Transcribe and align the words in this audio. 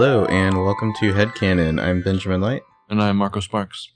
Hello 0.00 0.26
and 0.26 0.64
welcome 0.64 0.94
to 1.00 1.12
Headcanon. 1.12 1.82
I'm 1.82 2.02
Benjamin 2.02 2.40
Light, 2.40 2.62
And 2.88 3.02
I'm 3.02 3.16
Marco 3.16 3.40
Sparks. 3.40 3.90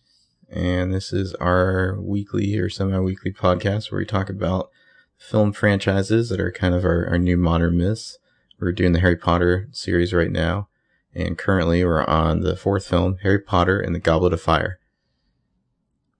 and 0.50 0.92
this 0.92 1.12
is 1.12 1.32
our 1.34 1.96
weekly 2.00 2.58
or 2.58 2.68
semi-weekly 2.68 3.32
podcast 3.32 3.92
where 3.92 4.00
we 4.00 4.04
talk 4.04 4.28
about 4.28 4.68
film 5.16 5.52
franchises 5.52 6.28
that 6.28 6.40
are 6.40 6.50
kind 6.50 6.74
of 6.74 6.84
our, 6.84 7.06
our 7.06 7.18
new 7.18 7.36
modern 7.36 7.78
myths. 7.78 8.18
We're 8.58 8.72
doing 8.72 8.94
the 8.94 8.98
Harry 8.98 9.14
Potter 9.14 9.68
series 9.70 10.12
right 10.12 10.32
now, 10.32 10.66
and 11.14 11.38
currently 11.38 11.84
we're 11.84 12.04
on 12.04 12.40
the 12.40 12.56
fourth 12.56 12.84
film, 12.84 13.18
Harry 13.22 13.38
Potter 13.38 13.78
and 13.78 13.94
the 13.94 14.00
Goblet 14.00 14.32
of 14.32 14.42
Fire. 14.42 14.80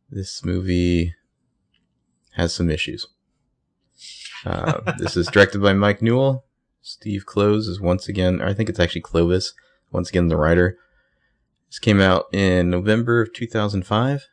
This 0.09 0.45
movie 0.45 1.17
has 2.35 2.55
some 2.55 2.71
issues. 2.71 3.09
Uh, 4.47 4.93
this 4.99 5.17
is 5.17 5.27
directed 5.27 5.61
by 5.61 5.73
Mike 5.73 6.01
Newell. 6.01 6.45
Steve 6.83 7.25
Kloves 7.27 7.67
is 7.67 7.81
once 7.81 8.09
again, 8.09 8.41
I 8.41 8.55
think 8.55 8.69
it's 8.69 8.79
actually 8.79 9.01
Clovis, 9.01 9.55
once 9.93 10.09
again 10.09 10.29
the 10.29 10.37
writer. 10.37 10.79
This 11.69 11.79
came 11.79 12.01
out 12.01 12.27
in 12.33 12.71
November 12.71 13.23
of 13.23 13.33
2005, 13.33 14.29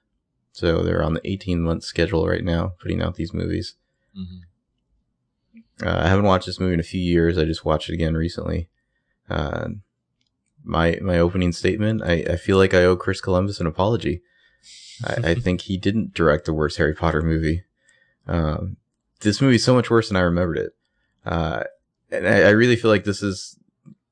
so 0.51 0.83
they're 0.83 1.03
on 1.03 1.13
the 1.13 1.21
18 1.23 1.61
month 1.61 1.83
schedule 1.83 2.27
right 2.27 2.43
now, 2.43 2.73
putting 2.81 3.01
out 3.01 3.15
these 3.15 3.33
movies. 3.33 3.75
Mm-hmm. 4.17 5.87
Uh, 5.87 6.01
I 6.03 6.09
haven't 6.09 6.25
watched 6.25 6.45
this 6.45 6.59
movie 6.59 6.73
in 6.73 6.79
a 6.79 6.83
few 6.83 6.99
years. 6.99 7.37
I 7.37 7.45
just 7.45 7.63
watched 7.63 7.89
it 7.89 7.93
again 7.93 8.15
recently. 8.15 8.67
Uh, 9.29 9.69
my 10.63 10.97
my 11.01 11.17
opening 11.17 11.53
statement. 11.53 12.03
I, 12.03 12.25
I 12.31 12.35
feel 12.35 12.57
like 12.57 12.73
I 12.73 12.83
owe 12.83 12.97
Chris 12.97 13.21
Columbus 13.21 13.59
an 13.59 13.67
apology. 13.67 14.21
I, 15.05 15.31
I 15.31 15.35
think 15.35 15.61
he 15.61 15.77
didn't 15.77 16.13
direct 16.13 16.45
the 16.45 16.53
worst 16.53 16.77
Harry 16.77 16.93
Potter 16.93 17.21
movie. 17.21 17.63
Um, 18.27 18.77
this 19.21 19.41
movie 19.41 19.55
is 19.55 19.63
so 19.63 19.73
much 19.73 19.89
worse 19.89 20.09
than 20.09 20.17
I 20.17 20.21
remembered 20.21 20.57
it. 20.57 20.75
Uh, 21.25 21.63
and 22.11 22.27
I, 22.27 22.41
I 22.41 22.49
really 22.49 22.75
feel 22.75 22.91
like 22.91 23.03
this 23.03 23.23
is 23.23 23.57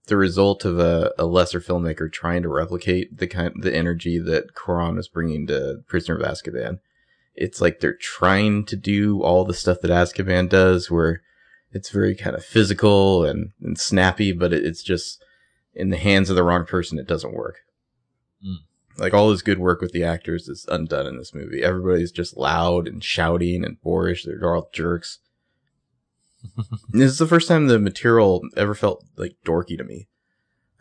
the 0.08 0.18
result 0.18 0.66
of 0.66 0.80
a, 0.80 1.14
a 1.18 1.26
lesser 1.26 1.60
filmmaker 1.60 2.12
trying 2.12 2.42
to 2.42 2.50
replicate 2.50 3.18
the 3.18 3.28
kind 3.28 3.54
the 3.62 3.76
energy 3.76 4.20
that 4.20 4.54
Cuarón 4.54 4.96
was 4.96 5.08
bringing 5.08 5.48
to 5.48 5.84
Prisoner 5.88 6.18
of 6.18 6.24
Azkaban. 6.24 6.80
It's 7.36 7.62
like 7.62 7.80
they're 7.80 7.94
trying 7.94 8.66
to 8.66 8.76
do 8.76 9.22
all 9.22 9.46
the 9.46 9.54
stuff 9.54 9.82
that 9.82 9.92
Azkaban 9.92 10.50
does, 10.50 10.90
where 10.90 11.22
it's 11.72 11.90
very 11.90 12.16
kind 12.16 12.36
of 12.36 12.44
physical 12.44 13.24
and, 13.24 13.52
and 13.62 13.78
snappy, 13.80 14.32
but 14.32 14.54
it, 14.54 14.66
it's 14.66 14.82
just 14.82 15.24
in 15.76 15.90
the 15.90 15.98
hands 15.98 16.30
of 16.30 16.36
the 16.36 16.44
wrong 16.44 16.66
person, 16.66 16.98
it 16.98 17.08
doesn't 17.08 17.36
work. 17.36 17.58
Mm. 18.44 18.58
Like 18.98 19.14
all 19.14 19.30
this 19.30 19.44
good 19.44 19.60
work 19.60 19.82
with 19.82 19.92
the 19.92 20.04
actors 20.04 20.48
is 20.48 20.66
undone 20.70 21.06
in 21.06 21.18
this 21.18 21.36
movie. 21.36 21.62
Everybody's 21.62 22.12
just 22.12 22.36
loud 22.36 22.88
and 22.88 23.04
shouting 23.04 23.64
and 23.64 23.80
boorish. 23.82 24.26
They're 24.26 24.56
all 24.56 24.70
jerks. 24.74 25.20
This 26.90 27.12
is 27.12 27.18
the 27.18 27.28
first 27.28 27.48
time 27.48 27.68
the 27.68 27.80
material 27.80 28.42
ever 28.56 28.76
felt 28.76 29.04
like 29.16 29.36
dorky 29.46 29.78
to 29.78 29.84
me. 29.84 30.08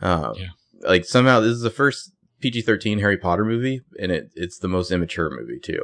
Um, 0.01 0.35
Yeah. 0.37 0.48
Like 0.83 1.05
somehow 1.05 1.41
this 1.41 1.53
is 1.53 1.63
the 1.63 1.71
first 1.71 2.13
PG-13 2.41 3.01
Harry 3.01 3.17
Potter 3.17 3.45
movie, 3.45 3.81
and 3.98 4.13
it 4.13 4.31
it's 4.35 4.59
the 4.59 4.69
most 4.69 4.91
immature 4.91 5.31
movie 5.31 5.59
too. 5.59 5.83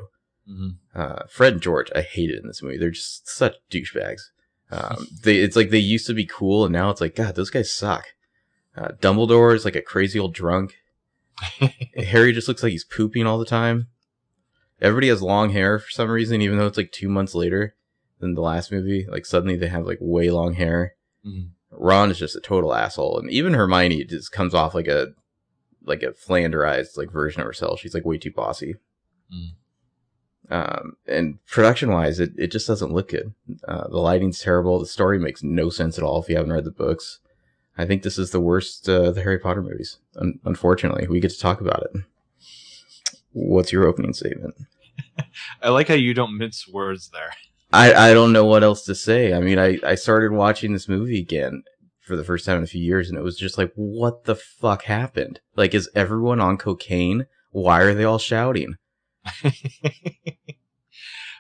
Mm-hmm. 0.48 1.01
Uh, 1.01 1.23
Fred 1.31 1.55
and 1.55 1.62
George, 1.62 1.91
I 1.95 2.03
hated 2.03 2.41
in 2.41 2.47
this 2.47 2.62
movie. 2.62 2.77
They're 2.77 2.91
just 2.91 3.29
such 3.29 3.55
douchebags. 3.70 4.20
Um, 4.70 5.06
they 5.23 5.37
it's 5.37 5.56
like 5.56 5.70
they 5.70 5.79
used 5.79 6.07
to 6.09 6.14
be 6.14 6.27
cool, 6.27 6.64
and 6.64 6.73
now 6.73 6.91
it's 6.91 7.01
like 7.01 7.17
God, 7.17 7.34
those 7.34 7.51
guys 7.51 7.73
suck. 7.73 8.05
Uh, 8.77 8.89
Dumbledore 9.01 9.55
is 9.55 9.64
like 9.64 9.77
a 9.77 9.83
crazy 9.83 10.19
old 10.19 10.34
drunk. 10.34 10.75
Harry 11.97 12.33
just 12.33 12.48
looks 12.48 12.62
like 12.62 12.73
he's 12.73 12.84
pooping 12.84 13.27
all 13.27 13.39
the 13.39 13.45
time. 13.47 13.89
Everybody 14.81 15.09
has 15.09 15.23
long 15.23 15.51
hair 15.51 15.79
for 15.79 15.91
some 15.91 16.11
reason, 16.11 16.42
even 16.42 16.58
though 16.58 16.67
it's 16.67 16.77
like 16.77 16.92
two 16.92 17.08
months 17.08 17.35
later 17.35 17.77
than 18.22 18.34
the 18.34 18.40
last 18.40 18.72
movie. 18.72 19.06
Like 19.10 19.27
suddenly 19.27 19.56
they 19.56 19.68
have 19.68 19.84
like 19.84 19.98
way 20.00 20.30
long 20.30 20.55
hair. 20.55 20.94
mm-hmm. 21.27 21.48
Ron 21.74 22.10
is 22.10 22.18
just 22.18 22.36
a 22.36 22.40
total 22.40 22.74
asshole, 22.74 23.18
and 23.18 23.30
even 23.30 23.55
Hermione 23.55 24.05
just 24.05 24.30
comes 24.30 24.55
off 24.55 24.74
like 24.74 24.88
a 24.88 25.08
like 25.84 26.02
a 26.02 26.12
flanderized 26.12 26.96
like 26.96 27.10
version 27.10 27.40
of 27.40 27.46
herself. 27.46 27.80
She's 27.80 27.94
like 27.94 28.05
way 28.05 28.18
too 28.18 28.30
bossy. 28.30 28.77
Mm. 29.34 29.48
Um, 30.50 30.96
and 31.06 31.44
production 31.46 31.90
wise, 31.90 32.20
it, 32.20 32.33
it 32.36 32.48
just 32.48 32.66
doesn't 32.66 32.92
look 32.92 33.08
good. 33.08 33.33
Uh, 33.66 33.88
the 33.88 33.96
lighting's 33.98 34.40
terrible. 34.40 34.78
The 34.78 34.86
story 34.86 35.18
makes 35.18 35.42
no 35.42 35.70
sense 35.70 35.96
at 35.96 36.04
all 36.04 36.22
if 36.22 36.28
you 36.28 36.36
haven't 36.36 36.52
read 36.52 36.64
the 36.64 36.70
books. 36.70 37.20
I 37.78 37.86
think 37.86 38.02
this 38.02 38.18
is 38.18 38.33
the 38.33 38.40
worst 38.40 38.86
uh, 38.86 39.10
the 39.10 39.22
Harry 39.22 39.39
Potter 39.39 39.62
movies. 39.62 39.98
Un- 40.16 40.40
unfortunately, 40.44 41.08
we 41.08 41.20
get 41.20 41.30
to 41.30 41.40
talk 41.40 41.62
about 41.62 41.84
it. 41.84 42.02
What's 43.33 43.72
your 43.72 43.86
opening 43.86 44.12
statement? 44.12 44.54
I 45.62 45.70
like 45.70 45.89
how 45.89 45.94
you 45.94 46.12
don't 46.12 46.36
mince 46.36 46.68
words 46.68 47.08
there. 47.08 47.33
I, 47.72 48.10
I 48.10 48.14
don't 48.14 48.33
know 48.33 48.44
what 48.44 48.62
else 48.62 48.84
to 48.84 48.94
say. 48.94 49.33
I 49.33 49.40
mean, 49.40 49.58
I, 49.58 49.78
I 49.84 49.94
started 49.94 50.33
watching 50.33 50.72
this 50.72 50.88
movie 50.88 51.18
again 51.18 51.62
for 52.00 52.16
the 52.16 52.24
first 52.24 52.44
time 52.44 52.58
in 52.58 52.64
a 52.64 52.66
few 52.68 52.83
years, 52.83 53.08
and 53.08 53.16
it 53.16 53.22
was 53.22 53.38
just 53.38 53.56
like, 53.56 53.72
what 53.74 54.24
the 54.24 54.34
fuck 54.34 54.84
happened? 54.84 55.40
Like, 55.56 55.74
is 55.74 55.88
everyone 55.94 56.40
on 56.40 56.58
cocaine? 56.58 57.27
Why 57.50 57.80
are 57.80 57.94
they 57.94 58.05
all 58.05 58.18
shouting? 58.18 58.74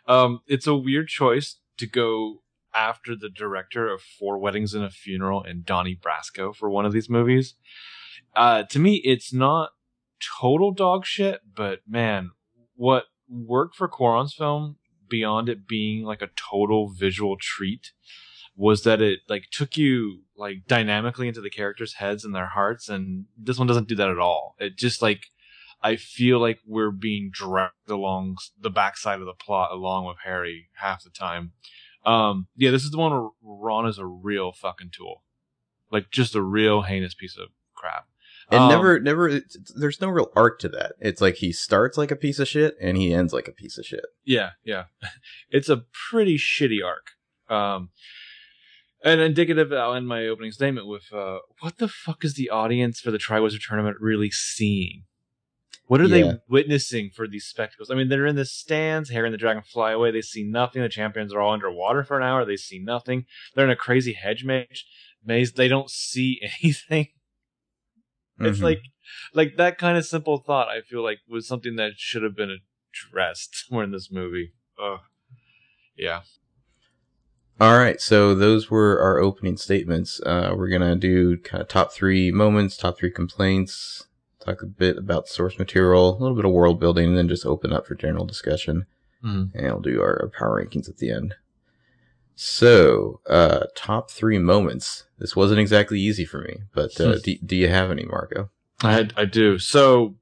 um, 0.06 0.40
it's 0.46 0.66
a 0.66 0.74
weird 0.74 1.08
choice 1.08 1.58
to 1.78 1.86
go 1.86 2.42
after 2.74 3.14
the 3.14 3.28
director 3.28 3.92
of 3.92 4.00
Four 4.00 4.38
Weddings 4.38 4.72
and 4.72 4.84
a 4.84 4.90
Funeral 4.90 5.42
and 5.42 5.64
Donnie 5.64 5.98
Brasco 6.00 6.54
for 6.54 6.70
one 6.70 6.86
of 6.86 6.92
these 6.92 7.10
movies. 7.10 7.54
Uh, 8.34 8.62
to 8.64 8.78
me, 8.78 9.02
it's 9.04 9.32
not 9.32 9.70
total 10.40 10.72
dog 10.72 11.04
shit, 11.04 11.40
but 11.54 11.80
man, 11.86 12.30
what 12.74 13.04
worked 13.28 13.76
for 13.76 13.88
Cuarón's 13.88 14.32
film 14.32 14.76
beyond 15.12 15.50
it 15.50 15.68
being 15.68 16.04
like 16.04 16.22
a 16.22 16.30
total 16.34 16.88
visual 16.88 17.36
treat 17.38 17.92
was 18.56 18.82
that 18.84 19.02
it 19.02 19.20
like 19.28 19.44
took 19.52 19.76
you 19.76 20.22
like 20.36 20.66
dynamically 20.66 21.28
into 21.28 21.42
the 21.42 21.50
characters' 21.50 21.94
heads 21.94 22.24
and 22.24 22.34
their 22.34 22.48
hearts, 22.48 22.88
and 22.88 23.26
this 23.36 23.58
one 23.58 23.68
doesn't 23.68 23.88
do 23.88 23.94
that 23.94 24.08
at 24.08 24.18
all. 24.18 24.56
It 24.58 24.76
just 24.78 25.02
like 25.02 25.26
I 25.82 25.96
feel 25.96 26.38
like 26.38 26.60
we're 26.66 26.90
being 26.90 27.30
dragged 27.30 27.90
along 27.90 28.38
the 28.58 28.70
backside 28.70 29.20
of 29.20 29.26
the 29.26 29.34
plot 29.34 29.70
along 29.70 30.06
with 30.06 30.16
Harry 30.24 30.70
half 30.76 31.04
the 31.04 31.10
time. 31.10 31.52
Um, 32.06 32.48
yeah, 32.56 32.70
this 32.70 32.84
is 32.84 32.90
the 32.90 32.98
one 32.98 33.12
where 33.12 33.28
Ron 33.42 33.86
is 33.86 33.98
a 33.98 34.06
real 34.06 34.52
fucking 34.52 34.92
tool, 34.96 35.22
like 35.90 36.10
just 36.10 36.34
a 36.34 36.42
real 36.42 36.82
heinous 36.82 37.14
piece 37.14 37.36
of 37.36 37.48
crap. 37.74 38.06
And 38.52 38.64
Um, 38.64 38.68
never, 38.68 39.00
never, 39.00 39.40
there's 39.74 40.00
no 40.00 40.08
real 40.08 40.30
arc 40.36 40.58
to 40.60 40.68
that. 40.70 40.92
It's 41.00 41.20
like 41.20 41.36
he 41.36 41.52
starts 41.52 41.96
like 41.96 42.10
a 42.10 42.16
piece 42.16 42.38
of 42.38 42.46
shit 42.46 42.76
and 42.80 42.96
he 42.96 43.12
ends 43.14 43.32
like 43.32 43.48
a 43.48 43.52
piece 43.52 43.78
of 43.78 43.86
shit. 43.86 44.04
Yeah, 44.24 44.50
yeah. 44.64 44.84
It's 45.50 45.68
a 45.68 45.84
pretty 46.10 46.36
shitty 46.38 46.78
arc. 46.84 47.12
Um 47.48 47.90
and 49.04 49.20
indicative, 49.20 49.72
I'll 49.72 49.94
end 49.94 50.06
my 50.06 50.26
opening 50.28 50.52
statement 50.52 50.86
with 50.86 51.12
uh 51.12 51.38
what 51.60 51.78
the 51.78 51.88
fuck 51.88 52.24
is 52.24 52.34
the 52.34 52.50
audience 52.50 53.00
for 53.00 53.10
the 53.10 53.18
Triwizard 53.18 53.60
Tournament 53.66 53.96
really 54.00 54.30
seeing? 54.30 55.04
What 55.86 56.00
are 56.00 56.04
Yeah. 56.04 56.08
they 56.32 56.38
witnessing 56.48 57.10
for 57.14 57.26
these 57.26 57.44
spectacles? 57.44 57.90
I 57.90 57.94
mean, 57.94 58.08
they're 58.08 58.26
in 58.26 58.36
the 58.36 58.44
stands, 58.44 59.10
Harry 59.10 59.26
and 59.26 59.34
the 59.34 59.38
Dragon 59.38 59.62
fly 59.62 59.92
away, 59.92 60.10
they 60.10 60.22
see 60.22 60.44
nothing. 60.44 60.80
The 60.82 60.88
champions 60.88 61.32
are 61.34 61.40
all 61.40 61.52
underwater 61.52 62.04
for 62.04 62.16
an 62.16 62.22
hour, 62.22 62.44
they 62.44 62.56
see 62.56 62.78
nothing. 62.78 63.26
They're 63.54 63.64
in 63.64 63.70
a 63.70 63.76
crazy 63.76 64.12
hedge 64.12 64.44
maze, 64.44 64.84
maze, 65.24 65.52
they 65.52 65.68
don't 65.68 65.90
see 65.90 66.40
anything. 66.62 67.08
It's 68.40 68.58
Mhm. 68.58 68.62
like 68.62 68.80
like 69.34 69.56
that 69.56 69.78
kind 69.78 69.96
of 69.98 70.04
simple 70.06 70.38
thought 70.38 70.68
I 70.68 70.80
feel 70.80 71.02
like 71.02 71.18
was 71.28 71.46
something 71.46 71.76
that 71.76 71.92
should 71.96 72.22
have 72.22 72.34
been 72.36 72.50
addressed 72.50 73.66
more 73.70 73.82
in 73.84 73.90
this 73.92 74.10
movie. 74.10 74.52
Ugh. 74.82 75.00
Yeah. 75.96 76.22
All 77.60 77.78
right, 77.78 78.00
so 78.00 78.34
those 78.34 78.70
were 78.70 78.98
our 79.00 79.18
opening 79.18 79.56
statements. 79.56 80.20
Uh, 80.24 80.52
we're 80.56 80.68
gonna 80.70 80.96
do 80.96 81.36
kind 81.38 81.60
of 81.62 81.68
top 81.68 81.92
three 81.92 82.32
moments, 82.32 82.76
top 82.76 82.98
three 82.98 83.10
complaints, 83.10 84.06
talk 84.40 84.62
a 84.62 84.66
bit 84.66 84.96
about 84.98 85.28
source 85.28 85.58
material, 85.58 86.16
a 86.16 86.18
little 86.18 86.34
bit 86.34 86.44
of 86.46 86.50
world 86.50 86.80
building, 86.80 87.10
and 87.10 87.18
then 87.18 87.28
just 87.28 87.46
open 87.46 87.72
up 87.72 87.86
for 87.86 87.94
general 87.94 88.24
discussion. 88.24 88.86
Mm. 89.22 89.54
And 89.54 89.66
we'll 89.66 89.80
do 89.80 90.00
our, 90.00 90.22
our 90.22 90.28
power 90.30 90.64
rankings 90.64 90.88
at 90.88 90.96
the 90.96 91.10
end. 91.10 91.36
So, 92.34 93.20
uh, 93.28 93.66
top 93.76 94.10
three 94.10 94.38
moments. 94.38 95.04
This 95.18 95.36
wasn't 95.36 95.60
exactly 95.60 96.00
easy 96.00 96.24
for 96.24 96.40
me, 96.40 96.62
but 96.74 96.98
uh, 97.00 97.12
Hmm. 97.14 97.18
do, 97.22 97.36
do 97.44 97.56
you 97.56 97.68
have 97.68 97.90
any, 97.90 98.04
Marco? 98.04 98.50
I 98.82 99.08
I 99.16 99.24
do. 99.26 99.58
So 99.58 100.16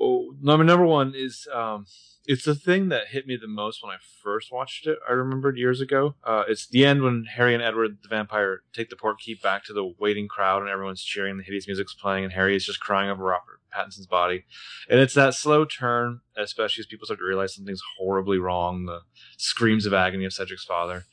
oh, 0.00 0.34
number 0.40 0.64
number 0.64 0.84
one 0.86 1.14
is 1.14 1.46
um 1.52 1.86
it's 2.26 2.44
the 2.44 2.54
thing 2.54 2.88
that 2.88 3.08
hit 3.08 3.26
me 3.26 3.36
the 3.36 3.46
most 3.48 3.82
when 3.82 3.92
I 3.92 3.98
first 4.22 4.50
watched 4.50 4.86
it. 4.86 4.98
I 5.08 5.12
remembered 5.12 5.58
years 5.58 5.80
ago. 5.80 6.14
Uh, 6.24 6.44
it's 6.48 6.66
the 6.66 6.86
end 6.86 7.02
when 7.02 7.24
Harry 7.36 7.54
and 7.54 7.62
Edward 7.62 7.98
the 8.02 8.08
vampire 8.08 8.62
take 8.72 8.90
the 8.90 8.96
port 8.96 9.20
key 9.20 9.34
back 9.34 9.64
to 9.64 9.72
the 9.72 9.92
waiting 9.98 10.28
crowd 10.28 10.62
and 10.62 10.70
everyone's 10.70 11.02
cheering. 11.02 11.36
The 11.36 11.42
hideous 11.42 11.66
music's 11.66 11.94
playing 11.94 12.24
and 12.24 12.32
Harry 12.32 12.56
is 12.56 12.64
just 12.64 12.80
crying 12.80 13.10
over 13.10 13.24
Robert 13.24 13.60
Pattinson's 13.74 14.06
body. 14.06 14.44
And 14.88 15.00
it's 15.00 15.14
that 15.14 15.34
slow 15.34 15.64
turn, 15.64 16.20
especially 16.36 16.82
as 16.82 16.86
people 16.86 17.06
start 17.06 17.20
to 17.20 17.26
realize 17.26 17.54
something's 17.54 17.82
horribly 17.98 18.38
wrong. 18.38 18.86
The 18.86 19.00
screams 19.36 19.84
of 19.84 19.92
agony 19.92 20.24
of 20.24 20.32
Cedric's 20.32 20.64
father. 20.64 21.04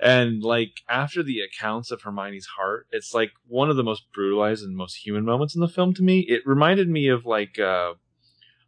And 0.00 0.42
like 0.42 0.82
after 0.88 1.22
the 1.22 1.40
accounts 1.40 1.90
of 1.90 2.02
Hermione's 2.02 2.46
heart, 2.56 2.86
it's 2.90 3.14
like 3.14 3.30
one 3.46 3.70
of 3.70 3.76
the 3.76 3.82
most 3.82 4.04
brutalized 4.12 4.64
and 4.64 4.76
most 4.76 4.96
human 4.96 5.24
moments 5.24 5.54
in 5.54 5.60
the 5.60 5.68
film 5.68 5.94
to 5.94 6.02
me. 6.02 6.20
It 6.20 6.42
reminded 6.46 6.88
me 6.88 7.08
of 7.08 7.24
like 7.24 7.58
uh, 7.58 7.94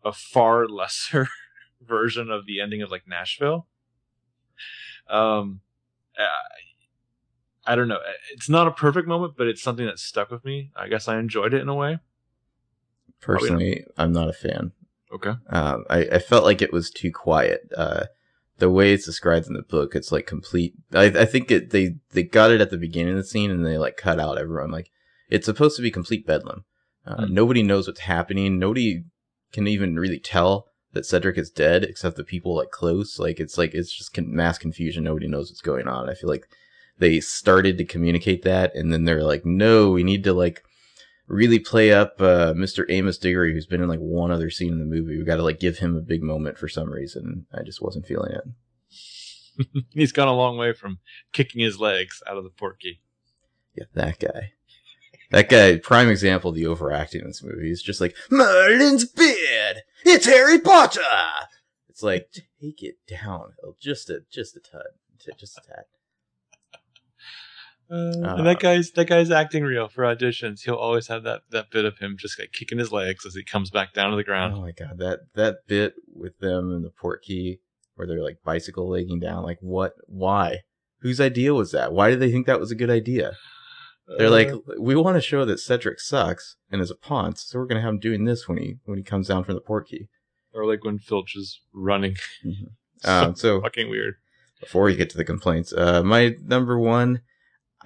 a 0.05 0.13
far 0.13 0.67
lesser 0.69 1.29
version 1.87 2.31
of 2.31 2.47
the 2.47 2.61
ending 2.61 2.83
of 2.83 2.91
like 2.91 3.07
Nashville. 3.09 3.67
Um, 5.09 5.61
I- 6.19 6.29
I 7.67 7.75
don't 7.77 7.89
know. 7.89 8.01
It's 8.33 8.49
not 8.49 8.67
a 8.67 8.71
perfect 8.73 9.07
moment, 9.07 9.35
but 9.37 9.47
it's 9.47 9.63
something 9.63 9.85
that 9.87 9.99
stuck 9.99 10.31
with 10.31 10.45
me. 10.45 10.71
I 10.75 10.89
guess 10.89 11.09
I 11.09 11.19
enjoyed 11.19 11.53
it 11.55 11.61
in 11.61 11.69
a 11.69 11.75
way. 11.75 11.99
Personally, 13.21 13.85
I'm 13.99 14.13
not 14.13 14.29
a 14.31 14.33
fan. 14.33 14.73
Okay. 15.13 15.35
Um, 15.51 15.85
I, 15.91 15.99
I 16.13 16.19
felt 16.21 16.45
like 16.45 16.63
it 16.63 16.73
was 16.73 16.91
too 16.91 17.13
quiet. 17.13 17.71
Uh, 17.77 18.07
the 18.59 18.71
way 18.71 18.93
it's 18.95 19.05
described 19.05 19.47
in 19.47 19.53
the 19.53 19.63
book, 19.63 19.95
it's 19.95 20.11
like 20.11 20.27
complete. 20.27 20.75
I, 20.95 21.05
I 21.07 21.25
think 21.27 21.51
it, 21.51 21.71
they 21.71 21.97
they 22.13 22.23
got 22.23 22.51
it 22.51 22.61
at 22.63 22.71
the 22.71 22.79
beginning 22.79 23.13
of 23.13 23.19
the 23.19 23.25
scene, 23.25 23.51
and 23.51 23.65
they 23.65 23.77
like 23.79 23.97
cut 23.97 24.19
out 24.19 24.39
everyone. 24.39 24.71
Like 24.71 24.91
it's 25.29 25.47
supposed 25.47 25.77
to 25.77 25.83
be 25.83 25.91
complete 25.91 26.27
bedlam. 26.27 26.65
Uh, 27.07 27.27
Hmm. 27.27 27.35
Nobody 27.35 27.63
knows 27.63 27.87
what's 27.87 28.01
happening. 28.01 28.59
Nobody 28.59 29.05
can 29.53 29.67
even 29.67 29.97
really 29.99 30.19
tell 30.19 30.67
that 30.93 31.07
Cedric 31.07 31.39
is 31.39 31.51
dead, 31.51 31.85
except 31.85 32.17
the 32.17 32.25
people 32.25 32.57
like 32.57 32.71
close. 32.71 33.19
Like 33.19 33.41
it's 33.41 33.57
like 33.57 33.75
it's 33.75 33.93
just 33.93 34.15
con- 34.15 34.35
mass 34.35 34.59
confusion. 34.59 35.05
Nobody 35.05 35.29
knows 35.29 35.51
what's 35.51 35.61
going 35.61 35.89
on. 35.89 36.09
I 36.09 36.15
feel 36.15 36.29
like 36.29 36.49
they 36.99 37.21
started 37.21 37.79
to 37.79 37.85
communicate 37.85 38.43
that, 38.43 38.75
and 38.75 38.93
then 38.93 39.05
they're 39.05 39.23
like, 39.23 39.45
no, 39.45 39.91
we 39.91 40.03
need 40.03 40.25
to 40.25 40.33
like 40.33 40.63
really 41.27 41.61
play 41.61 41.93
up 41.93 42.21
uh, 42.21 42.53
Mr. 42.55 42.85
Amos 42.89 43.17
Diggory, 43.17 43.53
who's 43.53 43.67
been 43.67 43.83
in 43.83 43.89
like 43.89 44.01
one 44.01 44.31
other 44.31 44.51
scene 44.51 44.73
in 44.73 44.79
the 44.79 44.85
movie. 44.85 45.17
We 45.17 45.25
got 45.25 45.37
to 45.37 45.45
like 45.45 45.61
give 45.61 45.79
him 45.79 45.97
a 45.97 46.01
big 46.01 46.23
moment 46.23 46.59
for 46.59 46.69
some 46.69 46.91
reason. 46.91 47.47
I 47.55 47.63
just 47.63 47.81
wasn't 47.81 48.07
feeling 48.07 48.33
it. 48.33 49.85
He's 49.91 50.13
gone 50.13 50.29
a 50.29 50.35
long 50.35 50.57
way 50.57 50.73
from 50.73 50.99
kicking 51.33 51.61
his 51.61 51.79
legs 51.79 52.23
out 52.27 52.37
of 52.37 52.45
the 52.45 52.51
port 52.51 52.81
key. 52.81 53.01
Yeah, 53.77 53.85
that 53.95 54.19
guy. 54.19 54.53
That 55.31 55.49
guy, 55.49 55.79
prime 55.79 56.09
example 56.09 56.51
of 56.51 56.57
the 56.57 56.67
overacting 56.67 57.21
in 57.21 57.29
this 57.29 57.43
movie. 57.43 57.69
He's 57.69 57.83
just 57.83 58.01
like, 58.01 58.17
Merlin's 58.31 59.05
beard! 59.05 59.83
It's 60.05 60.27
Harry 60.27 60.59
Potter! 60.59 61.01
It's 61.89 62.03
like, 62.03 62.29
take 62.61 62.83
it 62.83 62.97
down. 63.09 63.53
Just 63.81 64.11
a, 64.11 64.23
just 64.31 64.57
a 64.57 64.61
tad. 64.61 65.37
Just 65.39 65.59
a 65.59 65.61
tad. 65.61 65.85
Uh, 67.91 67.97
Uh, 68.25 68.37
and 68.37 68.47
that 68.47 68.61
guy's 68.61 68.93
that 68.93 69.09
guy's 69.09 69.33
acting 69.33 69.65
real 69.65 69.89
for 69.89 70.05
auditions. 70.05 70.61
He'll 70.63 70.77
always 70.77 71.09
have 71.09 71.25
that 71.25 71.43
that 71.51 71.73
bit 71.73 71.85
of 71.85 71.99
him 71.99 72.17
just 72.17 72.39
like 72.39 72.53
kicking 72.53 72.79
his 72.79 72.93
legs 72.93 73.27
as 73.27 73.35
he 73.35 73.43
comes 73.43 73.71
back 73.71 73.93
down 73.93 74.11
to 74.11 74.17
the 74.17 74.23
ground. 74.23 74.55
Oh 74.57 74.61
my 74.61 74.71
god, 74.71 74.99
that, 74.99 75.21
that 75.35 75.67
bit 75.67 75.95
with 76.15 76.39
them 76.39 76.71
and 76.73 76.85
the 76.85 76.91
port 76.91 77.23
key 77.23 77.59
where 77.97 78.07
they're 78.07 78.23
like 78.23 78.39
bicycle 78.45 78.89
legging 78.89 79.19
down, 79.19 79.43
like 79.43 79.59
what, 79.61 79.95
why? 80.07 80.61
Whose 81.01 81.21
idea 81.21 81.53
was 81.53 81.73
that? 81.73 81.93
Why 81.93 82.11
did 82.11 82.21
they 82.21 82.31
think 82.31 82.47
that 82.47 82.61
was 82.61 82.71
a 82.71 82.77
good 82.77 82.91
idea? 82.91 83.33
They're 84.19 84.31
like, 84.31 84.49
Uh, 84.49 84.59
we 84.79 84.95
want 84.97 85.17
to 85.17 85.21
show 85.21 85.45
that 85.45 85.61
Cedric 85.61 86.01
sucks 86.01 86.57
and 86.71 86.81
is 86.81 86.91
a 86.91 86.95
ponce, 86.97 87.43
so 87.43 87.59
we're 87.59 87.67
gonna 87.67 87.81
have 87.81 87.91
him 87.95 87.99
doing 88.01 88.25
this 88.25 88.49
when 88.49 88.59
he 88.59 88.77
when 88.85 88.99
he 88.99 89.05
comes 89.05 89.29
down 89.29 89.45
from 89.45 89.55
the 89.55 89.61
port 89.61 89.89
key. 89.89 90.09
or 90.53 90.67
like 90.67 90.83
when 90.85 90.99
Filch 90.99 91.37
is 91.37 91.61
running. 91.73 92.17
Mhm. 92.45 92.73
Um, 93.05 93.35
so 93.35 93.63
fucking 93.63 93.89
weird. 93.89 94.17
before 94.61 94.83
we 94.85 94.95
get 94.95 95.09
to 95.11 95.17
the 95.17 95.25
complaints, 95.25 95.73
uh, 95.73 96.03
my 96.03 96.37
number 96.45 96.79
one, 96.79 97.23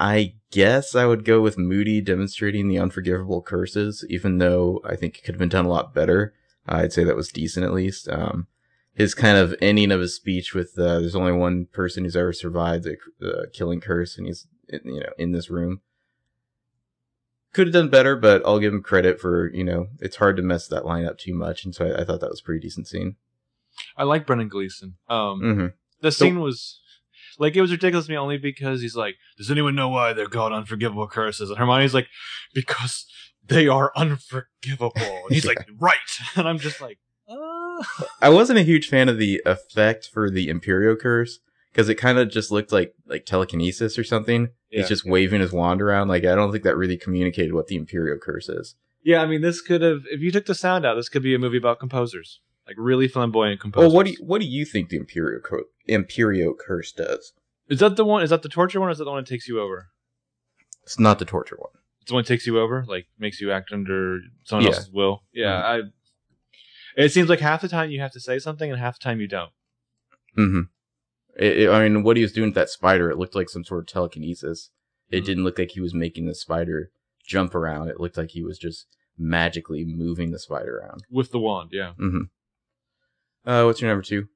I 0.01 0.35
guess 0.51 0.97
I 0.97 1.07
would 1.07 1.25
go 1.25 1.41
with 1.41 1.57
Moody 1.57 2.01
demonstrating 2.01 2.67
the 2.67 2.79
unforgivable 2.81 3.41
curses, 3.41 4.05
even 4.11 4.39
though 4.39 4.81
I 4.85 4.97
think 4.97 5.17
it 5.19 5.23
could 5.23 5.35
have 5.37 5.39
been 5.39 5.49
done 5.51 5.67
a 5.67 5.69
lot 5.69 5.95
better. 5.95 6.35
I'd 6.67 6.93
say 6.93 7.05
that 7.05 7.15
was 7.15 7.29
decent 7.29 7.65
at 7.65 7.73
least. 7.73 8.09
Um, 8.09 8.49
his 8.95 9.15
kind 9.15 9.37
of 9.39 9.55
ending 9.61 9.93
of 9.93 10.01
his 10.01 10.17
speech 10.17 10.53
with 10.53 10.77
uh, 10.79 10.99
"There's 10.99 11.15
only 11.15 11.33
one 11.33 11.67
person 11.67 12.03
who's 12.03 12.17
ever 12.17 12.33
survived 12.33 12.83
the 12.85 12.97
uh, 13.25 13.45
killing 13.53 13.81
curse, 13.81 14.17
and 14.19 14.27
he's 14.27 14.49
you 14.69 14.99
know 15.01 15.13
in 15.19 15.31
this 15.31 15.49
room." 15.51 15.81
Could 17.55 17.69
have 17.69 17.75
done 17.75 17.89
better, 17.89 18.17
but 18.17 18.43
I'll 18.45 18.59
give 18.59 18.75
him 18.75 18.83
credit 18.83 19.21
for 19.21 19.51
you 19.55 19.65
know 19.65 19.87
it's 20.01 20.17
hard 20.17 20.37
to 20.37 20.43
mess 20.43 20.69
that 20.69 20.85
line 20.85 21.07
up 21.07 21.19
too 21.19 21.35
much, 21.35 21.65
and 21.65 21.75
so 21.75 21.87
I, 21.87 22.03
I 22.03 22.05
thought 22.05 22.21
that 22.21 22.31
was 22.31 22.41
a 22.41 22.45
pretty 22.45 22.61
decent 22.61 22.87
scene. 22.89 23.17
I 23.97 24.03
like 24.05 24.27
Brendan 24.27 24.49
Gleeson. 24.49 24.97
Um, 25.09 25.41
hmm 25.41 25.67
the 26.01 26.13
scene 26.13 26.41
was 26.41 26.81
like 27.39 27.57
it 27.57 27.61
was 27.63 27.71
ridiculous 27.73 28.07
to 28.07 28.13
me 28.13 28.19
only 28.19 28.37
because 28.37 28.83
he's 28.83 28.97
like, 28.97 29.17
"Does 29.39 29.51
anyone 29.51 29.75
know 29.75 29.89
why 29.89 30.13
they're 30.13 30.27
called 30.27 30.53
unforgivable 30.53 31.09
curses?" 31.09 31.51
And 31.51 31.59
Hermione's 31.59 31.95
like, 31.95 32.09
"Because 32.53 33.07
they 33.45 33.67
are 33.69 33.91
unforgivable." 33.97 34.93
And 35.25 35.33
he's 35.33 35.47
like, 35.47 35.67
"Right," 35.79 35.97
and 36.37 36.47
I'm 36.49 36.59
just 36.59 36.81
like, 36.81 36.99
"Uh." 37.29 37.83
I 38.21 38.29
wasn't 38.29 38.59
a 38.59 38.63
huge 38.63 38.89
fan 38.89 39.09
of 39.09 39.19
the 39.19 39.43
effect 39.47 40.09
for 40.13 40.31
the 40.31 40.49
Imperio 40.49 40.95
curse 40.95 41.39
because 41.73 41.89
it 41.89 41.97
kind 41.97 42.19
of 42.19 42.29
just 42.29 42.51
looked 42.51 42.73
like 42.73 42.95
like 43.07 43.27
telekinesis 43.27 43.99
or 43.99 44.05
something. 44.05 44.51
Yeah. 44.75 44.81
He's 44.81 44.89
just 44.89 45.07
waving 45.07 45.41
his 45.41 45.53
wand 45.53 45.81
around. 45.81 46.09
Like 46.09 46.25
I 46.25 46.35
don't 46.35 46.51
think 46.51 46.65
that 46.65 46.77
really 46.77 46.97
communicated 46.97 47.53
what 47.55 47.69
the 47.69 47.77
Imperial 47.77 48.19
curse 48.19 48.49
is. 48.49 48.75
Yeah, 49.05 49.23
I 49.23 49.27
mean, 49.27 49.41
this 49.41 49.61
could 49.61 49.83
have 49.83 50.01
if 50.11 50.21
you 50.21 50.33
took 50.33 50.47
the 50.47 50.55
sound 50.55 50.85
out, 50.85 50.95
this 50.97 51.09
could 51.09 51.23
be 51.23 51.35
a 51.35 51.39
movie 51.39 51.59
about 51.59 51.79
composers, 51.79 52.41
like 52.67 52.77
really 52.79 53.07
flamboyant 53.07 53.61
composers. 53.61 53.89
Well, 53.89 53.97
what 53.97 54.07
do 54.07 54.13
you, 54.13 54.19
what 54.25 54.41
do 54.41 54.47
you 54.47 54.65
think 54.65 54.89
the 54.89 54.97
Imperial 54.97 55.41
co- 55.41 55.65
Imperio 55.89 56.55
curse 56.59 56.91
does? 56.93 57.33
is 57.69 57.79
that 57.81 57.97
the 57.97 58.05
one? 58.05 58.23
Is 58.23 58.31
that 58.31 58.43
the 58.43 58.49
torture 58.49 58.81
one? 58.81 58.89
Or 58.89 58.93
is 58.93 58.99
that 58.99 59.05
the 59.05 59.11
one 59.11 59.23
that 59.23 59.29
takes 59.31 59.47
you 59.49 59.61
over? 59.61 59.89
It's 60.83 60.99
not 60.99 61.19
the 61.19 61.25
torture 61.25 61.57
one. 61.59 61.71
It's 62.01 62.11
the 62.11 62.15
one 62.15 62.25
that 62.25 62.29
takes 62.29 62.47
you 62.47 62.59
over, 62.59 62.85
like 62.89 63.07
makes 63.19 63.41
you 63.41 63.51
act 63.53 63.71
under 63.73 64.19
someone 64.45 64.65
Yeah. 64.67 64.73
else's 64.75 64.91
will. 64.91 65.23
Yeah, 65.33 65.55
I. 65.63 65.81
It 66.97 67.11
seems 67.13 67.29
like 67.29 67.41
half 67.41 67.61
the 67.61 67.69
time 67.69 67.91
you 67.91 68.01
have 68.01 68.13
to 68.13 68.21
say 68.21 68.39
something, 68.39 68.71
and 68.71 68.79
half 68.81 68.99
the 68.99 69.05
time 69.05 69.21
you 69.21 69.29
don't. 69.29 69.51
Mm-hmm. 70.39 70.61
It, 71.39 71.59
it- 71.63 71.71
I 71.71 71.89
mean, 71.89 72.03
what 72.03 72.17
he 72.17 72.23
was 72.23 72.33
doing 72.33 72.49
with 72.49 72.55
that 72.57 72.71
spider, 72.71 73.11
it 73.11 73.19
looked 73.19 73.35
like 73.35 73.49
some 73.49 73.65
sort 73.65 73.81
of 73.81 73.87
telekinesis. 73.87 74.71
It 75.11 75.23
Mhm. 75.23 75.27
didn't 75.27 75.45
look 75.45 75.59
like 75.59 75.73
he 75.73 75.81
was 75.81 75.95
making 75.95 76.27
the 76.27 76.35
spider 76.35 76.91
jump 77.27 77.55
around. 77.55 77.89
It 77.89 78.01
looked 78.01 78.17
like 78.17 78.31
he 78.31 78.43
was 78.43 78.59
just 78.59 78.87
magically 79.19 79.85
moving 79.85 80.31
the 80.33 80.39
spider 80.39 80.79
around. 80.79 81.05
with 81.11 81.31
the 81.31 81.39
wand. 81.39 81.71
Yeah. 81.73 81.93
Mm-hmm. 81.99 83.49
Uh, 83.49 83.65
what's 83.65 83.81
your 83.81 83.91
number 83.91 84.03
two? 84.03 84.29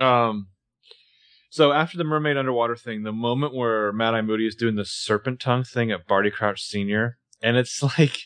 Um. 0.00 0.48
So 1.50 1.72
after 1.72 1.98
the 1.98 2.04
mermaid 2.04 2.38
underwater 2.38 2.76
thing, 2.76 3.02
the 3.02 3.12
moment 3.12 3.54
where 3.54 3.92
Mad 3.92 4.14
Eye 4.14 4.22
Moody 4.22 4.46
is 4.46 4.54
doing 4.54 4.74
the 4.76 4.86
serpent 4.86 5.38
tongue 5.38 5.64
thing 5.64 5.90
at 5.92 6.06
Barty 6.06 6.30
Crouch 6.30 6.62
Senior, 6.62 7.18
and 7.42 7.56
it's 7.58 7.82
like 7.98 8.22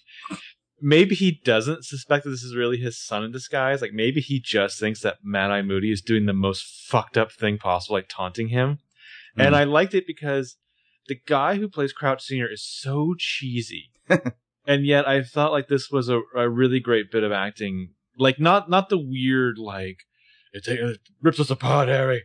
maybe 0.81 1.15
he 1.15 1.41
doesn't 1.45 1.85
suspect 1.85 2.25
that 2.25 2.31
this 2.31 2.43
is 2.43 2.55
really 2.55 2.77
his 2.77 2.99
son 2.99 3.25
in 3.25 3.33
disguise. 3.33 3.81
Like 3.81 3.93
maybe 3.93 4.21
he 4.21 4.41
just 4.41 4.79
thinks 4.79 5.01
that 5.01 5.19
Mad 5.23 5.51
Eye 5.51 5.63
Moody 5.63 5.91
is 5.91 6.01
doing 6.03 6.27
the 6.27 6.33
most 6.33 6.65
fucked 6.89 7.17
up 7.17 7.33
thing 7.33 7.59
possible, 7.59 7.97
like 7.97 8.09
taunting 8.09 8.49
him. 8.49 8.79
And 9.37 9.55
Mhm. 9.55 9.59
I 9.59 9.65
liked 9.65 9.95
it 9.95 10.07
because 10.07 10.57
the 11.09 11.19
guy 11.27 11.57
who 11.57 11.69
plays 11.69 11.93
Crouch 11.93 12.23
Senior 12.23 12.51
is 12.51 12.63
so 12.63 13.15
cheesy, 13.19 13.91
and 14.67 14.85
yet 14.87 15.07
I 15.07 15.23
felt 15.23 15.53
like 15.53 15.69
this 15.69 15.91
was 15.91 16.09
a, 16.09 16.21
a 16.35 16.49
really 16.49 16.81
great 16.81 17.11
bit 17.11 17.23
of 17.25 17.33
acting. 17.33 17.91
Like 18.19 18.41
not 18.41 18.69
not 18.71 18.89
the 18.89 18.99
weird 18.99 19.59
like 19.59 19.99
it, 20.53 20.67
it 20.67 21.01
rips 21.21 21.39
us 21.39 21.51
apart, 21.51 21.89
Harry, 21.89 22.23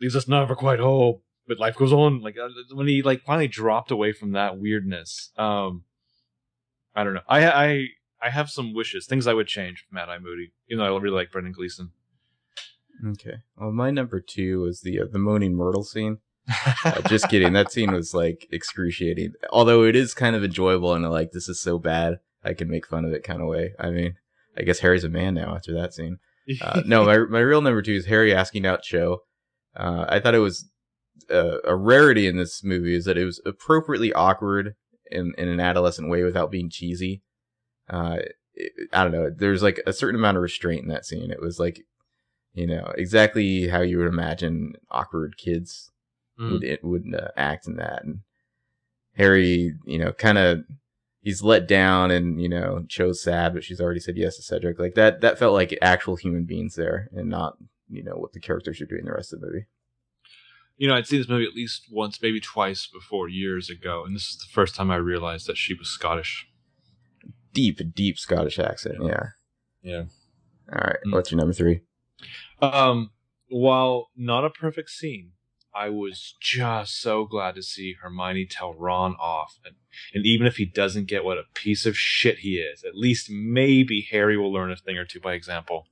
leaves 0.00 0.14
us 0.14 0.28
never 0.28 0.54
quite 0.54 0.78
whole, 0.78 1.22
but 1.48 1.58
life 1.58 1.76
goes 1.76 1.92
on. 1.92 2.20
Like 2.20 2.36
uh, 2.38 2.48
when 2.74 2.86
he 2.86 3.02
like 3.02 3.22
finally 3.22 3.48
dropped 3.48 3.90
away 3.90 4.12
from 4.12 4.32
that 4.32 4.58
weirdness. 4.58 5.30
Um, 5.36 5.84
I 6.94 7.04
don't 7.04 7.14
know. 7.14 7.20
I 7.28 7.46
I 7.46 7.86
I 8.22 8.30
have 8.30 8.50
some 8.50 8.74
wishes, 8.74 9.06
things 9.06 9.26
I 9.26 9.34
would 9.34 9.48
change 9.48 9.84
with 9.88 9.94
Mad 9.94 10.08
Eye 10.08 10.18
Moody. 10.18 10.52
even 10.68 10.78
though 10.78 10.96
I 10.96 11.00
really 11.00 11.16
like 11.16 11.32
Brendan 11.32 11.52
Gleeson. 11.52 11.90
Okay. 13.04 13.38
Well, 13.56 13.72
my 13.72 13.90
number 13.90 14.20
two 14.20 14.60
was 14.60 14.80
the 14.82 15.00
uh, 15.00 15.06
the 15.10 15.18
moaning 15.18 15.54
Myrtle 15.54 15.84
scene. 15.84 16.18
Uh, 16.84 17.00
just 17.02 17.28
kidding. 17.28 17.52
That 17.52 17.70
scene 17.70 17.92
was 17.92 18.12
like 18.12 18.48
excruciating. 18.50 19.34
Although 19.50 19.84
it 19.84 19.94
is 19.94 20.14
kind 20.14 20.34
of 20.34 20.42
enjoyable 20.42 20.92
and 20.92 21.08
like 21.08 21.30
this 21.30 21.48
is 21.48 21.60
so 21.60 21.78
bad 21.78 22.18
I 22.42 22.54
can 22.54 22.68
make 22.68 22.88
fun 22.88 23.04
of 23.04 23.12
it 23.12 23.22
kind 23.22 23.40
of 23.40 23.46
way. 23.46 23.74
I 23.78 23.90
mean, 23.90 24.16
I 24.58 24.62
guess 24.62 24.80
Harry's 24.80 25.04
a 25.04 25.08
man 25.08 25.34
now 25.34 25.54
after 25.54 25.72
that 25.74 25.94
scene. 25.94 26.18
Uh, 26.60 26.82
no, 26.84 27.04
my 27.04 27.18
my 27.30 27.38
real 27.38 27.60
number 27.60 27.82
two 27.82 27.94
is 27.94 28.06
Harry 28.06 28.34
asking 28.34 28.66
out 28.66 28.82
Cho. 28.82 29.20
Uh, 29.76 30.06
I 30.08 30.18
thought 30.18 30.34
it 30.34 30.40
was 30.40 30.68
uh, 31.30 31.58
a 31.64 31.76
rarity 31.76 32.26
in 32.26 32.36
this 32.36 32.64
movie 32.64 32.96
is 32.96 33.04
that 33.04 33.16
it 33.16 33.24
was 33.24 33.40
appropriately 33.46 34.12
awkward 34.12 34.74
in 35.12 35.32
in 35.38 35.48
an 35.48 35.60
adolescent 35.60 36.08
way 36.10 36.22
without 36.22 36.50
being 36.50 36.70
cheesy. 36.70 37.22
Uh, 37.88 38.18
it, 38.54 38.72
I 38.92 39.02
don't 39.02 39.12
know. 39.12 39.30
There's 39.30 39.62
like 39.62 39.80
a 39.86 39.92
certain 39.92 40.18
amount 40.18 40.36
of 40.36 40.42
restraint 40.42 40.82
in 40.82 40.88
that 40.88 41.06
scene. 41.06 41.30
It 41.30 41.40
was 41.40 41.58
like, 41.58 41.80
you 42.54 42.66
know, 42.66 42.92
exactly 42.96 43.68
how 43.68 43.80
you 43.80 43.98
would 43.98 44.06
imagine 44.08 44.74
awkward 44.90 45.36
kids 45.36 45.90
Mm. 46.38 46.50
would 46.50 46.64
it 46.64 46.84
would 46.84 47.14
uh, 47.14 47.28
act 47.36 47.66
in 47.66 47.76
that. 47.76 48.04
And 48.04 48.20
Harry, 49.16 49.74
you 49.84 49.98
know, 49.98 50.12
kind 50.12 50.38
of 50.38 50.64
he's 51.20 51.42
let 51.42 51.68
down, 51.68 52.10
and 52.10 52.40
you 52.40 52.48
know, 52.48 52.84
Cho's 52.88 53.22
sad, 53.22 53.54
but 53.54 53.64
she's 53.64 53.80
already 53.80 54.00
said 54.00 54.16
yes 54.16 54.36
to 54.36 54.42
Cedric. 54.42 54.78
Like 54.78 54.94
that, 54.94 55.20
that 55.20 55.38
felt 55.38 55.52
like 55.52 55.76
actual 55.82 56.16
human 56.16 56.44
beings 56.44 56.74
there, 56.74 57.08
and 57.12 57.28
not 57.28 57.56
you 57.90 58.02
know 58.02 58.16
what 58.16 58.32
the 58.32 58.40
characters 58.40 58.80
are 58.80 58.86
doing 58.86 59.04
the 59.04 59.12
rest 59.12 59.32
of 59.32 59.40
the 59.40 59.46
movie. 59.46 59.66
You 60.76 60.88
know, 60.88 60.94
I'd 60.94 61.06
seen 61.06 61.20
this 61.20 61.28
movie 61.28 61.44
at 61.44 61.54
least 61.54 61.86
once, 61.90 62.20
maybe 62.22 62.40
twice 62.40 62.86
before 62.86 63.28
years 63.28 63.70
ago, 63.70 64.04
and 64.04 64.14
this 64.14 64.28
is 64.28 64.38
the 64.38 64.52
first 64.52 64.74
time 64.74 64.90
I 64.90 64.96
realized 64.96 65.46
that 65.46 65.56
she 65.56 65.74
was 65.74 65.88
Scottish. 65.88 66.48
Deep, 67.52 67.80
deep 67.94 68.18
Scottish 68.18 68.58
accent. 68.58 68.96
Yeah. 69.02 69.26
Yeah. 69.82 70.04
All 70.72 70.80
right. 70.80 70.96
Mm. 71.06 71.12
What's 71.12 71.30
your 71.30 71.38
number 71.38 71.52
three? 71.52 71.80
Um, 72.60 73.10
while 73.48 74.10
not 74.16 74.44
a 74.44 74.50
perfect 74.50 74.90
scene, 74.90 75.32
I 75.74 75.88
was 75.88 76.34
just 76.40 77.00
so 77.00 77.24
glad 77.24 77.54
to 77.54 77.62
see 77.62 77.96
Hermione 78.00 78.46
tell 78.46 78.74
Ron 78.74 79.14
off, 79.14 79.58
and, 79.64 79.76
and 80.14 80.26
even 80.26 80.46
if 80.46 80.56
he 80.56 80.66
doesn't 80.66 81.06
get 81.06 81.24
what 81.24 81.38
a 81.38 81.44
piece 81.54 81.86
of 81.86 81.96
shit 81.96 82.38
he 82.38 82.56
is, 82.56 82.84
at 82.84 82.94
least 82.94 83.30
maybe 83.30 84.06
Harry 84.10 84.36
will 84.36 84.52
learn 84.52 84.70
a 84.70 84.76
thing 84.76 84.98
or 84.98 85.04
two 85.04 85.20
by 85.20 85.32
example. 85.32 85.86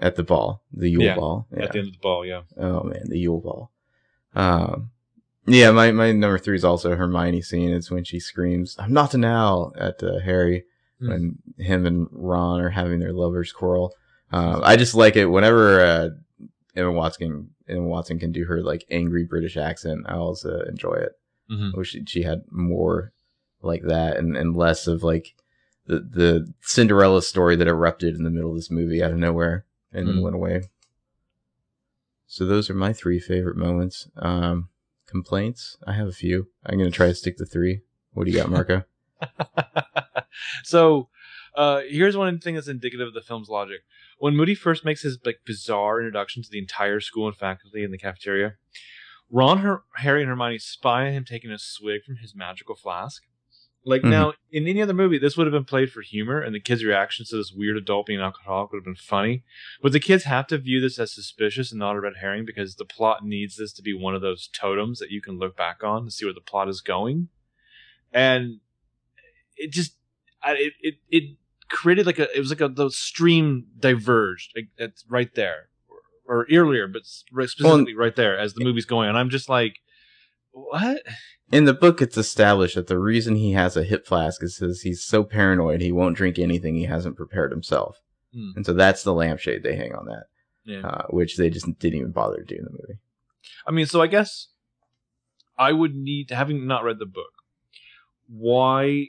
At 0.00 0.14
the 0.16 0.22
ball, 0.22 0.62
the 0.72 0.88
Yule 0.90 1.02
Yeah, 1.02 1.16
ball. 1.16 1.46
Yeah. 1.56 1.64
At 1.64 1.72
the 1.72 1.78
end 1.80 1.88
of 1.88 1.94
the 1.94 1.98
ball, 2.00 2.24
yeah. 2.24 2.42
Oh 2.56 2.84
man, 2.84 3.02
the 3.08 3.18
Yule 3.18 3.40
Ball. 3.40 3.70
Um, 4.34 4.90
Yeah, 5.46 5.70
my, 5.72 5.90
my 5.92 6.12
number 6.12 6.38
three 6.38 6.56
is 6.56 6.64
also 6.64 6.94
Hermione 6.94 7.42
scene. 7.42 7.70
It's 7.70 7.90
when 7.90 8.04
she 8.04 8.20
screams, 8.20 8.76
"I'm 8.78 8.92
not 8.92 9.14
an 9.14 9.24
owl" 9.24 9.72
at 9.78 10.02
uh, 10.02 10.18
Harry 10.20 10.64
Hmm. 11.00 11.08
when 11.10 11.38
him 11.58 11.86
and 11.86 12.08
Ron 12.10 12.60
are 12.60 12.70
having 12.70 12.98
their 12.98 13.12
lovers 13.12 13.52
quarrel. 13.52 13.94
Uh, 14.32 14.60
I 14.64 14.74
just 14.76 14.94
like 14.96 15.14
it 15.16 15.26
whenever 15.26 15.80
uh, 15.80 16.08
Emma 16.74 16.90
Watson 16.92 17.50
Emma 17.68 17.82
Watson 17.86 18.18
can 18.18 18.32
do 18.32 18.44
her 18.46 18.62
like 18.62 18.84
angry 18.90 19.24
British 19.24 19.56
accent. 19.56 20.06
I 20.08 20.14
also 20.16 20.60
enjoy 20.62 20.94
it. 20.94 21.12
Mhm. 21.50 21.72
I 21.74 21.78
wish 21.78 21.90
she, 21.90 22.04
she 22.06 22.22
had 22.24 22.42
more 22.50 23.12
like 23.62 23.82
that 23.84 24.16
and, 24.16 24.36
and 24.36 24.56
less 24.56 24.86
of 24.88 25.02
like 25.04 25.34
the 25.86 26.00
the 26.00 26.52
Cinderella 26.62 27.22
story 27.22 27.54
that 27.56 27.68
erupted 27.68 28.16
in 28.16 28.24
the 28.24 28.30
middle 28.30 28.50
of 28.50 28.56
this 28.56 28.70
movie 28.70 29.00
out 29.02 29.12
of 29.12 29.18
nowhere 29.18 29.64
and 29.92 30.06
then 30.08 30.16
Mm. 30.16 30.22
went 30.22 30.36
away. 30.36 30.62
So 32.26 32.44
those 32.44 32.68
are 32.68 32.74
my 32.74 32.92
three 32.92 33.18
favorite 33.20 33.56
moments. 33.56 34.08
Um, 34.16 34.68
complaints? 35.06 35.78
I 35.86 35.92
have 35.94 36.08
a 36.08 36.12
few. 36.12 36.48
I'm 36.66 36.78
gonna 36.78 36.90
try 36.90 37.06
to 37.06 37.14
stick 37.14 37.38
to 37.38 37.46
three. 37.46 37.80
What 38.12 38.24
do 38.26 38.30
you 38.30 38.36
got, 38.36 38.50
Marco? 38.50 38.84
so 40.64 41.08
uh, 41.54 41.80
here's 41.88 42.16
one 42.16 42.38
thing 42.38 42.54
that's 42.54 42.68
indicative 42.68 43.08
of 43.08 43.14
the 43.14 43.20
film's 43.22 43.48
logic. 43.48 43.80
When 44.18 44.36
Moody 44.36 44.54
first 44.54 44.84
makes 44.84 45.02
his 45.02 45.18
like 45.24 45.40
bizarre 45.44 46.00
introduction 46.00 46.42
to 46.42 46.50
the 46.50 46.58
entire 46.58 47.00
school 47.00 47.26
and 47.26 47.36
faculty 47.36 47.82
in 47.82 47.90
the 47.90 47.98
cafeteria, 47.98 48.54
Ron, 49.30 49.58
Her- 49.58 49.82
Harry, 49.96 50.22
and 50.22 50.28
Hermione 50.30 50.58
spy 50.58 51.06
on 51.06 51.12
him 51.12 51.24
taking 51.24 51.50
a 51.50 51.58
swig 51.58 52.02
from 52.04 52.16
his 52.16 52.34
magical 52.34 52.74
flask. 52.74 53.22
Like 53.84 54.02
Mhm. 54.02 54.10
now, 54.10 54.32
in 54.50 54.66
any 54.66 54.82
other 54.82 54.92
movie, 54.92 55.18
this 55.18 55.36
would 55.36 55.46
have 55.46 55.52
been 55.52 55.64
played 55.64 55.90
for 55.90 56.02
humor, 56.02 56.40
and 56.40 56.54
the 56.54 56.60
kids' 56.60 56.84
reactions 56.84 57.28
to 57.30 57.36
this 57.36 57.52
weird 57.52 57.76
adult 57.76 58.06
being 58.06 58.18
an 58.18 58.24
alcoholic 58.24 58.70
would 58.72 58.78
have 58.78 58.84
been 58.84 58.94
funny. 58.96 59.44
But 59.80 59.92
the 59.92 60.00
kids 60.00 60.24
have 60.24 60.46
to 60.48 60.58
view 60.58 60.80
this 60.80 60.98
as 60.98 61.12
suspicious 61.14 61.70
and 61.72 61.78
not 61.78 61.96
a 61.96 62.00
red 62.00 62.14
herring 62.20 62.44
because 62.44 62.74
the 62.74 62.84
plot 62.84 63.24
needs 63.24 63.56
this 63.56 63.72
to 63.74 63.82
be 63.82 63.94
one 63.94 64.14
of 64.14 64.20
those 64.20 64.48
totems 64.48 64.98
that 64.98 65.10
you 65.10 65.22
can 65.22 65.38
look 65.38 65.56
back 65.56 65.82
on 65.82 66.04
to 66.04 66.10
see 66.10 66.24
where 66.26 66.34
the 66.34 66.40
plot 66.40 66.68
is 66.68 66.80
going. 66.80 67.28
And 68.12 68.60
it 69.56 69.70
just, 69.72 69.96
I, 70.42 70.52
it, 70.54 70.72
it, 70.80 70.94
it 71.10 71.36
created 71.68 72.04
like 72.06 72.18
a, 72.18 72.34
it 72.36 72.40
was 72.40 72.50
like 72.50 72.60
a, 72.60 72.68
the 72.68 72.90
stream 72.90 73.66
diverged. 73.78 74.52
Like, 74.56 74.68
it's 74.76 75.04
right 75.08 75.34
there, 75.34 75.68
or, 76.26 76.40
or 76.42 76.46
earlier, 76.52 76.86
but 76.88 77.06
specifically 77.06 77.94
right 77.94 78.16
there 78.16 78.36
as 78.38 78.54
the 78.54 78.64
movie's 78.64 78.86
going. 78.86 79.08
And 79.08 79.16
I'm 79.16 79.30
just 79.30 79.48
like, 79.48 79.76
what? 80.70 81.02
In 81.50 81.64
the 81.64 81.74
book, 81.74 82.02
it's 82.02 82.16
established 82.18 82.74
that 82.74 82.86
the 82.88 82.98
reason 82.98 83.34
he 83.36 83.52
has 83.52 83.76
a 83.76 83.82
hip 83.84 84.06
flask 84.06 84.42
is 84.42 84.58
because 84.58 84.82
he's 84.82 85.02
so 85.02 85.24
paranoid 85.24 85.80
he 85.80 85.92
won't 85.92 86.16
drink 86.16 86.38
anything 86.38 86.74
he 86.76 86.84
hasn't 86.84 87.16
prepared 87.16 87.50
himself. 87.50 87.98
Hmm. 88.34 88.50
And 88.56 88.66
so 88.66 88.72
that's 88.74 89.02
the 89.02 89.14
lampshade 89.14 89.62
they 89.62 89.76
hang 89.76 89.94
on 89.94 90.06
that, 90.06 90.24
Yeah. 90.64 90.86
uh, 90.86 91.06
which 91.08 91.36
they 91.36 91.48
just 91.48 91.66
didn't 91.78 91.98
even 91.98 92.12
bother 92.12 92.36
to 92.38 92.44
do 92.44 92.56
in 92.56 92.64
the 92.64 92.70
movie. 92.70 93.00
I 93.66 93.70
mean, 93.70 93.86
so 93.86 94.02
I 94.02 94.06
guess 94.08 94.48
I 95.56 95.72
would 95.72 95.94
need, 95.94 96.30
having 96.30 96.66
not 96.66 96.84
read 96.84 96.98
the 96.98 97.06
book, 97.06 97.32
why 98.28 99.08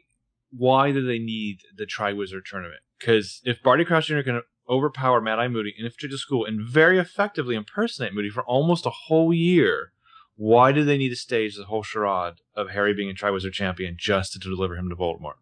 why 0.51 0.91
do 0.91 1.05
they 1.05 1.19
need 1.19 1.59
the 1.75 1.85
Triwizard 1.85 2.45
Tournament? 2.49 2.81
Because 2.99 3.41
if 3.45 3.61
Barty 3.61 3.85
Crouch 3.85 4.07
Jr. 4.07 4.21
can 4.21 4.41
overpower 4.67 5.21
Mad 5.21 5.39
Eye 5.39 5.47
Moody, 5.47 5.73
and 5.77 5.85
infiltrate 5.85 6.11
the 6.11 6.17
school, 6.17 6.45
and 6.45 6.61
very 6.67 6.97
effectively 6.97 7.55
impersonate 7.55 8.13
Moody 8.13 8.29
for 8.29 8.43
almost 8.45 8.85
a 8.85 8.91
whole 8.91 9.33
year, 9.33 9.91
why 10.39 10.71
do 10.71 10.85
they 10.85 10.97
need 10.97 11.09
to 11.09 11.17
stage 11.17 11.57
the 11.57 11.65
whole 11.65 11.83
charade 11.83 12.35
of 12.55 12.69
Harry 12.69 12.93
being 12.93 13.09
a 13.09 13.13
Triwizard 13.13 13.51
champion 13.51 13.95
just 13.99 14.31
to 14.31 14.39
deliver 14.39 14.77
him 14.77 14.87
to 14.89 14.95
Voldemort? 14.95 15.33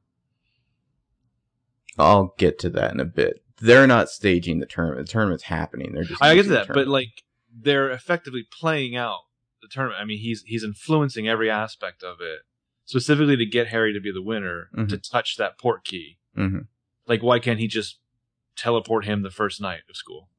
I'll 2.00 2.34
get 2.40 2.58
to 2.60 2.70
that 2.72 2.94
in 2.94 3.00
a 3.00 3.06
bit. 3.06 3.44
They're 3.62 3.86
not 3.86 4.10
staging 4.10 4.60
the 4.60 4.66
tournament. 4.66 5.06
The 5.06 5.12
tournament's 5.12 5.44
happening. 5.44 5.94
They're 5.94 6.04
just 6.04 6.22
I 6.22 6.34
get 6.34 6.44
to 6.44 6.50
that, 6.50 6.68
but 6.70 6.88
like 6.88 7.24
they're 7.56 7.92
effectively 7.92 8.48
playing 8.52 8.96
out 8.96 9.20
the 9.62 9.68
tournament. 9.68 10.02
I 10.02 10.06
mean, 10.06 10.18
he's 10.18 10.42
he's 10.48 10.64
influencing 10.64 11.28
every 11.28 11.50
aspect 11.50 12.02
of 12.02 12.18
it, 12.20 12.40
specifically 12.86 13.38
to 13.38 13.46
get 13.46 13.68
Harry 13.68 13.94
to 13.94 14.00
be 14.00 14.12
the 14.12 14.22
winner 14.22 14.70
Mhm. 14.76 14.90
to 14.90 14.98
touch 14.98 15.38
that 15.38 15.60
port 15.60 15.84
key. 15.86 16.18
Mhm. 16.36 16.68
Like, 17.08 17.22
why 17.22 17.38
can't 17.38 17.60
he 17.60 17.68
just 17.68 18.00
teleport 18.56 19.06
him 19.06 19.22
the 19.22 19.30
first 19.30 19.62
night 19.62 19.82
of 19.90 19.96
school? 19.96 20.30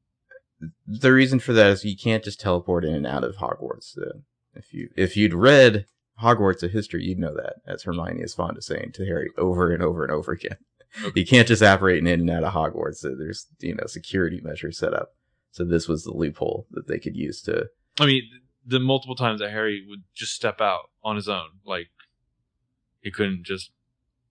the 0.85 1.13
reason 1.13 1.39
for 1.39 1.53
that 1.53 1.71
is 1.71 1.85
you 1.85 1.95
can't 1.95 2.21
just 2.25 2.41
teleport 2.41 2.83
in 2.83 2.93
and 2.93 3.07
out 3.07 3.23
of 3.23 3.37
Hogwarts. 3.37 3.97
Uh, 3.97 4.19
if 4.53 4.73
you 4.73 4.89
if 4.95 5.15
you'd 5.15 5.33
read 5.33 5.85
Hogwarts: 6.21 6.63
A 6.63 6.67
History, 6.67 7.03
you'd 7.03 7.19
know 7.19 7.35
that, 7.35 7.55
as 7.65 7.83
Hermione 7.83 8.21
is 8.21 8.33
fond 8.33 8.57
of 8.57 8.63
saying 8.63 8.91
to 8.93 9.05
Harry 9.05 9.29
over 9.37 9.71
and 9.71 9.81
over 9.83 10.03
and 10.03 10.11
over 10.11 10.31
again. 10.31 10.57
Okay. 11.03 11.19
You 11.19 11.25
can't 11.25 11.47
just 11.47 11.61
operate 11.61 11.99
in 11.99 12.07
and 12.07 12.29
out 12.29 12.43
of 12.43 12.53
Hogwarts. 12.53 12.97
So 12.97 13.15
there's 13.15 13.47
you 13.59 13.75
know 13.75 13.85
security 13.85 14.41
measures 14.43 14.77
set 14.77 14.93
up. 14.93 15.13
So 15.51 15.63
this 15.63 15.87
was 15.87 16.03
the 16.03 16.13
loophole 16.13 16.67
that 16.71 16.87
they 16.87 16.99
could 16.99 17.15
use 17.15 17.41
to. 17.43 17.67
I 17.99 18.05
mean, 18.05 18.23
the 18.65 18.79
multiple 18.79 19.15
times 19.15 19.39
that 19.39 19.51
Harry 19.51 19.83
would 19.87 20.03
just 20.13 20.33
step 20.33 20.61
out 20.61 20.89
on 21.03 21.15
his 21.15 21.27
own, 21.27 21.49
like 21.65 21.89
he 23.01 23.11
couldn't 23.11 23.43
just 23.43 23.71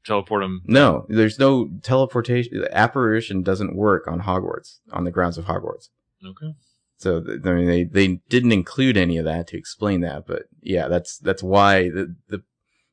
teleport 0.05 0.43
him. 0.43 0.63
No, 0.67 1.07
there's 1.09 1.39
no 1.39 1.69
teleportation. 1.83 2.61
The 2.61 2.77
Apparition 2.77 3.43
doesn't 3.43 3.77
work 3.77 4.07
on 4.09 4.23
Hogwarts 4.23 4.79
on 4.93 5.05
the 5.05 5.11
grounds 5.11 5.39
of 5.39 5.47
Hogwarts. 5.47 5.89
Okay. 6.25 6.55
So 6.99 7.19
I 7.19 7.53
mean, 7.53 7.67
they 7.67 7.85
they 7.85 8.21
didn't 8.29 8.53
include 8.53 8.97
any 8.97 9.19
of 9.19 9.25
that 9.25 9.47
to 9.49 9.57
explain 9.57 10.01
that, 10.01 10.27
but 10.27 10.45
yeah, 10.61 10.89
that's 10.89 11.17
that's 11.17 11.43
why 11.43 11.89
the 11.89 12.17
the 12.29 12.43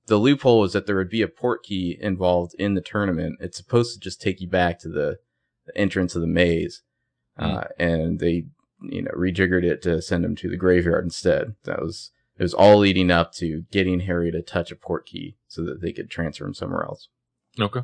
the 0.05 0.17
loophole 0.17 0.63
is 0.63 0.73
that 0.73 0.85
there 0.85 0.95
would 0.95 1.09
be 1.09 1.23
a 1.23 1.27
port 1.27 1.63
key 1.63 1.97
involved 1.99 2.53
in 2.59 2.75
the 2.75 2.81
tournament. 2.81 3.37
It's 3.41 3.57
supposed 3.57 3.93
to 3.93 3.99
just 3.99 4.21
take 4.21 4.39
you 4.39 4.47
back 4.47 4.77
to 4.79 4.89
the, 4.89 5.17
the 5.65 5.75
entrance 5.75 6.15
of 6.15 6.21
the 6.21 6.27
maze, 6.27 6.83
uh, 7.39 7.63
and 7.79 8.19
they 8.19 8.45
you 8.81 9.01
know 9.01 9.11
rejiggered 9.11 9.63
it 9.63 9.81
to 9.81 10.01
send 10.03 10.23
him 10.23 10.35
to 10.35 10.49
the 10.49 10.57
graveyard 10.57 11.03
instead. 11.03 11.55
That 11.63 11.81
was 11.81 12.11
it 12.37 12.43
was 12.43 12.53
all 12.53 12.77
leading 12.77 13.09
up 13.09 13.33
to 13.33 13.63
getting 13.71 14.01
Harry 14.01 14.31
to 14.31 14.43
touch 14.43 14.71
a 14.71 14.75
port 14.75 15.07
key 15.07 15.37
so 15.47 15.63
that 15.63 15.81
they 15.81 15.91
could 15.91 16.11
transfer 16.11 16.45
him 16.45 16.53
somewhere 16.53 16.83
else. 16.83 17.07
Okay. 17.59 17.81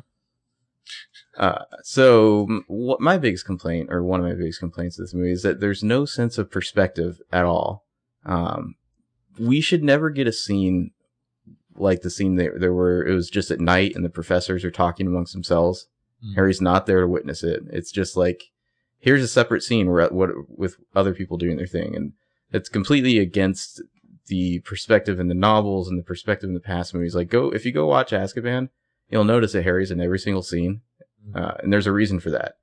Uh, 1.36 1.64
so 1.82 2.62
what 2.66 3.00
my 3.00 3.16
biggest 3.16 3.46
complaint, 3.46 3.88
or 3.90 4.02
one 4.02 4.20
of 4.20 4.26
my 4.26 4.34
biggest 4.34 4.60
complaints 4.60 4.98
of 4.98 5.04
this 5.04 5.14
movie, 5.14 5.32
is 5.32 5.42
that 5.42 5.60
there's 5.60 5.82
no 5.82 6.04
sense 6.04 6.36
of 6.38 6.50
perspective 6.50 7.20
at 7.32 7.44
all. 7.44 7.84
Um, 8.24 8.74
we 9.38 9.60
should 9.60 9.82
never 9.82 10.10
get 10.10 10.26
a 10.26 10.32
scene 10.32 10.90
like 11.74 12.02
the 12.02 12.10
scene 12.10 12.36
there, 12.36 12.58
there 12.58 12.72
were. 12.72 13.04
It 13.06 13.14
was 13.14 13.30
just 13.30 13.50
at 13.50 13.60
night, 13.60 13.94
and 13.94 14.04
the 14.04 14.10
professors 14.10 14.64
are 14.64 14.70
talking 14.70 15.06
amongst 15.06 15.32
themselves. 15.32 15.86
Mhm. 16.22 16.34
Harry's 16.34 16.60
not 16.60 16.84
there 16.86 17.00
to 17.00 17.08
witness 17.08 17.42
it. 17.42 17.62
It's 17.70 17.90
just 17.90 18.16
like 18.16 18.44
here's 18.98 19.22
a 19.22 19.28
separate 19.28 19.62
scene 19.62 19.90
where 19.90 20.06
what 20.08 20.30
with 20.48 20.76
other 20.94 21.14
people 21.14 21.38
doing 21.38 21.56
their 21.56 21.66
thing, 21.66 21.96
and 21.96 22.12
it's 22.52 22.68
completely 22.68 23.18
against 23.18 23.80
the 24.26 24.60
perspective 24.60 25.18
in 25.18 25.28
the 25.28 25.34
novels 25.34 25.88
and 25.88 25.98
the 25.98 26.04
perspective 26.04 26.48
in 26.48 26.54
the 26.54 26.60
past 26.60 26.94
movies. 26.94 27.14
Like 27.14 27.30
go 27.30 27.50
if 27.50 27.64
you 27.64 27.72
go 27.72 27.86
watch 27.86 28.12
Azkaban, 28.12 28.68
you'll 29.12 29.24
notice 29.24 29.52
that 29.52 29.62
Harry's 29.62 29.90
in 29.90 30.00
every 30.00 30.18
single 30.18 30.42
scene. 30.42 30.80
Uh, 31.34 31.52
and 31.62 31.72
there's 31.72 31.86
a 31.86 31.92
reason 31.92 32.18
for 32.18 32.30
that. 32.30 32.54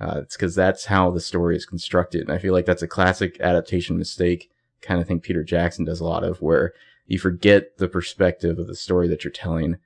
Uh, 0.00 0.20
it's 0.22 0.36
because 0.36 0.54
that's 0.54 0.86
how 0.86 1.10
the 1.10 1.20
story 1.20 1.56
is 1.56 1.66
constructed. 1.66 2.22
And 2.22 2.32
I 2.32 2.38
feel 2.38 2.52
like 2.52 2.66
that's 2.66 2.82
a 2.82 2.88
classic 2.88 3.38
adaptation 3.40 3.98
mistake, 3.98 4.50
kind 4.80 5.00
of 5.00 5.06
thing 5.06 5.20
Peter 5.20 5.44
Jackson 5.44 5.84
does 5.84 6.00
a 6.00 6.04
lot 6.04 6.24
of, 6.24 6.40
where 6.40 6.72
you 7.06 7.18
forget 7.18 7.78
the 7.78 7.88
perspective 7.88 8.58
of 8.58 8.66
the 8.66 8.74
story 8.74 9.06
that 9.08 9.24
you're 9.24 9.30
telling. 9.30 9.76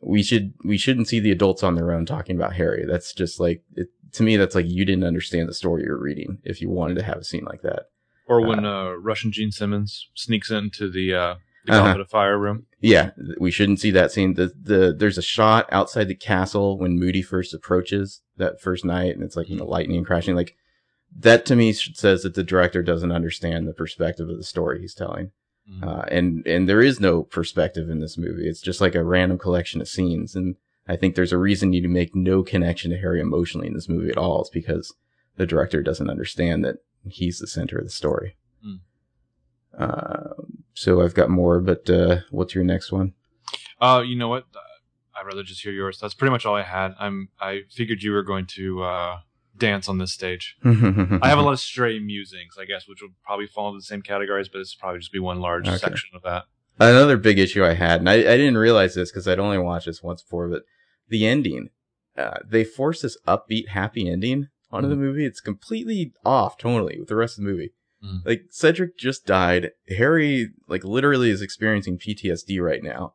We 0.00 0.22
should 0.22 0.54
we 0.64 0.76
shouldn't 0.76 1.08
see 1.08 1.20
the 1.20 1.30
adults 1.30 1.62
on 1.62 1.74
their 1.74 1.92
own 1.92 2.06
talking 2.06 2.36
about 2.36 2.54
Harry. 2.54 2.84
That's 2.86 3.12
just 3.12 3.40
like 3.40 3.62
it, 3.76 3.88
to 4.12 4.22
me. 4.22 4.36
That's 4.36 4.54
like 4.54 4.66
you 4.66 4.84
didn't 4.84 5.04
understand 5.04 5.48
the 5.48 5.54
story 5.54 5.84
you're 5.84 5.96
reading 5.96 6.38
if 6.44 6.60
you 6.60 6.68
wanted 6.68 6.94
to 6.96 7.04
have 7.04 7.18
a 7.18 7.24
scene 7.24 7.44
like 7.44 7.62
that. 7.62 7.84
Or 8.26 8.40
when 8.40 8.64
uh, 8.64 8.92
Russian 8.92 9.32
Gene 9.32 9.52
Simmons 9.52 10.08
sneaks 10.14 10.50
into 10.50 10.90
the 10.90 11.14
uh, 11.14 11.34
the 11.64 11.72
Uh-huh. 11.72 11.82
Goblet 11.88 12.00
of 12.00 12.08
Fire 12.10 12.38
room. 12.38 12.66
Yeah, 12.80 13.10
we 13.38 13.50
shouldn't 13.50 13.80
see 13.80 13.90
that 13.92 14.10
scene. 14.12 14.34
The 14.34 14.52
the 14.60 14.92
there's 14.96 15.18
a 15.18 15.22
shot 15.22 15.68
outside 15.72 16.08
the 16.08 16.14
castle 16.14 16.78
when 16.78 16.98
Moody 16.98 17.22
first 17.22 17.54
approaches 17.54 18.20
that 18.36 18.60
first 18.60 18.84
night, 18.84 19.14
and 19.14 19.22
it's 19.22 19.36
like 19.36 19.48
you 19.48 19.56
know 19.56 19.64
lightning 19.66 20.04
crashing. 20.04 20.34
Like 20.34 20.56
that 21.16 21.44
to 21.46 21.54
me 21.56 21.72
says 21.72 22.22
that 22.22 22.34
the 22.34 22.42
director 22.42 22.82
doesn't 22.82 23.12
understand 23.12 23.68
the 23.68 23.72
perspective 23.74 24.28
of 24.28 24.36
the 24.38 24.44
story 24.44 24.80
he's 24.80 24.94
telling. 24.94 25.30
Mhm. 25.70 25.86
Uh, 25.86 26.02
and 26.08 26.44
and 26.46 26.68
there 26.68 26.82
is 26.82 26.98
no 26.98 27.22
perspective 27.22 27.88
in 27.88 28.00
this 28.00 28.18
movie. 28.18 28.48
It's 28.48 28.60
just 28.60 28.80
like 28.80 28.94
a 28.96 29.04
random 29.04 29.38
collection 29.38 29.80
of 29.80 29.86
scenes. 29.88 30.34
And 30.34 30.56
I 30.88 30.96
think 30.96 31.14
there's 31.14 31.32
a 31.32 31.38
reason 31.38 31.72
you 31.72 31.80
need 31.80 31.86
to 31.86 31.92
make 31.92 32.16
no 32.16 32.42
connection 32.42 32.90
to 32.90 32.98
Harry 32.98 33.20
emotionally 33.20 33.68
in 33.68 33.74
this 33.74 33.88
movie 33.88 34.10
at 34.10 34.18
all. 34.18 34.40
It's 34.40 34.50
because 34.50 34.92
the 35.36 35.46
director 35.46 35.80
doesn't 35.82 36.10
understand 36.10 36.64
that 36.64 36.78
he's 37.06 37.38
the 37.38 37.46
center 37.46 37.78
of 37.78 37.84
the 37.84 37.90
story. 37.90 38.34
Hmm. 38.64 38.74
Uh, 39.78 40.34
so 40.74 41.02
I've 41.02 41.14
got 41.14 41.30
more, 41.30 41.60
but 41.60 41.88
uh, 41.90 42.20
what's 42.30 42.54
your 42.54 42.64
next 42.64 42.92
one? 42.92 43.14
Uh, 43.80 44.02
you 44.06 44.16
know 44.16 44.28
what? 44.28 44.44
I'd 45.14 45.26
rather 45.26 45.42
just 45.42 45.62
hear 45.62 45.72
yours. 45.72 45.98
That's 46.00 46.14
pretty 46.14 46.30
much 46.30 46.46
all 46.46 46.54
I 46.54 46.62
had. 46.62 46.94
I'm. 46.98 47.28
I 47.40 47.62
figured 47.70 48.02
you 48.02 48.12
were 48.12 48.22
going 48.22 48.46
to 48.46 48.82
uh, 48.82 49.18
dance 49.56 49.88
on 49.88 49.98
this 49.98 50.12
stage. 50.12 50.56
I 50.64 51.28
have 51.28 51.38
a 51.38 51.42
lot 51.42 51.52
of 51.52 51.60
stray 51.60 51.98
musings, 51.98 52.56
I 52.58 52.64
guess, 52.64 52.88
which 52.88 53.02
will 53.02 53.10
probably 53.24 53.46
fall 53.46 53.68
into 53.68 53.78
the 53.78 53.82
same 53.84 54.02
categories, 54.02 54.48
but 54.48 54.60
it's 54.60 54.74
probably 54.74 55.00
just 55.00 55.12
be 55.12 55.18
one 55.18 55.40
large 55.40 55.68
Okay. 55.68 55.76
section 55.76 56.10
of 56.14 56.22
that. 56.22 56.44
Another 56.80 57.16
big 57.18 57.38
issue 57.38 57.64
I 57.64 57.74
had, 57.74 58.00
and 58.00 58.08
I, 58.08 58.14
I 58.14 58.36
didn't 58.38 58.56
realize 58.56 58.94
this 58.94 59.10
because 59.12 59.28
I'd 59.28 59.38
only 59.38 59.58
watched 59.58 59.86
this 59.86 60.02
once 60.02 60.22
before, 60.22 60.48
but 60.48 60.62
the 61.08 61.26
ending, 61.26 61.68
uh, 62.16 62.38
they 62.44 62.64
force 62.64 63.02
this 63.02 63.16
upbeat, 63.28 63.68
happy 63.68 64.08
ending 64.08 64.48
onto 64.70 64.88
the 64.88 64.96
movie. 64.96 65.26
It's 65.26 65.40
completely 65.42 66.14
off 66.24 66.56
totally 66.56 66.98
with 66.98 67.08
the 67.08 67.14
rest 67.16 67.38
of 67.38 67.44
the 67.44 67.50
movie. 67.50 67.72
Mm. 68.04 68.24
Like 68.24 68.42
Cedric 68.50 68.98
just 68.98 69.26
died. 69.26 69.70
Harry 69.96 70.50
like 70.68 70.84
literally 70.84 71.30
is 71.30 71.42
experiencing 71.42 71.98
PTSD 71.98 72.60
right 72.60 72.82
now. 72.82 73.14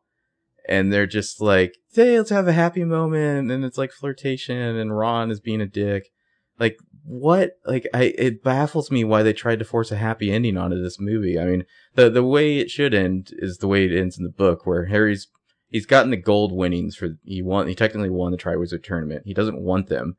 And 0.68 0.92
they're 0.92 1.06
just 1.06 1.40
like, 1.40 1.76
hey, 1.94 2.18
let's 2.18 2.30
have 2.30 2.46
a 2.46 2.52
happy 2.52 2.84
moment. 2.84 3.50
And 3.50 3.64
it's 3.64 3.78
like 3.78 3.90
flirtation 3.90 4.76
and 4.76 4.96
Ron 4.96 5.30
is 5.30 5.40
being 5.40 5.62
a 5.62 5.66
dick. 5.66 6.10
Like, 6.58 6.76
what? 7.04 7.52
Like, 7.64 7.86
I, 7.94 8.14
it 8.18 8.42
baffles 8.42 8.90
me 8.90 9.02
why 9.02 9.22
they 9.22 9.32
tried 9.32 9.60
to 9.60 9.64
force 9.64 9.90
a 9.90 9.96
happy 9.96 10.30
ending 10.30 10.58
onto 10.58 10.82
this 10.82 11.00
movie. 11.00 11.38
I 11.38 11.44
mean, 11.44 11.64
the, 11.94 12.10
the 12.10 12.24
way 12.24 12.58
it 12.58 12.70
should 12.70 12.92
end 12.92 13.30
is 13.38 13.58
the 13.58 13.68
way 13.68 13.86
it 13.86 13.98
ends 13.98 14.18
in 14.18 14.24
the 14.24 14.30
book 14.30 14.66
where 14.66 14.86
Harry's, 14.86 15.28
he's 15.70 15.86
gotten 15.86 16.10
the 16.10 16.18
gold 16.18 16.52
winnings 16.52 16.96
for, 16.96 17.16
he 17.24 17.40
won, 17.40 17.66
he 17.66 17.74
technically 17.74 18.10
won 18.10 18.32
the 18.32 18.38
Triwizard 18.38 18.82
tournament. 18.82 19.22
He 19.24 19.32
doesn't 19.32 19.60
want 19.60 19.88
them. 19.88 20.16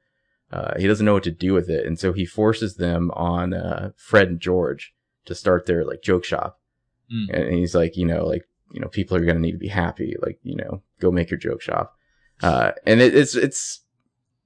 Uh, 0.51 0.73
he 0.79 0.87
doesn't 0.87 1.05
know 1.05 1.13
what 1.13 1.23
to 1.23 1.31
do 1.31 1.53
with 1.53 1.69
it. 1.69 1.85
And 1.85 1.99
so 1.99 2.11
he 2.11 2.25
forces 2.25 2.75
them 2.75 3.11
on, 3.11 3.53
uh, 3.53 3.91
Fred 3.95 4.29
and 4.29 4.39
George 4.39 4.93
to 5.25 5.35
start 5.35 5.65
their 5.65 5.85
like 5.85 6.01
joke 6.01 6.25
shop. 6.25 6.59
Mm. 7.13 7.33
And 7.33 7.53
he's 7.55 7.75
like, 7.75 7.95
you 7.95 8.05
know, 8.05 8.25
like, 8.25 8.45
you 8.71 8.79
know, 8.79 8.87
people 8.87 9.15
are 9.15 9.25
going 9.25 9.35
to 9.35 9.41
need 9.41 9.51
to 9.51 9.57
be 9.57 9.67
happy. 9.67 10.15
Like, 10.21 10.39
you 10.43 10.55
know, 10.55 10.81
go 10.99 11.11
make 11.11 11.29
your 11.29 11.39
joke 11.39 11.61
shop. 11.61 11.95
Uh, 12.41 12.71
and 12.85 13.01
it, 13.01 13.15
it's, 13.15 13.35
it's, 13.35 13.81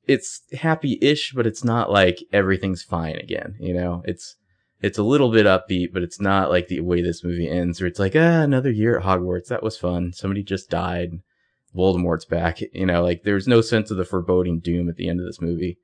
it's 0.05 0.41
happy-ish, 0.53 1.31
but 1.33 1.48
it's 1.48 1.63
not 1.63 1.91
like 1.91 2.19
everything's 2.33 2.83
fine 2.83 3.15
again. 3.15 3.55
You 3.60 3.74
know, 3.74 4.01
it's, 4.05 4.36
it's 4.81 4.98
a 4.98 5.03
little 5.03 5.31
bit 5.31 5.45
upbeat, 5.45 5.93
but 5.93 6.03
it's 6.03 6.19
not 6.19 6.50
like 6.50 6.67
the 6.67 6.81
way 6.81 7.01
this 7.01 7.24
movie 7.24 7.50
ends 7.50 7.79
where 7.79 7.88
it's 7.88 8.00
like, 8.00 8.15
ah, 8.15 8.41
another 8.41 8.72
year 8.72 8.98
at 8.98 9.05
Hogwarts. 9.05 9.48
That 9.48 9.63
was 9.63 9.77
fun. 9.77 10.12
Somebody 10.12 10.43
just 10.43 10.69
died. 10.69 11.22
Voldemort's 11.74 12.25
back. 12.25 12.60
You 12.74 12.86
know, 12.86 13.01
like 13.01 13.24
there's 13.24 13.48
no 13.48 13.62
sense 13.62 13.91
of 13.91 13.98
the 13.98 14.03
foreboding 14.03 14.60
doom 14.60 14.89
at 14.89 14.98
the 14.98 15.07
end 15.07 15.22
of 15.22 15.25
this 15.25 15.39
movie. 15.41 15.77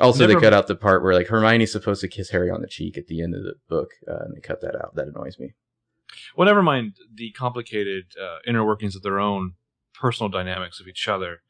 Also, 0.00 0.26
Never- 0.26 0.40
they 0.40 0.44
cut 0.44 0.52
out 0.52 0.66
the 0.66 0.74
part 0.74 1.02
where 1.02 1.14
like 1.14 1.28
Hermione's 1.28 1.70
supposed 1.72 2.00
to 2.00 2.08
kiss 2.08 2.30
Harry 2.30 2.50
on 2.50 2.60
the 2.60 2.66
cheek 2.66 2.98
at 2.98 3.06
the 3.06 3.22
end 3.22 3.34
of 3.34 3.42
the 3.42 3.54
book, 3.68 3.90
uh, 4.08 4.24
and 4.24 4.36
they 4.36 4.40
cut 4.40 4.60
that 4.60 4.74
out. 4.74 4.94
That 4.96 5.08
annoys 5.08 5.38
me. 5.38 5.54
Well, 6.36 6.46
never 6.46 6.62
mind 6.62 6.94
the 7.12 7.30
complicated 7.32 8.04
uh, 8.20 8.38
inner 8.46 8.64
workings 8.64 8.96
of 8.96 9.02
their 9.02 9.20
own 9.20 9.54
personal 9.94 10.28
dynamics 10.28 10.80
of 10.80 10.88
each 10.88 11.08
other. 11.08 11.42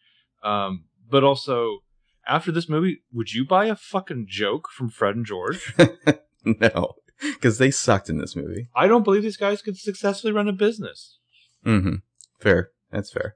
Um, 0.43 0.85
but 1.09 1.25
also, 1.25 1.79
after 2.27 2.53
this 2.53 2.69
movie, 2.69 3.03
would 3.13 3.33
you 3.33 3.45
buy 3.47 3.67
a 3.67 3.77
fucking 3.77 4.27
joke 4.29 4.69
from 4.71 4.91
Fred 4.91 5.17
and 5.17 5.27
George? 5.27 5.75
no, 6.45 6.95
because 7.21 7.59
they 7.59 7.71
sucked 7.71 8.09
in 8.11 8.19
this 8.19 8.37
movie. 8.37 8.69
I 8.75 8.87
don't 8.87 9.05
believe 9.05 9.23
these 9.23 9.37
guys 9.39 9.63
could 9.63 9.79
successfully 9.79 10.33
run 10.33 10.49
a 10.49 10.53
business. 10.53 11.19
Mm-hmm. 11.65 11.97
Fair. 12.41 12.71
That's 12.95 13.13
fair. 13.13 13.35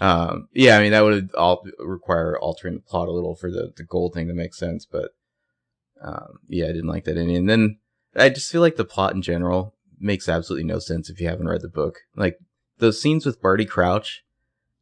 um, 0.00 0.48
yeah, 0.52 0.76
I 0.78 0.80
mean 0.80 0.92
that 0.92 1.04
would 1.04 1.34
all 1.34 1.62
require 1.78 2.38
altering 2.38 2.74
the 2.76 2.80
plot 2.80 3.06
a 3.08 3.12
little 3.12 3.36
for 3.36 3.50
the 3.50 3.72
the 3.76 3.84
gold 3.84 4.14
thing 4.14 4.28
to 4.28 4.34
make 4.34 4.54
sense, 4.54 4.86
but 4.90 5.10
um, 6.02 6.38
yeah, 6.48 6.64
I 6.64 6.68
didn't 6.68 6.88
like 6.88 7.04
that 7.04 7.16
ending. 7.18 7.36
And 7.36 7.48
then 7.48 7.78
I 8.16 8.28
just 8.30 8.50
feel 8.50 8.60
like 8.60 8.76
the 8.76 8.84
plot 8.84 9.14
in 9.14 9.22
general 9.22 9.74
makes 10.00 10.28
absolutely 10.28 10.64
no 10.64 10.78
sense 10.78 11.08
if 11.10 11.20
you 11.20 11.28
haven't 11.28 11.48
read 11.48 11.62
the 11.62 11.68
book. 11.68 11.96
Like 12.16 12.38
those 12.78 13.00
scenes 13.00 13.26
with 13.26 13.42
Barty 13.42 13.64
Crouch, 13.66 14.24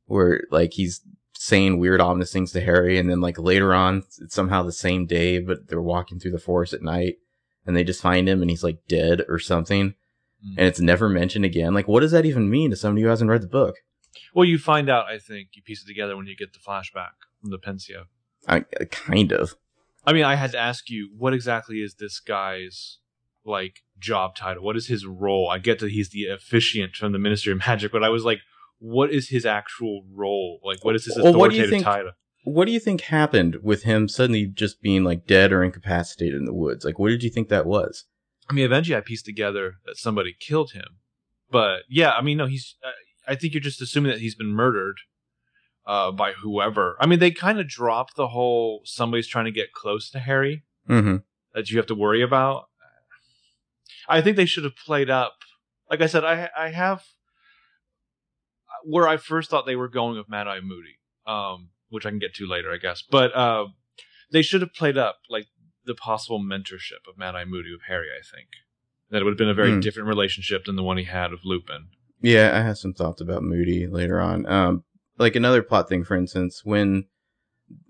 where 0.07 0.43
like 0.51 0.75
he's 0.75 1.01
saying 1.35 1.81
weird 1.81 2.01
ominous 2.01 2.33
things 2.33 2.53
to 2.53 2.61
Harry, 2.61 2.97
and 2.99 3.11
then 3.11 3.21
like 3.21 3.39
later 3.39 3.75
on, 3.75 4.05
it's 4.21 4.35
somehow 4.35 4.63
the 4.63 4.73
same 4.73 5.07
day, 5.07 5.41
but 5.41 5.69
they're 5.69 5.83
walking 5.83 6.21
through 6.21 6.31
the 6.31 6.39
forest 6.39 6.73
at 6.73 6.83
night, 6.83 7.17
and 7.67 7.77
they 7.77 7.83
just 7.83 8.01
find 8.03 8.29
him, 8.29 8.41
and 8.41 8.51
he's 8.51 8.63
like 8.65 8.79
dead 8.89 9.23
or 9.29 9.39
something 9.41 9.95
Mm. 10.45 10.55
and 10.59 10.67
it's 10.67 10.81
never 10.81 11.09
mentioned 11.09 11.45
again. 11.45 11.73
Like, 11.73 11.87
what 11.87 12.01
does 12.01 12.11
that 12.11 12.27
even 12.27 12.51
mean 12.51 12.71
to 12.71 12.77
somebody 12.77 13.03
who 13.03 13.09
hasn't 13.09 13.31
read 13.31 13.43
the 13.43 13.47
book? 13.47 13.77
Well, 14.35 14.45
you 14.45 14.59
find 14.59 14.89
out, 14.91 15.07
I 15.07 15.19
think, 15.19 15.51
you 15.55 15.63
piece 15.63 15.83
it 15.83 15.87
together 15.87 16.17
when 16.17 16.27
you 16.27 16.37
get 16.37 16.53
the 16.53 16.59
flashback 16.59 17.13
from 17.41 17.51
the 17.51 17.59
Pensieve. 17.59 18.07
I, 18.49 18.65
I 18.81 18.85
kind 18.91 19.33
of. 19.33 19.55
I 20.07 20.13
mean, 20.13 20.25
I 20.25 20.35
had 20.35 20.53
to 20.53 20.59
ask 20.59 20.91
you, 20.91 21.11
what 21.17 21.33
exactly 21.33 21.77
is 21.79 21.95
this 21.95 22.19
guy's 22.21 22.99
like 23.45 23.83
job 23.99 24.35
title? 24.37 24.63
What 24.65 24.77
is 24.77 24.89
his 24.89 25.07
role? 25.07 25.49
I 25.49 25.59
get 25.59 25.79
that 25.81 25.91
he's 25.93 26.11
the 26.11 26.27
officiant 26.27 26.97
from 26.97 27.13
the 27.13 27.19
Ministry 27.19 27.53
of 27.53 27.59
Magic, 27.59 27.93
but 27.93 28.03
I 28.05 28.09
was 28.09 28.25
like, 28.25 28.41
what 28.79 29.11
is 29.13 29.29
his 29.29 29.47
actual 29.47 30.05
role? 30.13 30.59
Like, 30.65 30.85
what 30.85 30.97
is 30.97 31.05
his 31.05 31.17
Well, 31.17 31.35
what 31.35 31.51
do 31.51 31.57
you 31.57 31.63
authoritative 31.63 31.71
think- 31.71 31.85
title? 31.85 32.13
What 32.45 32.65
do 32.65 32.73
you 32.73 32.81
think 32.81 33.03
happened 33.03 33.59
with 33.63 33.85
him 33.85 34.09
suddenly 34.09 34.47
just 34.47 34.83
being 34.83 35.05
like 35.05 35.29
dead 35.29 35.53
or 35.53 35.63
incapacitated 35.63 36.35
in 36.35 36.45
the 36.45 36.53
woods? 36.53 36.85
Like, 36.85 36.99
what 36.99 37.11
did 37.11 37.23
you 37.23 37.31
think 37.31 37.49
that 37.51 37.67
was? 37.67 38.05
I 38.51 38.53
mean, 38.53 38.65
eventually 38.65 38.97
I 38.97 39.01
pieced 39.01 39.25
together 39.25 39.75
that 39.87 39.97
somebody 39.97 40.35
killed 40.41 40.73
him. 40.73 40.99
But 41.53 41.83
yeah, 41.89 42.11
I 42.11 42.21
mean, 42.21 42.39
no, 42.39 42.47
he's. 42.47 42.75
Uh, 42.85 42.91
I 43.27 43.35
think 43.37 43.55
you're 43.55 43.61
just 43.61 43.81
assuming 43.81 44.11
that 44.11 44.21
he's 44.21 44.35
been 44.35 44.49
murdered 44.53 44.97
uh, 45.87 46.11
by 46.13 46.33
whoever. 46.33 46.97
I 47.01 47.07
mean, 47.07 47.19
they 47.19 47.31
kind 47.31 47.59
of 47.61 47.69
drop 47.69 48.15
the 48.15 48.29
whole 48.29 48.83
somebody's 48.85 49.27
trying 49.29 49.45
to 49.47 49.51
get 49.53 49.73
close 49.73 50.11
to 50.11 50.19
Harry 50.19 50.65
Mm-hmm. 50.89 51.17
that 51.55 51.71
you 51.71 51.77
have 51.77 51.87
to 51.87 51.95
worry 51.95 52.23
about. 52.23 52.69
I 54.09 54.21
think 54.21 54.37
they 54.37 54.47
should 54.47 54.65
have 54.65 54.75
played 54.77 55.09
up. 55.11 55.35
Like 55.89 56.01
I 56.01 56.07
said, 56.07 56.25
I 56.25 56.49
I 56.57 56.69
have 56.71 57.05
where 58.85 59.07
I 59.07 59.17
first 59.17 59.49
thought 59.51 59.65
they 59.67 59.77
were 59.77 59.89
going 59.89 60.17
with 60.17 60.29
Mad 60.29 60.49
Eye 60.49 60.61
Moody, 60.61 60.99
um, 61.27 61.69
which 61.89 62.05
I 62.05 62.11
can 62.11 62.19
get 62.19 62.35
to 62.35 62.47
later, 62.47 62.73
I 62.73 62.79
guess. 62.79 63.03
But 63.03 63.35
uh, 63.37 63.67
they 64.33 64.43
should 64.43 64.61
have 64.61 64.75
played 64.75 64.99
up 64.99 65.19
like 65.31 65.47
the 65.85 65.95
possible 65.95 66.41
mentorship 66.41 67.07
of 67.09 67.17
Mad 67.17 67.35
Eye 67.37 67.45
Moody 67.45 67.71
with 67.71 67.83
Harry. 67.87 68.09
I 68.09 68.23
think 68.23 68.49
that 69.11 69.21
it 69.21 69.25
would 69.25 69.33
have 69.33 69.39
been 69.39 69.49
a 69.49 69.55
very 69.55 69.73
Hmm. 69.75 69.81
different 69.81 70.09
relationship 70.09 70.65
than 70.65 70.75
the 70.77 70.83
one 70.83 70.97
he 70.97 71.05
had 71.05 71.31
with 71.31 71.45
Lupin. 71.45 71.89
Yeah, 72.23 72.57
I 72.57 72.63
have 72.63 72.79
some 72.79 72.95
thoughts 72.95 73.21
about 73.21 73.43
Moody 73.43 73.87
later 73.87 74.21
on. 74.21 74.47
Um, 74.47 74.85
like 75.19 75.37
another 75.37 75.63
plot 75.63 75.89
thing, 75.89 76.05
for 76.05 76.17
instance, 76.17 76.65
when 76.65 77.07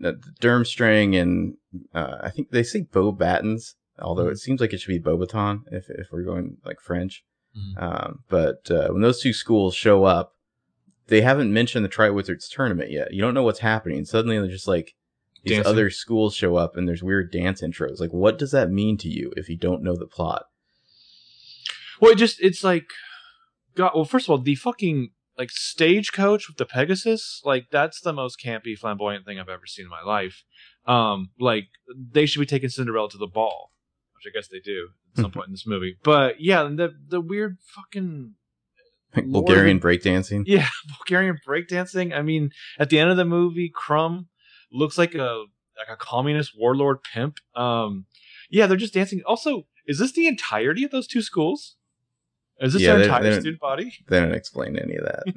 uh, 0.04 0.12
Durmstrang 0.40 1.20
and 1.20 1.54
uh, 1.94 2.18
I 2.22 2.30
think 2.30 2.50
they 2.50 2.62
say 2.62 2.82
Bo 2.82 3.12
Battens, 3.12 3.76
although 3.98 4.28
it 4.28 4.38
seems 4.38 4.60
like 4.60 4.72
it 4.72 4.80
should 4.80 4.88
be 4.88 5.00
Bobaton 5.10 5.60
if 5.70 5.88
if 5.90 6.08
we're 6.10 6.22
going 6.24 6.56
like 6.64 6.80
French. 6.80 7.24
Mhm. 7.56 7.82
Um, 7.82 8.18
but 8.28 8.70
uh, 8.70 8.88
when 8.88 9.02
those 9.02 9.20
two 9.20 9.32
schools 9.34 9.74
show 9.74 10.04
up, 10.04 10.32
they 11.08 11.20
haven't 11.20 11.52
mentioned 11.52 11.84
the 11.84 11.88
Triwizards 11.90 12.48
tournament 12.50 12.90
yet. 12.90 13.12
You 13.12 13.20
don't 13.20 13.34
know 13.34 13.42
what's 13.42 13.58
happening. 13.60 14.04
Suddenly, 14.04 14.38
they're 14.38 14.48
just 14.48 14.68
like 14.68 14.94
these 15.44 15.56
Dancing. 15.56 15.70
other 15.70 15.90
schools 15.90 16.34
show 16.34 16.56
up, 16.56 16.76
and 16.76 16.88
there's 16.88 17.02
weird 17.02 17.30
dance 17.30 17.60
intros. 17.60 18.00
Like, 18.00 18.12
what 18.12 18.38
does 18.38 18.52
that 18.52 18.70
mean 18.70 18.96
to 18.98 19.08
you 19.08 19.32
if 19.36 19.48
you 19.50 19.56
don't 19.56 19.82
know 19.82 19.96
the 19.96 20.06
plot? 20.06 20.46
Well, 22.00 22.12
it 22.12 22.18
just 22.18 22.40
it's 22.40 22.64
like, 22.64 22.86
God. 23.74 23.92
Well, 23.94 24.04
first 24.04 24.26
of 24.26 24.30
all, 24.30 24.38
the 24.38 24.54
fucking 24.54 25.10
like 25.38 25.50
stagecoach 25.50 26.48
with 26.48 26.58
the 26.58 26.66
Pegasus, 26.66 27.40
like 27.44 27.66
that's 27.70 28.00
the 28.00 28.12
most 28.12 28.38
campy, 28.44 28.76
flamboyant 28.78 29.24
thing 29.24 29.38
I've 29.38 29.48
ever 29.48 29.66
seen 29.66 29.86
in 29.86 29.90
my 29.90 30.02
life. 30.02 30.44
Um, 30.86 31.30
like 31.38 31.64
they 31.88 32.26
should 32.26 32.40
be 32.40 32.46
taking 32.46 32.68
Cinderella 32.68 33.08
to 33.10 33.18
the 33.18 33.26
ball, 33.26 33.72
which 34.14 34.30
I 34.30 34.36
guess 34.36 34.48
they 34.48 34.60
do 34.60 34.88
at 35.16 35.22
some 35.22 35.30
point 35.30 35.46
in 35.46 35.52
this 35.52 35.66
movie. 35.66 35.96
But 36.02 36.40
yeah, 36.40 36.64
the 36.64 36.90
the 37.08 37.20
weird 37.20 37.58
fucking 37.74 38.34
Like 39.16 39.26
Bulgarian 39.26 39.80
breakdancing. 39.80 40.44
yeah 40.46 40.68
Bulgarian 40.98 41.38
breakdancing. 41.46 42.14
I 42.14 42.22
mean, 42.22 42.50
at 42.78 42.90
the 42.90 42.98
end 42.98 43.10
of 43.10 43.16
the 43.16 43.24
movie, 43.24 43.70
Krum 43.70 44.26
looks 44.72 44.98
like 44.98 45.14
a 45.14 45.44
like 45.78 45.88
a 45.90 45.96
communist 45.96 46.52
warlord 46.58 46.98
pimp. 47.02 47.36
Um, 47.54 48.06
yeah, 48.50 48.66
they're 48.66 48.76
just 48.76 48.94
dancing. 48.94 49.22
Also, 49.26 49.62
is 49.86 49.98
this 49.98 50.12
the 50.12 50.26
entirety 50.26 50.84
of 50.84 50.90
those 50.90 51.06
two 51.06 51.22
schools? 51.22 51.76
Is 52.62 52.72
this 52.72 52.82
Yeah, 52.82 52.94
their 52.94 53.04
entire 53.04 53.40
student 53.40 53.60
body? 53.60 53.92
They 54.08 54.20
don't 54.20 54.32
explain 54.32 54.78
any 54.78 54.96
of 54.96 55.04
that. 55.04 55.24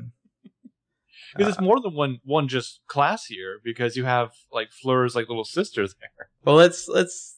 Because 1.35 1.47
Uh, 1.47 1.49
it's 1.49 1.61
more 1.61 1.81
than 1.81 1.93
one 1.93 2.19
one 2.23 2.47
just 2.47 2.79
class 2.87 3.25
here. 3.25 3.59
Because 3.61 3.97
you 3.97 4.05
have 4.05 4.31
like 4.53 4.71
Fleur's 4.71 5.15
like 5.15 5.27
little 5.27 5.43
sister 5.43 5.85
there. 5.85 6.29
Well, 6.45 6.55
let's 6.55 6.87
let's 6.87 7.37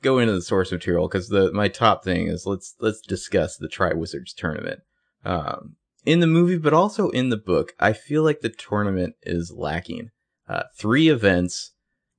go 0.00 0.18
into 0.18 0.32
the 0.32 0.40
source 0.40 0.72
material 0.72 1.08
because 1.08 1.28
the 1.28 1.52
my 1.52 1.68
top 1.68 2.04
thing 2.04 2.28
is 2.28 2.46
let's 2.46 2.74
let's 2.80 3.02
discuss 3.02 3.58
the 3.58 3.68
Triwizards 3.68 4.34
tournament. 4.34 4.80
Um, 5.26 5.76
in 6.06 6.20
the 6.20 6.26
movie, 6.26 6.58
but 6.58 6.72
also 6.72 7.10
in 7.10 7.28
the 7.28 7.36
book, 7.36 7.72
I 7.78 7.92
feel 7.92 8.22
like 8.22 8.40
the 8.40 8.48
tournament 8.50 9.14
is 9.22 9.52
lacking. 9.54 10.10
Uh, 10.48 10.64
three 10.78 11.08
events 11.08 11.72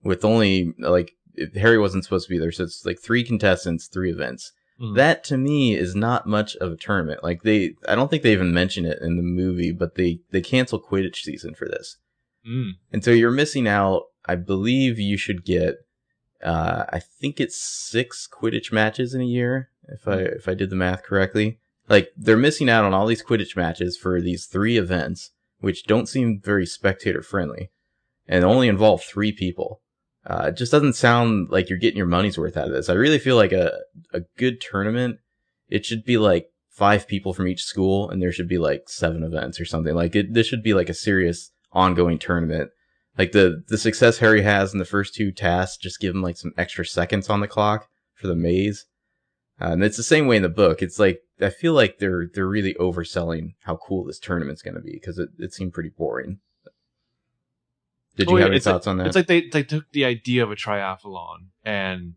with 0.04 0.26
only 0.26 0.74
like 0.78 1.14
Harry 1.56 1.78
wasn't 1.78 2.04
supposed 2.04 2.28
to 2.28 2.34
be 2.34 2.40
there, 2.40 2.52
so 2.52 2.64
it's 2.64 2.86
like 2.86 3.00
three 3.00 3.24
contestants, 3.24 3.88
three 3.88 4.12
events. 4.12 4.52
Mm. 4.80 4.96
That 4.96 5.24
to 5.26 5.38
me 5.38 5.76
is 5.76 5.96
not 5.96 6.28
much 6.28 6.56
of 6.58 6.72
a 6.72 6.78
tournament. 6.78 7.24
Like 7.24 7.44
they, 7.44 7.76
I 7.88 7.96
don't 7.96 8.10
think 8.10 8.24
they 8.24 8.34
even 8.34 8.54
mention 8.54 8.86
it 8.86 9.00
in 9.02 9.16
the 9.16 9.24
movie, 9.24 9.72
but 9.72 9.96
they 9.96 10.20
they 10.32 10.42
cancel 10.42 10.82
Quidditch 10.82 11.18
season 11.18 11.56
for 11.56 11.66
this. 11.68 11.98
Mm. 12.48 12.72
And 12.92 13.04
so 13.04 13.12
you're 13.12 13.32
missing 13.32 13.68
out. 13.68 14.04
I 14.26 14.36
believe 14.36 15.00
you 15.00 15.18
should 15.18 15.46
get, 15.46 15.76
uh, 16.44 16.86
I 16.90 17.00
think 17.00 17.40
it's 17.40 17.62
six 17.62 18.28
Quidditch 18.28 18.72
matches 18.72 19.14
in 19.14 19.22
a 19.22 19.26
year, 19.26 19.70
if 19.88 20.08
I 20.08 20.18
if 20.18 20.48
I 20.50 20.56
did 20.56 20.70
the 20.70 20.76
math 20.76 21.04
correctly. 21.04 21.60
Like 21.88 22.12
they're 22.18 22.36
missing 22.36 22.70
out 22.70 22.84
on 22.84 22.94
all 22.94 23.06
these 23.06 23.24
Quidditch 23.24 23.56
matches 23.56 23.96
for 23.96 24.20
these 24.20 24.46
three 24.46 24.78
events, 24.78 25.32
which 25.60 25.86
don't 25.86 26.10
seem 26.10 26.42
very 26.44 26.66
spectator 26.66 27.22
friendly, 27.22 27.70
and 28.28 28.44
only 28.44 28.68
involve 28.68 29.04
three 29.04 29.32
people. 29.32 29.82
Uh, 30.26 30.46
it 30.48 30.58
just 30.58 30.72
doesn't 30.72 30.94
sound 30.94 31.50
like 31.52 31.70
you're 31.70 31.78
getting 31.78 31.98
your 31.98 32.08
money's 32.08 32.38
worth 32.38 32.58
out 32.58 32.68
of 32.68 32.74
this. 32.74 32.90
I 32.90 32.94
really 32.94 33.20
feel 33.20 33.36
like 33.36 33.52
a 33.52 33.80
a 34.14 34.22
good 34.38 34.60
tournament. 34.60 35.20
It 35.70 35.86
should 35.86 36.04
be 36.04 36.18
like 36.18 36.48
five 36.70 37.08
people 37.08 37.34
from 37.34 37.48
each 37.48 37.64
school, 37.64 38.10
and 38.10 38.22
there 38.22 38.32
should 38.32 38.48
be 38.48 38.58
like 38.58 38.84
seven 38.88 39.24
events 39.24 39.60
or 39.60 39.66
something. 39.66 39.94
Like 39.94 40.16
it, 40.16 40.34
this 40.34 40.48
should 40.48 40.64
be 40.64 40.74
like 40.74 40.90
a 40.90 40.94
serious 40.94 41.52
ongoing 41.72 42.18
tournament. 42.18 42.72
Like 43.18 43.32
the 43.32 43.64
the 43.68 43.78
success 43.78 44.18
Harry 44.18 44.42
has 44.42 44.74
in 44.74 44.80
the 44.80 44.86
first 44.86 45.14
two 45.14 45.32
tasks, 45.32 45.78
just 45.78 46.00
give 46.00 46.16
him 46.16 46.22
like 46.22 46.38
some 46.38 46.54
extra 46.58 46.86
seconds 46.86 47.30
on 47.30 47.40
the 47.40 47.48
clock 47.48 47.88
for 48.16 48.28
the 48.28 48.36
maze. 48.36 48.86
Uh, 49.62 49.70
and 49.70 49.84
it's 49.84 49.98
the 49.98 50.04
same 50.04 50.28
way 50.28 50.36
in 50.36 50.44
the 50.44 50.50
book. 50.50 50.82
It's 50.82 51.00
like 51.00 51.20
I 51.40 51.50
feel 51.50 51.74
like 51.74 52.00
they're 52.00 52.28
they're 52.34 52.48
really 52.48 52.74
overselling 52.76 53.56
how 53.64 53.78
cool 53.78 54.06
this 54.06 54.20
tournament's 54.20 54.62
going 54.62 54.76
to 54.76 54.82
be 54.82 54.94
because 54.94 55.20
it, 55.20 55.30
it 55.38 55.54
seemed 55.54 55.74
pretty 55.74 55.92
boring. 55.96 56.40
Did 58.16 58.30
you 58.30 58.36
Oh, 58.36 58.38
yeah, 58.38 58.44
have 58.44 58.48
any 58.52 58.56
like- 58.58 58.64
thoughts 58.64 58.88
on 58.88 58.98
that? 58.98 59.08
It's 59.08 59.16
like 59.16 59.28
they 59.28 59.48
they 59.50 59.64
took 59.64 59.92
the 59.92 60.06
idea 60.06 60.44
of 60.44 60.52
a 60.52 60.56
triathlon 60.56 61.48
and 61.64 62.14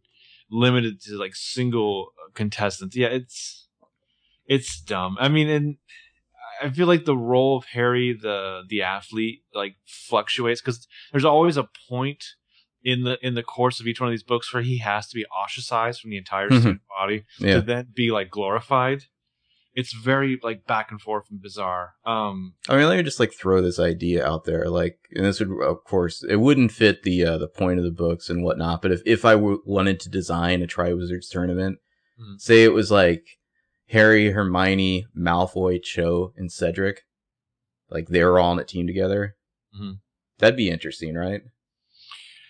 limited 0.51 1.01
to 1.03 1.19
like 1.19 1.35
single 1.35 2.13
contestants. 2.35 2.97
Yeah, 2.97 3.09
it's 3.09 3.67
it's 4.47 4.81
dumb. 4.81 5.17
I 5.21 5.29
mean, 5.29 5.49
and 5.49 5.77
I 6.63 6.71
feel 6.71 6.87
like 6.87 7.05
the 7.05 7.17
role 7.17 7.57
of 7.59 7.65
Harry, 7.67 8.13
the 8.21 8.63
the 8.69 8.83
athlete, 8.83 9.43
like 9.55 9.77
fluctuates 9.87 10.61
because 10.61 10.87
there's 11.13 11.25
always 11.25 11.57
a 11.57 11.69
point 11.89 12.25
in 12.83 13.03
the 13.05 13.19
in 13.27 13.35
the 13.35 13.43
course 13.43 13.81
of 13.81 13.87
each 13.87 14.01
one 14.01 14.09
of 14.09 14.13
these 14.13 14.23
books 14.23 14.53
where 14.55 14.63
he 14.63 14.79
has 14.79 15.09
to 15.09 15.15
be 15.15 15.27
ostracized 15.27 16.01
from 16.01 16.11
the 16.11 16.17
entire 16.17 16.49
Mhm. 16.49 16.61
student 16.61 16.81
body 16.89 17.25
yeah, 17.39 17.55
to 17.55 17.61
then 17.63 17.89
be 17.95 18.11
like 18.11 18.31
glorified. 18.31 19.05
It's 19.75 19.93
very 19.93 20.41
like 20.43 20.67
back 20.67 20.91
and 20.91 21.01
forth 21.01 21.27
and 21.31 21.41
bizarre. 21.41 21.93
Um, 22.05 22.55
I 22.69 22.77
mean, 22.77 22.89
let 22.89 22.97
me 22.97 23.03
just 23.05 23.21
like 23.21 23.33
throw 23.33 23.63
this 23.63 23.79
idea 23.79 24.27
out 24.27 24.45
there. 24.45 24.69
Like, 24.69 24.99
and 25.15 25.25
this 25.25 25.39
would, 25.41 25.51
of 25.63 25.85
course, 25.85 26.25
it 26.29 26.37
wouldn't 26.37 26.73
fit 26.73 27.03
the 27.05 27.25
uh, 27.25 27.39
the 27.39 27.47
point 27.49 27.79
of 27.79 27.85
the 27.85 27.91
books 27.93 28.29
and 28.29 28.43
whatnot. 28.43 28.83
But 28.83 28.93
if 28.93 29.03
if 29.07 29.25
I 29.25 29.35
w- 29.35 29.63
wanted 29.65 30.01
to 30.01 30.09
design 30.11 30.63
a 30.63 30.67
Triwizards 30.67 31.29
tournament, 31.31 31.79
Mhm. 32.21 32.41
say 32.41 32.65
it 32.65 32.73
was 32.73 32.91
like 32.91 33.25
Harry, 33.91 34.31
Hermione, 34.33 35.07
Malfoy, 35.17 35.81
Cho, 35.83 36.33
and 36.37 36.51
Cedric, 36.51 37.03
like 37.89 38.09
they 38.09 38.25
were 38.25 38.39
all 38.41 38.51
on 38.51 38.59
a 38.59 38.65
team 38.65 38.87
together, 38.87 39.37
Mhm. 39.79 40.01
that'd 40.39 40.57
be 40.57 40.71
interesting, 40.71 41.15
right? 41.15 41.43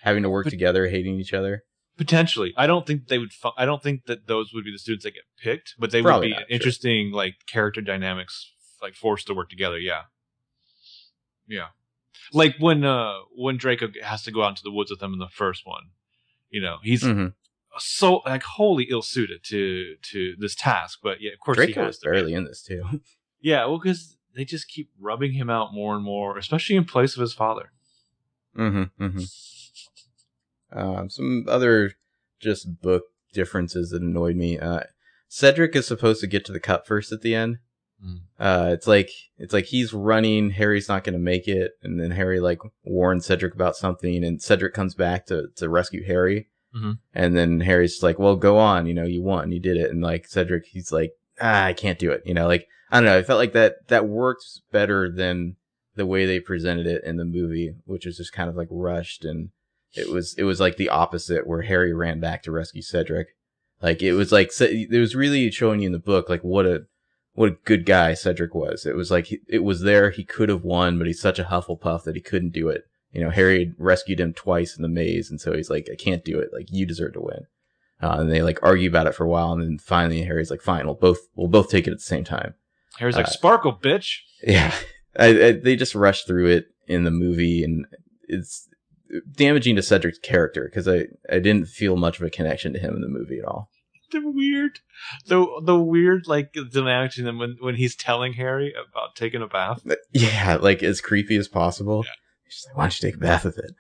Having 0.03 0.23
to 0.23 0.31
work 0.31 0.45
But- 0.47 0.51
together, 0.51 0.89
hating 0.89 1.21
each 1.21 1.35
other. 1.35 1.65
Potentially, 1.99 2.55
I 2.57 2.69
don't 2.69 2.87
think 2.87 3.09
they 3.09 3.19
would. 3.19 3.33
Fu- 3.33 3.51
I 3.57 3.65
don't 3.67 3.83
think 3.83 4.07
that 4.07 4.29
those 4.29 4.55
would 4.55 4.65
be 4.65 4.71
the 4.71 4.79
students 4.79 5.05
that 5.05 5.15
get 5.15 5.25
picked, 5.37 5.75
but 5.79 5.91
they 5.91 6.01
Probably 6.01 6.29
would 6.29 6.37
be 6.37 6.41
not, 6.41 6.51
interesting, 6.51 7.11
like 7.11 7.35
character 7.47 7.81
dynamics, 7.81 8.53
like 8.81 8.95
forced 8.95 9.27
to 9.27 9.35
work 9.35 9.51
together. 9.51 9.79
Yeah, 9.79 10.03
yeah. 11.49 11.67
Like 12.33 12.55
when 12.61 12.85
uh 12.85 13.15
when 13.37 13.57
Draco 13.57 13.89
has 14.05 14.23
to 14.23 14.31
go 14.31 14.45
out 14.45 14.51
into 14.51 14.63
the 14.63 14.71
woods 14.71 14.91
with 14.91 15.01
them 15.01 15.13
in 15.13 15.19
the 15.19 15.29
first 15.29 15.67
one, 15.67 15.91
you 16.51 16.61
know, 16.61 16.77
he's 16.85 17.03
mm-hmm. 17.03 17.29
so 17.79 18.23
like 18.25 18.45
wholly 18.45 18.85
ill 18.85 19.03
suited 19.03 19.43
to 19.47 19.97
to 20.13 20.35
this 20.39 20.55
task. 20.55 21.01
But 21.03 21.21
yeah, 21.21 21.33
of 21.33 21.41
course 21.41 21.59
he 21.59 21.67
Draco 21.67 21.85
has 21.85 21.99
to. 21.99 22.11
barely 22.11 22.33
in 22.33 22.45
this 22.45 22.63
too. 22.63 22.85
Yeah, 23.41 23.67
well, 23.67 23.79
because 23.79 24.17
they 24.35 24.45
just 24.45 24.67
keep 24.67 24.91
rubbing 24.99 25.33
him 25.33 25.49
out 25.49 25.73
more 25.73 25.95
and 25.95 26.03
more, 26.03 26.37
especially 26.37 26.75
in 26.75 26.85
place 26.85 27.17
of 27.17 27.21
his 27.21 27.33
father. 27.33 27.71
Mm-hmm. 28.57 29.05
mm-hmm. 29.05 29.23
Um, 30.73 31.11
some 31.11 31.47
other 31.49 31.93
just 32.41 32.81
book 32.81 33.05
differences 33.33 33.91
that 33.91 34.03
annoyed 34.03 34.37
me. 34.37 34.59
Uh, 34.59 34.81
Cedric 35.29 35.77
is 35.77 35.87
supposed 35.87 36.21
to 36.21 36.27
get 36.27 36.45
to 36.47 36.53
the 36.53 36.61
cup 36.61 36.87
first 36.87 37.13
at 37.13 37.23
the 37.23 37.35
end. 37.35 37.59
Mm. 38.05 38.21
Uh, 38.39 38.71
it's 38.73 38.87
like 38.87 39.11
it's 39.39 39.53
like 39.53 39.67
he's 39.67 39.93
running. 39.93 40.51
Harry's 40.51 40.89
not 40.89 41.05
going 41.05 41.15
to 41.15 41.19
make 41.19 41.49
it, 41.49 41.73
and 41.83 42.01
then 42.01 42.13
Harry 42.13 42.39
like 42.41 42.61
warns 42.85 43.27
Cedric 43.27 43.55
about 43.55 43.77
something, 43.77 44.25
and 44.25 44.41
Cedric 44.41 44.73
comes 44.73 44.95
back 44.95 45.27
to 45.27 45.49
to 45.57 45.69
rescue 45.69 46.05
Harry. 46.07 46.49
Mhm. 46.75 46.99
And 47.15 47.37
then 47.37 47.61
Harry's 47.61 48.03
like, 48.03 48.19
"Well, 48.19 48.37
go 48.37 48.57
on. 48.59 48.87
You 48.87 48.95
know, 48.95 49.05
you 49.05 49.23
won. 49.23 49.51
You 49.53 49.61
did 49.61 49.77
it." 49.77 49.91
And 49.91 50.01
like 50.03 50.29
Cedric, 50.29 50.67
he's 50.67 50.93
like, 50.93 51.13
"Ah, 51.41 51.65
I 51.65 51.73
can't 51.73 51.99
do 51.99 52.13
it." 52.13 52.23
You 52.25 52.35
know, 52.35 52.47
like 52.47 52.69
I 52.91 52.99
don't 52.99 53.07
know. 53.07 53.19
I 53.19 53.23
felt 53.23 53.39
like 53.39 53.53
that 53.55 53.89
that 53.89 54.07
worked 54.07 54.45
better 54.71 55.11
than 55.11 55.57
the 55.97 56.07
way 56.07 56.25
they 56.25 56.39
presented 56.39 56.87
it 56.87 57.03
in 57.05 57.17
the 57.17 57.25
movie, 57.25 57.75
which 57.85 58.07
was 58.07 58.19
just 58.19 58.33
kind 58.33 58.49
of 58.49 58.55
like 58.55 58.69
rushed 58.71 59.25
and 59.25 59.51
it 59.95 60.11
was 60.11 60.35
it 60.39 60.45
was 60.45 60.61
like 60.61 60.77
the 60.77 60.89
opposite 60.89 61.47
where 61.47 61.63
Harry 61.63 61.93
ran 61.93 62.21
back 62.21 62.43
to 62.43 62.53
rescue 62.53 62.83
Cedric. 62.83 63.29
Like 63.81 64.03
it 64.03 64.13
was 64.13 64.33
like 64.33 64.51
it 64.61 64.99
was 65.01 65.15
really 65.15 65.51
showing 65.51 65.81
you 65.81 65.87
in 65.87 65.93
the 65.93 65.99
book 65.99 66.29
like 66.29 66.43
what 66.43 66.67
a 66.67 66.87
what 67.35 67.51
a 67.51 67.57
good 67.65 67.87
guy 67.87 68.15
Cedric 68.15 68.55
was. 68.55 68.85
It 68.85 68.97
was 68.97 69.11
like 69.11 69.27
he, 69.27 69.39
it 69.49 69.61
was 69.61 69.83
there 69.83 70.11
he 70.11 70.25
could 70.25 70.49
have 70.49 70.65
won, 70.65 70.99
but 70.99 71.07
he's 71.07 71.21
such 71.21 71.39
a 71.39 71.45
Hufflepuff 71.45 72.03
that 72.05 72.17
he 72.17 72.21
couldn't 72.21 72.53
do 72.53 72.69
it. 72.69 72.83
You 73.13 73.23
know, 73.23 73.31
Harry 73.31 73.61
had 73.61 73.75
rescued 73.79 74.21
him 74.21 74.35
twice 74.35 74.77
in 74.77 74.83
the 74.83 74.89
maze, 74.89 75.31
and 75.31 75.41
so 75.41 75.55
he's 75.55 75.71
like, 75.71 75.89
I 75.91 75.95
can't 75.97 76.25
do 76.25 76.39
it. 76.41 76.51
Like 76.53 76.67
you 76.71 76.85
deserve 76.85 77.15
to 77.15 77.21
win. 77.21 77.47
Uh, 78.03 78.17
and 78.19 78.31
they 78.31 78.43
like 78.43 78.59
argue 78.63 78.89
about 78.89 79.07
it 79.07 79.15
for 79.15 79.25
a 79.25 79.29
while, 79.29 79.53
and 79.53 79.63
then 79.63 79.79
finally 79.79 80.23
Harry's 80.23 80.51
like, 80.51 80.61
fine, 80.63 80.85
we'll 80.85 80.95
both 80.95 81.19
we'll 81.35 81.49
both 81.49 81.71
take 81.71 81.87
it 81.87 81.93
at 81.93 81.99
the 81.99 82.03
same 82.03 82.25
time. 82.25 82.55
Harry's 82.99 83.17
like, 83.17 83.27
Uh, 83.27 83.31
"Sparkle, 83.31 83.73
bitch." 83.73 84.19
Yeah, 84.47 84.73
I, 85.19 85.27
I, 85.27 85.53
they 85.53 85.75
just 85.75 85.97
rush 85.97 86.23
through 86.23 86.47
it 86.47 86.67
in 86.87 87.03
the 87.03 87.11
movie, 87.11 87.65
and 87.65 87.87
it's 88.29 88.69
damaging 89.33 89.77
to 89.77 89.83
Cedric's 89.83 90.19
character 90.19 90.65
because 90.65 90.87
I, 90.89 91.07
I 91.31 91.39
didn't 91.39 91.67
feel 91.67 91.97
much 91.97 92.19
of 92.21 92.27
a 92.27 92.31
connection 92.31 92.73
to 92.73 92.79
him 92.79 92.95
in 92.95 93.01
the 93.01 93.09
movie 93.09 93.39
at 93.39 93.45
all. 93.45 93.71
the 94.11 94.21
weird 94.25 94.81
the 95.27 95.47
the 95.65 95.79
weird 95.79 96.27
like 96.27 96.55
dynamics 96.73 97.19
in 97.19 97.25
them 97.25 97.39
when 97.39 97.57
when 97.61 97.75
he's 97.77 97.95
telling 97.97 98.33
Harry 98.35 98.73
about 98.73 99.15
taking 99.17 99.43
a 99.43 99.47
bath. 99.47 99.83
Yeah, 100.13 100.57
like 100.61 100.83
as 100.83 101.01
creepy 101.01 101.37
as 101.37 101.49
possible. 101.49 102.05
Yeah. 102.07 102.13
He's 102.45 102.55
just 102.55 102.67
like, 102.69 102.77
why 102.77 102.85
don't 102.85 103.03
you 103.03 103.09
take 103.11 103.17
a 103.17 103.21
bath 103.21 103.45
with 103.45 103.59
it? 103.59 103.73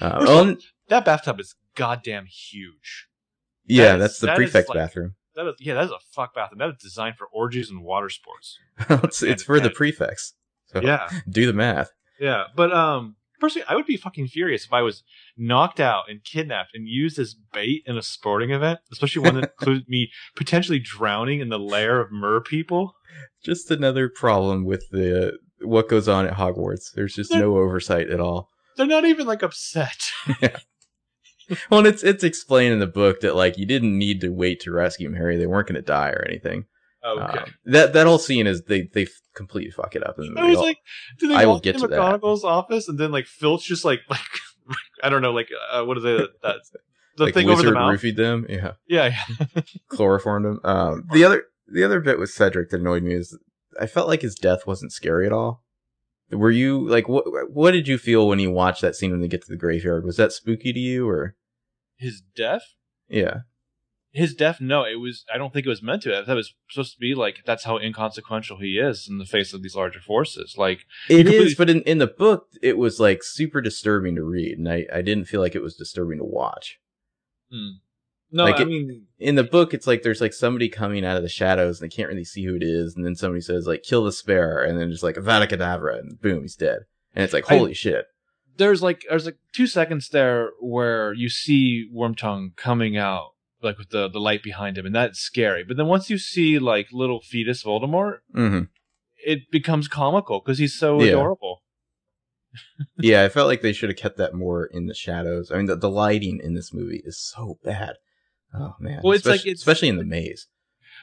Uh, 0.00 0.18
oh, 0.20 0.56
That 0.88 1.04
bathtub 1.04 1.40
is 1.40 1.54
goddamn 1.74 2.26
huge. 2.26 3.08
yeah, 3.66 3.94
is- 3.94 4.00
that's 4.00 4.18
the 4.20 4.26
that 4.28 4.32
is 4.34 4.36
prefect 4.50 4.68
like- 4.70 4.76
bathroom. 4.76 5.14
That 5.34 5.46
is 5.48 5.54
yeah, 5.60 5.74
that 5.74 5.84
is 5.84 5.90
a 5.90 5.98
fuck 6.12 6.34
bathroom. 6.34 6.60
That 6.60 6.70
is 6.70 6.82
designed 6.82 7.16
for 7.16 7.26
orgies 7.30 7.68
and 7.68 7.82
water 7.84 8.08
sports. 8.08 8.58
it's 9.04 9.22
it's 9.22 9.42
for 9.42 9.58
the 9.60 9.66
and- 9.66 9.74
prefects. 9.74 10.32
So 10.72 10.80
Yeah, 10.80 11.10
do 11.28 11.44
the 11.46 11.52
math. 11.52 11.90
yeah. 12.18 12.44
But 12.56 12.72
um, 12.72 13.16
personally, 13.40 13.66
I 13.68 13.74
would 13.74 13.86
be 13.86 13.96
fucking 13.96 14.28
furious 14.28 14.64
if 14.64 14.72
I 14.72 14.82
was 14.82 15.02
knocked 15.36 15.80
out 15.80 16.04
and 16.08 16.24
kidnapped 16.24 16.70
and 16.74 16.88
used 16.88 17.18
as 17.18 17.34
bait 17.52 17.82
in 17.86 17.96
a 17.96 18.02
sporting 18.02 18.50
event, 18.50 18.80
especially 18.92 19.22
one 19.22 19.34
that 19.34 19.52
included 19.60 19.88
me 19.88 20.10
potentially 20.34 20.78
drowning 20.78 21.40
in 21.40 21.48
the 21.48 21.58
lair 21.58 22.00
of 22.00 22.12
mer 22.12 22.40
people. 22.40 22.94
Just 23.44 23.70
another 23.70 24.08
problem 24.08 24.64
with 24.64 24.84
the 24.90 25.38
what 25.60 25.88
goes 25.88 26.08
on 26.08 26.26
at 26.26 26.34
Hogwarts. 26.34 26.92
There's 26.94 27.14
just 27.14 27.32
no 27.32 27.56
oversight 27.56 28.10
at 28.10 28.20
all. 28.20 28.50
They're 28.76 28.86
not 28.86 29.06
even 29.06 29.26
like 29.26 29.42
upset. 29.42 30.10
Well, 31.70 31.86
it's 31.86 32.02
it's 32.02 32.24
explained 32.24 32.72
in 32.72 32.80
the 32.80 32.86
book 32.86 33.20
that 33.20 33.36
like 33.36 33.56
you 33.56 33.66
didn't 33.66 33.96
need 33.96 34.20
to 34.22 34.30
wait 34.30 34.60
to 34.60 34.72
rescue 34.72 35.12
Harry. 35.12 35.36
They 35.36 35.46
weren't 35.46 35.68
going 35.68 35.76
to 35.76 35.82
die 35.82 36.10
or 36.10 36.24
anything. 36.26 36.66
Okay. 37.04 37.38
Um, 37.38 37.54
that 37.66 37.92
that 37.92 38.06
whole 38.06 38.18
scene 38.18 38.46
is 38.46 38.62
they 38.64 38.88
they 38.92 39.06
completely 39.34 39.70
fuck 39.70 39.94
it 39.96 40.06
up. 40.06 40.18
In 40.18 40.34
the 40.34 40.40
I 40.40 40.50
was 40.50 40.58
like, 40.58 40.78
did 41.18 41.30
they 41.30 41.34
I 41.34 41.44
will 41.46 41.54
walk 41.54 41.62
get 41.62 41.76
into 41.76 41.88
to 41.88 41.94
that. 41.94 42.44
Office 42.44 42.88
and 42.88 42.98
then 42.98 43.12
like 43.12 43.26
Filch 43.26 43.64
just 43.64 43.84
like 43.84 44.00
like 44.10 44.20
I 45.02 45.08
don't 45.08 45.22
know 45.22 45.32
like 45.32 45.48
uh, 45.70 45.84
what 45.84 45.98
is 45.98 46.04
it 46.04 46.30
that 46.42 46.56
the 47.16 47.24
like 47.24 47.34
thing 47.34 47.48
over 47.48 47.62
the 47.62 47.72
mouth? 47.72 47.94
roofied 48.00 48.16
them. 48.16 48.46
Yeah, 48.48 48.72
Yeah, 48.86 49.14
yeah. 49.54 49.62
chloroformed 49.88 50.44
them. 50.44 50.60
Um, 50.64 51.04
the 51.12 51.24
other 51.24 51.44
the 51.68 51.84
other 51.84 52.00
bit 52.00 52.18
with 52.18 52.30
Cedric 52.30 52.70
that 52.70 52.80
annoyed 52.80 53.02
me 53.02 53.14
is 53.14 53.38
I 53.80 53.86
felt 53.86 54.08
like 54.08 54.22
his 54.22 54.34
death 54.34 54.66
wasn't 54.66 54.92
scary 54.92 55.26
at 55.26 55.32
all. 55.32 55.62
Were 56.30 56.50
you 56.50 56.86
like 56.88 57.08
what 57.08 57.24
what 57.52 57.70
did 57.70 57.86
you 57.88 57.98
feel 57.98 58.26
when 58.28 58.38
you 58.40 58.50
watched 58.50 58.82
that 58.82 58.96
scene 58.96 59.12
when 59.12 59.20
they 59.20 59.28
get 59.28 59.42
to 59.42 59.48
the 59.50 59.56
graveyard? 59.56 60.04
Was 60.04 60.16
that 60.16 60.32
spooky 60.32 60.72
to 60.72 60.78
you 60.78 61.08
or 61.08 61.36
His 61.96 62.20
death. 62.34 62.62
yeah? 63.08 63.40
His 64.16 64.34
death. 64.34 64.60
No, 64.60 64.84
it 64.84 64.96
was. 64.98 65.24
I 65.32 65.38
don't 65.38 65.52
think 65.52 65.66
it 65.66 65.68
was 65.68 65.82
meant 65.82 66.02
to. 66.04 66.24
That 66.26 66.34
was 66.34 66.54
supposed 66.70 66.94
to 66.94 66.98
be 66.98 67.14
like 67.14 67.42
that's 67.44 67.64
how 67.64 67.78
inconsequential 67.78 68.58
he 68.58 68.78
is 68.78 69.06
in 69.08 69.18
the 69.18 69.24
face 69.26 69.52
of 69.52 69.62
these 69.62 69.76
larger 69.76 70.00
forces. 70.00 70.54
Like 70.56 70.80
It 71.08 71.26
is, 71.28 71.54
but 71.54 71.68
in, 71.70 71.82
in 71.82 71.98
the 71.98 72.06
book, 72.06 72.48
it 72.62 72.78
was 72.78 72.98
like 72.98 73.22
super 73.22 73.60
disturbing 73.60 74.14
to 74.16 74.22
read, 74.24 74.58
and 74.58 74.68
I, 74.68 74.86
I 74.92 75.02
didn't 75.02 75.26
feel 75.26 75.40
like 75.40 75.54
it 75.54 75.62
was 75.62 75.76
disturbing 75.76 76.18
to 76.18 76.24
watch. 76.24 76.78
hmm. 77.50 77.72
no, 78.32 78.44
Like 78.44 78.56
I 78.56 78.62
it- 78.62 78.68
mean, 78.68 79.06
In 79.18 79.34
the 79.34 79.44
book, 79.44 79.74
it's 79.74 79.86
like 79.86 80.02
there's 80.02 80.20
like 80.20 80.32
somebody 80.32 80.68
coming 80.68 81.04
out 81.04 81.16
of 81.18 81.22
the 81.22 81.28
shadows, 81.28 81.80
and 81.80 81.90
they 81.90 81.94
can't 81.94 82.08
really 82.08 82.24
see 82.24 82.44
who 82.44 82.56
it 82.56 82.62
is, 82.62 82.96
and 82.96 83.04
then 83.04 83.16
somebody 83.16 83.40
says 83.42 83.66
like 83.66 83.82
"kill 83.82 84.04
the 84.04 84.12
spare," 84.12 84.62
and 84.64 84.78
then 84.80 84.90
just 84.90 85.02
like 85.04 85.16
Avada 85.16 85.46
Kedavra, 85.48 85.98
and 85.98 86.20
boom, 86.20 86.42
he's 86.42 86.56
dead. 86.56 86.80
And 87.14 87.22
it's 87.22 87.32
like 87.34 87.50
I- 87.50 87.58
holy 87.58 87.74
shit. 87.74 88.06
there's 88.56 88.82
like 88.82 89.04
there's 89.10 89.26
like 89.26 89.38
two 89.54 89.66
seconds 89.66 90.08
there 90.08 90.50
where 90.60 91.12
you 91.12 91.28
see 91.28 91.86
Wormtongue 91.94 92.56
coming 92.56 92.96
out 92.96 93.32
like 93.66 93.76
with 93.78 93.90
the 93.90 94.08
the 94.08 94.18
light 94.20 94.42
behind 94.42 94.78
him, 94.78 94.86
and 94.86 94.94
that's 94.94 95.18
scary. 95.20 95.62
But 95.64 95.76
then 95.76 95.86
once 95.86 96.08
you 96.08 96.16
see 96.18 96.58
like 96.58 96.88
little 96.92 97.20
fetus 97.20 97.62
Voldemort, 97.62 98.18
hmm 98.32 98.60
it 99.24 99.50
becomes 99.50 99.88
comical 99.88 100.40
because 100.40 100.58
he's 100.58 100.78
so 100.78 101.00
Yeah. 101.00 101.08
adorable. 101.10 101.62
Yeah, 102.98 103.24
I 103.24 103.28
felt 103.28 103.48
like 103.48 103.60
they 103.60 103.72
should 103.72 103.90
have 103.90 103.98
kept 103.98 104.16
that 104.18 104.32
more 104.34 104.64
in 104.66 104.86
the 104.86 104.94
shadows. 104.94 105.50
I 105.50 105.56
mean, 105.56 105.66
the, 105.66 105.76
the 105.76 105.90
lighting 105.90 106.40
in 106.42 106.54
this 106.54 106.72
movie 106.72 107.02
is 107.04 107.20
so 107.20 107.58
bad. 107.64 107.94
Oh 108.54 108.74
man. 108.80 109.00
Well, 109.02 109.12
it's 109.12 109.26
like 109.26 109.36
especially, 109.40 109.50
it's- 109.50 109.60
especially 109.60 109.88
in 109.88 109.98
the 109.98 110.04
maze. 110.04 110.46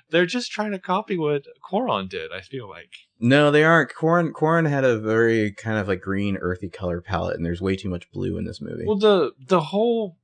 They're 0.10 0.26
just 0.26 0.52
trying 0.52 0.72
to 0.72 0.80
copy 0.80 1.18
what 1.18 1.44
Cuarón 1.70 2.10
did. 2.10 2.32
I 2.32 2.42
feel 2.42 2.68
like. 2.68 2.90
No, 3.20 3.52
they 3.52 3.64
aren't. 3.64 3.92
Cuarón 3.94 4.32
Cuarón 4.32 4.68
had 4.68 4.84
a 4.84 5.00
very 5.00 5.52
kind 5.52 5.78
of 5.78 5.88
like 5.88 6.02
green, 6.02 6.38
earthy 6.38 6.70
color 6.70 7.00
palette, 7.02 7.36
and 7.36 7.46
there's 7.46 7.62
way 7.62 7.76
too 7.76 7.90
much 7.90 8.12
blue 8.12 8.38
in 8.38 8.46
this 8.46 8.60
movie. 8.62 8.86
Well, 8.88 8.98
the 8.98 9.32
the 9.48 9.62
whole 9.62 10.18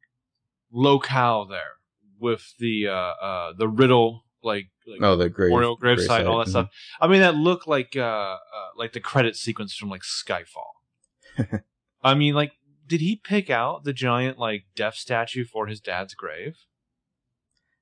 locale 0.71 1.45
there 1.45 1.73
with 2.19 2.53
the 2.59 2.87
uh 2.87 2.91
uh 2.91 3.53
the 3.57 3.67
riddle 3.67 4.23
like 4.43 4.69
like 4.87 4.99
oh, 5.01 5.15
the 5.15 5.29
grave, 5.29 5.49
memorial 5.49 5.77
gravesite, 5.77 6.27
all 6.27 6.39
that 6.39 6.47
mhm. 6.47 6.51
stuff. 6.51 6.69
I 6.99 7.07
mean, 7.07 7.21
that 7.21 7.35
looked 7.35 7.67
like 7.67 7.95
uh, 7.95 8.01
uh 8.01 8.37
like 8.77 8.93
the 8.93 8.99
credit 8.99 9.35
sequence 9.35 9.75
from 9.75 9.89
like 9.89 10.01
Skyfall. 10.01 11.61
I 12.03 12.13
mean, 12.15 12.33
like, 12.33 12.53
did 12.87 13.01
he 13.01 13.15
pick 13.15 13.49
out 13.49 13.83
the 13.83 13.93
giant 13.93 14.37
like 14.37 14.65
death 14.75 14.95
statue 14.95 15.45
for 15.45 15.67
his 15.67 15.79
dad's 15.79 16.13
grave? 16.13 16.57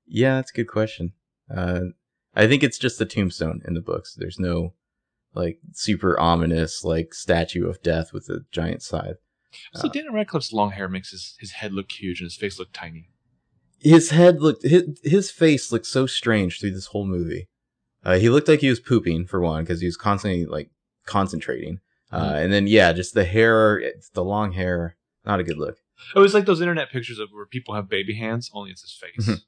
Yeah, 0.05 0.35
that's 0.35 0.51
a 0.51 0.55
good 0.55 0.67
question. 0.67 1.13
Uh, 1.53 1.81
I 2.35 2.47
think 2.47 2.63
it's 2.63 2.77
just 2.77 2.99
the 2.99 3.05
tombstone 3.05 3.61
in 3.65 3.73
the 3.73 3.81
books. 3.81 4.15
There's 4.17 4.39
no 4.39 4.73
like 5.33 5.59
super 5.73 6.19
ominous 6.19 6.83
like 6.83 7.13
statue 7.13 7.67
of 7.67 7.81
death 7.81 8.13
with 8.13 8.29
a 8.29 8.41
giant 8.51 8.81
scythe. 8.81 9.17
So 9.73 9.89
Daniel 9.89 10.13
Radcliffe's 10.13 10.53
long 10.53 10.71
hair 10.71 10.87
makes 10.87 11.11
his, 11.11 11.35
his 11.39 11.53
head 11.53 11.73
look 11.73 11.91
huge 11.91 12.19
and 12.19 12.27
his 12.27 12.35
face 12.35 12.59
look 12.59 12.69
tiny. 12.73 13.09
His 13.79 14.09
head 14.09 14.41
looked 14.41 14.63
his, 14.63 14.99
his 15.03 15.31
face 15.31 15.71
looked 15.71 15.85
so 15.85 16.05
strange 16.07 16.59
through 16.59 16.71
this 16.71 16.87
whole 16.87 17.05
movie. 17.05 17.47
Uh, 18.03 18.17
he 18.17 18.29
looked 18.29 18.47
like 18.47 18.61
he 18.61 18.69
was 18.69 18.79
pooping 18.79 19.25
for 19.27 19.39
one 19.39 19.63
because 19.63 19.81
he 19.81 19.85
was 19.87 19.97
constantly 19.97 20.45
like 20.45 20.69
concentrating. 21.05 21.79
Uh, 22.11 22.31
Mhm. 22.33 22.43
and 22.45 22.53
then 22.53 22.67
yeah, 22.67 22.93
just 22.93 23.13
the 23.13 23.25
hair, 23.25 23.81
the 24.13 24.23
long 24.23 24.53
hair, 24.53 24.95
not 25.25 25.39
a 25.39 25.43
good 25.43 25.57
look. 25.57 25.77
Oh, 26.15 26.23
it's 26.23 26.33
like 26.33 26.45
those 26.45 26.61
internet 26.61 26.89
pictures 26.91 27.19
of 27.19 27.29
where 27.31 27.45
people 27.45 27.75
have 27.75 27.89
baby 27.89 28.15
hands, 28.15 28.49
only 28.53 28.71
it's 28.71 28.81
his 28.81 28.93
face. 28.93 29.27
Mhm. 29.27 29.41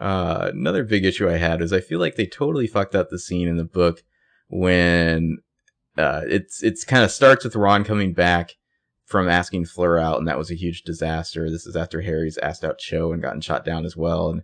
Uh, 0.00 0.50
another 0.52 0.82
big 0.84 1.04
issue 1.04 1.28
I 1.28 1.36
had 1.36 1.60
is 1.62 1.72
I 1.72 1.80
feel 1.80 2.00
like 2.00 2.16
they 2.16 2.26
totally 2.26 2.66
fucked 2.66 2.94
up 2.94 3.10
the 3.10 3.18
scene 3.18 3.48
in 3.48 3.56
the 3.56 3.64
book 3.64 4.02
when 4.48 5.38
uh, 5.98 6.22
it's 6.26 6.62
it's 6.62 6.84
kind 6.84 7.04
of 7.04 7.10
starts 7.10 7.44
with 7.44 7.54
Ron 7.56 7.84
coming 7.84 8.12
back 8.12 8.56
from 9.12 9.28
asking 9.28 9.66
Fleur 9.66 9.98
out, 9.98 10.18
and 10.18 10.26
that 10.26 10.38
was 10.38 10.50
a 10.50 10.56
huge 10.56 10.82
disaster. 10.82 11.48
This 11.48 11.66
is 11.66 11.76
after 11.76 12.00
Harry's 12.00 12.38
asked 12.38 12.64
out 12.64 12.78
Cho 12.78 13.12
and 13.12 13.22
gotten 13.22 13.40
shot 13.40 13.64
down 13.64 13.84
as 13.84 13.96
well, 13.96 14.30
and 14.30 14.42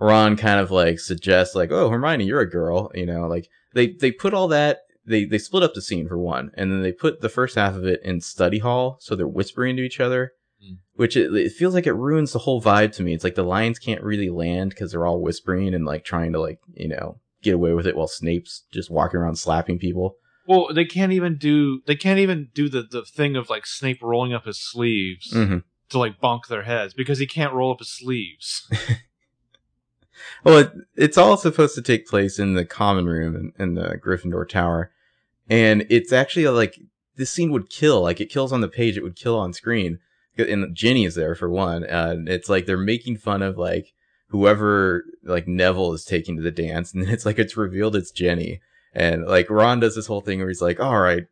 Ron 0.00 0.36
kind 0.36 0.58
of 0.58 0.70
like 0.72 0.98
suggests 0.98 1.54
like, 1.54 1.70
"Oh, 1.70 1.90
Hermione, 1.90 2.24
you're 2.24 2.40
a 2.40 2.50
girl," 2.50 2.90
you 2.94 3.06
know, 3.06 3.28
like 3.28 3.48
they 3.74 3.88
they 3.92 4.10
put 4.10 4.34
all 4.34 4.48
that. 4.48 4.80
They, 5.06 5.24
they 5.24 5.38
split 5.38 5.62
up 5.62 5.72
the 5.72 5.80
scene 5.80 6.06
for 6.06 6.18
one, 6.18 6.50
and 6.54 6.70
then 6.70 6.82
they 6.82 6.92
put 6.92 7.20
the 7.22 7.30
first 7.30 7.54
half 7.54 7.74
of 7.74 7.84
it 7.86 8.00
in 8.04 8.20
study 8.20 8.58
hall, 8.58 8.98
so 9.00 9.14
they're 9.16 9.26
whispering 9.26 9.76
to 9.76 9.82
each 9.82 10.00
other, 10.00 10.32
Mm. 10.62 10.78
which 10.96 11.16
it, 11.16 11.32
it 11.36 11.52
feels 11.52 11.72
like 11.72 11.86
it 11.86 11.92
ruins 11.92 12.32
the 12.32 12.40
whole 12.40 12.60
vibe 12.60 12.92
to 12.96 13.02
me. 13.04 13.14
It's 13.14 13.22
like 13.22 13.36
the 13.36 13.44
lines 13.44 13.78
can't 13.78 14.02
really 14.02 14.28
land 14.28 14.70
because 14.70 14.90
they're 14.90 15.06
all 15.06 15.20
whispering 15.22 15.72
and 15.72 15.86
like 15.86 16.04
trying 16.04 16.32
to 16.32 16.40
like 16.40 16.58
you 16.74 16.88
know 16.88 17.20
get 17.42 17.54
away 17.54 17.72
with 17.74 17.86
it 17.86 17.96
while 17.96 18.08
Snape's 18.08 18.64
just 18.72 18.90
walking 18.90 19.20
around 19.20 19.36
slapping 19.36 19.78
people. 19.78 20.16
Well, 20.48 20.68
they 20.74 20.86
can't 20.86 21.12
even 21.12 21.36
do 21.36 21.82
they 21.86 21.94
can't 21.94 22.18
even 22.18 22.48
do 22.54 22.68
the, 22.68 22.82
the 22.82 23.04
thing 23.04 23.36
of 23.36 23.48
like 23.50 23.66
Snape 23.66 24.02
rolling 24.02 24.32
up 24.32 24.46
his 24.46 24.58
sleeves 24.58 25.30
Mm-hmm. 25.32 25.58
to 25.90 25.98
like 25.98 26.20
bonk 26.20 26.48
their 26.48 26.62
heads 26.62 26.94
because 26.94 27.18
he 27.18 27.26
can't 27.26 27.52
roll 27.52 27.70
up 27.70 27.78
his 27.80 27.90
sleeves. 27.92 28.68
Well, 30.44 30.58
it, 30.58 30.72
it's 30.96 31.16
all 31.18 31.36
supposed 31.36 31.74
to 31.76 31.82
take 31.82 32.06
place 32.06 32.38
in 32.38 32.54
the 32.54 32.64
common 32.64 33.06
room 33.06 33.36
in, 33.36 33.52
in 33.58 33.74
the 33.74 33.98
Gryffindor 34.04 34.48
Tower, 34.48 34.90
and 35.48 35.86
it's 35.90 36.12
actually 36.12 36.46
like 36.48 36.78
this 37.16 37.30
scene 37.30 37.52
would 37.52 37.70
kill. 37.70 38.02
Like 38.02 38.20
it 38.20 38.30
kills 38.30 38.52
on 38.52 38.60
the 38.60 38.68
page, 38.68 38.96
it 38.96 39.02
would 39.02 39.16
kill 39.16 39.38
on 39.38 39.52
screen. 39.52 40.00
And 40.36 40.74
Ginny 40.74 41.04
is 41.04 41.14
there 41.14 41.34
for 41.34 41.48
one, 41.48 41.84
and 41.84 42.28
it's 42.28 42.48
like 42.48 42.66
they're 42.66 42.76
making 42.76 43.18
fun 43.18 43.42
of 43.42 43.56
like 43.58 43.92
whoever 44.28 45.04
like 45.24 45.46
Neville 45.48 45.92
is 45.92 46.04
taking 46.04 46.36
to 46.36 46.42
the 46.42 46.50
dance, 46.50 46.92
and 46.94 47.02
then 47.02 47.10
it's 47.10 47.26
like 47.26 47.38
it's 47.38 47.56
revealed 47.56 47.94
it's 47.96 48.10
Ginny, 48.10 48.60
and 48.94 49.26
like 49.26 49.50
Ron 49.50 49.80
does 49.80 49.94
this 49.94 50.06
whole 50.06 50.20
thing 50.20 50.38
where 50.38 50.48
he's 50.48 50.62
like, 50.62 50.80
"All 50.80 51.00
right, 51.00 51.24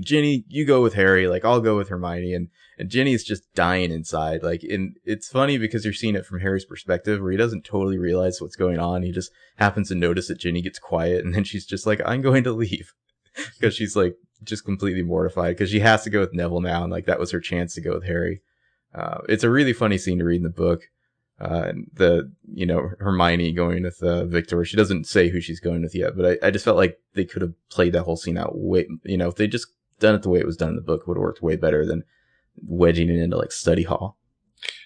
Ginny, 0.00 0.44
you 0.48 0.64
go 0.64 0.82
with 0.82 0.94
Harry, 0.94 1.28
like 1.28 1.44
I'll 1.44 1.60
go 1.60 1.76
with 1.76 1.88
Hermione," 1.88 2.34
and 2.34 2.48
and 2.78 2.88
Ginny's 2.88 3.24
just 3.24 3.42
dying 3.54 3.90
inside. 3.90 4.42
Like, 4.42 4.62
and 4.62 4.96
it's 5.04 5.28
funny 5.28 5.58
because 5.58 5.84
you're 5.84 5.92
seeing 5.92 6.14
it 6.14 6.24
from 6.24 6.40
Harry's 6.40 6.64
perspective, 6.64 7.20
where 7.20 7.32
he 7.32 7.36
doesn't 7.36 7.64
totally 7.64 7.98
realize 7.98 8.40
what's 8.40 8.56
going 8.56 8.78
on. 8.78 9.02
He 9.02 9.10
just 9.10 9.32
happens 9.56 9.88
to 9.88 9.94
notice 9.94 10.28
that 10.28 10.38
Ginny 10.38 10.62
gets 10.62 10.78
quiet, 10.78 11.24
and 11.24 11.34
then 11.34 11.44
she's 11.44 11.66
just 11.66 11.86
like, 11.86 12.00
"I'm 12.04 12.22
going 12.22 12.44
to 12.44 12.52
leave," 12.52 12.92
because 13.60 13.74
she's 13.74 13.96
like 13.96 14.14
just 14.44 14.64
completely 14.64 15.02
mortified 15.02 15.56
because 15.56 15.70
she 15.70 15.80
has 15.80 16.04
to 16.04 16.10
go 16.10 16.20
with 16.20 16.34
Neville 16.34 16.60
now, 16.60 16.82
and 16.82 16.92
like 16.92 17.06
that 17.06 17.18
was 17.18 17.32
her 17.32 17.40
chance 17.40 17.74
to 17.74 17.80
go 17.80 17.94
with 17.94 18.04
Harry. 18.04 18.42
Uh, 18.94 19.18
it's 19.28 19.44
a 19.44 19.50
really 19.50 19.72
funny 19.72 19.98
scene 19.98 20.18
to 20.18 20.24
read 20.24 20.36
in 20.36 20.42
the 20.44 20.50
book. 20.50 20.82
Uh, 21.40 21.66
and 21.68 21.90
the 21.92 22.32
you 22.52 22.66
know 22.66 22.90
Hermione 22.98 23.52
going 23.52 23.84
with 23.84 24.02
uh, 24.02 24.24
Victor. 24.26 24.64
She 24.64 24.76
doesn't 24.76 25.06
say 25.06 25.28
who 25.28 25.40
she's 25.40 25.60
going 25.60 25.82
with 25.82 25.94
yet, 25.94 26.16
but 26.16 26.38
I, 26.42 26.48
I 26.48 26.50
just 26.50 26.64
felt 26.64 26.76
like 26.76 26.98
they 27.14 27.24
could 27.24 27.42
have 27.42 27.54
played 27.70 27.92
that 27.92 28.02
whole 28.02 28.16
scene 28.16 28.36
out 28.36 28.58
way. 28.58 28.88
You 29.04 29.16
know, 29.16 29.28
if 29.28 29.36
they 29.36 29.46
just 29.46 29.68
done 30.00 30.14
it 30.14 30.22
the 30.22 30.30
way 30.30 30.40
it 30.40 30.46
was 30.46 30.56
done 30.56 30.70
in 30.70 30.76
the 30.76 30.82
book, 30.82 31.06
would 31.06 31.16
have 31.16 31.22
worked 31.22 31.42
way 31.42 31.56
better 31.56 31.86
than 31.86 32.02
wedging 32.66 33.08
it 33.08 33.20
into 33.20 33.36
like 33.36 33.52
study 33.52 33.84
hall. 33.84 34.18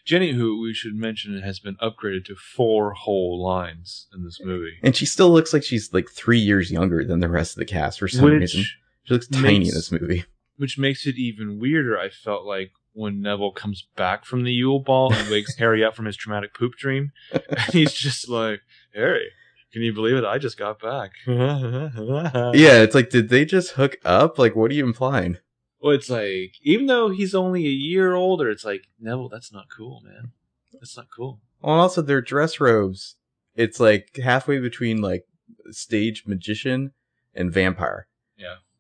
Ginny, 0.05 0.33
who 0.33 0.61
we 0.61 0.75
should 0.75 0.95
mention 0.95 1.41
has 1.41 1.61
been 1.61 1.77
upgraded 1.77 2.25
to 2.27 2.35
four 2.35 2.93
whole 2.93 3.43
lines 3.43 4.09
in 4.15 4.25
this 4.25 4.39
movie. 4.43 4.79
And 4.83 4.95
she 4.97 5.07
still 5.07 5.31
looks 5.31 5.53
like 5.53 5.63
she's 5.63 5.95
like 5.95 6.11
three 6.11 6.39
years 6.39 6.71
younger 6.71 7.05
than 7.05 7.21
the 7.21 7.29
rest 7.29 7.53
of 7.53 7.61
the 7.61 7.65
cast 7.65 8.01
for 8.01 8.09
some 8.09 8.25
reason. 8.27 8.65
She 9.05 9.15
looks 9.15 9.29
tiny 9.29 9.69
in 9.69 9.75
this 9.75 9.93
movie. 9.93 10.25
which 10.57 10.77
makes 10.77 11.07
it 11.07 11.17
even 11.17 11.59
weirder, 11.59 11.99
I 11.99 12.09
felt 12.11 12.45
like 12.45 12.73
when 12.93 13.21
Neville 13.23 13.53
comes 13.53 13.87
back 13.97 14.25
from 14.25 14.45
the 14.45 14.53
Yule 14.53 14.81
Ball 14.81 15.13
and 15.13 15.31
wakes 15.31 15.57
Harry 15.59 15.85
up 15.85 15.95
from 15.97 16.05
his 16.07 16.17
traumatic 16.17 16.55
poop 16.55 16.75
dream, 16.77 17.13
and 17.33 17.61
he's 17.73 17.93
just 17.93 18.29
like, 18.29 18.61
Harry, 18.95 19.31
can 19.73 19.83
you 19.83 19.93
believe 19.95 20.17
it? 20.17 20.25
I 20.25 20.39
just 20.39 20.59
got 20.59 20.81
back. 20.81 21.13
yeah. 21.27 21.91
Yeah, 22.55 22.83
it's 22.83 22.95
like, 22.95 23.11
did 23.11 23.29
they 23.31 23.45
just 23.45 23.73
hook 23.73 23.97
up? 24.05 24.39
Like, 24.39 24.55
what 24.55 24.71
are 24.71 24.75
you 24.75 24.85
implying? 24.85 25.39
Well, 25.81 25.93
it's 25.95 26.11
like, 26.11 26.53
even 26.63 26.87
though 26.87 27.09
he's 27.11 27.35
only 27.35 27.65
a 27.67 27.71
year 27.71 28.15
older, 28.15 28.49
it's 28.51 28.65
like, 28.65 28.83
Neville, 29.01 29.29
that's 29.29 29.53
not 29.53 29.67
cool, 29.75 30.01
man. 30.05 30.33
That's 30.73 30.97
not 30.97 31.07
cool. 31.15 31.41
Well, 31.61 31.73
and 31.75 31.81
also 31.81 32.03
their 32.03 32.21
dress 32.21 32.61
robes. 32.61 33.17
It's 33.55 33.81
like 33.81 34.17
halfway 34.23 34.59
between 34.59 35.01
like 35.03 35.25
stage 35.71 36.25
magician 36.27 36.93
and 37.35 37.53
vampire, 37.53 38.07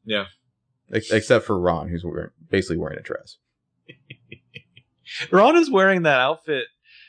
Yeah. 0.05 0.25
ex- 0.92 1.11
except 1.11 1.44
for 1.46 1.59
Ron, 1.59 1.88
who's 1.88 2.05
wearing, 2.05 2.31
basically 2.51 2.77
wearing 2.77 2.98
a 2.98 3.03
dress. 3.03 3.37
Ron 5.31 5.57
is 5.57 5.70
wearing 5.70 6.03
that 6.03 6.18
outfit 6.20 6.66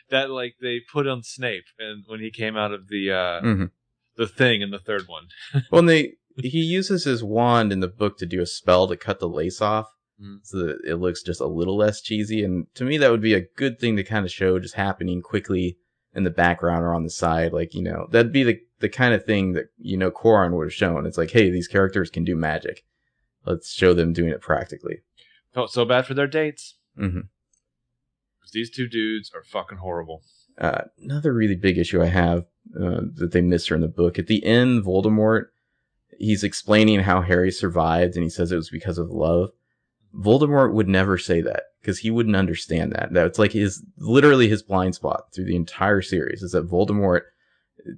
that 0.10 0.30
like 0.30 0.56
they 0.62 0.80
put 0.92 1.08
on 1.08 1.24
Snape 1.24 1.66
and 1.80 2.04
when 2.08 2.20
he 2.20 2.30
came 2.32 2.56
out 2.58 2.72
of 2.74 2.88
the 2.90 3.12
uh 3.12 3.42
Mhm. 3.42 3.72
the 4.18 4.28
thing 4.28 4.62
in 4.62 4.70
the 4.72 4.80
third 4.80 5.04
one. 5.08 5.28
Well, 5.72 5.80
and 5.80 5.90
they 5.90 6.14
he 6.38 6.60
uses 6.62 7.04
his 7.06 7.24
wand 7.24 7.72
in 7.72 7.80
the 7.80 7.88
book 7.88 8.18
to 8.18 8.26
do 8.26 8.42
a 8.42 8.46
spell 8.46 8.88
to 8.88 8.98
cut 8.98 9.20
the 9.20 9.30
lace 9.30 9.62
off, 9.62 9.88
Mm. 10.22 10.40
so 10.44 10.58
that 10.60 10.78
it 10.86 10.96
looks 10.96 11.24
just 11.24 11.42
a 11.42 11.48
little 11.48 11.76
less 11.78 12.00
cheesy. 12.02 12.44
And 12.44 12.68
to 12.76 12.84
me, 12.84 12.98
that 13.00 13.10
would 13.12 13.22
be 13.22 13.34
a 13.34 13.48
good 13.56 13.80
thing 13.80 13.96
to 13.98 14.04
kind 14.04 14.26
of 14.26 14.32
show 14.32 14.60
just 14.60 14.76
happening 14.76 15.22
quickly 15.22 15.78
in 16.16 16.24
the 16.24 16.30
background 16.30 16.84
or 16.84 16.94
on 16.94 17.04
the 17.04 17.10
side. 17.10 17.52
Like 17.54 17.74
you 17.74 17.82
know, 17.82 18.08
that'd 18.12 18.32
be 18.32 18.44
the 18.44 18.60
the 18.80 18.90
kind 18.90 19.14
of 19.14 19.26
thing 19.26 19.54
that 19.54 19.66
you 19.78 19.98
know 19.98 20.12
Cuarón 20.12 20.52
would 20.54 20.66
have 20.66 20.74
shown. 20.74 21.06
It's 21.06 21.18
like, 21.18 21.32
hey, 21.32 21.50
these 21.50 21.68
characters 21.68 22.10
can 22.12 22.24
do 22.24 22.36
magic. 22.36 22.84
Let's 23.46 23.72
show 23.74 23.94
them 23.94 24.14
doing 24.14 24.30
it 24.30 24.42
practically. 24.42 25.00
Felt 25.54 25.72
so 25.72 25.84
bad 25.86 26.06
for 26.06 26.14
their 26.14 26.28
dates. 26.28 26.78
hmm 26.98 27.10
'Cause 27.10 27.24
These 28.52 28.72
two 28.72 28.88
dudes 28.88 29.32
are 29.34 29.44
fucking 29.44 29.80
horrible. 29.80 30.24
Uh, 30.58 30.84
another 31.02 31.34
really 31.34 31.56
big 31.56 31.78
issue 31.78 32.02
I 32.02 32.08
have 32.08 32.46
uh, 32.80 33.02
that 33.16 33.32
they 33.32 33.42
missed 33.42 33.70
her 33.70 33.76
in 33.76 33.82
the 33.82 33.88
book 33.88 34.20
at 34.20 34.28
the 34.28 34.46
end, 34.46 34.84
Voldemort. 34.84 35.46
He's 36.20 36.44
explaining 36.44 37.00
how 37.00 37.22
Harry 37.22 37.52
survived, 37.52 38.16
and 38.16 38.24
he 38.24 38.30
says 38.30 38.52
it 38.52 38.56
was 38.58 38.70
because 38.70 38.98
of 38.98 39.10
love. 39.10 39.50
Voldemort 40.16 40.74
would 40.74 40.88
never 40.88 41.18
say 41.18 41.42
that 41.42 41.64
because 41.82 42.00
he 42.00 42.12
wouldn't 42.12 42.36
understand 42.36 42.92
that. 42.94 43.12
That's 43.12 43.40
like 43.40 43.52
his 43.52 43.84
literally 43.98 44.48
his 44.48 44.62
blind 44.62 44.96
spot 44.96 45.34
through 45.34 45.46
the 45.46 45.56
entire 45.56 46.02
series 46.02 46.44
is 46.44 46.52
that 46.52 46.70
Voldemort 46.70 47.22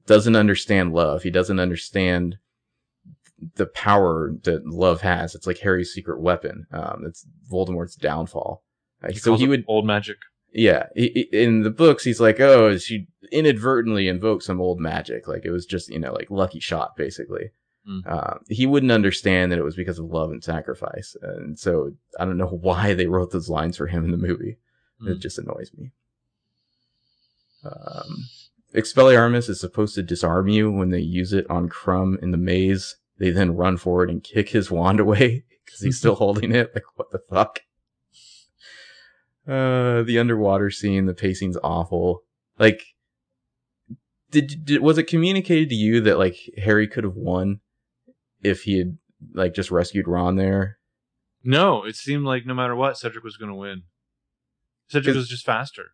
doesn't 0.06 0.36
understand 0.36 0.94
love. 0.94 1.24
He 1.24 1.30
doesn't 1.30 1.60
understand 1.60 2.38
the 3.56 3.66
power 3.66 4.34
that 4.44 4.66
love 4.66 5.02
has. 5.02 5.36
It's 5.36 5.46
like 5.46 5.60
Harry's 5.60 5.92
secret 5.92 6.22
weapon. 6.22 6.68
Um, 6.72 7.04
it's 7.06 7.26
Voldemort's 7.52 7.96
downfall. 7.96 8.64
Uh, 9.04 9.10
He 9.12 9.20
so 9.20 9.36
he 9.36 9.48
would 9.48 9.66
old 9.68 9.86
magic. 9.86 10.18
Yeah, 10.58 10.88
he, 10.96 11.28
in 11.34 11.64
the 11.64 11.70
books, 11.70 12.06
he's 12.06 12.22
like, 12.22 12.40
oh, 12.40 12.78
she 12.78 13.08
inadvertently 13.30 14.08
invoked 14.08 14.44
some 14.44 14.62
old 14.62 14.80
magic. 14.80 15.28
Like 15.28 15.44
it 15.44 15.52
was 15.52 15.66
just, 15.66 15.90
you 15.90 16.00
know, 16.00 16.14
like 16.14 16.32
lucky 16.32 16.62
shot, 16.62 16.96
basically. 16.96 17.52
Mm. 17.86 18.08
Uh, 18.08 18.36
he 18.48 18.66
wouldn't 18.66 18.94
understand 18.94 19.52
that 19.52 19.60
it 19.60 19.66
was 19.66 19.76
because 19.76 20.00
of 20.00 20.06
love 20.06 20.32
and 20.32 20.42
sacrifice. 20.42 21.16
And 21.22 21.60
so 21.60 21.92
I 22.20 22.24
don't 22.24 22.38
know 22.38 22.48
why 22.62 22.94
they 22.94 23.06
wrote 23.08 23.32
those 23.32 23.50
lines 23.50 23.76
for 23.76 23.88
him 23.88 24.06
in 24.06 24.12
the 24.12 24.18
movie. 24.18 24.58
It 25.02 25.18
Mm. 25.18 25.20
just 25.20 25.38
annoys 25.38 25.72
me. 25.78 25.92
Um, 27.66 28.26
Expelliarmus 28.74 29.50
is 29.50 29.60
supposed 29.60 29.96
to 29.96 30.04
disarm 30.04 30.48
you 30.48 30.72
when 30.72 30.90
they 30.90 31.00
use 31.00 31.34
it 31.34 31.46
on 31.50 31.68
Krum 31.70 32.22
in 32.24 32.32
the 32.32 32.38
maze. 32.38 32.96
They 33.18 33.30
then 33.32 33.56
run 33.56 33.76
forward 33.78 34.10
and 34.10 34.24
kick 34.24 34.50
his 34.50 34.72
wand 34.72 35.00
away 35.02 35.44
because 35.66 35.82
he's 35.82 35.98
still 35.98 36.16
holding 36.24 36.54
it. 36.56 36.72
Like, 36.74 36.84
what 36.96 37.12
the 37.12 37.20
fuck? 37.30 37.60
Uh, 39.48 40.02
the 40.04 40.18
underwater 40.20 40.72
scene, 40.72 41.06
the 41.06 41.14
pacing's 41.14 41.58
awful. 41.64 42.22
Like, 42.58 42.82
did, 44.32 44.66
did 44.66 44.82
was 44.82 44.98
it 44.98 45.04
communicated 45.08 45.70
to 45.70 45.76
you 45.76 46.02
that 46.02 46.18
like 46.18 46.38
Harry 46.58 46.88
could 46.88 47.04
have 47.04 47.16
won 47.16 47.60
if 48.44 48.64
he 48.64 48.78
had 48.80 48.98
like 49.34 49.54
just 49.54 49.72
rescued 49.72 50.08
Ron 50.08 50.36
there? 50.36 50.78
No, 51.44 51.84
it 51.86 51.96
seemed 51.96 52.26
like 52.26 52.46
no 52.46 52.54
matter 52.56 52.76
what, 52.76 52.98
Cedric 52.98 53.24
was 53.24 53.38
going 53.38 53.50
to 53.52 53.56
win. 53.56 53.84
Cedric 54.88 55.16
was 55.16 55.30
just 55.30 55.46
faster. 55.46 55.92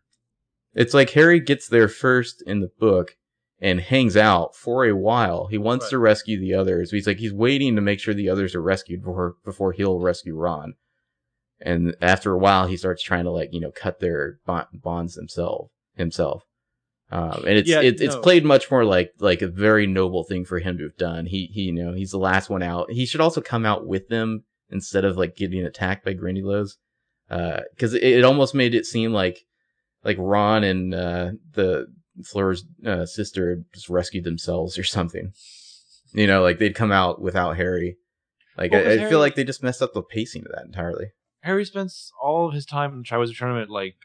It's 0.74 0.94
like 0.94 1.10
Harry 1.10 1.40
gets 1.40 1.68
there 1.68 1.88
first 1.88 2.42
in 2.46 2.60
the 2.60 2.70
book 2.80 3.16
and 3.60 3.80
hangs 3.80 4.16
out 4.16 4.56
for 4.56 4.84
a 4.86 4.96
while. 4.96 5.46
He 5.48 5.58
wants 5.58 5.84
Right. 5.86 5.90
to 5.90 5.98
rescue 5.98 6.40
the 6.40 6.54
others. 6.54 6.90
He's 6.90 7.06
like 7.06 7.18
he's 7.18 7.32
waiting 7.34 7.76
to 7.76 7.82
make 7.82 8.00
sure 8.00 8.14
the 8.14 8.30
others 8.30 8.54
are 8.54 8.62
rescued 8.62 9.02
before 9.02 9.36
before 9.44 9.72
he'll 9.72 10.00
rescue 10.00 10.34
Ron. 10.34 10.74
And 11.64 11.94
after 12.02 12.32
a 12.32 12.38
while, 12.38 12.66
he 12.66 12.76
starts 12.76 13.02
trying 13.02 13.24
to 13.24 13.30
like 13.30 13.50
you 13.52 13.60
know 13.60 13.70
cut 13.70 14.00
their 14.00 14.38
bon- 14.46 14.66
bonds 14.72 15.14
himself 15.14 15.70
himself. 15.94 16.42
Um, 17.10 17.44
and 17.46 17.58
it's 17.58 17.68
Yeah, 17.68 17.82
it, 17.82 18.00
it's 18.00 18.14
no. 18.14 18.20
played 18.22 18.44
much 18.44 18.70
more 18.70 18.84
like 18.84 19.12
like 19.18 19.42
a 19.42 19.46
very 19.48 19.86
noble 19.86 20.24
thing 20.24 20.44
for 20.44 20.58
him 20.58 20.78
to 20.78 20.84
have 20.84 20.96
done. 20.96 21.26
He 21.26 21.46
he 21.52 21.62
you 21.62 21.72
know 21.72 21.92
he's 21.92 22.10
the 22.10 22.18
last 22.18 22.48
one 22.50 22.62
out. 22.62 22.90
He 22.90 23.06
should 23.06 23.20
also 23.20 23.40
come 23.40 23.64
out 23.66 23.86
with 23.86 24.08
them 24.08 24.44
instead 24.70 25.04
of 25.04 25.16
like 25.16 25.36
getting 25.36 25.62
attacked 25.64 26.04
by 26.04 26.14
Grindylows, 26.14 26.76
because 27.28 27.94
it, 27.94 28.02
it 28.02 28.24
almost 28.24 28.54
made 28.54 28.74
it 28.74 28.86
seem 28.86 29.12
like 29.12 29.40
like 30.04 30.16
Ron 30.18 30.64
and 30.64 30.94
uh, 30.94 31.30
the 31.52 31.86
Fleur's 32.24 32.64
uh, 32.84 33.06
sister 33.06 33.62
just 33.74 33.88
rescued 33.88 34.24
themselves 34.24 34.78
or 34.78 34.84
something. 34.84 35.32
You 36.14 36.26
know, 36.26 36.42
like 36.42 36.58
they'd 36.58 36.74
come 36.74 36.92
out 36.92 37.20
without 37.20 37.56
Harry. 37.56 37.96
Like 38.56 38.72
I, 38.72 38.78
I 38.80 38.82
Harry- 38.96 39.10
feel 39.10 39.18
like 39.18 39.34
they 39.34 39.44
just 39.44 39.62
messed 39.62 39.82
up 39.82 39.92
the 39.94 40.02
pacing 40.02 40.44
of 40.46 40.52
that 40.54 40.64
entirely. 40.66 41.12
Harry 41.42 41.64
spends 41.64 42.12
all 42.20 42.48
of 42.48 42.54
his 42.54 42.64
time 42.66 42.92
in 42.92 42.98
the 42.98 43.04
Triwizard 43.04 43.36
Tournament 43.36 43.70
like 43.70 43.96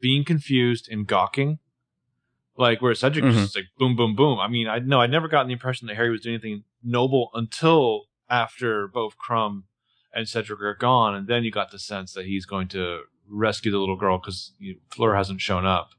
being 0.00 0.24
confused 0.24 0.88
and 0.90 1.06
gawking. 1.06 1.58
Like 2.56 2.82
where 2.82 2.94
Cedric 2.94 3.24
was 3.24 3.34
Mhm. 3.36 3.42
just 3.42 3.56
like 3.56 3.66
boom, 3.78 3.96
boom, 3.96 4.14
boom. 4.14 4.38
I 4.38 4.48
mean, 4.48 4.68
I 4.68 4.78
no, 4.78 5.00
I 5.00 5.06
never 5.06 5.28
gotten 5.28 5.46
the 5.48 5.54
impression 5.54 5.86
that 5.88 5.96
Harry 5.96 6.10
was 6.10 6.20
doing 6.20 6.34
anything 6.34 6.64
noble 6.82 7.30
until 7.34 8.06
after 8.28 8.88
both 8.88 9.16
Krum 9.16 9.64
and 10.12 10.28
Cedric 10.28 10.60
are 10.60 10.74
gone, 10.74 11.14
and 11.14 11.26
then 11.26 11.44
you 11.44 11.50
got 11.50 11.70
the 11.70 11.78
sense 11.78 12.12
that 12.12 12.26
he's 12.26 12.44
going 12.44 12.68
to 12.68 13.04
rescue 13.26 13.70
the 13.70 13.78
little 13.78 13.96
girl 13.96 14.18
because 14.18 14.52
Fleur 14.90 15.14
hasn't 15.14 15.40
shown 15.40 15.64
up. 15.64 15.90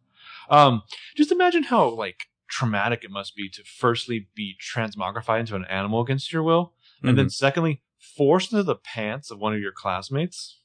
Um, 0.50 0.84
just 1.16 1.32
imagine 1.32 1.64
how 1.64 1.90
like 1.90 2.28
traumatic 2.48 3.04
it 3.04 3.10
must 3.10 3.36
be 3.36 3.50
to 3.50 3.64
firstly 3.64 4.28
be 4.36 4.56
transmogrified 4.62 5.40
into 5.40 5.56
an 5.56 5.66
animal 5.66 6.02
against 6.02 6.32
your 6.32 6.44
will, 6.44 6.74
and 7.02 7.18
then 7.18 7.30
secondly 7.32 7.82
forced 7.98 8.52
into 8.52 8.64
the 8.64 8.76
pants 8.76 9.32
of 9.32 9.40
one 9.40 9.54
of 9.56 9.60
your 9.60 9.72
classmates. 9.72 10.60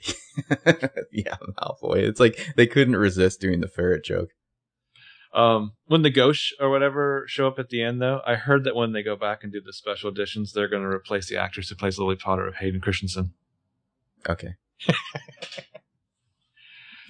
yeah, 1.12 1.36
Malfoy. 1.58 1.98
It's 1.98 2.20
like 2.20 2.38
they 2.56 2.66
couldn't 2.66 2.96
resist 2.96 3.40
doing 3.40 3.60
the 3.60 3.68
ferret 3.68 4.04
joke. 4.04 4.30
Um, 5.34 5.72
when 5.86 6.02
the 6.02 6.10
ghosts 6.10 6.52
or 6.58 6.70
whatever 6.70 7.24
show 7.26 7.46
up 7.46 7.58
at 7.58 7.68
the 7.68 7.82
end, 7.82 8.00
though, 8.00 8.22
I 8.26 8.36
heard 8.36 8.64
that 8.64 8.74
when 8.74 8.92
they 8.92 9.02
go 9.02 9.14
back 9.14 9.42
and 9.42 9.52
do 9.52 9.60
the 9.60 9.72
special 9.72 10.10
editions, 10.10 10.52
they're 10.52 10.68
going 10.68 10.82
to 10.82 10.88
replace 10.88 11.28
the 11.28 11.36
actress 11.36 11.68
who 11.68 11.74
plays 11.74 11.98
Lily 11.98 12.16
Potter 12.16 12.46
of 12.46 12.56
Hayden 12.56 12.80
Christensen. 12.80 13.34
Okay. 14.28 14.54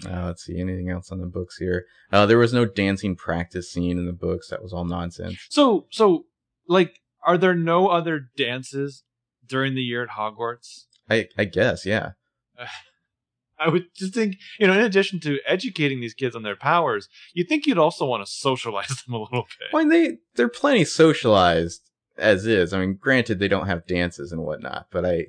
Uh, 0.07 0.27
let's 0.27 0.45
see. 0.45 0.61
Anything 0.61 0.91
else 0.91 1.11
on 1.11 1.21
the 1.21 1.27
books 1.27 1.57
here? 1.57 1.87
Uh, 2.13 2.25
there 2.25 2.39
was 2.39 2.53
no 2.53 2.65
dancing 2.65 3.17
practice 3.17 3.71
scene 3.71 3.99
in 3.99 4.07
the 4.07 4.13
books. 4.13 4.49
That 4.49 4.63
was 4.63 4.73
all 4.73 4.85
nonsense. 4.85 5.39
So, 5.49 5.87
so 5.91 6.27
like, 6.69 7.01
are 7.27 7.37
there 7.37 7.55
no 7.55 7.89
other 7.89 8.29
dances 8.37 9.03
during 9.45 9.75
the 9.75 9.83
year 9.83 10.05
at 10.05 10.11
Hogwarts? 10.11 10.85
I 11.11 11.27
I 11.37 11.45
guess, 11.45 11.85
yeah. 11.85 12.13
I 13.61 13.69
would 13.69 13.87
just 13.97 14.15
think, 14.15 14.37
you 14.61 14.69
know, 14.69 14.73
in 14.73 14.81
addition 14.81 15.19
to 15.21 15.41
educating 15.45 16.01
these 16.01 16.15
kids 16.15 16.37
on 16.37 16.45
their 16.45 16.55
powers, 16.55 17.09
you'd 17.35 17.49
think 17.49 17.67
you'd 17.67 17.77
also 17.77 18.07
want 18.07 18.25
to 18.25 18.31
socialize 18.31 19.03
them 19.07 19.15
a 19.15 19.19
little 19.19 19.47
bit. 19.59 19.69
Well, 19.73 19.89
they 19.89 20.19
they're 20.37 20.49
plenty 20.49 20.85
socialized 20.85 21.83
as 22.17 22.47
is. 22.47 22.73
I 22.73 22.81
mean, 22.81 22.95
granted 23.01 23.39
they 23.39 23.49
don't 23.49 23.67
have 23.67 23.87
dances 23.87 24.33
and 24.33 24.43
whatnot, 24.43 24.87
but 24.91 25.05
I 25.05 25.27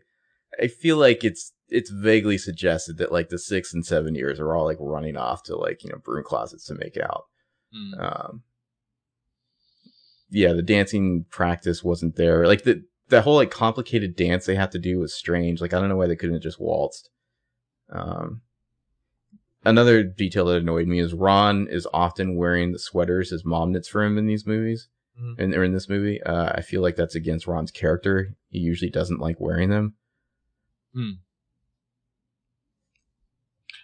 I 0.61 0.67
feel 0.67 0.97
like 0.97 1.23
it's 1.23 1.53
it's 1.69 1.89
vaguely 1.89 2.37
suggested 2.37 2.97
that 2.97 3.11
like 3.11 3.29
the 3.29 3.39
six 3.39 3.73
and 3.73 3.85
seven 3.85 4.15
years 4.15 4.39
are 4.39 4.55
all 4.55 4.65
like 4.65 4.77
running 4.79 5.17
off 5.17 5.43
to 5.43 5.55
like 5.55 5.83
you 5.83 5.89
know 5.89 5.97
broom 5.97 6.23
closets 6.23 6.65
to 6.65 6.75
make 6.75 6.97
out. 6.97 7.25
Hmm. 7.73 7.99
Um, 7.99 8.43
yeah, 10.31 10.53
the 10.53 10.61
dancing 10.61 11.25
practice 11.29 11.83
wasn't 11.83 12.15
there. 12.15 12.47
Like 12.47 12.63
the 12.63 12.83
the 13.09 13.21
whole 13.21 13.35
like 13.35 13.51
complicated 13.51 14.15
dance 14.15 14.45
they 14.45 14.55
have 14.55 14.71
to 14.71 14.79
do 14.79 14.99
was 14.99 15.13
strange. 15.13 15.61
Like 15.61 15.73
I 15.73 15.79
don't 15.79 15.89
know 15.89 15.95
why 15.95 16.07
they 16.07 16.15
couldn't 16.15 16.35
have 16.35 16.43
just 16.43 16.59
waltzed. 16.59 17.09
Um, 17.91 18.41
another 19.65 20.03
detail 20.03 20.45
that 20.45 20.57
annoyed 20.57 20.87
me 20.87 20.99
is 20.99 21.13
Ron 21.13 21.67
is 21.69 21.87
often 21.93 22.35
wearing 22.35 22.71
the 22.71 22.79
sweaters 22.79 23.31
his 23.31 23.43
mom 23.45 23.71
knits 23.71 23.87
for 23.87 24.03
him 24.03 24.17
in 24.17 24.27
these 24.27 24.45
movies. 24.45 24.87
Mhm. 25.19 25.35
And 25.39 25.55
or 25.55 25.63
in 25.63 25.73
this 25.73 25.89
movie, 25.89 26.21
uh, 26.23 26.51
I 26.55 26.61
feel 26.61 26.81
like 26.81 26.95
that's 26.95 27.15
against 27.15 27.47
Ron's 27.47 27.71
character. 27.71 28.35
He 28.49 28.59
usually 28.59 28.91
doesn't 28.91 29.19
like 29.19 29.39
wearing 29.39 29.69
them. 29.69 29.95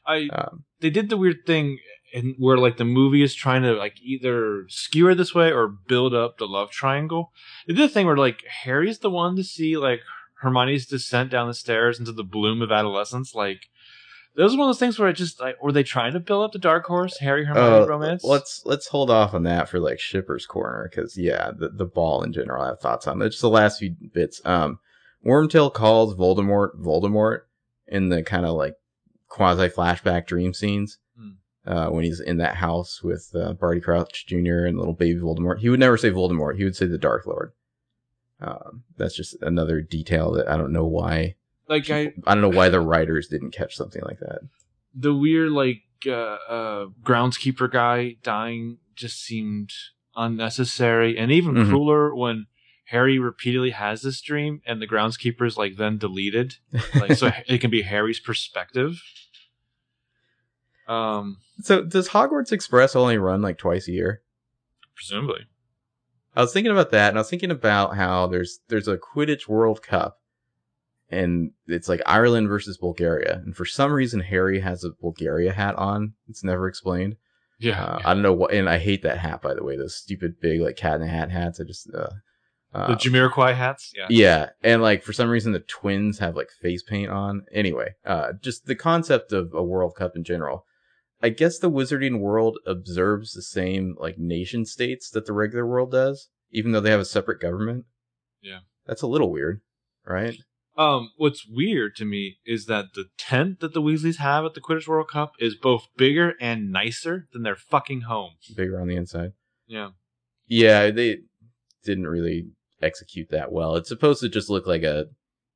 I 0.06 0.28
Um, 0.32 0.66
they 0.80 0.90
did 0.90 1.10
the 1.10 1.18
weird 1.18 1.46
thing 1.46 1.80
in 2.14 2.36
where 2.38 2.58
like 2.58 2.78
the 2.78 2.86
movie 2.86 3.24
is 3.24 3.34
trying 3.34 3.64
to 3.64 3.74
like 3.74 4.00
either 4.02 4.66
skewer 4.70 5.16
this 5.16 5.34
way 5.34 5.52
or 5.52 5.68
build 5.68 6.14
up 6.14 6.38
the 6.38 6.48
love 6.48 6.72
triangle. 6.72 7.32
They 7.68 7.74
did 7.74 7.86
a 7.86 7.90
thing 7.94 8.06
where 8.06 8.18
like 8.18 8.44
Harry's 8.64 9.00
the 9.00 9.10
one 9.10 9.36
to 9.36 9.44
see 9.44 9.78
like 9.78 10.02
Hermione's 10.42 10.86
descent 10.86 11.32
down 11.32 11.48
the 11.48 11.54
stairs 11.54 12.00
into 12.00 12.12
the 12.12 12.24
bloom 12.24 12.62
of 12.62 12.72
adolescence. 12.72 13.34
Like 13.34 13.70
those 14.36 14.54
are 14.54 14.58
one 14.58 14.68
of 14.68 14.76
those 14.76 14.80
things 14.80 15.00
where 15.00 15.08
I 15.08 15.12
just 15.12 15.40
like 15.40 15.62
were 15.62 15.72
they 15.72 15.84
trying 15.84 16.14
to 16.14 16.20
build 16.20 16.44
up 16.44 16.52
the 16.52 16.60
dark 16.60 16.86
horse 16.86 17.18
Harry 17.20 17.46
Hermione 17.46 17.84
uh, 17.84 17.88
romance? 17.88 18.24
Let's 18.24 18.62
let's 18.66 18.88
hold 18.88 19.10
off 19.10 19.34
on 19.34 19.44
that 19.44 19.70
for 19.70 19.80
like 19.80 20.00
Shipper's 20.00 20.46
Corner 20.46 20.90
because 20.90 21.18
yeah, 21.18 21.52
the 21.58 21.70
the 21.70 21.86
ball 21.86 22.24
in 22.24 22.34
general 22.34 22.64
I 22.64 22.68
have 22.68 22.80
thoughts 22.80 23.08
on. 23.08 23.22
It's 23.22 23.36
just 23.36 23.42
the 23.42 23.50
last 23.50 23.80
few 23.80 23.96
bits. 24.14 24.42
Um, 24.46 24.80
Wormtail 25.26 25.74
calls 25.74 26.16
Voldemort 26.16 26.80
Voldemort 26.80 27.42
in 27.88 28.10
the 28.10 28.24
kind 28.24 28.46
of 28.46 28.56
like 28.56 28.76
quasi 29.28 29.70
flashback 29.70 30.28
dream 30.28 30.54
scenes. 30.54 30.98
Hmm. 31.18 31.30
Uh, 31.66 31.90
when 31.90 32.04
he's 32.04 32.20
in 32.20 32.38
that 32.38 32.58
house 32.58 33.02
with 33.02 33.32
uh, 33.34 33.54
Barty 33.54 33.82
Crouch 33.82 34.28
Jr. 34.28 34.66
and 34.66 34.78
little 34.78 34.94
baby 34.94 35.20
Voldemort, 35.20 35.60
he 35.60 35.70
would 35.70 35.80
never 35.80 35.98
say 35.98 36.12
Voldemort. 36.12 36.58
He 36.58 36.64
would 36.64 36.76
say 36.76 36.86
the 36.86 36.98
Dark 36.98 37.26
Lord. 37.26 37.54
Um, 38.40 38.84
that's 38.98 39.16
just 39.16 39.36
another 39.42 39.82
detail 39.82 40.32
that 40.34 40.48
I 40.48 40.58
don't 40.58 40.74
know 40.74 40.86
why. 40.86 41.36
Like 41.68 41.90
I 41.90 42.14
I 42.26 42.34
don't 42.34 42.42
know 42.42 42.50
why 42.50 42.70
the 42.70 42.80
writers 42.80 43.28
didn't 43.28 43.52
catch 43.52 43.76
something 43.76 44.02
like 44.06 44.20
that. 44.20 44.40
the 44.94 45.14
weird 45.14 45.52
like 45.52 45.82
uh, 46.08 46.12
uh 46.12 46.86
groundskeeper 47.04 47.72
guy 47.72 48.16
dying 48.24 48.78
just 48.96 49.22
seemed 49.24 49.72
unnecessary 50.16 51.18
and 51.18 51.32
even 51.32 51.54
Mhm. 51.56 51.68
crueler 51.70 52.16
when 52.16 52.48
Harry 52.86 53.18
repeatedly 53.20 53.72
has 53.72 54.02
this 54.04 54.22
dream 54.22 54.62
and 54.66 54.82
the 54.82 54.88
groundskeeper 54.88 55.46
is 55.48 55.58
like 55.58 55.76
then 55.78 55.98
deleted 55.98 56.56
like 56.94 57.14
so 57.18 57.32
it 57.48 57.60
can 57.60 57.72
be 57.72 57.82
Harry's 57.82 58.20
perspective 58.20 59.02
um 60.88 61.38
So 61.62 61.84
does 61.84 62.10
Hogwarts 62.10 62.52
Express 62.52 62.96
only 62.96 63.18
run 63.18 63.42
like 63.42 63.58
twice 63.58 63.88
a 63.88 63.92
year? 63.92 64.22
presumably 64.96 65.46
I 66.36 66.42
was 66.42 66.52
thinking 66.52 66.72
about 66.74 66.92
that, 66.92 67.10
and 67.10 67.18
I 67.18 67.22
was 67.22 67.30
thinking 67.30 67.50
about 67.52 67.96
how 67.96 68.28
there's 68.28 68.60
there's 68.68 68.90
a 68.90 68.98
Quidditch 68.98 69.48
World 69.48 69.82
Cup, 69.82 70.20
and 71.16 71.52
it's 71.68 71.90
like 71.90 72.02
Ireland 72.06 72.48
versus 72.50 72.78
Bulgaria, 72.78 73.42
and 73.46 73.56
for 73.56 73.66
some 73.66 73.92
reason 73.92 74.20
Harry 74.20 74.60
has 74.60 74.84
a 74.84 74.92
Bulgaria 75.02 75.52
hat 75.54 75.76
on. 75.76 76.14
It's 76.30 76.44
never 76.44 76.68
explained. 76.68 77.16
yeah, 77.60 77.84
Uh, 77.84 78.00
I 78.06 78.14
don't 78.14 78.24
know 78.24 78.34
what, 78.34 78.54
and 78.54 78.70
I 78.70 78.78
hate 78.80 79.02
that 79.04 79.20
hat 79.26 79.42
by 79.42 79.54
the 79.54 79.64
way. 79.64 79.76
Those 79.78 79.96
stupid 79.96 80.32
big 80.42 80.62
like 80.62 80.76
cat 80.76 80.96
in 80.96 81.02
the 81.02 81.08
hat 81.08 81.32
hats. 81.32 81.60
I 81.60 81.64
just 81.64 81.90
uh, 81.94 82.10
uh, 82.74 82.88
the 82.90 82.96
Jamiroquai 82.96 83.56
hats 83.56 83.94
yeah 83.96 84.08
yeah, 84.10 84.50
and 84.62 84.82
like 84.82 85.02
for 85.04 85.14
some 85.14 85.30
reason 85.30 85.54
the 85.54 85.62
twins 85.62 86.20
have 86.20 86.36
like 86.36 86.50
face 86.62 86.84
paint 86.84 87.10
on. 87.10 87.46
Anyway, 87.54 87.90
uh, 88.06 88.34
just 88.42 88.66
the 88.66 88.76
concept 88.76 89.32
of 89.32 89.54
a 89.54 89.64
World 89.64 89.96
Cup 89.96 90.16
in 90.16 90.24
general. 90.24 90.66
I 91.24 91.30
guess 91.30 91.58
the 91.58 91.72
Wizarding 91.72 92.20
world 92.20 92.60
observes 92.68 93.32
the 93.32 93.42
same 93.42 93.96
like 94.00 94.18
nation 94.20 94.66
states 94.66 95.10
that 95.12 95.26
the 95.26 95.34
regular 95.34 95.66
world 95.66 95.92
does, 95.92 96.30
even 96.52 96.72
though 96.72 96.82
they 96.82 96.92
have 96.92 97.00
a 97.00 97.06
separate 97.06 97.40
government. 97.40 97.86
Yeah. 98.42 98.60
that's 98.86 99.02
a 99.02 99.08
little 99.08 99.32
weird, 99.32 99.62
right? 100.06 100.36
Um 100.78 101.12
what's 101.18 101.48
weird 101.48 101.96
to 101.96 102.06
me 102.06 102.38
is 102.46 102.66
that 102.66 102.94
the 102.94 103.06
tent 103.18 103.60
that 103.60 103.74
the 103.74 103.82
Weasleys 103.82 104.18
have 104.18 104.46
at 104.46 104.54
the 104.54 104.62
Quidditch 104.62 104.88
World 104.88 105.10
Cup 105.10 105.34
is 105.40 105.56
both 105.56 105.88
bigger 105.98 106.34
and 106.40 106.72
nicer 106.72 107.28
than 107.32 107.44
their 107.44 107.56
fucking 107.56 108.02
home 108.02 108.32
Bigger 108.56 108.80
on 108.80 108.88
the 108.88 108.96
inside. 108.96 109.34
yeah 109.68 109.90
Yeah, 110.48 110.92
they 110.92 111.20
didn't 111.84 112.08
really 112.08 112.48
execute 112.82 113.30
that 113.30 113.52
well. 113.52 113.76
It's 113.76 113.90
supposed 113.90 114.22
to 114.22 114.30
just 114.30 114.50
look 114.50 114.68
like 114.68 114.84
a 114.84 115.06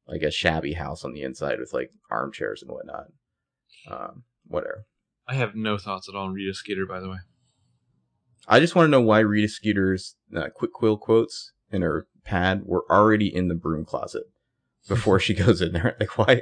like 0.08 0.22
a 0.24 0.32
shabby 0.32 0.74
house 0.74 1.04
on 1.04 1.14
the 1.14 1.22
inside 1.22 1.60
with 1.60 1.74
like 1.74 1.91
armchairs 2.10 2.62
and 2.62 2.72
whatnot. 2.72 3.06
Um, 3.89 4.24
whatever. 4.48 4.86
I 5.28 5.36
have 5.36 5.54
no 5.56 5.78
thoughts 5.78 6.10
at 6.10 6.16
all 6.16 6.26
on 6.26 6.34
Rita 6.34 6.54
Skeeter 6.54 6.86
by 6.88 7.00
the 7.00 7.10
way 7.10 7.18
I 8.48 8.60
just 8.60 8.76
want 8.76 8.88
to 8.88 8.91
know 8.91 9.02
why 9.02 9.20
Rita 9.20 9.48
Skeeter's 9.48 10.16
uh, 10.36 10.50
quick 10.56 10.74
quill 10.74 10.98
quotes 10.98 11.52
in 11.72 11.84
her 11.84 12.08
pad 12.24 12.64
were 12.66 12.84
already 12.89 13.34
in 13.34 13.48
the 13.48 13.56
broom 13.56 13.86
closet 13.86 14.24
before 14.88 15.20
she 15.20 15.34
goes 15.34 15.62
in 15.62 15.74
there. 15.74 15.96
Like, 16.00 16.18
why 16.18 16.42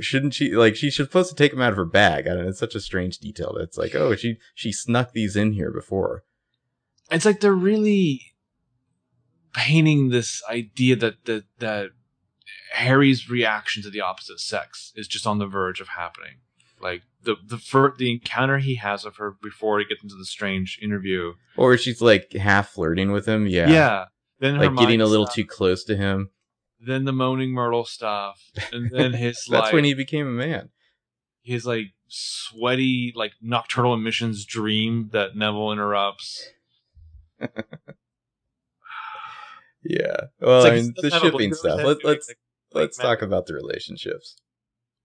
shouldn't 0.00 0.34
she? 0.34 0.52
Like, 0.54 0.74
she's 0.74 0.96
supposed 0.96 1.28
to 1.30 1.36
take 1.36 1.52
them 1.52 1.60
out 1.60 1.70
of 1.72 1.76
her 1.76 1.84
bag. 1.84 2.26
I 2.26 2.30
don't 2.34 2.42
know. 2.44 2.48
It's 2.48 2.58
such 2.58 2.74
a 2.74 2.80
strange 2.80 3.18
detail. 3.18 3.54
That's 3.58 3.76
like, 3.78 3.94
oh, 3.94 4.16
she 4.16 4.38
she 4.54 4.72
snuck 4.72 5.12
these 5.12 5.36
in 5.36 5.52
here 5.52 5.70
before. 5.70 6.24
it's 7.10 7.24
like 7.24 7.40
they're 7.40 7.52
really 7.52 8.22
painting 9.54 10.08
this 10.10 10.42
idea 10.48 10.96
that 10.96 11.24
that 11.24 11.44
that 11.58 11.90
Harry's 12.72 13.28
reaction 13.28 13.82
to 13.82 13.90
the 13.90 14.00
opposite 14.00 14.40
sex 14.40 14.92
is 14.96 15.08
just 15.08 15.26
on 15.26 15.38
the 15.38 15.46
verge 15.46 15.80
of 15.80 15.88
happening. 15.88 16.38
Like 16.80 17.02
the 17.22 17.36
the 17.46 17.58
fir- 17.58 17.94
the 17.96 18.10
encounter 18.10 18.58
he 18.58 18.76
has 18.76 19.04
of 19.04 19.16
her 19.16 19.36
before 19.42 19.78
he 19.78 19.84
gets 19.84 20.02
into 20.02 20.14
the 20.16 20.24
strange 20.24 20.78
interview. 20.82 21.34
Or 21.56 21.76
she's 21.76 22.00
like 22.00 22.32
half 22.32 22.70
flirting 22.70 23.12
with 23.12 23.26
him. 23.26 23.46
Yeah. 23.46 23.68
Yeah. 23.68 24.04
Then 24.38 24.56
Like 24.56 24.76
getting 24.76 25.00
a 25.02 25.06
little 25.06 25.26
too 25.26 25.44
close 25.44 25.84
to 25.84 25.96
him. 25.96 26.30
Then 26.82 27.04
the 27.04 27.12
moaning 27.12 27.50
Myrtle 27.50 27.84
stuff, 27.84 28.40
and 28.72 28.90
then 28.90 29.12
his 29.24 29.44
That's 29.50 29.64
like 29.64 29.72
when 29.72 29.84
he 29.84 29.94
became 29.94 30.26
a 30.26 30.30
man. 30.30 30.70
his 31.42 31.66
like 31.66 31.88
sweaty 32.08 33.12
like 33.14 33.32
nocturnal 33.42 33.94
emissions 33.94 34.44
dream 34.44 35.10
that 35.12 35.36
Neville 35.36 35.72
interrupts. 35.72 36.48
Yeah. 39.82 40.16
Well, 40.40 40.62
like 40.62 40.72
I 40.72 40.76
mean, 40.76 40.94
the 40.96 41.10
shipping 41.10 41.54
stuff. 41.54 41.78
Let, 41.78 41.86
head, 41.86 41.98
let's 42.04 42.30
let's 42.72 42.96
talk 42.98 43.22
about 43.22 43.46
the 43.46 43.54
relationships. 43.54 44.36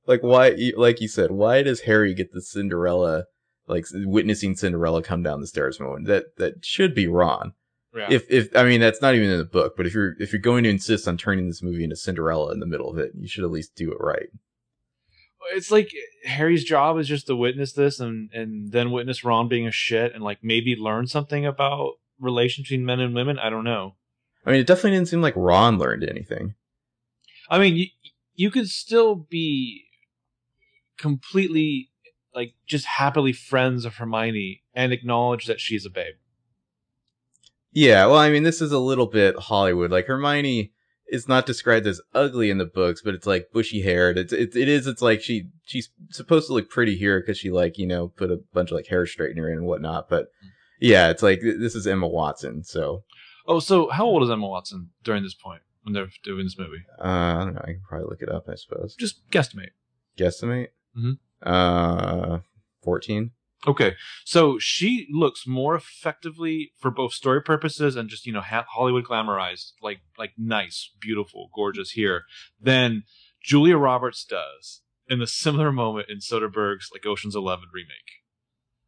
Like 0.05 0.21
why, 0.21 0.49
you- 0.49 0.75
like 0.77 1.01
you 1.01 1.07
said, 1.07 1.31
why 1.31 1.63
does 1.63 1.81
Harry 1.81 2.13
get 2.13 2.31
the 2.33 2.41
Cinderella, 2.41 3.25
like 3.67 3.85
witnessing 3.93 4.55
Cinderella 4.55 5.01
come 5.01 5.23
down 5.23 5.41
the 5.41 5.47
stairs 5.47 5.79
moment? 5.79 6.07
That 6.07 6.35
that 6.37 6.65
should 6.65 6.93
be 6.93 7.07
Ron. 7.07 7.53
Yeah. 7.95 8.07
If 8.09 8.29
if 8.29 8.55
I 8.55 8.63
mean 8.63 8.81
that's 8.81 9.01
not 9.01 9.15
even 9.15 9.29
in 9.29 9.37
the 9.37 9.45
book, 9.45 9.75
but 9.77 9.85
if 9.85 9.93
you're 9.93 10.13
if 10.19 10.33
you're 10.33 10.41
going 10.41 10.63
to 10.63 10.69
insist 10.69 11.07
on 11.07 11.17
turning 11.17 11.47
this 11.47 11.63
movie 11.63 11.83
into 11.83 11.95
Cinderella 11.95 12.51
in 12.51 12.59
the 12.59 12.65
middle 12.65 12.89
of 12.89 12.97
it, 12.97 13.11
you 13.17 13.27
should 13.27 13.43
at 13.43 13.51
least 13.51 13.75
do 13.75 13.91
it 13.91 13.97
right. 13.99 14.27
it's 15.53 15.71
like 15.71 15.91
Harry's 16.25 16.63
job 16.63 16.97
is 16.97 17.07
just 17.07 17.27
to 17.27 17.35
witness 17.35 17.73
this 17.73 17.99
and 17.99 18.29
and 18.33 18.71
then 18.71 18.91
witness 18.91 19.23
Ron 19.23 19.47
being 19.47 19.67
a 19.67 19.71
shit 19.71 20.13
and 20.13 20.23
like 20.23 20.39
maybe 20.41 20.75
learn 20.75 21.07
something 21.07 21.45
about 21.45 21.93
relations 22.19 22.67
between 22.67 22.85
men 22.85 22.99
and 22.99 23.15
women. 23.15 23.39
I 23.39 23.49
don't 23.49 23.63
know. 23.63 23.95
I 24.45 24.51
mean, 24.51 24.59
it 24.59 24.67
definitely 24.67 24.91
didn't 24.91 25.07
seem 25.07 25.21
like 25.21 25.33
Ron 25.35 25.77
learned 25.77 26.03
anything. 26.03 26.55
I 27.49 27.59
mean, 27.59 27.75
you 27.75 27.87
you 28.33 28.51
could 28.51 28.69
still 28.69 29.15
be 29.15 29.85
completely 30.97 31.89
like 32.33 32.53
just 32.65 32.85
happily 32.85 33.31
friends 33.31 33.85
of 33.85 33.95
Hermione 33.95 34.63
and 34.73 34.91
acknowledge 34.91 35.45
that 35.45 35.61
she's 35.61 35.85
a 35.85 35.89
babe. 35.89 36.15
Yeah, 37.75 38.05
well, 38.07 38.15
I 38.17 38.29
mean, 38.31 38.43
this 38.43 38.61
is 38.61 38.71
a 38.71 38.79
little 38.79 39.05
bit 39.05 39.35
Hollywood. 39.37 39.91
Like 39.91 40.07
Hermione 40.07 40.71
is 41.07 41.27
not 41.27 41.45
described 41.45 41.85
as 41.85 42.01
ugly 42.15 42.49
in 42.49 42.57
the 42.57 42.65
books, 42.65 43.01
but 43.03 43.13
it's 43.13 43.27
like 43.27 43.49
bushy 43.53 43.81
haired. 43.81 44.17
It's 44.17 44.33
it, 44.33 44.55
it 44.55 44.67
is. 44.69 44.87
It's 44.87 45.01
like 45.01 45.21
she 45.21 45.49
she's 45.65 45.89
supposed 46.09 46.47
to 46.47 46.53
look 46.53 46.69
pretty 46.69 46.95
here 46.97 47.19
because 47.19 47.37
she 47.37 47.51
like 47.51 47.77
you 47.77 47.85
know 47.85 48.07
put 48.07 48.31
a 48.31 48.39
bunch 48.53 48.71
of 48.71 48.75
like 48.77 48.87
hair 48.87 49.03
straightener 49.05 49.51
in 49.51 49.57
and 49.59 49.65
whatnot. 49.67 50.09
But 50.09 50.27
yeah, 50.79 51.09
it's 51.09 51.21
like 51.21 51.41
this 51.41 51.75
is 51.75 51.85
Emma 51.85 52.07
Watson. 52.07 52.63
So 52.63 53.03
Oh, 53.47 53.59
so 53.59 53.89
how 53.89 54.05
old 54.05 54.23
is 54.23 54.29
Emma 54.31 54.47
Watson 54.47 54.89
during 55.03 55.21
this 55.21 55.35
point 55.35 55.61
when 55.83 55.93
they're 55.93 56.07
doing 56.23 56.45
this 56.45 56.57
movie? 56.57 56.83
uh, 56.99 57.03
I 57.03 57.43
don't 57.43 57.53
know. 57.55 57.61
I 57.61 57.73
can 57.73 57.81
probably 57.87 58.07
look 58.09 58.21
it 58.21 58.29
up. 58.29 58.45
I 58.49 58.55
suppose. 58.55 58.95
Just 58.95 59.29
guesstimate. 59.29 59.71
Guesstimate. 60.17 60.69
Mhm. 60.97 61.17
Uh, 61.43 62.39
fourteen. 62.83 63.31
Okay, 63.67 63.95
so 64.25 64.59
she 64.59 65.07
looks 65.11 65.47
more 65.47 65.75
effectively 65.75 66.71
for 66.77 66.91
both 66.91 67.13
story 67.13 67.41
purposes 67.41 67.95
and 67.95 68.09
just 68.09 68.25
you 68.25 68.33
know 68.33 68.41
ha- 68.41 68.65
Hollywood 68.69 69.05
glamorized, 69.05 69.71
like 69.81 70.01
like 70.17 70.33
nice, 70.37 70.91
beautiful, 70.99 71.49
gorgeous 71.53 71.91
here 71.91 72.23
than 72.61 73.03
Julia 73.43 73.77
Roberts 73.77 74.23
does 74.23 74.81
in 75.07 75.19
the 75.19 75.27
similar 75.27 75.71
moment 75.71 76.09
in 76.09 76.17
Soderbergh's 76.19 76.89
like 76.93 77.05
Ocean's 77.05 77.35
Eleven 77.35 77.65
remake. 77.73 78.21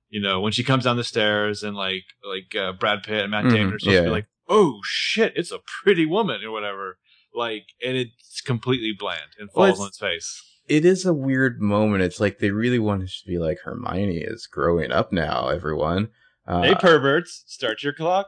You 0.09 0.21
know 0.21 0.39
when 0.41 0.51
she 0.51 0.63
comes 0.63 0.84
down 0.84 0.95
the 0.97 1.03
stairs 1.03 1.63
and 1.63 1.75
like 1.75 2.03
like 2.23 2.55
uh, 2.55 2.73
Brad 2.73 3.03
Pitt 3.03 3.23
and 3.23 3.32
Matt 3.32 3.45
Mhm, 3.45 3.51
Damon 3.51 3.73
are 3.73 3.80
supposed 3.80 3.97
to 3.97 4.03
be 4.03 4.09
like, 4.11 4.28
oh 4.47 4.80
shit, 4.84 5.34
it's 5.36 5.51
a 5.51 5.59
pretty 5.84 6.05
woman 6.05 6.43
or 6.43 6.51
whatever. 6.51 6.97
Like 7.34 7.65
and 7.84 7.97
it's 7.97 8.41
completely 8.41 8.93
bland 8.97 9.32
and 9.39 9.51
falls 9.51 9.69
it's- 9.69 9.80
on 9.82 9.88
its 9.88 9.99
face. 9.99 10.43
It 10.68 10.84
is 10.86 11.05
a 11.05 11.13
weird 11.13 11.61
moment. 11.61 12.03
It's 12.03 12.20
like 12.20 12.39
they 12.39 12.51
really 12.51 12.80
want 12.80 13.07
to 13.07 13.13
be 13.26 13.38
like 13.38 13.59
Hermione 13.63 14.18
is 14.18 14.47
growing 14.47 14.91
up 14.91 15.11
now. 15.13 15.47
Everyone. 15.49 16.09
Uh, 16.45 16.61
hey 16.61 16.76
perverts, 16.76 17.43
start 17.45 17.84
your 17.84 17.91
clock. 17.93 18.28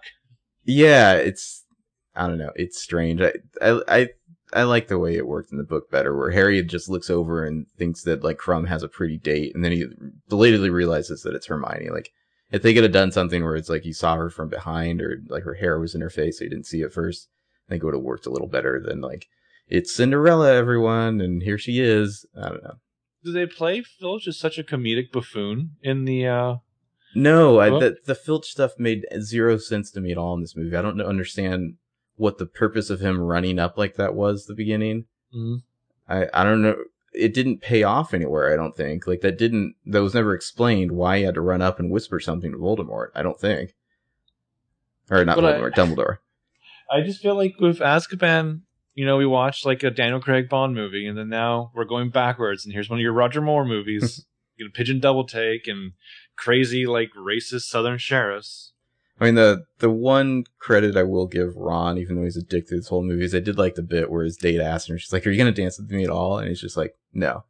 yeah 0.65 1.13
it's 1.13 1.63
i 2.15 2.27
don't 2.27 2.37
know 2.37 2.51
it's 2.55 2.81
strange 2.81 3.21
I, 3.21 3.31
I 3.61 3.81
i 3.87 4.07
i 4.51 4.63
like 4.63 4.89
the 4.89 4.99
way 4.99 5.15
it 5.15 5.25
worked 5.25 5.53
in 5.53 5.57
the 5.57 5.63
book 5.63 5.89
better 5.89 6.13
where 6.17 6.31
harry 6.31 6.61
just 6.63 6.89
looks 6.89 7.09
over 7.09 7.45
and 7.45 7.65
thinks 7.77 8.03
that 8.03 8.23
like 8.23 8.37
krum 8.37 8.67
has 8.67 8.83
a 8.83 8.89
pretty 8.89 9.17
date 9.17 9.53
and 9.55 9.63
then 9.63 9.71
he 9.71 9.85
belatedly 10.27 10.69
realizes 10.69 11.21
that 11.23 11.33
it's 11.33 11.45
hermione 11.47 11.91
like 11.91 12.11
if 12.51 12.61
they 12.61 12.73
could 12.73 12.83
have 12.83 12.91
done 12.91 13.11
something 13.13 13.41
where 13.43 13.55
it's 13.55 13.69
like 13.69 13.83
he 13.83 13.93
saw 13.93 14.15
her 14.15 14.29
from 14.29 14.49
behind 14.49 15.01
or 15.01 15.21
like 15.29 15.43
her 15.43 15.53
hair 15.53 15.79
was 15.79 15.95
in 15.95 16.01
her 16.01 16.09
face 16.09 16.39
so 16.39 16.43
he 16.45 16.49
didn't 16.49 16.65
see 16.65 16.81
it 16.81 16.91
first 16.91 17.29
i 17.67 17.69
think 17.69 17.81
it 17.83 17.85
would 17.85 17.95
have 17.95 18.03
worked 18.03 18.25
a 18.25 18.31
little 18.31 18.49
better 18.49 18.81
than 18.85 18.99
like 18.99 19.27
it's 19.69 19.93
cinderella 19.93 20.53
everyone 20.53 21.21
and 21.21 21.43
here 21.43 21.57
she 21.57 21.79
is 21.79 22.25
i 22.41 22.49
don't 22.49 22.63
know 22.63 22.75
do 23.23 23.31
they 23.33 23.45
play 23.45 23.81
Filch 23.81 24.27
as 24.27 24.37
such 24.39 24.57
a 24.57 24.63
comedic 24.63 25.11
buffoon 25.11 25.71
in 25.83 26.05
the 26.05 26.25
uh 26.25 26.55
No, 27.15 27.59
I, 27.59 27.69
the 27.69 27.97
the 28.05 28.15
Filch 28.15 28.47
stuff 28.47 28.73
made 28.79 29.05
zero 29.19 29.57
sense 29.57 29.91
to 29.91 29.99
me 30.01 30.11
at 30.11 30.17
all 30.17 30.33
in 30.35 30.41
this 30.41 30.55
movie. 30.55 30.75
I 30.75 30.81
don't 30.81 31.01
understand 31.01 31.75
what 32.15 32.37
the 32.37 32.45
purpose 32.45 32.89
of 32.89 33.01
him 33.01 33.19
running 33.19 33.59
up 33.59 33.77
like 33.77 33.95
that 33.95 34.13
was. 34.15 34.43
at 34.43 34.47
The 34.47 34.53
beginning, 34.63 35.05
hmm 35.33 35.55
I 36.07 36.27
I 36.33 36.43
don't 36.45 36.61
know. 36.61 36.77
It 37.13 37.33
didn't 37.33 37.61
pay 37.61 37.83
off 37.83 38.13
anywhere. 38.13 38.53
I 38.53 38.55
don't 38.55 38.77
think. 38.77 39.05
Like 39.05 39.19
that 39.21 39.37
didn't. 39.37 39.75
That 39.85 40.01
was 40.01 40.13
never 40.13 40.33
explained 40.33 40.91
why 40.93 41.17
he 41.17 41.23
had 41.25 41.33
to 41.35 41.41
run 41.41 41.61
up 41.61 41.77
and 41.79 41.91
whisper 41.91 42.19
something 42.21 42.51
to 42.53 42.57
Voldemort. 42.57 43.07
I 43.15 43.21
don't 43.21 43.39
think. 43.39 43.73
Or 45.11 45.25
not 45.25 45.35
But 45.35 45.45
I- 45.45 45.53
Voldemort, 45.59 45.73
Dumbledore. 45.75 46.17
I 46.91 47.01
just 47.01 47.21
feel 47.21 47.35
like 47.35 47.55
with 47.59 47.79
Azkaban, 47.79 48.61
you 48.99 49.05
know, 49.05 49.15
we 49.15 49.25
watched 49.25 49.65
like 49.65 49.81
a 49.81 49.91
Daniel 49.91 50.19
Craig 50.19 50.49
Bond 50.49 50.75
movie, 50.75 51.07
and 51.07 51.17
then 51.17 51.29
now 51.29 51.71
we're 51.73 51.85
going 51.85 52.09
backwards, 52.09 52.65
and 52.65 52.73
here's 52.73 52.89
one 52.89 52.99
of 52.99 53.01
your 53.01 53.13
Roger 53.13 53.39
Moore 53.39 53.63
movies, 53.63 54.25
you 54.57 54.65
know, 54.65 54.71
pigeon 54.73 54.99
double 54.99 55.23
take 55.23 55.69
and 55.69 55.93
crazy 56.35 56.85
like 56.85 57.09
racist 57.17 57.61
Southern 57.61 57.97
sheriffs. 57.97 58.73
I 59.17 59.23
mean, 59.23 59.35
the 59.35 59.63
the 59.77 59.89
one 59.89 60.43
credit 60.59 60.97
I 60.97 61.03
will 61.03 61.27
give 61.27 61.55
Ron, 61.55 61.97
even 61.97 62.17
though 62.17 62.25
he's 62.25 62.35
a 62.35 62.41
dick 62.41 62.67
through 62.67 62.79
this 62.79 62.89
whole 62.89 63.01
movie, 63.01 63.23
is 63.23 63.33
I 63.33 63.39
did 63.39 63.57
like 63.57 63.75
the 63.75 63.83
bit 63.83 64.11
where 64.11 64.25
his 64.25 64.35
date 64.35 64.59
asked 64.59 64.89
him, 64.89 64.97
she's 64.97 65.13
like, 65.13 65.25
"Are 65.25 65.31
you 65.31 65.37
gonna 65.37 65.53
dance 65.53 65.79
with 65.79 65.89
me 65.89 66.03
at 66.03 66.09
all?" 66.09 66.37
And 66.37 66.49
he's 66.49 66.59
just 66.59 66.75
like, 66.75 66.95
"No." 67.13 67.45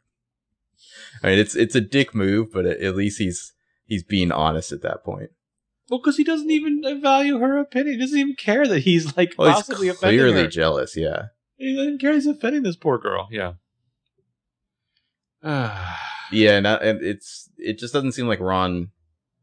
I 1.24 1.32
mean, 1.32 1.40
it's 1.40 1.56
it's 1.56 1.74
a 1.74 1.82
dick 1.82 2.14
move, 2.14 2.54
but 2.54 2.68
at, 2.68 2.96
least 2.96 3.18
he's 3.18 3.54
he's 3.88 4.04
being 4.04 4.32
honest 4.32 4.72
at 4.72 4.84
that 4.84 5.04
point. 5.04 5.32
Well, 5.90 6.00
because 6.00 6.18
he 6.18 6.24
doesn't 6.24 6.52
even 6.52 7.02
value 7.02 7.40
her 7.40 7.58
opinion. 7.58 7.96
He 7.96 8.00
doesn't 8.00 8.20
even 8.20 8.36
care 8.36 8.68
that 8.68 8.82
he's 8.82 9.18
like 9.18 9.34
Well, 9.36 9.52
possibly 9.52 9.88
he's 9.88 9.96
offending 9.96 10.20
clearly 10.20 10.44
her. 10.44 10.48
jealous. 10.48 10.96
Yeah. 10.96 11.30
Care 11.60 12.14
he's 12.14 12.26
offending 12.28 12.64
this 12.64 12.76
poor 12.78 12.98
girl. 12.98 13.28
Yeah. 13.32 13.54
Yeah, 16.32 16.58
and, 16.58 16.68
I- 16.68 16.76
and 16.76 17.02
it's 17.04 17.50
it 17.58 17.80
just 17.80 17.92
doesn't 17.94 18.12
seem 18.12 18.28
like 18.28 18.40
Ron 18.40 18.90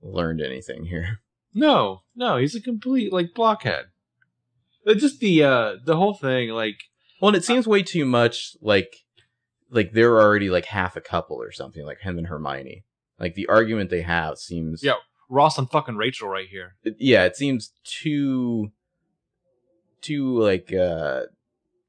learned 0.03 0.41
anything 0.41 0.85
here. 0.87 1.19
No, 1.59 2.03
no, 2.14 2.37
he's 2.37 2.55
a 2.55 2.61
complete 2.61 3.14
like 3.14 3.33
blockhead. 3.35 3.87
But 4.85 4.99
just 4.99 5.21
the 5.21 5.43
uh 5.43 5.77
the 5.83 5.97
whole 5.97 6.12
thing, 6.12 6.51
like 6.51 6.77
Well, 7.19 7.31
and 7.31 7.37
it 7.37 7.45
seems 7.45 7.67
way 7.67 7.83
too 7.83 8.05
much 8.05 8.59
like 8.61 8.95
like 9.71 9.93
they're 9.93 10.21
already 10.21 10.51
like 10.51 10.67
half 10.67 10.97
a 10.97 11.01
couple 11.01 11.41
or 11.43 11.51
something, 11.53 11.83
like 11.87 12.01
him 12.01 12.19
and 12.19 12.27
Hermione. 12.27 12.85
Like 13.19 13.37
the 13.37 13.47
argument 13.47 13.89
they 13.89 14.03
have 14.03 14.37
seems 14.37 14.83
Yeah. 14.85 14.97
Ross 15.31 15.57
and 15.57 15.71
fucking 15.71 15.97
Rachel 15.97 16.29
right 16.29 16.47
here. 16.47 16.77
it- 16.85 16.97
yeah, 16.99 17.25
it 17.25 17.37
seems 17.37 17.73
too 17.85 18.71
too 20.03 20.39
like 20.39 20.75
uh 20.75 21.23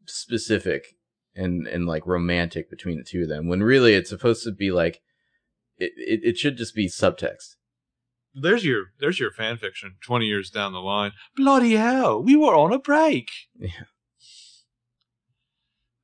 specific 0.10 0.96
and 1.36 1.68
and 1.68 1.86
like 1.86 2.06
romantic 2.06 2.70
between 2.70 2.98
the 2.98 3.04
two 3.04 3.24
of 3.24 3.30
them 3.30 3.48
when 3.48 3.62
really 3.62 3.94
it's 3.94 4.10
supposed 4.10 4.44
to 4.44 4.52
be 4.52 4.72
like 4.72 5.02
it 5.78 5.92
it, 5.96 6.22
it 6.24 6.38
should 6.38 6.58
just 6.58 6.76
be 6.76 6.88
subtext. 6.88 7.56
There's 8.34 8.66
your 8.66 8.86
there's 9.00 9.20
your 9.20 9.32
fan 9.32 9.58
fiction. 9.58 9.96
Twenty 10.02 10.26
years 10.26 10.50
down 10.50 10.74
the 10.74 10.80
line, 10.80 11.12
bloody 11.36 11.76
hell, 11.76 12.22
we 12.22 12.36
were 12.36 12.56
on 12.56 12.74
a 12.74 12.80
break. 12.80 13.30
Yeah. 13.60 13.70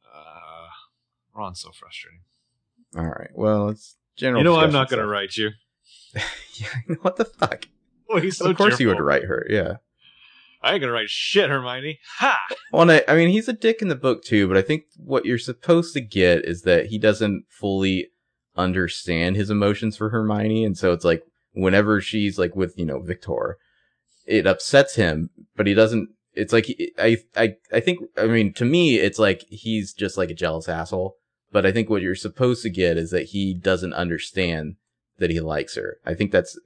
Uh, 0.05 0.67
Ron's 1.35 1.61
so 1.61 1.71
frustrating. 1.71 2.21
All 2.95 3.05
right. 3.05 3.31
Well, 3.33 3.69
it's 3.69 3.97
general 4.15 4.41
you 4.41 4.43
know, 4.43 4.55
I'm 4.55 4.71
not 4.71 4.89
gonna 4.89 5.03
stuff. 5.03 5.11
write 5.11 5.35
you. 5.37 5.51
yeah, 6.15 6.95
what 7.01 7.17
the 7.17 7.25
fuck? 7.25 7.65
Oh, 8.09 8.19
he's 8.19 8.37
so 8.37 8.49
of 8.49 8.57
course 8.57 8.79
you 8.79 8.87
would 8.87 8.99
write 8.99 9.23
her. 9.23 9.45
Yeah. 9.49 9.77
I 10.63 10.71
ain't 10.71 10.81
gonna 10.81 10.93
write 10.93 11.09
shit, 11.09 11.49
Hermione. 11.49 11.99
Ha! 12.19 12.39
Well, 12.71 12.89
I, 12.89 13.03
I 13.07 13.15
mean, 13.15 13.29
he's 13.29 13.49
a 13.49 13.53
dick 13.53 13.81
in 13.81 13.89
the 13.89 13.95
book 13.95 14.23
too, 14.23 14.47
but 14.47 14.55
I 14.55 14.61
think 14.61 14.85
what 14.97 15.25
you're 15.25 15.37
supposed 15.37 15.93
to 15.93 16.01
get 16.01 16.45
is 16.45 16.61
that 16.61 16.87
he 16.87 16.97
doesn't 16.97 17.45
fully 17.49 18.07
understand 18.55 19.35
his 19.35 19.49
emotions 19.49 19.97
for 19.97 20.09
Hermione, 20.09 20.63
and 20.63 20.77
so 20.77 20.93
it's 20.93 21.03
like 21.03 21.23
whenever 21.51 21.99
she's 21.99 22.39
like 22.39 22.55
with 22.55 22.77
you 22.77 22.85
know 22.85 23.01
Victor, 23.01 23.57
it 24.25 24.47
upsets 24.47 24.95
him, 24.95 25.29
but 25.55 25.67
he 25.67 25.73
doesn't. 25.73 26.09
It's 26.33 26.53
like 26.53 26.65
he, 26.65 26.93
I 26.97 27.17
I 27.35 27.55
I 27.73 27.81
think 27.81 27.99
I 28.17 28.25
mean 28.27 28.53
to 28.53 28.65
me 28.65 28.95
it's 28.95 29.19
like 29.19 29.43
he's 29.49 29.93
just 29.93 30.17
like 30.17 30.29
a 30.29 30.35
jealous 30.35 30.69
asshole, 30.69 31.17
but 31.51 31.65
I 31.65 31.73
think 31.73 31.89
what 31.89 32.01
you're 32.01 32.15
supposed 32.15 32.63
to 32.63 32.69
get 32.69 32.97
is 32.97 33.11
that 33.11 33.27
he 33.27 33.53
doesn't 33.53 33.93
understand 33.93 34.77
that 35.19 35.29
he 35.29 35.41
likes 35.41 35.75
her. 35.75 35.97
I 36.05 36.13
think 36.13 36.31
that's 36.31 36.57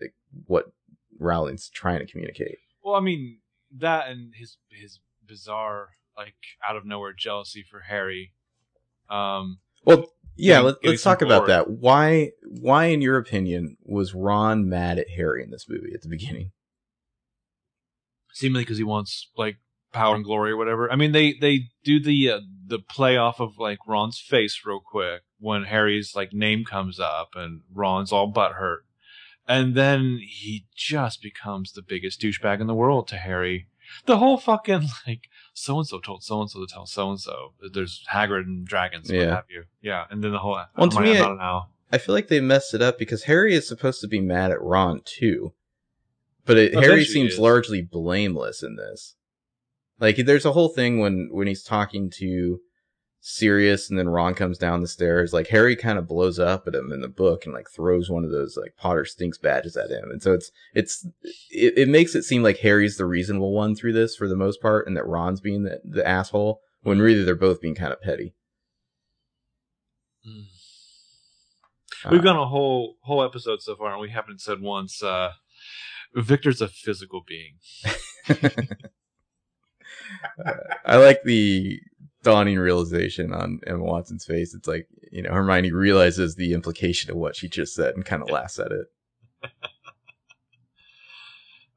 what 0.46 0.72
Rowling's 1.20 1.68
trying 1.70 2.00
to 2.00 2.06
communicate. 2.06 2.60
Well, 2.84 2.96
I 2.96 3.02
mean 3.02 3.40
that 3.76 4.10
and 4.10 4.34
his 4.36 4.58
his 4.70 5.00
bizarre 5.26 5.90
like 6.18 6.36
out 6.68 6.76
of 6.76 6.86
nowhere 6.86 7.14
jealousy 7.14 7.64
for 7.70 7.82
Harry. 7.82 8.34
Um, 9.10 9.60
Well, 9.86 10.06
yeah, 10.36 10.60
let, 10.60 10.76
let's 10.84 11.04
talk 11.04 11.22
about 11.22 11.48
that. 11.48 11.70
Why, 11.70 12.32
why, 12.44 12.86
in 12.86 13.02
your 13.02 13.18
opinion, 13.18 13.78
was 13.84 14.14
Ron 14.14 14.68
mad 14.68 15.00
at 15.00 15.10
Harry 15.16 15.44
in 15.44 15.50
this 15.50 15.68
movie 15.70 15.94
at 15.94 16.02
the 16.02 16.10
beginning? 16.10 16.52
seemingly 18.38 18.64
because 18.64 18.78
he 18.78 18.84
wants 18.84 19.30
like 19.36 19.58
power 19.94 20.16
and 20.16 20.24
glory 20.24 20.52
or 20.52 20.58
whatever. 20.58 20.92
I 20.92 20.96
mean, 20.96 21.12
they 21.12 21.34
they 21.34 21.70
do 21.84 22.00
the 22.00 22.32
uh, 22.32 22.40
the 22.68 22.80
play 22.80 23.18
off 23.18 23.40
of 23.40 23.58
like 23.58 23.80
Ron's 23.88 24.20
face 24.20 24.62
real 24.66 24.80
quick 24.80 25.24
when 25.40 25.64
Harry's 25.64 26.16
like 26.16 26.34
name 26.34 26.64
comes 26.64 27.00
up 27.00 27.30
and 27.36 27.62
Ron's 27.74 28.12
all 28.12 28.32
butthurt, 28.32 28.80
and 29.48 29.76
then 29.76 30.20
he 30.28 30.66
just 30.76 31.22
becomes 31.22 31.72
the 31.72 31.82
biggest 31.82 32.22
douchebag 32.22 32.60
in 32.62 32.68
the 32.68 32.74
world 32.76 33.08
to 33.10 33.18
Harry. 33.18 33.68
The 34.06 34.18
whole 34.18 34.38
fucking 34.38 34.88
like 35.08 35.30
so 35.54 35.78
and 35.80 35.88
so 35.88 36.00
told 36.00 36.24
so 36.24 36.42
and 36.42 36.50
so 36.50 36.60
to 36.60 36.68
tell 36.72 36.86
so 36.86 37.10
and 37.10 37.20
so 37.20 37.54
there's 37.74 38.04
Hagrid 38.12 38.42
and 38.44 38.66
dragons, 38.68 39.10
what 39.10 39.18
Yeah. 39.20 39.36
have 39.36 39.46
you? 39.50 39.64
Yeah, 39.82 40.06
and 40.10 40.24
then 40.24 40.32
the 40.32 40.40
whole 40.40 40.60
Well, 40.78 40.90
to 40.90 41.00
me, 41.02 41.18
I 41.18 41.22
I- 41.24 41.28
don't 41.28 41.38
know. 41.38 41.66
I 41.90 41.98
feel 42.00 42.14
like 42.14 42.28
they 42.28 42.42
messed 42.42 42.74
it 42.74 42.82
up 42.82 43.00
because 43.00 43.24
Harry 43.24 43.54
is 43.56 43.66
supposed 43.66 44.02
to 44.02 44.08
be 44.10 44.20
mad 44.20 44.52
at 44.52 44.62
Ron 44.62 45.00
too, 45.06 45.54
but 46.46 46.58
it, 46.58 46.74
Harry 46.74 47.06
seems 47.06 47.34
is. 47.34 47.40
largely 47.40 47.82
blameless 47.82 48.62
in 48.62 48.76
this. 48.76 49.16
Like, 49.98 50.18
there's 50.18 50.44
a 50.46 50.52
whole 50.52 50.68
thing 50.68 51.00
when 51.00 51.30
when 51.32 51.48
he's 51.48 51.64
talking 51.64 52.10
to 52.18 52.60
Sirius, 53.30 53.90
and 53.90 54.00
then 54.00 54.08
Ron 54.08 54.34
comes 54.34 54.58
down 54.58 54.80
the 54.80 54.88
stairs. 54.88 55.34
Like 55.34 55.48
Harry 55.48 55.76
kind 55.76 56.00
of 56.00 56.08
blows 56.08 56.40
up 56.40 56.66
at 56.66 56.74
him 56.74 56.94
in 56.94 57.02
the 57.02 57.10
book 57.10 57.46
and 57.46 57.54
like 57.54 57.70
throws 57.70 58.10
one 58.10 58.24
of 58.24 58.32
those 58.32 58.56
like 58.56 58.78
Potter 58.78 59.04
stinks 59.04 59.38
badges 59.38 59.76
at 59.76 59.92
him, 59.92 60.10
and 60.10 60.24
so 60.24 60.32
it's 60.34 60.50
it's 60.74 61.06
it, 61.50 61.78
it 61.78 61.90
makes 61.90 62.16
it 62.16 62.24
seem 62.24 62.42
like 62.42 62.60
Harry's 62.60 62.96
the 62.96 63.06
reasonable 63.06 63.52
one 63.52 63.76
through 63.76 63.92
this 63.92 64.16
for 64.16 64.30
the 64.30 64.38
most 64.38 64.62
part, 64.62 64.88
and 64.88 64.96
that 64.96 65.06
Ron's 65.06 65.42
being 65.42 65.64
the, 65.64 65.82
the 65.84 66.08
asshole 66.08 66.62
when 66.84 67.00
really 67.00 67.26
they're 67.26 67.36
both 67.36 67.60
being 67.60 67.76
kind 67.76 67.92
of 67.92 68.02
petty. 68.02 68.34
Mm. 70.26 70.46
Uh, 72.06 72.10
We've 72.14 72.24
gone 72.24 72.38
a 72.38 72.48
whole 72.48 72.96
whole 73.02 73.22
episode 73.22 73.62
so 73.62 73.76
far, 73.76 73.92
and 73.92 74.00
we 74.00 74.10
haven't 74.10 74.40
said 74.40 74.62
once. 74.62 75.04
Uh, 75.04 75.34
Victor's 76.16 76.62
a 76.62 76.70
physical 76.70 77.26
being. 77.28 77.58
I 80.86 80.96
like 80.96 81.24
the 81.24 81.82
dawning 82.28 82.60
realization 82.60 83.34
on 83.34 83.62
Emma 83.66 83.84
Watson's 83.84 84.26
face. 84.26 84.54
It's 84.54 84.68
like, 84.68 84.88
you 85.12 85.22
know, 85.22 85.32
Hermione 85.32 85.72
realizes 85.72 86.36
the 86.36 86.54
implication 86.54 87.10
of 87.10 87.16
what 87.16 87.38
she 87.38 87.48
just 87.48 87.74
said 87.74 87.96
and 87.96 88.06
kind 88.06 88.22
of 88.22 88.30
laughs 88.30 88.60
at 88.60 88.72
it. 88.72 88.88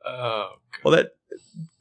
Oh, 0.02 0.54
Well, 0.82 0.96
that 0.96 1.10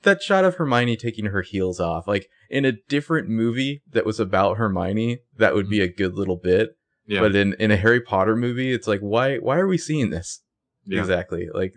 that 0.04 0.22
shot 0.22 0.46
of 0.46 0.56
Hermione 0.56 0.98
taking 0.98 1.26
her 1.26 1.42
heels 1.42 1.80
off, 1.80 2.06
like 2.06 2.30
in 2.50 2.64
a 2.64 2.74
different 2.74 3.28
movie 3.28 3.82
that 3.92 4.06
was 4.06 4.20
about 4.20 4.58
Hermione, 4.58 5.20
that 5.38 5.56
would 5.56 5.68
be 5.68 5.78
mm-hmm. 5.78 5.86
a 5.86 5.96
good 5.96 6.14
little 6.14 6.36
bit. 6.36 6.78
yeah, 7.08 7.22
But 7.22 7.36
in 7.36 7.54
in 7.56 7.72
a 7.72 7.78
Harry 7.78 8.02
Potter 8.02 8.36
movie, 8.36 8.72
it's 8.72 8.88
like, 8.88 9.00
why 9.00 9.38
why 9.38 9.58
are 9.58 9.68
we 9.68 9.80
seeing 9.80 10.12
this? 10.12 10.42
yeah. 10.86 11.00
Exactly. 11.00 11.48
Like 11.52 11.74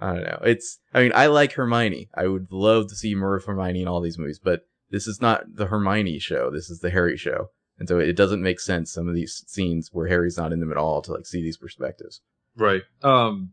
I 0.00 0.14
don't 0.14 0.22
know. 0.22 0.42
It's 0.44 0.78
I 0.94 1.02
mean, 1.02 1.12
I 1.12 1.26
like 1.26 1.54
Hermione. 1.54 2.08
I 2.14 2.28
would 2.28 2.52
love 2.52 2.88
to 2.88 2.94
see 2.94 3.16
more 3.16 3.34
of 3.34 3.44
Hermione 3.46 3.82
in 3.82 3.88
all 3.88 4.00
these 4.02 4.18
movies, 4.18 4.38
but 4.38 4.60
this 4.90 5.06
is 5.06 5.20
not 5.20 5.44
the 5.54 5.66
Hermione 5.66 6.18
show. 6.18 6.50
This 6.50 6.70
is 6.70 6.80
the 6.80 6.90
Harry 6.90 7.16
show. 7.16 7.48
And 7.78 7.88
so 7.88 7.98
it 7.98 8.14
doesn't 8.14 8.42
make 8.42 8.60
sense 8.60 8.92
some 8.92 9.08
of 9.08 9.14
these 9.14 9.42
scenes 9.46 9.88
where 9.92 10.06
Harry's 10.06 10.36
not 10.36 10.52
in 10.52 10.60
them 10.60 10.70
at 10.70 10.76
all 10.76 11.00
to 11.02 11.12
like 11.12 11.26
see 11.26 11.42
these 11.42 11.56
perspectives. 11.56 12.20
Right. 12.56 12.82
Um. 13.02 13.52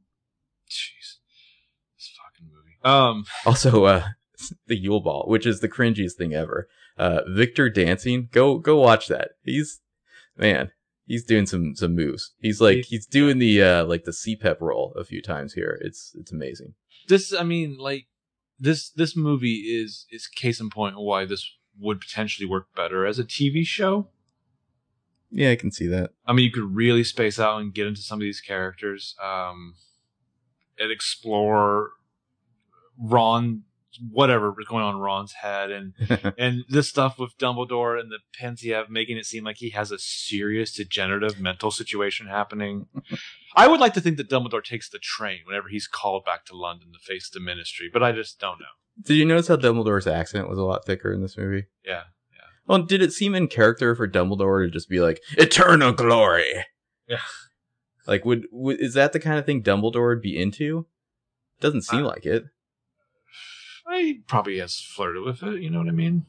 Jeez. 0.70 1.16
This 1.96 2.12
fucking 2.22 2.52
movie. 2.54 2.78
Um. 2.84 3.26
Also, 3.46 3.86
uh 3.86 4.04
the 4.68 4.78
Yule 4.78 5.00
Ball, 5.00 5.26
which 5.28 5.46
is 5.46 5.62
the 5.62 5.70
cringiest 5.70 6.14
thing 6.14 6.34
ever. 6.34 6.68
Uh 6.98 7.22
Victor 7.28 7.70
dancing, 7.70 8.28
go 8.32 8.58
go 8.58 8.78
watch 8.78 9.08
that. 9.08 9.32
He's 9.44 9.80
man, 10.36 10.72
he's 11.06 11.24
doing 11.24 11.46
some 11.46 11.76
some 11.76 11.96
moves. 11.96 12.34
He's 12.40 12.60
like 12.60 12.84
he's 12.86 13.06
doing 13.06 13.40
the 13.40 13.64
uh 13.64 13.86
like 13.86 14.04
the 14.04 14.12
CPEP 14.12 14.60
roll 14.60 14.94
a 14.98 15.06
few 15.06 15.22
times 15.22 15.54
here. 15.54 15.80
It's 15.82 16.14
it's 16.20 16.34
amazing. 16.34 16.74
This. 17.08 17.34
I 17.34 17.44
mean, 17.44 17.78
like 17.80 18.08
this. 18.60 18.90
This 18.90 19.16
movie 19.16 19.82
is 19.82 20.06
is 20.12 20.28
case 20.28 20.60
in 20.60 20.70
point 20.70 21.00
why 21.00 21.26
this 21.26 21.50
would 21.80 22.02
potentially 22.02 22.48
work 22.48 22.68
better 22.76 23.06
as 23.06 23.20
a 23.20 23.24
TV 23.24 23.66
show. 23.66 24.10
Yeah, 25.30 25.52
I 25.52 25.56
can 25.56 25.72
see 25.72 25.88
that. 25.88 26.12
I 26.26 26.34
mean, 26.34 26.46
you 26.46 26.52
could 26.52 26.76
really 26.76 27.04
space 27.04 27.40
out 27.40 27.60
and 27.60 27.74
get 27.74 27.88
into 27.88 28.02
some 28.02 28.18
of 28.18 28.22
these 28.22 28.40
characters, 28.42 29.16
um, 29.22 29.76
and 30.80 30.92
explore 30.92 31.92
Ron, 32.98 33.64
whatever 34.12 34.52
was 34.52 34.68
going 34.68 34.84
on 34.84 34.96
in 34.96 35.02
Ron's 35.02 35.34
head, 35.34 35.72
and 35.72 35.94
and 36.38 36.64
this 36.70 36.88
stuff 36.90 37.18
with 37.20 37.38
Dumbledore 37.38 38.00
and 38.00 38.12
the 38.12 38.20
Pensieve, 38.40 38.90
making 38.90 39.18
it 39.18 39.26
seem 39.26 39.44
like 39.44 39.58
he 39.58 39.70
has 39.72 39.92
a 39.92 40.00
serious 40.00 40.74
degenerative 40.74 41.40
mental 41.40 41.72
situation 41.72 42.28
happening. 42.28 42.88
I 43.56 43.68
would 43.68 43.80
like 43.80 43.94
to 43.96 44.02
think 44.02 44.18
that 44.18 44.30
Dumbledore 44.30 44.64
takes 44.64 44.90
the 44.90 45.00
train 45.00 45.40
whenever 45.46 45.68
he's 45.70 45.88
called 45.88 46.26
back 46.26 46.46
to 46.46 46.56
London 46.56 46.90
to 46.94 47.00
face 47.00 47.30
the 47.30 47.40
Ministry, 47.40 47.90
but 47.92 48.04
I 48.04 48.12
just 48.12 48.40
don't 48.40 48.60
know. 48.60 48.66
Did 49.04 49.16
you 49.16 49.26
notice 49.26 49.48
how 49.48 49.58
Dumbledore's 49.58 50.08
accent 50.08 50.50
was 50.50 50.58
a 50.58 50.64
lot 50.64 50.86
thicker 50.86 51.14
in 51.14 51.22
this 51.22 51.38
movie? 51.38 51.66
Yeah, 51.86 52.04
Well, 52.66 52.84
did 52.84 53.02
it 53.02 53.14
seem 53.14 53.36
in 53.36 53.48
character 53.48 53.96
for 53.96 54.08
Dumbledore 54.08 54.66
to 54.66 54.72
just 54.72 54.90
be 54.90 55.00
like 55.00 55.22
eternal 55.38 55.92
glory? 55.92 56.66
Yeah. 57.08 57.22
Like, 58.08 58.26
would, 58.26 58.48
would 58.52 58.80
is 58.80 58.94
that 58.96 59.14
the 59.14 59.20
kind 59.20 59.38
of 59.38 59.46
thing 59.46 59.62
Dumbledore 59.62 60.10
would 60.10 60.22
be 60.22 60.38
into? 60.38 60.88
Doesn't 61.60 61.82
seem 61.84 62.04
Uh, 62.04 62.08
like 62.08 62.26
it. 62.26 62.46
He 63.96 64.20
probably 64.28 64.58
has 64.60 64.80
flirted 64.80 65.24
with 65.24 65.44
it. 65.44 65.62
You 65.62 65.70
know 65.70 65.80
what 65.80 65.88
I 65.88 65.92
mean? 65.92 66.26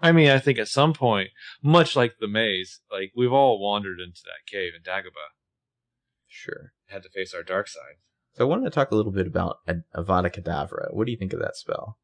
I 0.00 0.12
mean, 0.12 0.30
I 0.30 0.38
think 0.38 0.58
at 0.58 0.68
some 0.68 0.92
point, 0.92 1.30
much 1.62 1.94
like 1.94 2.14
the 2.18 2.26
maze, 2.28 2.80
like 2.90 3.12
we've 3.16 3.32
all 3.32 3.60
wandered 3.60 4.00
into 4.00 4.20
that 4.24 4.50
cave 4.50 4.72
in 4.76 4.82
Dagobah, 4.82 5.30
Sure. 6.26 6.72
had 6.86 7.02
to 7.04 7.08
face 7.10 7.34
our 7.34 7.42
dark 7.42 7.68
side. 7.68 7.96
So 8.34 8.44
I 8.44 8.48
wanted 8.48 8.64
to 8.64 8.70
talk 8.70 8.90
a 8.90 8.94
little 8.96 9.12
bit 9.12 9.26
about 9.26 9.58
Ad- 9.68 9.84
Avada 9.94 10.32
Kedavra. 10.32 10.92
What 10.92 11.04
do 11.06 11.12
you 11.12 11.18
think 11.18 11.32
of 11.32 11.40
that 11.40 11.56
spell? 11.56 11.98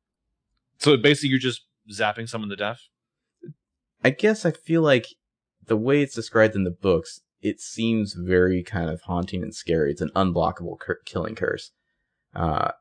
So 0.78 0.96
basically, 0.96 1.30
you're 1.30 1.38
just 1.38 1.62
zapping 1.90 2.28
someone 2.28 2.50
to 2.50 2.56
death. 2.56 2.82
I 4.04 4.10
guess 4.10 4.44
I 4.46 4.50
feel 4.52 4.82
like 4.82 5.06
the 5.66 5.76
way 5.76 6.02
it's 6.02 6.14
described 6.14 6.54
in 6.54 6.64
the 6.64 6.70
books, 6.70 7.22
it 7.40 7.60
seems 7.60 8.12
very 8.14 8.62
kind 8.62 8.90
of 8.90 9.00
haunting 9.02 9.42
and 9.42 9.54
scary. 9.54 9.90
It's 9.90 10.00
an 10.00 10.10
unblockable 10.14 10.78
cur- 10.78 11.00
killing 11.04 11.34
curse. 11.34 11.72
Uh, 12.34 12.72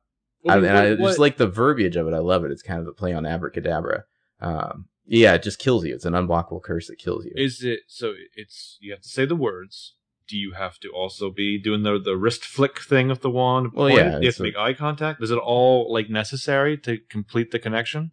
I, 0.47 0.57
and 0.57 0.67
I 0.67 0.95
just 0.95 1.19
like 1.19 1.37
the 1.37 1.47
verbiage 1.47 1.95
of 1.95 2.07
it. 2.07 2.13
I 2.13 2.19
love 2.19 2.43
it. 2.45 2.51
It's 2.51 2.61
kind 2.61 2.79
of 2.79 2.87
a 2.87 2.93
play 2.93 3.13
on 3.13 3.25
abracadabra. 3.25 4.03
Um, 4.39 4.85
yeah, 5.05 5.33
it 5.33 5.43
just 5.43 5.59
kills 5.59 5.85
you. 5.85 5.95
It's 5.95 6.05
an 6.05 6.13
unblockable 6.13 6.61
curse 6.61 6.87
that 6.87 6.97
kills 6.99 7.25
you. 7.25 7.31
Is 7.35 7.63
it 7.63 7.81
so? 7.87 8.13
It's 8.35 8.77
you 8.81 8.91
have 8.91 9.01
to 9.01 9.09
say 9.09 9.25
the 9.25 9.35
words. 9.35 9.95
Do 10.27 10.37
you 10.37 10.51
have 10.53 10.77
to 10.79 10.89
also 10.89 11.31
be 11.31 11.57
doing 11.57 11.83
the 11.83 11.97
the 11.99 12.17
wrist 12.17 12.43
flick 12.45 12.81
thing 12.81 13.09
of 13.09 13.21
the 13.21 13.29
wand? 13.29 13.71
Well, 13.73 13.87
Point? 13.89 13.99
yeah, 13.99 14.19
You 14.19 14.25
have 14.27 14.35
to 14.35 14.43
a- 14.43 14.45
make 14.45 14.57
eye 14.57 14.73
contact. 14.73 15.23
Is 15.23 15.31
it 15.31 15.37
all 15.37 15.91
like 15.91 16.09
necessary 16.09 16.77
to 16.79 16.97
complete 17.09 17.51
the 17.51 17.59
connection? 17.59 18.11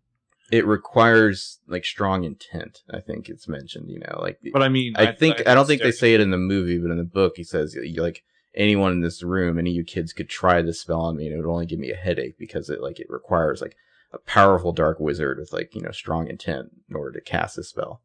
It 0.52 0.66
requires 0.66 1.58
like 1.66 1.84
strong 1.84 2.22
intent. 2.22 2.82
I 2.92 3.00
think 3.00 3.28
it's 3.28 3.48
mentioned. 3.48 3.90
You 3.90 4.00
know, 4.00 4.20
like 4.20 4.38
But 4.52 4.62
I 4.62 4.68
mean, 4.68 4.94
I 4.96 5.10
think 5.12 5.46
I, 5.48 5.54
don't 5.54 5.66
think 5.66 5.82
they 5.82 5.90
say 5.90 6.14
it 6.14 6.20
in 6.20 6.30
the 6.30 6.38
movie, 6.38 6.78
but 6.78 6.90
in 6.92 6.98
the 6.98 7.04
book, 7.04 7.32
he 7.36 7.44
says 7.44 7.74
you- 7.74 8.00
like 8.02 8.22
anyone 8.54 8.92
in 8.92 9.00
this 9.00 9.22
room, 9.22 9.58
any 9.58 9.70
of 9.70 9.76
you 9.76 9.84
kids 9.84 10.12
could 10.12 10.28
try 10.28 10.62
this 10.62 10.80
spell 10.80 11.00
on 11.00 11.16
me, 11.16 11.26
and 11.26 11.34
it 11.34 11.36
would 11.36 11.50
only 11.50 11.66
give 11.66 11.78
me 11.78 11.90
a 11.90 11.96
headache 11.96 12.38
because 12.38 12.70
it 12.70 12.80
like 12.80 13.00
it 13.00 13.10
requires 13.10 13.60
like 13.60 13.76
a 14.12 14.18
powerful 14.18 14.72
dark 14.72 15.00
wizard 15.00 15.38
with 15.38 15.52
like 15.52 15.74
you 15.74 15.82
know 15.82 15.90
strong 15.90 16.28
intent 16.28 16.70
in 16.88 16.96
order 16.96 17.12
to 17.12 17.20
cast 17.20 17.56
this 17.56 17.68
spell. 17.68 18.00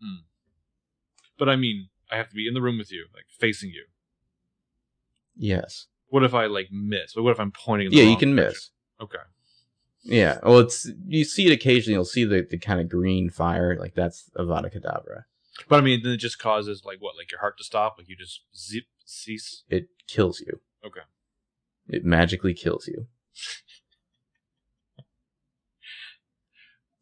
Hmm. 0.00 0.22
But 1.38 1.48
I 1.48 1.56
mean, 1.56 1.88
I 2.10 2.16
have 2.16 2.28
to 2.28 2.34
be 2.34 2.46
in 2.46 2.54
the 2.54 2.62
room 2.62 2.78
with 2.78 2.92
you, 2.92 3.06
like 3.14 3.24
facing 3.28 3.70
you. 3.70 3.84
Yes. 5.36 5.86
What 6.08 6.22
if 6.22 6.34
I 6.34 6.46
like 6.46 6.68
miss? 6.70 7.16
What 7.16 7.30
if 7.30 7.40
I'm 7.40 7.50
pointing? 7.50 7.88
Yeah, 7.90 8.04
you 8.04 8.16
can 8.16 8.36
direction? 8.36 8.54
miss. 8.54 8.70
Okay. 9.00 9.18
Yeah. 10.04 10.38
Well, 10.42 10.60
it's 10.60 10.88
you 11.06 11.24
see 11.24 11.46
it 11.46 11.52
occasionally. 11.52 11.94
You'll 11.94 12.04
see 12.04 12.24
the 12.24 12.46
the 12.48 12.58
kind 12.58 12.80
of 12.80 12.88
green 12.88 13.30
fire, 13.30 13.76
like 13.78 13.94
that's 13.94 14.30
Avada 14.36 14.72
Kedavra. 14.72 15.24
But 15.68 15.78
I 15.78 15.80
mean, 15.80 16.02
then 16.02 16.12
it 16.12 16.18
just 16.18 16.38
causes 16.38 16.84
like 16.84 16.98
what, 17.00 17.16
like 17.16 17.30
your 17.30 17.40
heart 17.40 17.58
to 17.58 17.64
stop, 17.64 17.96
like 17.98 18.08
you 18.08 18.16
just 18.16 18.42
zip 18.56 18.84
cease. 19.04 19.64
It 19.68 19.88
kills 20.06 20.40
you. 20.40 20.60
Okay. 20.84 21.00
It 21.88 22.04
magically 22.04 22.54
kills 22.54 22.86
you. 22.88 23.06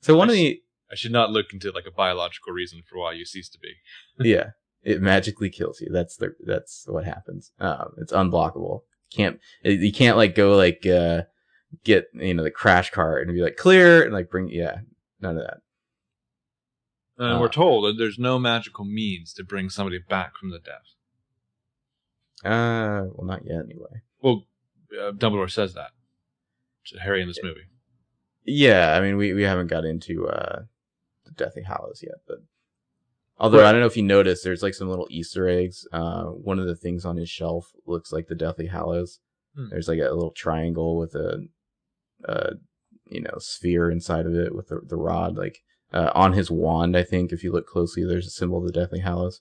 So 0.00 0.16
one 0.16 0.28
of 0.28 0.34
the 0.34 0.60
I 0.90 0.94
should 0.94 1.12
not 1.12 1.30
look 1.30 1.52
into 1.52 1.70
like 1.70 1.86
a 1.86 1.90
biological 1.92 2.52
reason 2.52 2.82
for 2.86 2.98
why 2.98 3.12
you 3.12 3.24
cease 3.24 3.48
to 3.50 3.58
be. 3.58 3.74
yeah, 4.28 4.50
it 4.82 5.00
magically 5.00 5.48
kills 5.48 5.80
you. 5.80 5.88
That's 5.90 6.16
the 6.16 6.34
that's 6.44 6.84
what 6.86 7.04
happens. 7.04 7.52
Um, 7.60 7.92
it's 7.98 8.12
unblockable. 8.12 8.82
Can't 9.14 9.38
you 9.62 9.92
can't 9.92 10.16
like 10.16 10.34
go 10.34 10.56
like 10.56 10.84
uh 10.86 11.22
get 11.84 12.06
you 12.14 12.34
know 12.34 12.42
the 12.42 12.50
crash 12.50 12.90
cart 12.90 13.26
and 13.26 13.34
be 13.34 13.42
like 13.42 13.56
clear 13.56 14.02
and 14.02 14.12
like 14.12 14.30
bring 14.30 14.48
yeah 14.48 14.78
none 15.20 15.36
of 15.36 15.44
that. 15.44 15.58
And 17.18 17.36
Uh. 17.36 17.40
we're 17.40 17.48
told 17.48 17.84
that 17.84 17.98
there's 17.98 18.18
no 18.18 18.38
magical 18.38 18.84
means 18.84 19.32
to 19.34 19.44
bring 19.44 19.70
somebody 19.70 19.98
back 19.98 20.36
from 20.36 20.50
the 20.50 20.58
dead. 20.58 20.80
Uh, 22.44 23.04
well, 23.14 23.26
not 23.26 23.44
yet 23.44 23.64
anyway. 23.64 24.02
Well, 24.20 24.44
uh, 25.00 25.12
Dumbledore 25.12 25.50
says 25.50 25.74
that 25.74 25.90
to 26.86 26.98
Harry 27.00 27.22
in 27.22 27.28
this 27.28 27.42
movie. 27.42 27.66
Yeah, 28.44 28.94
I 28.96 29.00
mean 29.00 29.16
we 29.16 29.32
we 29.32 29.42
haven't 29.42 29.68
got 29.68 29.84
into 29.84 30.26
uh 30.28 30.62
the 31.24 31.30
Deathly 31.32 31.62
Hallows 31.62 32.02
yet, 32.02 32.16
but 32.26 32.38
although 33.38 33.60
Right. 33.60 33.68
I 33.68 33.72
don't 33.72 33.80
know 33.80 33.86
if 33.86 33.96
you 33.96 34.02
noticed, 34.02 34.42
there's 34.42 34.62
like 34.62 34.74
some 34.74 34.88
little 34.88 35.06
Easter 35.10 35.48
eggs. 35.48 35.86
Uh, 35.92 36.24
one 36.24 36.58
of 36.58 36.66
the 36.66 36.74
things 36.76 37.04
on 37.04 37.16
his 37.16 37.28
shelf 37.30 37.70
looks 37.86 38.10
like 38.12 38.26
the 38.26 38.34
Deathly 38.34 38.66
Hallows. 38.66 39.20
Hmm. 39.54 39.68
There's 39.70 39.86
like 39.88 40.00
a 40.00 40.10
little 40.14 40.32
triangle 40.32 40.96
with 40.98 41.14
a, 41.14 41.46
uh, 42.26 42.50
you 43.06 43.20
know 43.20 43.34
sphere 43.38 43.90
inside 43.90 44.26
of 44.26 44.34
it 44.34 44.54
with 44.54 44.68
the, 44.68 44.80
the 44.84 44.96
rod. 44.96 45.36
Like 45.36 45.58
uh, 45.92 46.10
on 46.14 46.32
his 46.32 46.50
wand, 46.50 46.96
I 46.96 47.04
think 47.04 47.30
if 47.32 47.44
you 47.44 47.52
look 47.52 47.66
closely, 47.68 48.04
there's 48.04 48.26
a 48.26 48.30
symbol 48.30 48.58
of 48.58 48.64
the 48.64 48.72
Deathly 48.72 49.00
Hallows. 49.00 49.40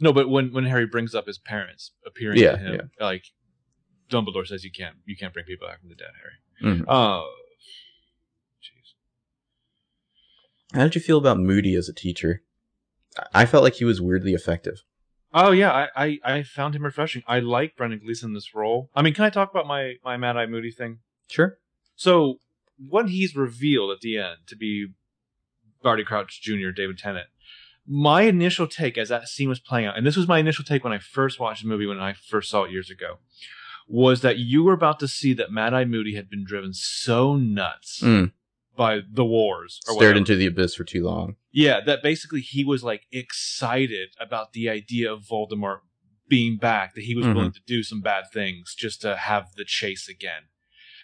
No, 0.00 0.12
but 0.12 0.28
when 0.28 0.52
when 0.52 0.64
Harry 0.64 0.86
brings 0.86 1.14
up 1.14 1.26
his 1.26 1.38
parents 1.38 1.92
appearing 2.06 2.38
Yeah, 2.38 2.52
to 2.52 2.58
him, 2.58 2.90
like 2.98 3.24
Dumbledore 4.10 4.46
says, 4.46 4.64
you 4.64 4.70
can't 4.72 4.96
you 5.04 5.16
can't 5.16 5.32
bring 5.32 5.44
people 5.44 5.68
back 5.68 5.80
from 5.80 5.88
the 5.90 5.94
dead, 5.94 6.10
Harry. 6.20 6.76
Mhm. 6.76 6.84
Oh, 6.88 7.30
jeez. 8.62 8.94
How 10.76 10.84
did 10.84 10.94
you 10.94 11.00
feel 11.00 11.18
about 11.18 11.38
Moody 11.38 11.74
as 11.74 11.88
a 11.88 11.92
teacher? 11.94 12.42
I- 13.18 13.42
I 13.42 13.46
felt 13.46 13.62
like 13.64 13.74
he 13.74 13.84
was 13.84 14.00
weirdly 14.00 14.34
effective. 14.34 14.82
Oh 15.32 15.52
yeah, 15.52 15.70
I, 15.72 15.88
I 16.06 16.18
I 16.24 16.42
found 16.42 16.74
him 16.74 16.84
refreshing. 16.84 17.22
I 17.26 17.38
like 17.40 17.76
Brendan 17.76 18.00
Gleeson 18.00 18.30
in 18.30 18.34
this 18.34 18.54
role. 18.54 18.90
I 18.96 19.02
mean, 19.02 19.14
can 19.14 19.24
I 19.24 19.30
talk 19.30 19.50
about 19.50 19.66
my 19.66 19.94
my 20.04 20.16
Mad 20.16 20.36
Eye 20.36 20.46
Moody 20.46 20.72
thing? 20.72 20.98
Sure. 21.28 21.58
So 21.94 22.40
when 22.88 23.08
he's 23.08 23.36
revealed 23.36 23.92
at 23.92 24.00
the 24.00 24.18
end 24.18 24.38
to 24.46 24.56
be 24.56 24.88
Barty 25.82 26.02
Crouch 26.02 26.40
Jr., 26.42 26.70
David 26.74 26.98
Tennant, 26.98 27.28
my 27.86 28.22
initial 28.22 28.66
take 28.66 28.96
as 28.98 29.08
that 29.08 29.28
scene 29.28 29.48
was 29.48 29.60
playing 29.60 29.86
out, 29.86 29.96
and 29.96 30.06
this 30.06 30.16
was 30.16 30.28
my 30.28 30.38
initial 30.38 30.64
take 30.64 30.84
when 30.84 30.92
I 30.92 30.98
first 30.98 31.40
watched 31.40 31.62
the 31.62 31.68
movie 31.68 31.86
when 31.86 32.00
I 32.00 32.12
first 32.12 32.50
saw 32.50 32.64
it 32.64 32.70
years 32.70 32.90
ago, 32.90 33.18
was 33.88 34.20
that 34.20 34.38
you 34.38 34.62
were 34.62 34.72
about 34.72 35.00
to 35.00 35.08
see 35.08 35.32
that 35.34 35.50
Mad 35.50 35.74
Eye 35.74 35.84
Moody 35.84 36.14
had 36.14 36.28
been 36.30 36.44
driven 36.44 36.72
so 36.72 37.36
nuts 37.36 38.00
Mm. 38.02 38.32
by 38.76 39.00
the 39.10 39.24
wars 39.24 39.80
or 39.88 39.94
Stared 39.94 39.96
whatever. 39.96 40.18
into 40.18 40.36
the 40.36 40.46
abyss 40.46 40.74
for 40.76 40.84
too 40.84 41.02
long. 41.04 41.36
Yeah, 41.50 41.80
that 41.80 42.02
basically 42.02 42.40
he 42.40 42.62
was 42.64 42.84
like 42.84 43.06
excited 43.10 44.10
about 44.20 44.52
the 44.52 44.68
idea 44.68 45.12
of 45.12 45.22
Voldemort 45.24 45.80
being 46.28 46.56
back, 46.58 46.94
that 46.94 47.02
he 47.04 47.16
was 47.16 47.26
Mhm. 47.26 47.34
willing 47.34 47.52
to 47.52 47.60
do 47.66 47.82
some 47.82 48.00
bad 48.00 48.24
things 48.32 48.74
just 48.78 49.00
to 49.02 49.16
have 49.16 49.46
the 49.56 49.64
chase 49.64 50.08
again. 50.08 50.44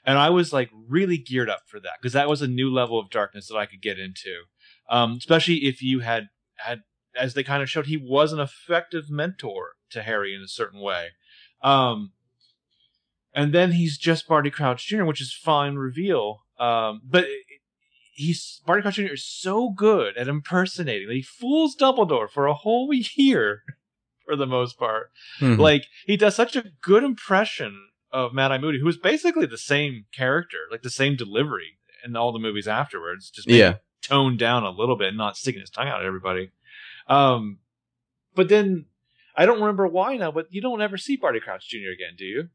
And 0.05 0.19
I 0.19 0.31
was 0.31 0.53
like 0.53 0.71
really 0.73 1.19
geared 1.19 1.51
up 1.51 1.63
for 1.67 1.81
that 1.81 1.95
because 2.01 2.13
that 2.13 2.29
was 2.29 2.41
a 2.41 2.47
new 2.47 2.73
level 2.73 2.97
of 3.01 3.11
darkness 3.11 3.49
that 3.49 3.57
I 3.57 3.67
could 3.67 3.83
get 3.83 3.99
into. 3.99 4.45
Um, 4.89 5.15
especially 5.19 5.65
if 5.65 5.83
you 5.83 5.99
had 6.01 6.29
had, 6.59 6.83
as 7.19 7.35
they 7.35 7.43
kind 7.43 7.63
of 7.63 7.71
showed, 7.71 7.87
he 7.87 7.97
was 7.97 8.33
an 8.33 8.41
effective 8.41 9.11
mentor 9.11 9.73
to 9.91 10.03
Harry 10.03 10.35
in 10.35 10.43
a 10.43 10.49
certain 10.49 10.81
way. 10.81 11.09
Um, 11.63 12.13
and 13.35 13.53
then 13.53 13.73
he's 13.73 13.99
just 13.99 14.27
Barty 14.29 14.51
Crouch 14.51 14.87
Jr., 14.87 15.05
which 15.05 15.21
is 15.21 15.33
fine 15.33 15.75
reveal. 15.77 16.41
Um, 16.59 17.03
but 17.05 17.25
it- 17.25 17.45
he's 18.13 18.63
Barty 18.67 18.83
Crouch 18.83 18.95
Jr. 18.97 19.13
is 19.13 19.27
so 19.27 19.71
good 19.71 20.17
at 20.17 20.29
impersonating 20.29 21.09
that 21.09 21.15
he 21.15 21.23
fools 21.23 21.77
Dumbledore 21.77 22.31
for 22.31 22.47
a 22.47 22.55
whole 22.55 22.89
year, 23.17 23.63
for 24.25 24.37
the 24.37 24.47
most 24.47 24.79
part. 24.79 25.11
Mhm. 25.41 25.59
Like 25.59 25.85
he 26.07 26.17
does 26.17 26.35
such 26.35 26.57
a 26.57 26.65
good 26.81 27.05
impression 27.05 27.89
of 28.11 28.33
Mad 28.33 28.53
Eye 28.53 28.59
Moody, 28.59 28.81
who 28.81 28.89
is 28.89 28.97
basically 28.97 29.47
the 29.47 29.59
same 29.59 30.07
character, 30.13 30.59
like 30.71 30.83
the 30.83 30.91
same 30.91 31.15
delivery 31.17 31.79
in 32.05 32.17
all 32.17 32.33
the 32.33 32.39
movies 32.39 32.67
afterwards, 32.69 33.31
just 33.31 33.49
yeah. 33.59 33.75
Toned 34.09 34.39
down 34.39 34.63
a 34.63 34.71
little 34.71 34.97
bit, 34.97 35.09
and 35.09 35.17
not 35.17 35.37
sticking 35.37 35.61
his 35.61 35.71
tongue 35.71 35.89
out 35.89 36.01
at 36.01 36.07
everybody. 36.07 36.51
Um, 37.09 37.59
but 38.35 38.49
then 38.49 38.87
I 39.37 39.47
don't 39.47 39.61
remember 39.61 39.87
why 39.87 40.17
now, 40.17 40.31
but 40.31 40.47
you 40.51 40.61
don't 40.61 40.83
ever 40.83 40.97
see 40.97 41.17
Barty 41.17 41.41
Crouch 41.41 41.69
Jr. 41.69 41.93
again, 41.93 42.15
do 42.17 42.25
you? 42.25 42.49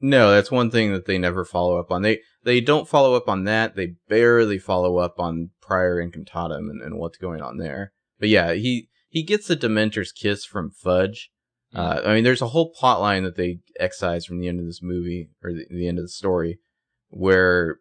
No, 0.00 0.30
that's 0.30 0.50
one 0.50 0.70
thing 0.70 0.92
that 0.92 1.06
they 1.06 1.18
never 1.18 1.44
follow 1.44 1.78
up 1.78 1.90
on. 1.90 2.02
They 2.02 2.20
they 2.44 2.60
don't 2.60 2.88
follow 2.88 3.14
up 3.14 3.28
on 3.28 3.44
that. 3.44 3.74
They 3.74 3.94
barely 4.08 4.58
follow 4.58 4.98
up 4.98 5.18
on 5.18 5.50
Priori 5.60 6.06
Incantatem 6.06 6.70
and, 6.70 6.82
and 6.82 6.98
what's 6.98 7.18
going 7.18 7.42
on 7.42 7.58
there. 7.58 7.92
But 8.20 8.28
yeah, 8.28 8.52
he 8.52 8.88
he 9.08 9.22
gets 9.22 9.48
the 9.48 9.56
Dementor's 9.56 10.12
kiss 10.12 10.44
from 10.44 10.70
Fudge. 10.70 11.30
Uh, 11.74 12.00
I 12.04 12.14
mean, 12.14 12.24
there's 12.24 12.42
a 12.42 12.48
whole 12.48 12.70
plot 12.70 13.00
line 13.00 13.24
that 13.24 13.36
they 13.36 13.58
excise 13.78 14.24
from 14.24 14.38
the 14.38 14.48
end 14.48 14.60
of 14.60 14.66
this 14.66 14.82
movie 14.82 15.30
or 15.42 15.52
the, 15.52 15.66
the 15.68 15.86
end 15.86 15.98
of 15.98 16.04
the 16.04 16.08
story, 16.08 16.60
where 17.08 17.80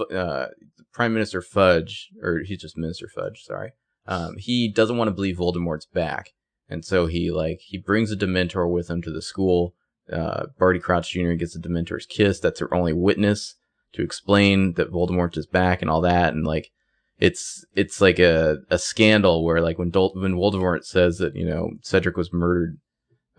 uh, 0.00 0.46
Prime 0.92 1.12
Minister 1.12 1.40
Fudge, 1.42 2.08
or 2.22 2.40
he's 2.40 2.60
just 2.60 2.76
Minister 2.76 3.08
Fudge, 3.08 3.42
sorry, 3.42 3.72
um, 4.06 4.36
he 4.38 4.68
doesn't 4.68 4.96
want 4.96 5.08
to 5.08 5.14
believe 5.14 5.36
Voldemort's 5.36 5.86
back, 5.86 6.32
and 6.68 6.84
so 6.84 7.06
he 7.06 7.30
like 7.30 7.60
he 7.60 7.78
brings 7.78 8.10
a 8.10 8.16
Dementor 8.16 8.70
with 8.70 8.88
him 8.88 9.02
to 9.02 9.10
the 9.10 9.22
school. 9.22 9.74
Uh, 10.12 10.46
Barty 10.58 10.78
Crouch 10.78 11.10
Jr. 11.10 11.32
gets 11.32 11.54
a 11.54 11.60
Dementor's 11.60 12.06
kiss. 12.06 12.40
That's 12.40 12.60
their 12.60 12.72
only 12.72 12.94
witness 12.94 13.56
to 13.92 14.02
explain 14.02 14.74
that 14.74 14.90
Voldemort 14.90 15.36
is 15.36 15.46
back 15.46 15.82
and 15.82 15.90
all 15.90 16.00
that, 16.00 16.32
and 16.32 16.46
like 16.46 16.70
it's 17.18 17.64
it's 17.74 18.00
like 18.00 18.18
a, 18.18 18.58
a 18.70 18.78
scandal 18.78 19.44
where 19.44 19.60
like 19.60 19.78
when 19.78 19.90
Dol- 19.90 20.14
when 20.14 20.34
Voldemort 20.34 20.84
says 20.84 21.18
that 21.18 21.36
you 21.36 21.44
know 21.44 21.70
Cedric 21.82 22.16
was 22.16 22.32
murdered 22.32 22.78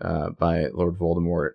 uh, 0.00 0.30
by 0.30 0.66
Lord 0.72 0.96
Voldemort, 0.98 1.52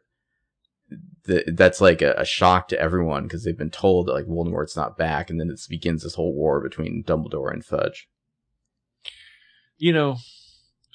th- 1.26 1.46
that's 1.54 1.82
like 1.82 2.02
a, 2.02 2.14
a 2.18 2.26
shock 2.26 2.68
to 2.70 2.80
everyone 2.80 3.24
because 3.24 3.44
they've 3.44 3.58
been 3.58 3.70
told 3.72 4.08
that 4.08 4.14
like 4.14 4.26
Voldemort's 4.26 4.76
not 4.76 4.98
back, 4.98 5.30
and 5.30 5.40
then 5.40 5.50
it 5.50 5.60
begins 5.70 6.04
this 6.04 6.16
whole 6.16 6.34
war 6.34 6.62
between 6.62 7.04
Dumbledore 7.04 7.52
and 7.52 7.64
Fudge. 7.66 8.08
You 9.78 9.94
know, 9.94 10.18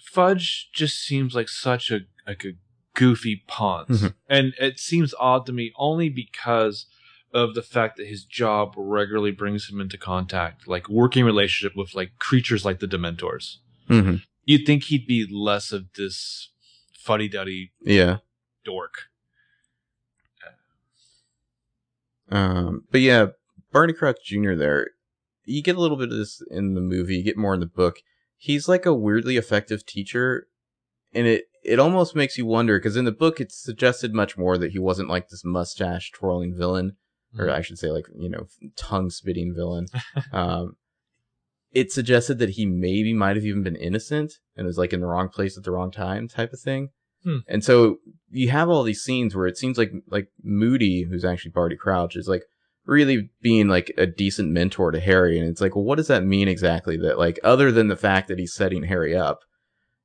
Fudge 0.02 0.70
just 0.72 1.00
seems 1.04 1.34
like 1.34 1.48
such 1.48 1.90
a 1.90 2.00
like 2.26 2.44
a 2.44 2.52
goofy 2.94 3.42
ponce, 3.46 4.02
Mhm. 4.02 4.14
and 4.28 4.54
it 4.58 4.78
seems 4.78 5.14
odd 5.18 5.46
to 5.46 5.52
me 5.52 5.72
only 5.76 6.08
because 6.08 6.86
of 7.32 7.54
the 7.54 7.62
fact 7.62 7.96
that 7.96 8.06
his 8.08 8.24
job 8.24 8.74
regularly 8.76 9.30
brings 9.30 9.68
him 9.70 9.80
into 9.80 9.96
contact, 9.96 10.66
like 10.66 10.88
working 10.88 11.24
relationship 11.24 11.76
with 11.76 11.94
like 11.94 12.18
creatures 12.18 12.64
like 12.64 12.80
the 12.80 12.88
Dementors. 12.88 13.58
Mm-hmm. 13.88 14.16
You'd 14.44 14.66
think 14.66 14.84
he'd 14.84 15.06
be 15.06 15.28
less 15.30 15.70
of 15.70 15.92
this 15.96 16.50
fuddy 16.92 17.28
duddy 17.28 17.72
Yeah. 17.84 18.18
dork. 18.64 19.09
Um, 22.30 22.84
but 22.90 23.00
yeah, 23.00 23.26
Barney 23.72 23.92
Crouch 23.92 24.18
Jr. 24.24 24.54
There, 24.54 24.88
you 25.44 25.62
get 25.62 25.76
a 25.76 25.80
little 25.80 25.96
bit 25.96 26.10
of 26.10 26.16
this 26.18 26.42
in 26.50 26.74
the 26.74 26.80
movie. 26.80 27.16
You 27.16 27.24
get 27.24 27.36
more 27.36 27.54
in 27.54 27.60
the 27.60 27.66
book. 27.66 27.96
He's 28.36 28.68
like 28.68 28.86
a 28.86 28.94
weirdly 28.94 29.36
effective 29.36 29.84
teacher, 29.84 30.46
and 31.12 31.26
it 31.26 31.44
it 31.62 31.78
almost 31.78 32.16
makes 32.16 32.38
you 32.38 32.46
wonder 32.46 32.78
because 32.78 32.96
in 32.96 33.04
the 33.04 33.12
book 33.12 33.40
it's 33.40 33.62
suggested 33.62 34.14
much 34.14 34.38
more 34.38 34.56
that 34.56 34.72
he 34.72 34.78
wasn't 34.78 35.10
like 35.10 35.28
this 35.28 35.44
mustache 35.44 36.10
twirling 36.12 36.54
villain, 36.56 36.96
or 37.38 37.46
Mhm. 37.46 37.52
I 37.52 37.60
should 37.60 37.78
say 37.78 37.88
like 37.90 38.06
you 38.16 38.30
know 38.30 38.46
tongue 38.76 39.10
spitting 39.10 39.54
villain. 39.54 39.86
um, 40.32 40.76
it 41.72 41.92
suggested 41.92 42.38
that 42.38 42.50
he 42.50 42.66
maybe 42.66 43.12
might 43.12 43.36
have 43.36 43.44
even 43.44 43.62
been 43.62 43.76
innocent 43.76 44.34
and 44.56 44.66
was 44.66 44.78
like 44.78 44.92
in 44.92 45.00
the 45.00 45.06
wrong 45.06 45.28
place 45.28 45.56
at 45.56 45.64
the 45.64 45.70
wrong 45.70 45.90
time 45.90 46.26
type 46.28 46.52
of 46.52 46.60
thing. 46.60 46.88
Hmm. 47.24 47.38
And 47.48 47.64
so 47.64 47.98
you 48.30 48.50
have 48.50 48.68
all 48.68 48.82
these 48.82 49.02
scenes 49.02 49.34
where 49.34 49.46
it 49.46 49.58
seems 49.58 49.76
like 49.78 49.92
like 50.08 50.28
Moody, 50.42 51.02
who's 51.02 51.24
actually 51.24 51.52
Barty 51.52 51.76
Crouch, 51.76 52.16
is 52.16 52.28
like 52.28 52.42
really 52.86 53.30
being 53.42 53.68
like 53.68 53.92
a 53.96 54.06
decent 54.06 54.50
mentor 54.50 54.90
to 54.90 55.00
Harry, 55.00 55.38
and 55.38 55.48
it's 55.48 55.60
like, 55.60 55.74
well, 55.74 55.84
what 55.84 55.96
does 55.96 56.08
that 56.08 56.24
mean 56.24 56.48
exactly? 56.48 56.96
That 56.96 57.18
like 57.18 57.38
other 57.44 57.70
than 57.70 57.88
the 57.88 57.96
fact 57.96 58.28
that 58.28 58.38
he's 58.38 58.54
setting 58.54 58.84
Harry 58.84 59.16
up, 59.16 59.40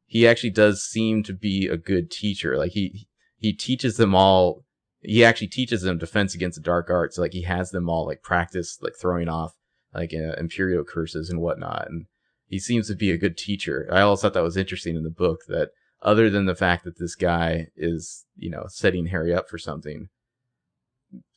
he 0.06 0.28
actually 0.28 0.52
does 0.52 0.84
seem 0.84 1.24
to 1.24 1.34
be 1.34 1.68
a 1.68 1.78
good 1.78 2.12
teacher. 2.12 2.58
Like 2.58 2.72
he 2.72 3.08
he 3.38 3.54
teaches 3.54 3.98
them 3.98 4.16
all. 4.16 4.64
He 5.02 5.24
actually 5.24 5.50
teaches 5.50 5.84
them 5.84 6.00
defense 6.00 6.34
against 6.34 6.58
the 6.58 6.64
dark 6.64 6.90
arts. 6.90 7.18
Like 7.18 7.34
he 7.34 7.44
has 7.44 7.70
them 7.70 7.90
all 7.90 8.08
like 8.08 8.24
practice 8.24 8.80
like 8.82 8.94
throwing 9.00 9.30
off 9.30 9.54
like 9.94 10.14
uh, 10.14 10.36
Imperius 10.42 10.88
curses 10.88 11.30
and 11.30 11.40
whatnot. 11.40 11.88
And 11.88 12.06
he 12.48 12.60
seems 12.60 12.88
to 12.88 12.96
be 12.96 13.12
a 13.12 13.18
good 13.18 13.38
teacher. 13.38 13.88
I 13.92 14.02
always 14.02 14.22
thought 14.22 14.34
that 14.34 14.44
was 14.44 14.58
interesting 14.58 14.96
in 14.96 15.04
the 15.04 15.10
book 15.10 15.42
that 15.48 15.70
other 16.02 16.30
than 16.30 16.46
the 16.46 16.56
fact 16.56 16.84
that 16.84 17.00
this 17.00 17.16
guy 17.16 17.68
is, 17.76 18.26
you 18.38 18.50
know, 18.50 18.66
setting 18.68 19.08
Harry 19.08 19.34
up 19.34 19.50
for 19.50 19.58
something, 19.58 20.10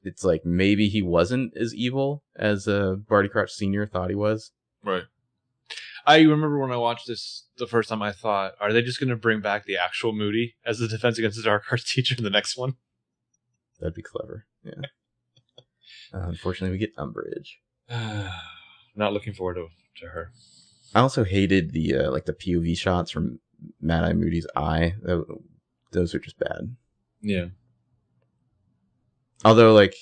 it's 0.03 0.25
like 0.25 0.45
maybe 0.45 0.89
he 0.89 1.03
wasn't 1.03 1.57
as 1.57 1.75
evil 1.75 2.23
as 2.37 2.69
uh, 2.69 2.97
Barty 3.09 3.29
Crouch 3.29 3.53
Senior 3.53 3.87
thought 3.87 4.11
he 4.11 4.17
was. 4.17 4.53
Right. 4.85 5.05
I 6.07 6.21
remember 6.21 6.59
when 6.59 6.73
I 6.73 6.77
watched 6.77 7.07
this 7.07 7.47
the 7.59 7.67
first 7.67 7.91
time, 7.91 8.01
I 8.01 8.13
thought, 8.13 8.55
are 8.61 8.73
they 8.73 8.83
just 8.83 9.01
going 9.01 9.11
to 9.11 9.17
bring 9.17 9.41
back 9.41 9.67
the 9.67 9.77
actual 9.77 10.13
Moody 10.13 10.55
as 10.65 10.79
the 10.79 10.89
Defense 10.89 11.19
Against 11.19 11.37
the 11.37 11.43
Dark 11.43 11.65
Arts 11.71 11.85
teacher 11.93 12.15
in 12.17 12.25
the 12.25 12.31
next 12.31 12.57
one? 12.57 12.75
That'd 13.79 13.95
be 13.95 14.03
clever. 14.03 14.47
Yeah. 14.65 14.73
uh, 16.15 16.29
unfortunately, 16.29 16.77
we 16.77 16.79
get 16.79 16.97
Umbridge. 16.97 17.59
Not 18.97 19.13
looking 19.13 19.35
forward 19.35 19.55
to, 19.55 19.69
to 20.01 20.07
her. 20.13 20.33
I 20.95 21.01
also 21.01 21.25
hated 21.25 21.73
the 21.73 21.97
uh, 21.97 22.11
like 22.11 22.25
the 22.25 22.33
POV 22.33 22.77
shots 22.79 23.11
from 23.11 23.41
Mad 23.81 24.05
Eye 24.05 24.13
Moody's 24.13 24.47
eye. 24.57 24.95
Tho- 25.03 25.43
Those 25.93 26.15
are 26.15 26.19
just 26.19 26.39
bad. 26.39 26.77
Yeah. 27.21 27.47
Although, 29.45 29.73
like, 29.73 29.95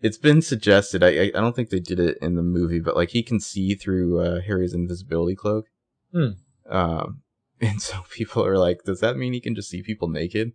it's 0.00 0.18
been 0.18 0.42
suggested. 0.42 1.02
I 1.02 1.08
I 1.08 1.22
I 1.34 1.40
don't 1.40 1.54
think 1.56 1.70
they 1.70 1.80
did 1.80 2.00
it 2.00 2.18
in 2.20 2.34
the 2.34 2.42
movie, 2.42 2.80
but 2.80 2.96
like 2.96 3.10
he 3.10 3.22
can 3.22 3.40
see 3.40 3.74
through 3.74 4.20
uh, 4.20 4.40
Harry's 4.42 4.74
invisibility 4.74 5.34
cloak. 5.34 5.66
Hmm. 6.12 6.30
Um, 6.68 7.22
and 7.60 7.80
so 7.80 8.04
people 8.10 8.44
are 8.44 8.58
like, 8.58 8.82
does 8.84 9.00
that 9.00 9.16
mean 9.16 9.32
he 9.32 9.40
can 9.40 9.54
just 9.54 9.70
see 9.70 9.82
people 9.82 10.08
naked? 10.08 10.52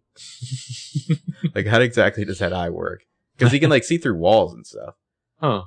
like, 1.56 1.66
how 1.66 1.80
exactly 1.82 2.26
does 2.26 2.40
that 2.40 2.54
eye 2.54 2.70
work? 2.70 3.02
Because 3.38 3.52
he 3.54 3.60
can 3.60 3.70
like 3.70 3.84
see 3.84 3.98
through 3.98 4.18
walls 4.18 4.54
and 4.54 4.68
stuff. 4.68 4.96
Huh. 5.38 5.64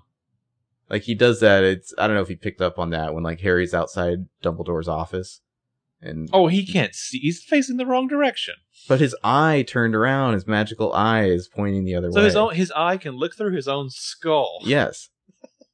Like 0.90 1.02
he 1.02 1.14
does 1.14 1.40
that. 1.40 1.64
It's 1.64 1.94
I 1.96 2.06
don't 2.06 2.16
know 2.16 2.22
if 2.22 2.28
he 2.28 2.36
picked 2.36 2.60
up 2.60 2.78
on 2.78 2.90
that 2.90 3.14
when 3.14 3.24
like 3.24 3.40
Harry's 3.40 3.72
outside 3.72 4.26
Dumbledore's 4.44 4.88
office, 4.88 5.40
and 6.02 6.28
Oh, 6.32 6.48
he 6.48 6.66
can't 6.66 6.94
see. 6.94 7.18
He's 7.18 7.42
facing 7.42 7.76
the 7.76 7.86
wrong 7.86 8.08
direction. 8.08 8.54
but 8.88 9.00
his 9.00 9.14
eye 9.22 9.64
turned 9.66 9.94
around. 9.94 10.34
His 10.34 10.46
magical 10.46 10.92
eye 10.92 11.24
is 11.26 11.48
pointing 11.48 11.84
the 11.84 11.94
other 11.94 12.10
So 12.10 12.16
way. 12.16 12.22
So 12.22 12.24
his 12.24 12.36
own 12.36 12.54
his 12.54 12.72
eye 12.76 12.96
can 12.96 13.14
look 13.16 13.36
through 13.36 13.52
his 13.54 13.68
own 13.68 13.88
skull. 13.90 14.58
Yes. 14.64 15.08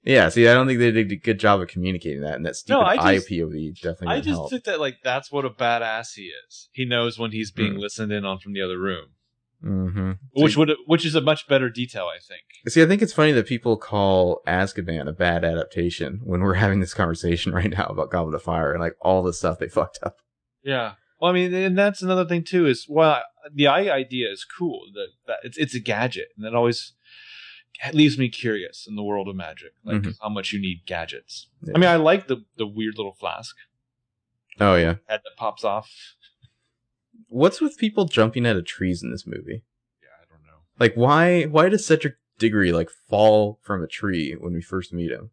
Yeah, 0.04 0.28
see, 0.30 0.48
I 0.48 0.54
don't 0.54 0.66
think 0.66 0.78
they 0.78 0.90
did 0.90 1.10
a 1.12 1.16
good 1.16 1.38
job 1.40 1.60
of 1.60 1.68
communicating 1.68 2.22
that, 2.22 2.34
and 2.36 2.46
that 2.46 2.56
stupid 2.56 2.78
No, 2.80 2.86
I 2.86 2.94
eye 2.96 3.14
just- 3.16 3.28
POV 3.28 3.74
definitely 3.82 4.08
I 4.08 4.20
just 4.20 4.28
help. 4.28 4.50
think 4.50 4.64
that 4.64 4.80
like 4.80 4.98
that's 5.02 5.30
what 5.30 5.44
a 5.44 5.50
badass 5.50 6.14
he 6.14 6.30
is. 6.46 6.68
He 6.72 6.84
knows 6.86 7.18
when 7.18 7.32
he's 7.32 7.50
being 7.50 7.74
Mm. 7.74 7.78
listened 7.80 8.12
in 8.12 8.24
on 8.24 8.38
from 8.38 8.52
the 8.54 8.62
other 8.62 8.78
room, 8.78 9.08
hmm 9.60 10.12
which 10.34 10.56
would 10.56 10.70
which 10.86 11.04
is 11.04 11.14
a 11.14 11.20
much 11.20 11.48
better 11.48 11.68
detail, 11.68 12.06
I 12.06 12.18
think. 12.20 12.42
See, 12.72 12.82
I 12.82 12.86
think 12.86 13.02
it's 13.02 13.12
funny 13.12 13.32
that 13.32 13.46
people 13.46 13.76
call 13.76 14.40
Azkaban 14.46 15.08
a 15.08 15.12
bad 15.12 15.44
adaptation 15.44 16.20
when 16.24 16.40
we're 16.42 16.54
having 16.64 16.80
this 16.80 16.94
conversation 16.94 17.52
right 17.52 17.70
now 17.70 17.86
about 17.86 18.10
Goblet 18.10 18.34
of 18.36 18.42
Fire 18.42 18.72
and 18.72 18.80
like 18.80 18.94
all 19.00 19.22
the 19.22 19.32
stuff 19.32 19.58
they 19.58 19.68
fucked 19.78 19.98
up. 20.02 20.18
Yeah. 20.62 20.92
Well, 21.20 21.30
I 21.30 21.34
mean, 21.34 21.52
and 21.52 21.76
that's 21.76 22.02
another 22.02 22.24
thing 22.24 22.44
too. 22.44 22.66
Is 22.66 22.86
well, 22.88 23.22
the 23.52 23.66
eye 23.66 23.90
idea 23.90 24.30
is 24.30 24.44
cool. 24.44 24.82
That 24.94 25.08
that 25.26 25.38
it's 25.42 25.58
it's 25.58 25.74
a 25.74 25.80
gadget, 25.80 26.28
and 26.36 26.46
that 26.46 26.54
always 26.54 26.92
leaves 27.92 28.18
me 28.18 28.28
curious 28.28 28.86
in 28.88 28.94
the 28.96 29.02
world 29.02 29.28
of 29.28 29.34
magic, 29.36 29.72
like 29.84 30.02
Mhm. 30.02 30.14
how 30.22 30.28
much 30.28 30.52
you 30.52 30.60
need 30.60 30.82
gadgets. 30.86 31.48
Yeah. 31.62 31.72
I 31.74 31.78
mean, 31.78 31.88
I 31.90 31.96
like 31.96 32.28
the 32.28 32.44
the 32.56 32.66
weird 32.66 32.94
little 32.96 33.14
flask 33.18 33.56
Oh 34.60 34.76
yeah. 34.76 34.94
head 35.08 35.20
that 35.24 35.36
pops 35.36 35.64
off. 35.64 35.90
What's 37.28 37.60
with 37.60 37.76
people 37.78 38.04
jumping 38.06 38.46
out 38.46 38.56
of 38.56 38.64
trees 38.64 39.02
in 39.02 39.10
this 39.10 39.26
movie? 39.26 39.64
Yeah, 40.02 40.08
I 40.22 40.24
don't 40.30 40.44
know. 40.46 40.60
Like, 40.78 40.94
why? 40.94 41.44
Why 41.44 41.68
does 41.68 41.84
Cedric 41.86 42.14
Diggory 42.38 42.72
like 42.72 42.90
fall 43.08 43.58
from 43.62 43.82
a 43.82 43.88
tree 43.88 44.34
when 44.38 44.52
we 44.54 44.62
first 44.62 44.92
meet 44.92 45.10
him? 45.10 45.30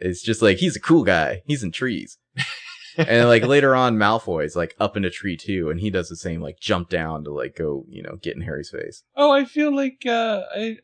It's 0.00 0.22
just 0.22 0.42
like 0.42 0.58
he's 0.58 0.76
a 0.76 0.80
cool 0.80 1.04
guy. 1.04 1.42
He's 1.46 1.62
in 1.62 1.72
trees. 1.72 2.18
and 2.96 3.28
like 3.28 3.44
later 3.44 3.74
on, 3.74 3.96
Malfoy's 3.96 4.56
like 4.56 4.74
up 4.78 4.96
in 4.96 5.04
a 5.04 5.10
tree 5.10 5.36
too, 5.36 5.70
and 5.70 5.80
he 5.80 5.90
does 5.90 6.08
the 6.08 6.16
same, 6.16 6.40
like 6.40 6.58
jump 6.60 6.88
down 6.88 7.24
to 7.24 7.30
like 7.32 7.56
go, 7.56 7.84
you 7.88 8.02
know, 8.02 8.16
get 8.20 8.36
in 8.36 8.42
Harry's 8.42 8.70
face. 8.70 9.02
Oh, 9.16 9.30
I 9.30 9.44
feel 9.44 9.74
like 9.74 10.02
uh, 10.06 10.42
I 10.54 10.76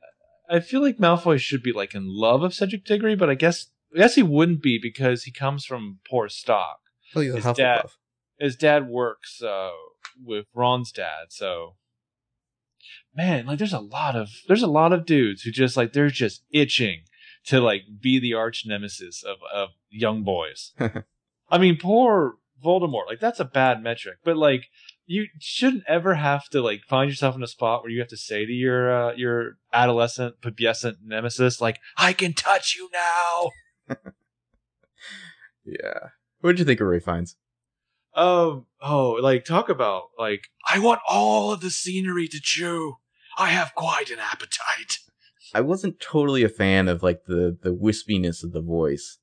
I 0.48 0.60
feel 0.60 0.80
like 0.82 0.98
Malfoy 0.98 1.38
should 1.38 1.62
be 1.62 1.72
like 1.72 1.94
in 1.94 2.04
love 2.06 2.42
of 2.42 2.54
Cedric 2.54 2.84
Diggory, 2.84 3.16
but 3.16 3.30
I 3.30 3.34
guess 3.34 3.66
I 3.94 3.98
guess 3.98 4.14
he 4.16 4.22
wouldn't 4.22 4.62
be 4.62 4.78
because 4.80 5.24
he 5.24 5.30
comes 5.32 5.64
from 5.64 5.98
poor 6.08 6.28
stock. 6.28 6.78
Oh, 7.14 7.20
he's 7.20 7.32
a 7.32 7.36
His 7.36 7.44
Hufflepuff. 7.44 7.56
dad- 7.56 7.84
His 8.38 8.56
dad 8.56 8.88
works 8.88 9.42
uh, 9.42 9.70
with 10.22 10.46
Ron's 10.54 10.92
dad, 10.92 11.26
so 11.30 11.76
man, 13.14 13.46
like 13.46 13.58
there's 13.58 13.72
a 13.72 13.80
lot 13.80 14.16
of 14.16 14.28
there's 14.48 14.62
a 14.62 14.68
lot 14.68 14.92
of 14.92 15.06
dudes 15.06 15.42
who 15.42 15.50
just 15.50 15.76
like 15.76 15.92
they're 15.92 16.10
just 16.10 16.42
itching 16.50 17.02
to 17.46 17.60
like 17.60 17.82
be 18.00 18.18
the 18.18 18.34
arch 18.34 18.64
nemesis 18.66 19.22
of 19.22 19.36
of 19.52 19.70
young 19.90 20.22
boys. 20.24 20.72
I 21.50 21.58
mean, 21.58 21.76
poor 21.80 22.36
Voldemort. 22.62 23.06
Like 23.06 23.20
that's 23.20 23.40
a 23.40 23.44
bad 23.44 23.82
metric, 23.82 24.18
but 24.24 24.36
like 24.36 24.66
you 25.06 25.26
shouldn't 25.38 25.84
ever 25.86 26.14
have 26.14 26.48
to 26.48 26.62
like 26.62 26.82
find 26.88 27.10
yourself 27.10 27.36
in 27.36 27.42
a 27.42 27.48
spot 27.48 27.82
where 27.82 27.90
you 27.90 28.00
have 28.00 28.08
to 28.08 28.16
say 28.16 28.46
to 28.46 28.52
your 28.52 28.92
uh, 28.92 29.14
your 29.14 29.58
adolescent 29.72 30.40
pubescent 30.40 30.96
nemesis 31.04 31.60
like 31.60 31.78
I 31.96 32.12
can 32.12 32.32
touch 32.32 32.74
you 32.76 32.90
now. 32.92 33.96
Yeah. 35.64 36.10
What 36.40 36.52
did 36.52 36.58
you 36.60 36.64
think 36.64 36.80
of 36.80 36.86
Ralph 36.86 37.04
Fiennes? 37.04 37.36
Um 38.16 38.66
oh, 38.80 39.18
like 39.20 39.44
talk 39.44 39.68
about 39.68 40.04
like 40.18 40.48
I 40.68 40.78
want 40.78 41.00
all 41.08 41.52
of 41.52 41.60
the 41.60 41.70
scenery 41.70 42.28
to 42.28 42.40
chew. 42.40 42.96
I 43.36 43.48
have 43.50 43.74
quite 43.74 44.10
an 44.10 44.18
appetite. 44.20 44.98
I 45.54 45.60
wasn't 45.60 46.00
totally 46.00 46.42
a 46.42 46.48
fan 46.48 46.88
of 46.88 47.02
like 47.02 47.24
the 47.26 47.56
the 47.60 47.74
wispiness 47.74 48.42
of 48.44 48.52
the 48.52 48.60
voice. 48.62 49.18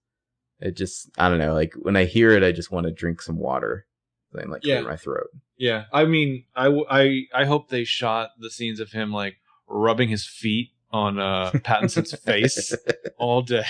It 0.60 0.76
just 0.76 1.10
I 1.18 1.30
don't 1.30 1.40
know. 1.40 1.54
Like 1.54 1.74
when 1.76 1.96
I 1.96 2.06
hear 2.06 2.32
it, 2.32 2.44
I 2.44 2.52
just 2.52 2.72
want 2.72 2.86
to 2.86 2.92
drink 2.92 3.22
some 3.22 3.38
water. 3.38 3.86
Then 4.32 4.50
like 4.50 4.62
Yeah. 4.64 4.80
clear 4.80 4.90
my 4.90 4.98
throat. 4.98 5.28
Yeah, 5.58 5.86
I 5.94 6.06
mean, 6.06 6.46
I 6.56 6.68
I 6.90 7.24
I 7.34 7.46
hope 7.46 7.70
they 7.70 7.84
shot 7.84 8.32
the 8.40 8.50
scenes 8.50 8.80
of 8.80 8.92
him 8.92 9.12
like 9.12 9.36
rubbing 9.68 10.10
his 10.10 10.26
feet 10.26 10.72
on 10.92 11.20
uh 11.20 11.52
Pattinson's 11.54 12.14
face 12.20 12.74
all 13.18 13.42
day. 13.42 13.66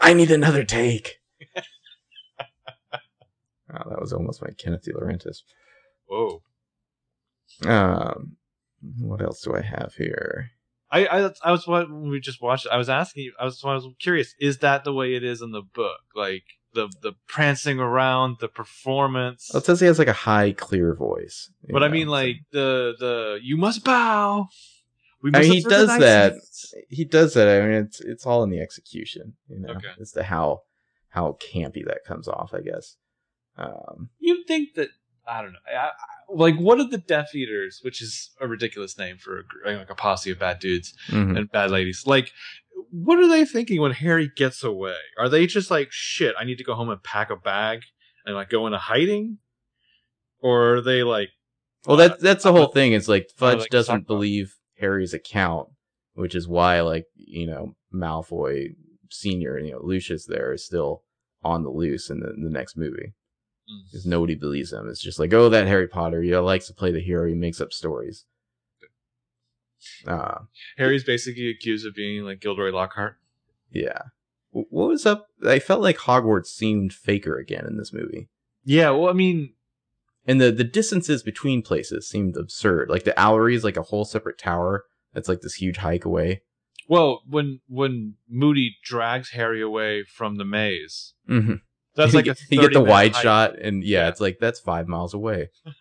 I 0.00 0.14
need 0.14 0.30
another 0.30 0.64
take. 0.64 1.17
Oh, 3.74 3.90
that 3.90 4.00
was 4.00 4.12
almost 4.12 4.42
my 4.42 4.50
Kenneth 4.58 4.82
De 4.84 4.92
Laurentiis. 4.92 5.42
Whoa. 6.06 6.42
Um, 7.66 8.36
what 9.00 9.22
else 9.22 9.42
do 9.42 9.54
I 9.54 9.62
have 9.62 9.94
here? 9.96 10.50
I, 10.90 11.06
I 11.06 11.30
I 11.44 11.50
was 11.50 11.66
when 11.66 12.08
we 12.08 12.20
just 12.20 12.40
watched. 12.40 12.66
I 12.70 12.78
was 12.78 12.88
asking 12.88 13.24
you. 13.24 13.32
I 13.38 13.44
was 13.44 13.62
I 13.64 13.74
was 13.74 13.86
curious. 14.00 14.34
Is 14.40 14.58
that 14.58 14.84
the 14.84 14.92
way 14.92 15.14
it 15.14 15.22
is 15.22 15.42
in 15.42 15.50
the 15.52 15.60
book? 15.62 16.00
Like 16.14 16.44
the 16.72 16.88
the 17.02 17.12
prancing 17.26 17.78
around, 17.78 18.36
the 18.40 18.48
performance. 18.48 19.50
Well, 19.52 19.60
it 19.60 19.66
says 19.66 19.80
he 19.80 19.86
has 19.86 19.98
like 19.98 20.08
a 20.08 20.12
high, 20.14 20.52
clear 20.52 20.94
voice. 20.94 21.50
but 21.68 21.82
I 21.82 21.88
mean, 21.88 22.08
like 22.08 22.36
the 22.52 22.94
the 22.98 23.38
you 23.42 23.56
must 23.56 23.84
bow. 23.84 24.48
We 25.22 25.30
I 25.34 25.40
mean, 25.40 25.52
he 25.52 25.60
does 25.62 25.88
that. 25.88 26.34
he 26.88 27.04
does 27.04 27.34
that. 27.34 27.48
I 27.48 27.66
mean, 27.66 27.84
it's 27.84 28.00
it's 28.00 28.24
all 28.24 28.42
in 28.44 28.50
the 28.50 28.60
execution. 28.60 29.34
You 29.48 29.60
know, 29.60 29.70
Okay. 29.74 29.88
as 30.00 30.12
to 30.12 30.22
how 30.22 30.62
how 31.10 31.36
campy 31.52 31.84
that 31.86 32.04
comes 32.06 32.28
off. 32.28 32.54
I 32.54 32.60
guess. 32.60 32.96
Um, 33.58 34.10
You 34.20 34.44
think 34.46 34.74
that 34.74 34.88
I 35.28 35.42
don't 35.42 35.52
know. 35.52 35.58
I, 35.68 35.88
I, 35.88 35.90
like 36.30 36.56
what 36.56 36.78
are 36.78 36.88
the 36.88 36.98
Death 36.98 37.34
Eaters, 37.34 37.80
which 37.82 38.00
is 38.00 38.30
a 38.40 38.46
ridiculous 38.46 38.98
name 38.98 39.18
for 39.18 39.44
a, 39.66 39.72
like 39.72 39.90
a 39.90 39.94
posse 39.94 40.30
of 40.30 40.38
bad 40.38 40.58
dudes 40.58 40.94
mhm. 41.08 41.36
and 41.36 41.50
bad 41.50 41.70
ladies. 41.70 42.04
Like, 42.06 42.30
what 42.90 43.18
are 43.18 43.28
they 43.28 43.44
thinking 43.44 43.80
when 43.80 43.92
Harry 43.92 44.30
gets 44.34 44.62
away? 44.62 44.96
Are 45.18 45.28
they 45.28 45.46
just 45.46 45.70
like, 45.70 45.88
shit, 45.90 46.34
I 46.38 46.44
need 46.44 46.58
to 46.58 46.64
go 46.64 46.74
home 46.74 46.90
and 46.90 47.02
pack 47.02 47.30
a 47.30 47.36
bag 47.36 47.80
and 48.24 48.34
like 48.34 48.50
go 48.50 48.66
into 48.66 48.78
hiding? 48.78 49.38
Or 50.40 50.76
are 50.76 50.80
they 50.80 51.02
like, 51.02 51.30
Well, 51.86 51.96
that 51.96 52.20
that's 52.20 52.44
the 52.44 52.50
uh, 52.52 52.56
whole 52.56 52.68
thing. 52.68 52.92
It's 52.92 53.08
like 53.08 53.28
Fudge 53.36 53.60
like 53.60 53.70
doesn't 53.70 54.06
believe 54.06 54.54
Harry's 54.78 55.14
account, 55.14 55.68
which 56.14 56.34
is 56.34 56.46
why, 56.46 56.80
like 56.80 57.04
you 57.16 57.46
know, 57.46 57.74
Malfoy 57.92 58.74
Senior, 59.10 59.58
you 59.58 59.72
know, 59.72 59.80
Lucius 59.82 60.26
there 60.26 60.52
is 60.52 60.64
still 60.64 61.02
on 61.42 61.62
the 61.62 61.70
loose 61.70 62.10
in 62.10 62.20
the, 62.20 62.30
in 62.34 62.44
the 62.44 62.50
next 62.50 62.76
movie 62.76 63.14
because 63.90 64.06
nobody 64.06 64.34
believes 64.34 64.72
him. 64.72 64.88
It's 64.88 65.02
just 65.02 65.18
like, 65.18 65.32
oh, 65.32 65.48
that 65.50 65.66
Harry 65.66 65.86
Potter, 65.88 66.22
you 66.22 66.30
know, 66.32 66.42
likes 66.44 66.66
to 66.68 66.74
play 66.74 66.90
the 66.92 67.00
hero. 67.00 67.28
He 67.28 67.34
makes 67.34 67.60
up 67.60 67.72
stories. 67.72 68.24
Uh, 70.06 70.40
Harry's 70.76 71.04
basically 71.04 71.48
accused 71.50 71.86
of 71.86 71.94
being 71.94 72.24
like 72.24 72.40
Gilderoy 72.40 72.72
Lockhart? 72.72 73.16
yeah. 73.70 74.02
What 74.50 74.88
was 74.88 75.04
up? 75.04 75.26
I 75.46 75.58
felt 75.58 75.82
like 75.82 75.98
Hogwarts 75.98 76.46
seemed 76.46 76.92
faker 76.94 77.36
again 77.36 77.66
in 77.66 77.76
this 77.76 77.92
movie. 77.92 78.28
Yeah, 78.64 78.90
well, 78.90 79.10
I 79.10 79.12
mean, 79.12 79.52
And 80.26 80.40
the, 80.40 80.50
the 80.50 80.64
distances 80.64 81.22
between 81.22 81.60
places 81.62 82.08
seemed 82.08 82.34
absurd. 82.36 82.88
Like 82.88 83.04
the 83.04 83.12
Owlery 83.12 83.54
is 83.54 83.62
like 83.62 83.76
a 83.76 83.82
whole 83.82 84.06
separate 84.06 84.38
tower 84.38 84.84
that's 85.12 85.28
like 85.28 85.42
this 85.42 85.54
huge 85.56 85.76
hike 85.76 86.06
away. 86.06 86.42
well, 86.88 87.20
when 87.28 87.60
when 87.68 88.14
Moody 88.28 88.76
drags 88.82 89.30
Harry 89.30 89.60
away 89.62 90.02
from 90.02 90.36
the 90.36 90.44
maze, 90.46 91.12
Mm-hmm. 91.28 91.56
That's 91.98 92.14
like 92.14 92.26
you 92.26 92.60
get 92.60 92.72
the 92.72 92.80
wide 92.80 93.12
hike. 93.12 93.22
shot, 93.22 93.58
and 93.58 93.82
yeah, 93.82 94.04
Yeah. 94.04 94.08
it's 94.08 94.20
like 94.20 94.38
that's 94.40 94.60
five 94.60 94.86
miles 94.86 95.14
away. 95.14 95.50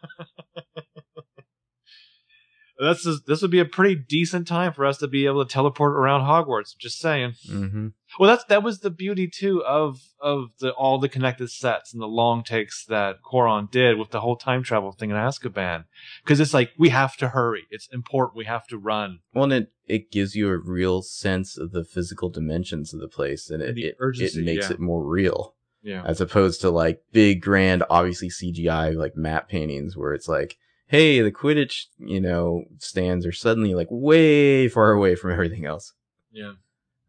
That's 2.79 3.03
just, 3.03 3.25
this 3.25 3.41
would 3.41 3.51
be 3.51 3.59
a 3.59 3.65
pretty 3.65 3.95
decent 3.95 4.47
time 4.47 4.71
for 4.71 4.85
us 4.85 4.99
to 4.99 5.07
be 5.07 5.25
able 5.25 5.43
to 5.43 5.51
teleport 5.51 5.93
around 5.93 6.21
Hogwarts. 6.21 6.77
Just 6.77 6.99
saying. 6.99 7.33
Mm-hmm. 7.49 7.87
Well, 8.19 8.29
that's 8.29 8.43
that 8.45 8.63
was 8.63 8.79
the 8.79 8.89
beauty 8.89 9.27
too 9.27 9.63
of 9.65 9.99
of 10.21 10.49
the 10.59 10.71
all 10.71 10.97
the 10.99 11.09
connected 11.09 11.49
sets 11.49 11.91
and 11.91 12.01
the 12.01 12.07
long 12.07 12.43
takes 12.43 12.85
that 12.85 13.17
Cuarón 13.21 13.69
did 13.69 13.97
with 13.97 14.11
the 14.11 14.21
whole 14.21 14.37
time 14.37 14.63
travel 14.63 14.91
thing 14.91 15.09
in 15.09 15.17
Azkaban, 15.17 15.85
because 16.23 16.39
it's 16.39 16.53
like 16.53 16.71
we 16.77 16.89
have 16.89 17.17
to 17.17 17.29
hurry. 17.29 17.65
It's 17.69 17.87
important. 17.91 18.37
We 18.37 18.45
have 18.45 18.67
to 18.67 18.77
run. 18.77 19.19
Well, 19.33 19.45
and 19.45 19.53
it 19.53 19.71
it 19.87 20.11
gives 20.11 20.35
you 20.35 20.49
a 20.49 20.57
real 20.57 21.01
sense 21.01 21.57
of 21.57 21.71
the 21.71 21.83
physical 21.83 22.29
dimensions 22.29 22.93
of 22.93 22.99
the 23.01 23.09
place, 23.09 23.49
and 23.49 23.61
it 23.61 23.77
it, 23.77 23.97
it 23.99 24.35
makes 24.43 24.69
yeah. 24.69 24.75
it 24.75 24.79
more 24.79 25.03
real 25.03 25.55
Yeah. 25.87 26.03
as 26.05 26.19
opposed 26.19 26.59
to 26.61 26.69
like 26.69 27.01
big, 27.13 27.41
grand, 27.41 27.83
obviously 27.89 28.29
CGI 28.29 28.93
like 28.95 29.15
map 29.15 29.47
paintings 29.47 29.95
where 29.95 30.13
it's 30.13 30.27
like, 30.27 30.57
hey, 30.87 31.21
the 31.21 31.31
Quidditch, 31.31 31.85
you 31.97 32.19
know, 32.19 32.65
stands 32.77 33.25
are 33.25 33.31
suddenly 33.31 33.73
like 33.73 33.87
way 33.89 34.67
far 34.67 34.91
away 34.91 35.15
from 35.15 35.31
everything 35.31 35.65
else. 35.65 35.93
Yeah. 36.31 36.53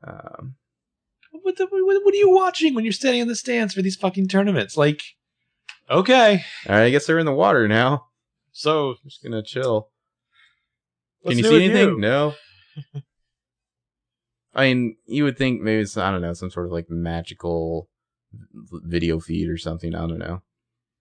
Um, 0.06 0.54
What, 1.32 1.56
the, 1.56 1.66
what 1.66 2.04
what 2.04 2.14
are 2.14 2.16
you 2.16 2.30
watching 2.30 2.74
when 2.74 2.84
you're 2.84 2.92
standing 2.92 3.22
in 3.22 3.28
the 3.28 3.34
stands 3.34 3.74
for 3.74 3.82
these 3.82 3.96
fucking 3.96 4.28
tournaments? 4.28 4.76
Like, 4.76 5.02
okay, 5.90 6.44
all 6.68 6.74
right, 6.76 6.84
I 6.84 6.90
guess 6.90 7.06
they're 7.06 7.18
in 7.18 7.26
the 7.26 7.32
water 7.34 7.66
now. 7.66 8.06
so 8.52 8.90
I'm 8.90 8.96
just 9.04 9.22
gonna 9.24 9.42
chill. 9.42 9.88
what's 11.22 11.36
Can 11.36 11.44
you 11.44 11.50
see 11.50 11.64
anything? 11.64 11.88
you? 11.88 11.98
No. 11.98 12.34
I 14.54 14.62
mean, 14.72 14.96
you 15.06 15.24
would 15.24 15.36
think 15.38 15.60
maybe 15.62 15.82
it's 15.82 15.96
I 15.96 16.10
don't 16.10 16.22
know 16.22 16.32
some 16.32 16.50
sort 16.50 16.66
of 16.66 16.72
like 16.72 16.88
magical 16.90 17.88
video 18.52 19.20
feed 19.20 19.48
or 19.48 19.56
something. 19.56 19.94
I 19.94 20.06
don't 20.06 20.18
know. 20.18 20.42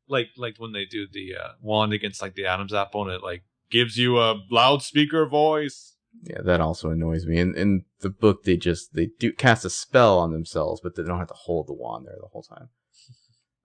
Like 0.08 0.30
like 0.38 0.56
when 0.58 0.72
they 0.72 0.86
do 0.86 1.08
the 1.12 1.36
uh, 1.36 1.52
wand 1.62 1.94
against 1.94 2.22
like 2.22 2.36
the 2.36 2.46
Adam's 2.46 2.74
apple 2.74 3.04
and 3.04 3.12
it 3.12 3.24
like 3.24 3.44
gives 3.70 3.98
you 3.98 4.20
a 4.20 4.42
loudspeaker 4.50 5.26
voice. 5.28 5.96
Yeah, 6.24 6.42
that 6.44 6.62
also 6.62 6.90
annoys 6.90 7.26
me. 7.26 7.40
In 7.40 7.56
in 7.56 7.86
the 8.00 8.10
book, 8.10 8.44
they 8.44 8.58
just 8.58 8.94
they 8.94 9.10
do 9.20 9.34
cast 9.34 9.66
a 9.66 9.70
spell 9.70 10.18
on 10.20 10.32
themselves, 10.32 10.82
but 10.82 10.96
they 10.96 11.04
don't 11.04 11.20
have 11.20 11.28
to 11.28 11.34
hold 11.34 11.68
the 11.68 11.74
wand 11.74 12.06
there 12.06 12.18
the 12.20 12.28
whole 12.28 12.44
time. 12.44 12.70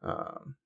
Um, 0.04 0.56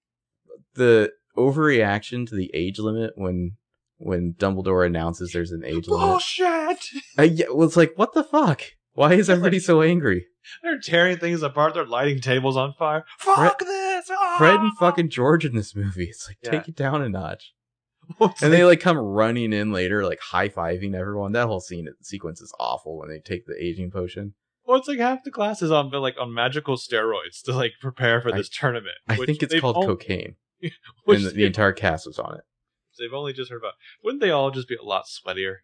the 0.76 1.12
overreaction 1.36 2.26
to 2.26 2.34
the 2.34 2.50
age 2.54 2.78
limit 2.78 3.12
when 3.16 3.58
when 3.98 4.34
Dumbledore 4.34 4.86
announces 4.86 5.32
there's 5.32 5.52
an 5.52 5.64
age 5.64 5.88
limit. 5.88 6.06
Bullshit! 6.06 6.88
Uh, 7.18 7.22
yeah, 7.22 7.46
well, 7.50 7.66
it's 7.66 7.76
like, 7.76 7.92
what 7.96 8.12
the 8.12 8.24
fuck? 8.24 8.62
Why 8.96 9.12
is 9.12 9.30
everybody 9.30 9.58
so 9.60 9.82
angry? 9.82 10.26
They're 10.62 10.80
tearing 10.80 11.18
things 11.18 11.42
apart. 11.42 11.74
They're 11.74 11.84
lighting 11.86 12.20
tables 12.20 12.56
on 12.56 12.72
fire. 12.78 13.04
Fuck 13.18 13.58
this! 13.60 14.10
Ah! 14.10 14.34
Fred 14.38 14.60
and 14.60 14.76
fucking 14.78 15.10
George 15.10 15.44
in 15.44 15.54
this 15.54 15.76
movie. 15.76 16.04
It's 16.06 16.26
like, 16.28 16.38
Yeah. 16.42 16.50
take 16.52 16.68
it 16.68 16.76
down 16.76 17.02
a 17.02 17.08
notch. 17.08 17.52
What's 18.18 18.42
And 18.42 18.52
they 18.52 18.64
like 18.64 18.80
come 18.80 18.96
running 18.96 19.52
in 19.52 19.72
later, 19.72 20.04
like 20.04 20.20
high 20.20 20.48
fiving 20.48 20.94
everyone. 20.94 21.32
That 21.32 21.46
whole 21.46 21.60
scene 21.60 21.88
sequence 22.00 22.40
is 22.40 22.54
awful 22.58 22.98
when 22.98 23.08
they 23.08 23.18
take 23.18 23.46
the 23.46 23.56
aging 23.62 23.90
potion. 23.90 24.34
Well, 24.64 24.78
it's 24.78 24.88
like 24.88 24.98
half 24.98 25.22
the 25.24 25.30
class 25.30 25.60
is 25.62 25.70
on 25.70 25.90
like 25.90 26.16
on 26.18 26.32
magical 26.32 26.76
steroids 26.76 27.42
to 27.44 27.52
like 27.52 27.72
prepare 27.80 28.20
for 28.20 28.32
I- 28.32 28.38
this 28.38 28.48
tournament. 28.48 28.96
I 29.08 29.16
think 29.16 29.42
it's 29.42 29.60
called 29.60 29.76
all- 29.76 29.86
cocaine. 29.86 30.36
which 31.04 31.18
and 31.18 31.26
the, 31.26 31.30
the 31.30 31.44
entire 31.44 31.72
cast 31.72 32.06
was 32.06 32.18
on 32.18 32.34
it. 32.34 32.40
they've 32.98 33.12
only 33.12 33.34
just 33.34 33.50
heard 33.50 33.58
about. 33.60 33.74
Wouldn't 34.02 34.22
they 34.22 34.30
all 34.30 34.50
just 34.50 34.68
be 34.68 34.74
a 34.76 34.82
lot 34.82 35.04
sweatier? 35.04 35.56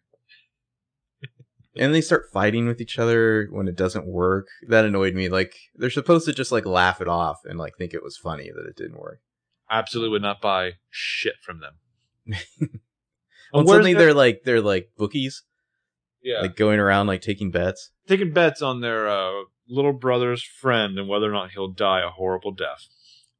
And 1.75 1.93
they 1.93 2.01
start 2.01 2.29
fighting 2.31 2.67
with 2.67 2.79
each 2.79 2.99
other 2.99 3.47
when 3.51 3.67
it 3.67 3.75
doesn't 3.75 4.05
work. 4.05 4.47
That 4.67 4.85
annoyed 4.85 5.15
me. 5.15 5.27
Like 5.29 5.55
they're 5.75 5.89
supposed 5.89 6.25
to 6.27 6.33
just 6.33 6.51
like 6.51 6.65
laugh 6.65 7.01
it 7.01 7.07
off 7.07 7.39
and 7.45 7.57
like 7.57 7.77
think 7.77 7.93
it 7.93 8.03
was 8.03 8.15
funny 8.17 8.51
that 8.55 8.67
it 8.67 8.75
didn't 8.75 8.99
work. 8.99 9.19
Absolutely 9.71 10.09
would 10.11 10.21
not 10.21 10.39
buy 10.41 10.73
shit 10.91 11.35
from 11.41 11.59
them. 11.61 11.73
Well, 13.51 13.61
And 13.61 13.69
suddenly 13.69 13.93
their- 13.93 14.05
they're 14.07 14.13
like 14.15 14.41
they're 14.45 14.61
like 14.61 14.89
bookies, 14.97 15.43
yeah, 16.23 16.41
like 16.41 16.55
going 16.55 16.79
around 16.79 17.05
like 17.05 17.21
taking 17.21 17.51
bets. 17.51 17.91
taking 18.07 18.33
bets 18.33 18.63
on 18.63 18.81
their 18.81 19.07
uh, 19.07 19.43
little 19.69 19.93
brother's 19.93 20.41
friend 20.43 20.97
and 20.97 21.07
whether 21.07 21.29
or 21.29 21.33
not 21.33 21.51
he'll 21.51 21.67
die 21.71 22.01
a 22.01 22.09
horrible 22.09 22.51
death. 22.51 22.87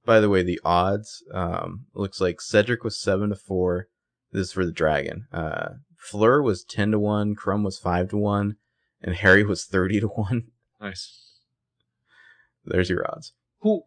By 0.05 0.19
the 0.19 0.29
way, 0.29 0.43
the 0.43 0.59
odds 0.63 1.23
um, 1.33 1.85
looks 1.95 2.21
like 2.21 2.41
Cedric 2.41 2.83
was 2.83 3.01
seven 3.01 3.29
to 3.29 3.35
four. 3.35 3.87
This 4.31 4.47
is 4.49 4.53
for 4.53 4.65
the 4.67 4.71
dragon. 4.71 5.25
Uh, 5.33 5.69
Fleur 6.03 6.41
was 6.41 6.65
ten 6.65 6.91
to 6.91 6.99
one. 6.99 7.33
Krum 7.33 7.63
was 7.63 7.79
five 7.79 8.09
to 8.09 8.17
one, 8.17 8.57
and 9.01 9.15
Harry 9.15 9.43
was 9.43 9.63
thirty 9.63 10.01
to 10.01 10.07
one. 10.07 10.51
Nice. 10.81 11.39
There's 12.65 12.89
your 12.89 13.09
odds. 13.09 13.31
Who 13.59 13.83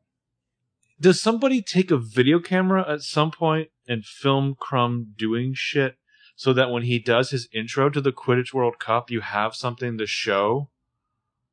does 0.99 1.21
somebody 1.21 1.61
take 1.61 1.91
a 1.91 1.99
video 1.99 2.41
camera 2.41 2.91
at 2.91 3.03
some 3.03 3.31
point 3.31 3.69
and 3.87 4.03
film 4.05 4.57
Krum 4.59 5.15
doing 5.17 5.53
shit 5.55 5.97
so 6.37 6.55
that 6.55 6.71
when 6.71 6.85
he 6.85 6.99
does 6.99 7.31
his 7.31 7.49
intro 7.53 7.91
to 7.91 8.01
the 8.01 8.13
Quidditch 8.13 8.55
World 8.55 8.79
Cup, 8.79 9.11
you 9.11 9.21
have 9.21 9.55
something 9.55 9.99
to 9.99 10.07
show 10.07 10.71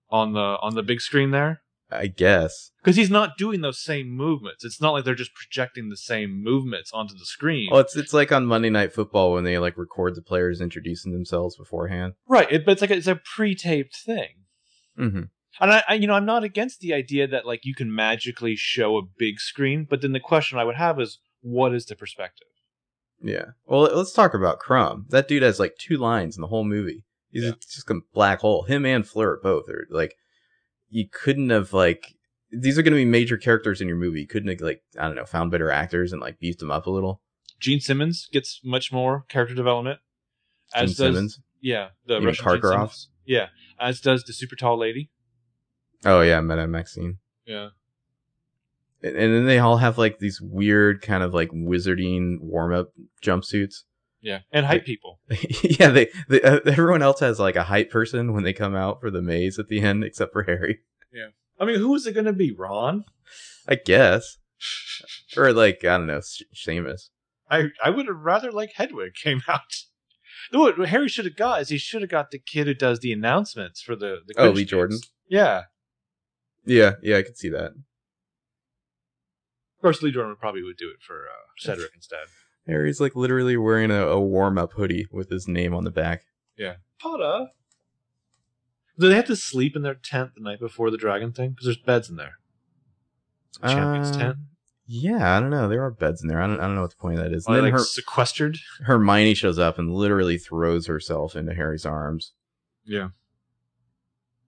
on 0.09 0.31
the 0.31 0.57
on 0.61 0.75
the 0.75 0.83
big 0.83 1.01
screen 1.01 1.31
there? 1.31 1.62
I 1.95 2.07
guess. 2.07 2.71
Because 2.83 2.95
he's 2.95 3.09
not 3.09 3.37
doing 3.37 3.61
those 3.61 3.81
same 3.83 4.09
movements. 4.09 4.63
It's 4.65 4.81
not 4.81 4.91
like 4.91 5.05
they're 5.05 5.15
just 5.15 5.33
projecting 5.33 5.89
the 5.89 5.97
same 5.97 6.43
movements 6.43 6.91
onto 6.93 7.13
the 7.13 7.25
screen. 7.25 7.69
Well, 7.71 7.79
it's 7.81 7.95
it's 7.95 8.13
like 8.13 8.31
on 8.31 8.45
Monday 8.45 8.69
Night 8.69 8.93
Football 8.93 9.33
when 9.33 9.43
they 9.43 9.57
like 9.57 9.77
record 9.77 10.15
the 10.15 10.21
players 10.21 10.59
introducing 10.61 11.11
themselves 11.13 11.55
beforehand. 11.57 12.13
right, 12.27 12.51
it, 12.51 12.65
but 12.65 12.73
it's 12.73 12.81
like 12.81 12.91
a, 12.91 12.95
it's 12.97 13.07
a 13.07 13.19
pre-taped 13.35 13.95
thing. 14.05 14.29
Mm-hmm. 14.99 15.21
And 15.61 15.71
I, 15.71 15.83
I, 15.87 15.93
you 15.95 16.07
know, 16.07 16.13
I'm 16.15 16.25
not 16.25 16.43
against 16.43 16.79
the 16.79 16.93
idea 16.93 17.27
that 17.27 17.45
like 17.45 17.61
you 17.63 17.75
can 17.75 17.93
magically 17.93 18.55
show 18.55 18.97
a 18.97 19.01
big 19.17 19.39
screen, 19.39 19.85
but 19.89 20.01
then 20.01 20.11
the 20.11 20.19
question 20.19 20.57
I 20.57 20.63
would 20.63 20.75
have 20.75 20.99
is, 20.99 21.19
what 21.41 21.73
is 21.73 21.85
the 21.85 21.95
perspective? 21.95 22.47
Yeah. 23.21 23.45
Well, 23.65 23.81
let's 23.83 24.11
talk 24.13 24.33
about 24.33 24.59
Krum. 24.59 25.07
That 25.09 25.27
dude 25.27 25.43
has 25.43 25.59
like 25.59 25.75
two 25.79 25.97
lines 25.97 26.35
in 26.35 26.41
the 26.41 26.47
whole 26.47 26.65
movie. 26.65 27.05
He's 27.31 27.43
Yeah. 27.43 27.51
just 27.61 27.89
a 27.89 27.99
black 28.13 28.39
hole. 28.39 28.63
Him 28.63 28.85
and 28.85 29.07
Fleur 29.07 29.39
both 29.41 29.69
are 29.69 29.87
like, 29.89 30.15
you 30.93 31.07
couldn't 31.11 31.49
have 31.49 31.73
like, 31.73 32.13
these 32.51 32.77
are 32.77 32.83
going 32.83 32.93
to 32.93 32.97
be 32.97 33.05
major 33.05 33.35
characters 33.35 33.81
in 33.81 33.87
your 33.87 33.97
movie. 33.97 34.21
You 34.21 34.27
couldn't 34.27 34.49
have 34.49 34.61
like, 34.61 34.83
I 34.99 35.07
don't 35.07 35.15
know, 35.15 35.25
found 35.25 35.49
better 35.49 35.71
actors 35.71 36.13
and 36.13 36.21
like 36.21 36.39
beefed 36.39 36.59
them 36.59 36.69
up 36.69 36.85
a 36.85 36.91
little. 36.91 37.19
Gene 37.59 37.79
Simmons 37.79 38.29
gets 38.31 38.61
much 38.63 38.91
more 38.91 39.25
character 39.27 39.55
development. 39.55 39.99
Gene 40.75 40.83
As 40.83 40.95
does 40.95 41.15
Simmons. 41.15 41.39
yeah, 41.61 41.89
the 42.05 42.19
mean 42.19 42.27
Russian 42.27 42.45
Gene 42.45 42.61
Karkaroff? 42.61 43.05
Yeah, 43.25 43.47
as 43.79 44.01
does 44.01 44.23
the 44.23 44.33
super 44.33 44.55
tall 44.55 44.77
lady. 44.77 45.09
Oh 46.05 46.21
yeah, 46.21 46.41
Madame 46.41 46.69
Maxime. 46.71 47.19
Yeah, 47.45 47.69
And, 49.01 49.15
and 49.15 49.33
then 49.33 49.45
they 49.47 49.59
all 49.59 49.77
have 49.77 49.97
like 49.97 50.19
these 50.19 50.39
weird 50.41 51.01
kind 51.01 51.23
of 51.23 51.33
like 51.33 51.49
wizarding 51.49 52.39
warm 52.41 52.73
up 52.73 52.89
jumpsuits. 53.23 53.83
Yeah, 54.23 54.39
and 54.51 54.65
hype 54.65 54.85
people. 54.85 55.19
yeah, 55.61 55.89
they, 55.89 56.09
they 56.27 56.41
uh, 56.41 56.59
everyone 56.65 57.03
else 57.03 57.19
has 57.19 57.39
like 57.39 57.55
a 57.55 57.63
hype 57.63 57.91
person 57.91 58.33
when 58.33 58.43
they 58.43 58.53
come 58.53 58.75
out 58.75 58.99
for 59.01 59.11
the 59.11 59.21
maze 59.21 59.59
at 59.59 59.67
the 59.67 59.81
end, 59.81 60.03
except 60.03 60.33
for 60.33 60.43
Harry. 60.43 60.79
Yeah, 61.13 61.27
I 61.59 61.65
mean, 61.65 61.77
who 61.77 61.93
is 61.93 62.07
it 62.07 62.13
going 62.13 62.25
to 62.25 62.33
be? 62.33 62.51
Ron? 62.51 63.03
I 63.67 63.75
guess, 63.75 64.37
or 65.37 65.53
like 65.53 65.83
I 65.83 65.97
don't 65.97 66.07
know, 66.07 66.21
Seamus. 66.55 67.09
I 67.51 67.65
I 67.83 67.91
would 67.91 68.07
have 68.07 68.21
rather 68.21 68.51
like 68.51 68.71
Hedwig 68.75 69.13
came 69.21 69.41
out. 69.47 69.61
No, 70.51 70.59
What 70.61 70.89
Harry 70.89 71.07
should 71.07 71.25
have 71.25 71.35
got 71.37 71.61
is 71.61 71.69
he 71.69 71.77
should 71.77 72.01
have 72.01 72.11
got 72.11 72.31
the 72.31 72.39
kid 72.39 72.67
who 72.67 72.73
does 72.73 72.99
the 72.99 73.13
announcements 73.13 73.81
for 73.81 73.95
the 73.95 74.17
the 74.25 74.33
Oh, 74.37 74.49
Lee. 74.49 74.65
Jordan. 74.65 74.99
Yeah, 75.27 75.63
Yeah, 76.65 76.93
yeah, 77.01 77.17
I 77.17 77.21
could 77.23 77.37
see 77.37 77.49
that. 77.49 77.71
Of 77.71 77.75
course 79.81 80.01
Lee 80.01 80.11
Jordan 80.11 80.35
probably 80.39 80.63
would 80.63 80.77
do 80.77 80.89
it 80.89 81.01
for 81.05 81.25
uh, 81.27 81.45
Cedric 81.57 81.91
instead. 81.95 82.25
Harry's 82.67 83.01
like 83.01 83.15
literally 83.15 83.57
wearing 83.57 83.91
a, 83.91 84.07
a 84.07 84.19
warm 84.21 84.57
up 84.57 84.73
hoodie 84.73 85.07
with 85.11 85.29
his 85.29 85.47
name 85.47 85.73
on 85.73 85.83
the 85.83 85.91
back. 85.91 86.23
Yeah. 86.57 86.75
Potter. 87.01 87.47
Do 88.99 89.09
they 89.09 89.15
have 89.15 89.25
to 89.25 89.35
sleep 89.35 89.75
in 89.75 89.81
their 89.81 89.95
tent 89.95 90.31
the 90.35 90.41
night 90.43 90.59
before 90.59 90.91
the 90.91 90.97
dragon 90.97 91.31
thing? 91.33 91.49
Because 91.51 91.65
there's 91.65 91.77
beds 91.77 92.09
in 92.09 92.15
there. 92.15 92.35
Champion's 93.61 94.15
Uh, 94.15 94.19
tent. 94.19 94.37
Yeah, 94.85 95.37
I 95.37 95.39
don't 95.39 95.49
know. 95.49 95.67
There 95.69 95.83
are 95.83 95.91
beds 95.91 96.21
in 96.21 96.27
there. 96.27 96.41
I 96.41 96.47
don't. 96.47 96.59
I 96.59 96.63
don't 96.65 96.75
know 96.75 96.81
what 96.81 96.91
the 96.91 96.97
point 96.97 97.17
of 97.17 97.23
that 97.23 97.33
is. 97.33 97.47
Are 97.47 97.53
they 97.53 97.57
then 97.61 97.63
like 97.71 97.73
Her- 97.73 97.85
sequestered? 97.85 98.57
Hermione 98.81 99.33
shows 99.33 99.57
up 99.57 99.79
and 99.79 99.93
literally 99.93 100.37
throws 100.37 100.87
herself 100.87 101.35
into 101.35 101.53
Harry's 101.53 101.85
arms. 101.85 102.33
Yeah. 102.85 103.09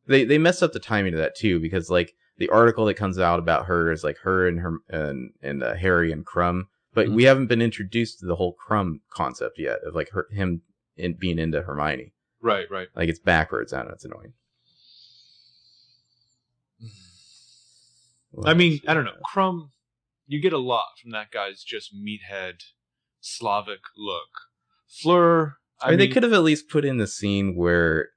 They 0.08 0.26
they 0.26 0.38
messed 0.38 0.62
up 0.62 0.74
the 0.74 0.80
timing 0.80 1.14
of 1.14 1.20
that 1.20 1.36
too 1.36 1.60
because 1.60 1.90
like 1.90 2.14
the 2.38 2.50
article 2.50 2.86
that 2.86 2.96
comes 2.96 3.18
out 3.18 3.40
about 3.40 3.66
her 3.68 3.92
is 3.92 4.04
like 4.04 4.18
her 4.20 4.48
and 4.48 4.60
her 4.60 4.78
and 4.90 5.32
and 5.42 5.64
uh, 5.64 5.74
Harry 5.76 6.12
and 6.12 6.26
Krum, 6.26 6.64
but 6.96 7.08
Mhm. 7.08 7.14
we 7.14 7.24
haven't 7.26 7.48
been 7.48 7.62
introduced 7.62 8.20
to 8.20 8.26
the 8.26 8.36
whole 8.38 8.56
Krum 8.56 9.02
concept 9.12 9.60
yet 9.60 9.80
of 9.84 9.94
like 9.94 10.10
her 10.10 10.28
him 10.32 10.62
in 10.98 11.14
being 11.14 11.38
into 11.38 11.62
Hermione. 11.62 12.14
Right, 12.42 12.70
right. 12.72 12.88
Like 12.96 13.10
it's 13.10 13.20
backwards. 13.20 13.74
I 13.74 13.80
don't 13.80 13.88
know. 13.90 13.94
It's 13.94 14.06
annoying. 14.06 14.34
I 18.44 18.54
mean, 18.54 18.82
I 18.88 18.94
don't 18.94 19.06
know. 19.06 19.14
Krum, 19.34 19.70
you 20.28 20.42
get 20.42 20.54
a 20.54 20.58
lot 20.58 20.86
from 21.02 21.12
that 21.12 21.32
guy's 21.32 21.64
just 21.64 21.94
meathead 21.96 22.64
Slavic 23.22 23.80
look. 23.98 24.30
Fleur, 24.88 25.58
I, 25.80 25.88
I 25.88 25.90
mean, 25.92 26.00
mean, 26.00 26.10
they 26.10 26.14
could 26.14 26.24
have 26.24 26.34
at 26.34 26.44
least 26.44 26.70
put 26.70 26.84
in 26.86 26.98
the 26.98 27.08
scene 27.08 27.56
where 27.56 28.10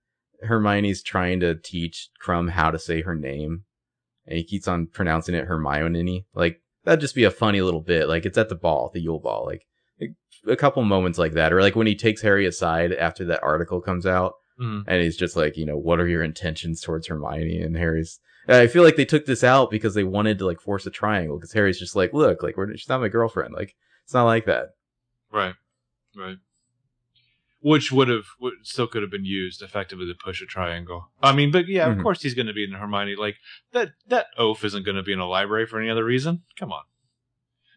Hermione's 0.42 1.02
trying 1.02 1.40
to 1.40 1.54
teach 1.54 2.10
Krum 2.24 2.50
how 2.50 2.70
to 2.70 2.78
say 2.78 3.02
her 3.02 3.14
name, 3.14 3.64
and 4.26 4.36
he 4.38 4.44
keeps 4.44 4.66
on 4.68 4.86
pronouncing 4.86 5.34
it 5.34 5.46
Hermione. 5.46 6.26
Like 6.34 6.62
that'd 6.88 7.00
just 7.00 7.14
be 7.14 7.24
a 7.24 7.30
funny 7.30 7.60
little 7.60 7.80
bit. 7.82 8.08
Like 8.08 8.24
it's 8.26 8.38
at 8.38 8.48
the 8.48 8.54
ball, 8.54 8.90
the 8.92 9.00
Yule 9.00 9.18
Ball. 9.20 9.44
Like 9.46 9.66
a 10.46 10.56
couple 10.56 10.82
moments 10.82 11.18
like 11.18 11.32
that, 11.32 11.52
or 11.52 11.60
like 11.60 11.76
when 11.76 11.86
he 11.86 11.94
takes 11.94 12.22
Harry 12.22 12.46
aside 12.46 12.92
after 12.92 13.24
that 13.26 13.42
article 13.42 13.80
comes 13.80 14.06
out, 14.06 14.34
Mhm. 14.60 14.84
and 14.86 15.02
he's 15.02 15.16
just 15.16 15.36
like, 15.36 15.56
you 15.56 15.66
know, 15.66 15.76
what 15.76 16.00
are 16.00 16.08
your 16.08 16.22
intentions 16.22 16.80
towards 16.80 17.06
Hermione? 17.08 17.60
And 17.60 17.76
Harry's. 17.76 18.20
I 18.48 18.66
feel 18.66 18.82
like 18.82 18.96
they 18.96 19.04
took 19.04 19.26
this 19.26 19.44
out 19.44 19.70
because 19.70 19.94
they 19.94 20.04
wanted 20.04 20.38
to 20.38 20.46
like 20.46 20.60
force 20.60 20.86
a 20.86 20.90
triangle. 20.90 21.36
Because 21.36 21.52
Harry's 21.52 21.78
just 21.78 21.94
like, 21.94 22.12
look, 22.14 22.42
like 22.42 22.56
we're, 22.56 22.74
she's 22.76 22.88
not 22.88 23.00
my 23.00 23.08
girlfriend. 23.08 23.52
Like 23.54 23.74
it's 24.04 24.14
not 24.14 24.24
like 24.24 24.46
that. 24.46 24.70
Right, 25.30 25.54
right. 26.16 26.38
Which 27.60 27.90
would 27.90 28.06
have 28.08 28.24
still 28.62 28.86
could 28.86 29.02
have 29.02 29.10
been 29.10 29.24
used 29.24 29.62
effectively 29.62 30.06
to 30.06 30.14
push 30.14 30.40
a 30.40 30.46
triangle. 30.46 31.10
I 31.20 31.32
mean, 31.32 31.50
but 31.50 31.66
yeah, 31.66 31.88
of 31.90 31.98
Mhm. 31.98 32.02
course 32.02 32.22
he's 32.22 32.34
going 32.34 32.46
to 32.46 32.52
be 32.52 32.62
in 32.62 32.70
Hermione. 32.72 33.16
Like 33.16 33.36
that 33.72 33.92
that 34.06 34.26
oaf 34.38 34.64
isn't 34.64 34.84
going 34.84 34.96
to 34.96 35.02
be 35.02 35.12
in 35.12 35.18
a 35.18 35.26
library 35.26 35.66
for 35.66 35.80
any 35.80 35.90
other 35.90 36.04
reason. 36.04 36.44
Come 36.56 36.70
on. 36.72 36.84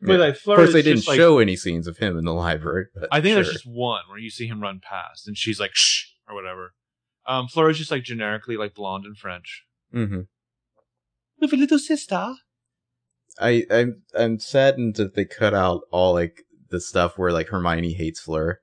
But 0.04 0.14
Yeah. 0.14 0.20
like, 0.20 0.36
Of 0.36 0.44
course, 0.44 0.74
they 0.74 0.82
didn't 0.84 1.08
like- 1.08 1.18
show 1.18 1.40
any 1.40 1.56
scenes 1.56 1.88
of 1.88 1.98
him 1.98 2.16
in 2.18 2.26
the 2.26 2.34
library. 2.34 2.88
But 2.94 3.10
I 3.12 3.22
think 3.22 3.34
sure. 3.34 3.44
there's 3.44 3.54
just 3.54 3.66
one 3.66 4.04
where 4.08 4.20
you 4.20 4.30
see 4.30 4.46
him 4.48 4.62
run 4.62 4.80
past, 4.82 5.28
and 5.28 5.36
she's 5.38 5.60
like 5.60 5.74
shh 5.76 6.12
or 6.28 6.36
whatever. 6.36 6.74
Um, 7.26 7.48
Fleur 7.48 7.70
is 7.72 7.78
just 7.80 7.92
like 7.92 8.04
generically 8.04 8.58
like 8.58 8.74
blonde 8.76 9.06
and 9.06 9.18
French. 9.18 9.64
hmm 9.92 10.22
With 11.40 11.54
a 11.54 11.58
little 11.58 11.80
sister. 11.80 12.36
I 13.40 13.66
I'm 13.72 14.04
I'm 14.16 14.38
saddened 14.40 14.96
that 14.98 15.16
they 15.16 15.26
cut 15.26 15.54
out 15.56 15.82
all 15.92 16.14
like 16.14 16.44
the 16.70 16.80
stuff 16.80 17.18
where 17.18 17.32
like 17.32 17.48
Hermione 17.48 17.94
hates 17.94 18.20
Fleur. 18.22 18.60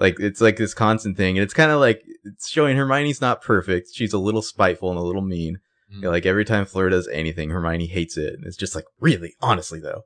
Like 0.00 0.18
it's 0.18 0.40
like 0.40 0.56
this 0.56 0.74
constant 0.74 1.16
thing, 1.16 1.38
and 1.38 1.44
it's 1.44 1.54
kind 1.54 1.70
of 1.70 1.78
like 1.78 2.02
it's 2.24 2.48
showing 2.48 2.76
Hermione's 2.76 3.20
not 3.20 3.42
perfect. 3.42 3.90
She's 3.92 4.14
a 4.14 4.18
little 4.18 4.42
spiteful 4.42 4.90
and 4.90 4.98
a 4.98 5.02
little 5.02 5.22
mean. 5.22 5.60
You 5.92 6.02
know, 6.02 6.10
like 6.10 6.24
every 6.24 6.44
time 6.44 6.66
Fleur 6.66 6.88
does 6.88 7.08
anything, 7.08 7.50
Hermione 7.50 7.86
hates 7.86 8.16
it, 8.16 8.34
and 8.34 8.46
it's 8.46 8.56
just 8.56 8.74
like 8.74 8.84
really, 9.00 9.34
honestly 9.40 9.80
though. 9.80 10.04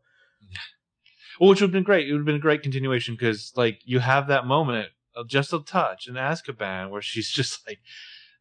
Well, 1.39 1.51
which 1.51 1.61
would 1.61 1.69
have 1.69 1.73
been 1.73 1.83
great. 1.83 2.09
It 2.09 2.13
would 2.13 2.21
have 2.21 2.27
been 2.27 2.37
a 2.37 2.41
great 2.41 2.63
continuation 2.63 3.15
because, 3.15 3.53
like, 3.57 3.81
you 3.85 3.99
have 3.99 4.29
that 4.29 4.47
moment 4.47 4.91
of 5.17 5.29
just 5.29 5.53
a 5.53 5.61
touch 5.61 6.07
in 6.07 6.15
Azkaban 6.15 6.91
where 6.91 7.03
she's 7.03 7.31
just 7.41 7.67
like, 7.67 7.81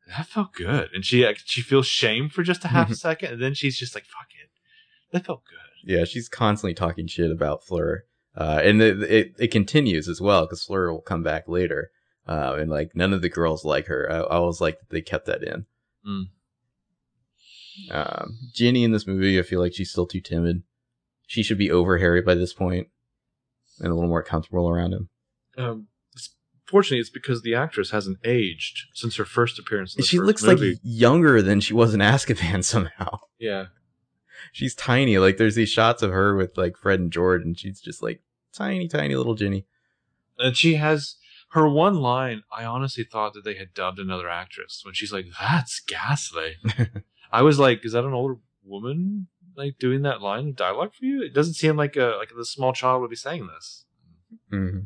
"That 0.07 0.27
felt 0.27 0.53
good," 0.53 0.89
and 0.93 1.03
she 1.03 1.25
like, 1.25 1.39
she 1.43 1.61
feels 1.61 1.87
shame 1.87 2.29
for 2.29 2.43
just 2.43 2.65
a 2.65 2.69
half 2.69 2.89
a 2.91 2.95
second, 2.95 3.33
and 3.33 3.41
then 3.41 3.53
she's 3.53 3.77
just 3.77 3.95
like, 3.95 4.05
"Fuck 4.05 4.29
it, 4.41 4.49
that 5.11 5.25
felt 5.25 5.43
good." 5.45 5.91
Yeah, 5.91 6.05
she's 6.05 6.29
constantly 6.29 6.73
talking 6.73 7.07
shit 7.07 7.31
about 7.31 7.65
Fleur. 7.65 8.05
Uh, 8.35 8.61
and 8.63 8.81
it, 8.81 9.03
it, 9.03 9.33
it 9.37 9.51
continues 9.51 10.07
as 10.07 10.19
well 10.19 10.45
because 10.45 10.63
Fleur 10.63 10.91
will 10.91 11.01
come 11.01 11.23
back 11.23 11.47
later. 11.47 11.91
Uh, 12.27 12.55
and 12.57 12.69
like 12.69 12.95
none 12.95 13.13
of 13.13 13.21
the 13.21 13.29
girls 13.29 13.65
like 13.65 13.87
her. 13.87 14.09
I, 14.09 14.17
I 14.17 14.37
always 14.37 14.61
like 14.61 14.79
that 14.79 14.89
they 14.89 15.01
kept 15.01 15.25
that 15.25 15.43
in. 15.43 15.65
Mm. 16.07 16.23
Um, 17.91 18.37
Ginny 18.53 18.83
in 18.83 18.91
this 18.91 19.07
movie, 19.07 19.37
I 19.39 19.43
feel 19.43 19.59
like 19.59 19.73
she's 19.73 19.91
still 19.91 20.07
too 20.07 20.21
timid. 20.21 20.63
She 21.27 21.43
should 21.43 21.57
be 21.57 21.71
over 21.71 21.97
Harry 21.97 22.21
by 22.21 22.35
this 22.35 22.53
point 22.53 22.87
and 23.79 23.91
a 23.91 23.95
little 23.95 24.09
more 24.09 24.23
comfortable 24.23 24.69
around 24.69 24.93
him. 24.93 25.09
Um, 25.57 25.87
fortunately, 26.65 26.99
it's 26.99 27.09
because 27.09 27.41
the 27.41 27.55
actress 27.55 27.91
hasn't 27.91 28.19
aged 28.23 28.85
since 28.93 29.15
her 29.17 29.25
first 29.25 29.59
appearance. 29.59 29.95
In 29.95 30.01
the 30.01 30.05
she 30.05 30.17
first 30.17 30.27
looks 30.27 30.43
movie. 30.43 30.69
like 30.71 30.79
younger 30.83 31.41
than 31.41 31.59
she 31.59 31.73
was 31.73 31.93
in 31.93 31.99
Azkaban 31.99 32.63
somehow. 32.63 33.19
yeah. 33.39 33.65
She's 34.51 34.75
tiny. 34.75 35.17
Like 35.17 35.37
there's 35.37 35.55
these 35.55 35.69
shots 35.69 36.01
of 36.01 36.11
her 36.11 36.35
with 36.35 36.57
like 36.57 36.77
Fred 36.77 36.99
and 36.99 37.11
George, 37.11 37.41
and 37.43 37.57
she's 37.57 37.79
just 37.79 38.01
like 38.03 38.21
tiny, 38.53 38.87
tiny 38.87 39.15
little 39.15 39.35
Ginny. 39.35 39.65
And 40.37 40.55
she 40.57 40.75
has 40.75 41.15
her 41.51 41.67
one 41.67 41.95
line. 41.95 42.43
I 42.51 42.65
honestly 42.65 43.03
thought 43.03 43.33
that 43.33 43.43
they 43.43 43.55
had 43.55 43.73
dubbed 43.73 43.99
another 43.99 44.29
actress 44.29 44.81
when 44.83 44.93
she's 44.93 45.13
like, 45.13 45.25
"That's 45.39 45.79
ghastly." 45.79 46.55
I 47.31 47.41
was 47.41 47.59
like, 47.59 47.85
"Is 47.85 47.93
that 47.93 48.05
an 48.05 48.13
older 48.13 48.37
woman 48.63 49.27
like 49.55 49.77
doing 49.77 50.01
that 50.01 50.21
line 50.21 50.49
of 50.49 50.55
dialogue 50.55 50.93
for 50.93 51.05
you?" 51.05 51.23
It 51.23 51.33
doesn't 51.33 51.53
seem 51.53 51.77
like 51.77 51.95
a 51.95 52.15
like 52.17 52.31
the 52.35 52.45
small 52.45 52.73
child 52.73 53.01
would 53.01 53.09
be 53.09 53.15
saying 53.15 53.47
this. 53.47 53.85
hmm 54.49 54.79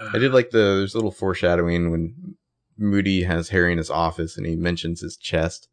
I 0.00 0.18
did 0.18 0.32
like 0.32 0.50
the 0.50 0.58
there's 0.58 0.94
a 0.94 0.96
little 0.96 1.12
foreshadowing 1.12 1.90
when 1.90 2.36
Moody 2.76 3.22
has 3.22 3.50
Harry 3.50 3.70
in 3.70 3.78
his 3.78 3.90
office 3.90 4.36
and 4.36 4.46
he 4.46 4.56
mentions 4.56 5.00
his 5.00 5.16
chest, 5.16 5.68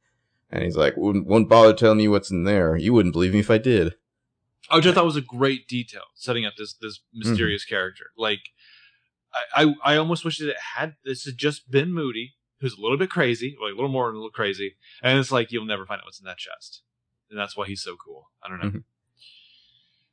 and 0.50 0.64
he's 0.64 0.76
like, 0.78 0.96
"Wouldn't 0.98 1.28
won't 1.28 1.50
bother 1.50 1.74
telling 1.74 2.00
you 2.00 2.12
what's 2.12 2.32
in 2.32 2.44
there. 2.44 2.76
You 2.76 2.94
wouldn't 2.94 3.14
believe 3.14 3.34
me 3.34 3.40
if 3.40 3.52
I 3.52 3.58
did." 3.58 3.96
Which 4.72 4.86
I 4.86 4.92
thought 4.92 5.06
was 5.06 5.16
a 5.16 5.22
great 5.22 5.68
detail, 5.68 6.04
setting 6.16 6.46
up 6.46 6.54
this 6.58 6.74
this 6.74 7.00
mysterious 7.14 7.66
character. 7.66 8.06
Like, 8.18 8.42
I, 9.56 9.64
I 9.64 9.94
I 9.94 9.98
almost 9.98 10.24
wish 10.26 10.38
that 10.40 10.50
it 10.50 10.58
had 10.76 10.96
this 11.04 11.26
had 11.26 11.38
just 11.38 11.72
been 11.72 11.92
Moody, 11.94 12.36
who's 12.60 12.74
a 12.78 12.82
little 12.82 12.98
bit 12.98 13.10
crazy, 13.10 13.58
like 13.62 13.72
a 13.72 13.76
little 13.76 13.90
more 13.90 14.08
than 14.08 14.16
a 14.16 14.20
little 14.20 14.32
crazy, 14.32 14.76
and 15.02 15.18
it's 15.18 15.32
like 15.32 15.52
you'll 15.52 15.66
never 15.66 15.86
find 15.86 16.00
out 16.00 16.06
what's 16.06 16.20
in 16.20 16.26
that 16.26 16.38
chest, 16.38 16.82
and 17.32 17.40
that's 17.40 17.58
why 17.58 17.66
he's 17.66 17.82
so 17.82 17.96
cool. 17.96 18.30
I 18.44 18.50
don't 18.50 18.60
know. 18.62 18.70
Mhm. 18.80 18.84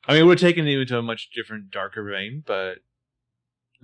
I 0.09 0.13
mean, 0.13 0.23
it 0.23 0.25
would 0.25 0.41
have 0.41 0.49
taken 0.49 0.67
it 0.67 0.79
into 0.79 0.97
a 0.99 1.03
much 1.03 1.31
different, 1.35 1.71
darker 1.71 2.05
vein, 2.05 2.43
but 2.47 2.79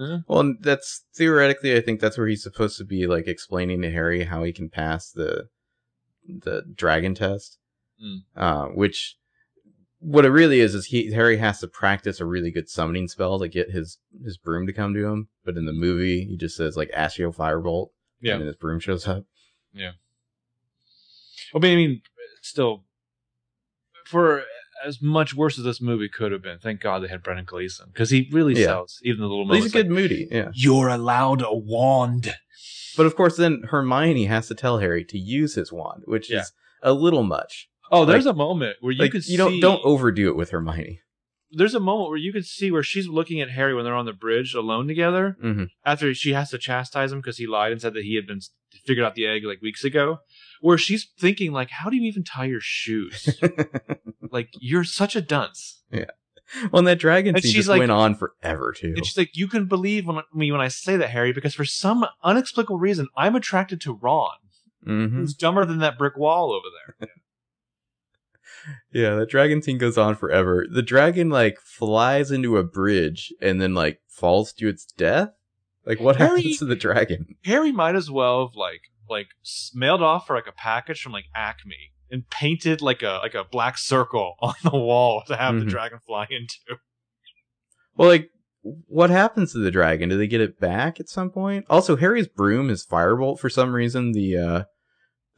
eh. 0.01 0.19
Well, 0.29 0.41
and 0.41 0.57
that's 0.63 1.05
theoretically, 1.15 1.77
I 1.77 1.81
think 1.81 2.01
that's 2.01 2.17
where 2.17 2.29
he's 2.29 2.43
supposed 2.43 2.79
to 2.79 2.85
be, 2.85 3.07
like 3.07 3.27
explaining 3.27 3.83
to 3.83 3.91
Harry 3.91 4.25
how 4.25 4.43
he 4.45 4.53
can 4.53 4.71
pass 4.71 5.11
the 5.11 5.49
the 6.29 6.63
dragon 6.75 7.15
test. 7.15 7.59
Mm. 8.03 8.19
Uh, 8.37 8.67
which 8.75 9.17
what 10.01 10.25
it 10.25 10.31
really 10.31 10.59
is 10.61 10.75
is 10.75 10.87
he 10.87 11.13
Harry 11.13 11.37
has 11.37 11.61
to 11.61 11.69
practice 11.69 12.19
a 12.21 12.25
really 12.27 12.51
good 12.51 12.69
summoning 12.69 13.07
spell 13.09 13.39
to 13.39 13.49
get 13.49 13.71
his 13.71 13.99
his 14.25 14.37
broom 14.37 14.67
to 14.67 14.73
come 14.73 14.95
to 14.95 15.07
him. 15.07 15.29
But 15.45 15.57
in 15.57 15.65
the 15.67 15.73
movie, 15.73 16.25
he 16.25 16.37
just 16.37 16.57
says 16.57 16.77
like 16.77 16.91
Accio 16.91 17.35
Firebolt, 17.35 17.89
Yeah. 18.21 18.33
and 18.33 18.41
then 18.43 18.47
his 18.49 18.57
broom 18.57 18.81
shows 18.81 19.07
up. 19.07 19.25
I 21.55 21.59
mean, 21.59 21.73
I 21.73 21.77
mean, 21.77 22.03
still, 22.41 22.85
for 24.07 24.43
as 24.85 25.01
much 25.03 25.35
worse 25.35 25.59
as 25.59 25.65
this 25.65 25.81
movie 25.81 26.09
could 26.09 26.33
have 26.33 26.43
been, 26.43 26.59
thank 26.59 26.81
God 26.81 27.03
they 27.03 27.09
had 27.09 27.23
Brendan 27.23 27.45
Gleeson 27.45 27.91
because 27.93 28.11
he 28.11 28.29
really 28.33 28.55
Yeah. 28.59 28.67
sells 28.67 29.01
even 29.05 29.21
the 29.21 29.29
little 29.29 29.53
he's 29.55 29.67
a 29.67 29.71
good 29.71 29.87
like, 29.87 29.95
Moody, 29.95 30.29
yeah. 30.31 30.51
You're 30.55 30.89
allowed 30.89 31.43
a 31.43 31.55
wand. 31.55 32.35
But 32.97 33.07
of 33.07 33.17
course, 33.17 33.37
then 33.37 33.63
Hermione 33.71 34.27
has 34.27 34.49
to 34.49 34.55
tell 34.55 34.79
Harry 34.79 35.05
to 35.07 35.19
use 35.19 35.55
his 35.55 35.73
wand, 35.73 36.03
which 36.07 36.31
Yeah. 36.31 36.41
is 36.41 36.53
a 36.83 36.93
little 36.93 37.23
much. 37.23 37.69
Oh, 37.91 38.05
there's 38.05 38.27
a 38.27 38.33
moment 38.33 38.77
where 38.81 38.93
you 38.93 39.03
like 39.03 39.13
could 39.13 39.27
you 39.29 39.37
don't 39.37 39.61
don't 39.61 39.85
overdo 39.85 40.29
it 40.29 40.37
with 40.37 40.51
Hermione. 40.51 41.01
There's 41.55 41.75
a 41.75 41.81
moment 41.81 42.09
where 42.09 42.17
you 42.19 42.33
could 42.33 42.47
see 42.47 42.71
where 42.71 42.83
she's 42.83 43.07
looking 43.07 43.43
at 43.43 43.51
Harry 43.51 43.75
when 43.75 43.85
they're 43.85 43.95
on 43.95 44.07
the 44.07 44.15
bridge 44.15 44.55
alone 44.55 44.89
together. 44.89 45.37
hmm 45.41 45.65
After 45.85 46.15
she 46.15 46.33
has 46.33 46.49
to 46.51 46.59
chastise 46.59 47.13
him 47.13 47.19
because 47.21 47.37
he 47.37 47.47
lied 47.47 47.73
and 47.73 47.81
said 47.81 47.93
that 47.93 48.05
he 48.05 48.15
had 48.15 48.27
been 48.27 48.41
figured 48.87 49.05
out 49.05 49.15
the 49.15 49.27
egg 49.27 49.45
like 49.45 49.61
weeks 49.61 49.85
ago. 49.85 50.21
Where 50.63 50.79
she's 50.79 51.09
thinking 51.19 51.53
like, 51.53 51.69
how 51.71 51.91
do 51.91 51.97
you 51.97 52.05
even 52.09 52.25
tie 52.25 52.47
your 52.47 52.61
shoes? 52.63 53.39
like 54.31 54.49
you're 54.61 54.85
such 54.85 55.15
a 55.15 55.21
dunce. 55.21 55.83
well, 56.73 56.83
that 56.83 56.99
dragon 56.99 57.35
And 57.35 57.43
scene 57.43 57.51
she's 57.53 57.61
just 57.61 57.69
like- 57.69 57.79
went 57.81 57.91
on 57.93 58.15
forever 58.15 58.73
too. 58.77 58.95
And 58.97 59.05
she's 59.07 59.17
like, 59.19 59.37
you 59.37 59.49
can 59.49 59.67
believe 59.67 60.07
when, 60.07 60.23
me 60.35 60.51
when 60.53 60.61
I 60.61 60.69
say 60.69 60.97
that, 60.97 61.11
Harry, 61.11 61.33
because 61.33 61.55
for 61.55 61.65
some 61.65 62.07
unexplicable 62.23 62.79
reason, 62.79 63.09
I'm 63.17 63.35
attracted 63.37 63.81
to 63.83 63.95
Ron, 63.95 64.37
hmm 64.85 65.07
who's 65.09 65.35
dumber 65.35 65.65
than 65.65 65.79
that 65.79 65.99
brick 65.99 66.17
wall 66.17 66.53
over 66.53 66.67
there. 66.99 67.09
Yeah, 68.93 69.17
that 69.17 69.29
dragon 69.29 69.61
scene 69.63 69.79
goes 69.79 69.99
on 69.99 70.15
forever. 70.15 70.67
The 70.71 70.83
dragon 70.83 71.31
like 71.31 71.59
flies 71.61 72.31
into 72.31 72.57
a 72.59 72.63
bridge 72.63 73.33
and 73.41 73.61
then 73.61 73.75
like 73.75 74.01
falls 74.07 74.53
to 74.55 74.69
its 74.69 74.85
death. 74.85 75.31
Like 75.85 75.99
what 75.99 76.17
Harry- 76.17 76.43
happens 76.43 76.59
to 76.59 76.67
the 76.67 76.77
dragon? 76.77 77.35
Harry 77.45 77.73
might 77.73 77.97
as 77.97 78.09
well 78.11 78.47
have 78.47 78.55
like 78.55 78.83
like 79.09 79.27
mailed 79.75 80.03
off 80.03 80.27
for 80.29 80.37
like 80.37 80.47
a 80.47 80.53
package 80.53 81.03
from 81.03 81.11
like 81.13 81.25
Acme 81.35 81.92
and 82.13 82.29
painted 82.31 82.81
like 82.83 83.03
a 83.03 83.19
like 83.23 83.35
a 83.35 83.43
black 83.43 83.77
circle 83.79 84.35
on 84.41 84.55
the 84.63 84.71
wall 84.71 85.25
to 85.27 85.35
have 85.37 85.57
the 85.59 85.65
Mhm. 85.65 85.69
dragon 85.71 85.99
fly 86.07 86.27
into. 86.31 86.79
Well, 87.97 88.09
like 88.09 88.29
what 88.87 89.11
happens 89.11 89.53
to 89.53 89.59
the 89.59 89.73
dragon? 89.73 90.09
Do 90.09 90.17
they 90.17 90.29
get 90.29 90.41
it 90.41 90.61
back 90.61 91.01
at 91.01 91.09
some 91.09 91.31
point? 91.31 91.67
Also, 91.69 91.97
Harry's 91.97 92.29
broom 92.29 92.71
is 92.71 92.87
firebolt 92.87 93.41
for 93.41 93.51
some 93.51 93.73
reason. 93.75 94.13
The 94.13 94.37
uh 94.39 94.65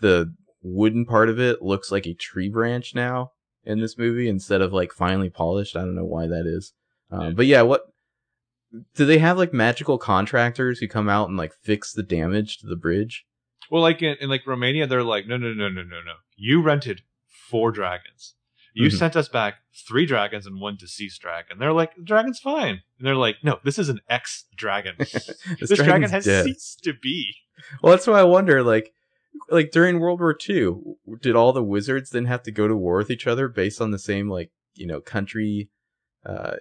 the 0.01 0.35
wooden 0.62 1.07
part 1.07 1.29
of 1.31 1.39
it 1.41 1.62
looks 1.62 1.91
like 1.91 2.07
a 2.07 2.14
tree 2.14 2.49
branch 2.51 2.95
now 2.95 3.31
in 3.64 3.81
this 3.81 3.97
movie 3.97 4.29
instead 4.29 4.61
of 4.61 4.72
like 4.75 4.93
finely 4.93 5.31
polished. 5.31 5.75
I 5.77 5.81
don't 5.81 5.95
know 5.95 6.05
why 6.05 6.27
that 6.27 6.45
is. 6.47 6.72
Um, 7.11 7.20
Yeah. 7.22 7.31
But 7.31 7.47
yeah, 7.47 7.62
what 7.62 7.83
do 8.97 9.07
they 9.07 9.18
have 9.18 9.39
like 9.39 9.53
magical 9.55 9.99
contractors 9.99 10.81
who 10.81 10.89
come 10.89 11.09
out 11.09 11.29
and 11.29 11.39
like 11.39 11.53
fix 11.62 11.93
the 11.93 12.03
damage 12.03 12.59
to 12.59 12.66
the 12.66 12.77
bridge? 12.77 13.25
Well, 13.70 13.81
like 13.83 14.03
in, 14.03 14.16
in 14.20 14.29
like 14.29 14.47
Romania, 14.47 14.87
they're 14.87 15.03
like, 15.03 15.27
no, 15.27 15.37
no, 15.39 15.55
no, 15.55 15.68
no, 15.70 15.83
no, 15.83 16.01
no. 16.03 16.14
You 16.37 16.62
rented 16.62 17.03
four 17.26 17.70
dragons. 17.72 18.35
You 18.74 18.89
Mhm. 18.89 18.99
sent 18.99 19.16
us 19.16 19.28
back 19.28 19.57
three 19.89 20.05
dragons 20.05 20.47
and 20.47 20.61
one 20.61 20.76
deceased 20.76 21.20
dragon. 21.22 21.59
They're 21.59 21.72
like, 21.72 21.95
the 21.95 22.03
dragon's 22.03 22.41
fine. 22.41 22.82
And 22.99 23.07
they're 23.07 23.14
like, 23.14 23.37
no, 23.45 23.61
this 23.64 23.78
is 23.78 23.89
an 23.89 24.01
ex 24.09 24.47
dragon. 24.57 24.97
This, 24.99 25.30
this 25.61 25.78
dragon 25.78 26.11
has 26.11 26.24
dead. 26.24 26.45
ceased 26.45 26.82
to 26.85 26.93
be. 26.93 27.35
Well, 27.82 27.93
that's 27.93 28.07
why 28.09 28.18
I 28.18 28.24
wonder, 28.24 28.62
like, 28.64 28.93
like 29.49 29.70
during 29.70 30.01
World 30.01 30.18
War 30.20 30.37
II, 30.49 30.74
did 31.20 31.37
all 31.37 31.53
the 31.53 31.62
wizards 31.62 32.11
then 32.11 32.24
have 32.24 32.43
to 32.45 32.51
go 32.51 32.66
to 32.66 32.74
war 32.76 32.97
with 32.97 33.11
each 33.11 33.26
other 33.28 33.47
based 33.49 33.80
on 33.80 33.93
the 33.93 33.99
same, 33.99 34.28
like, 34.28 34.51
you 34.74 34.87
know, 34.89 35.01
country, 35.01 35.70
uh, 36.26 36.57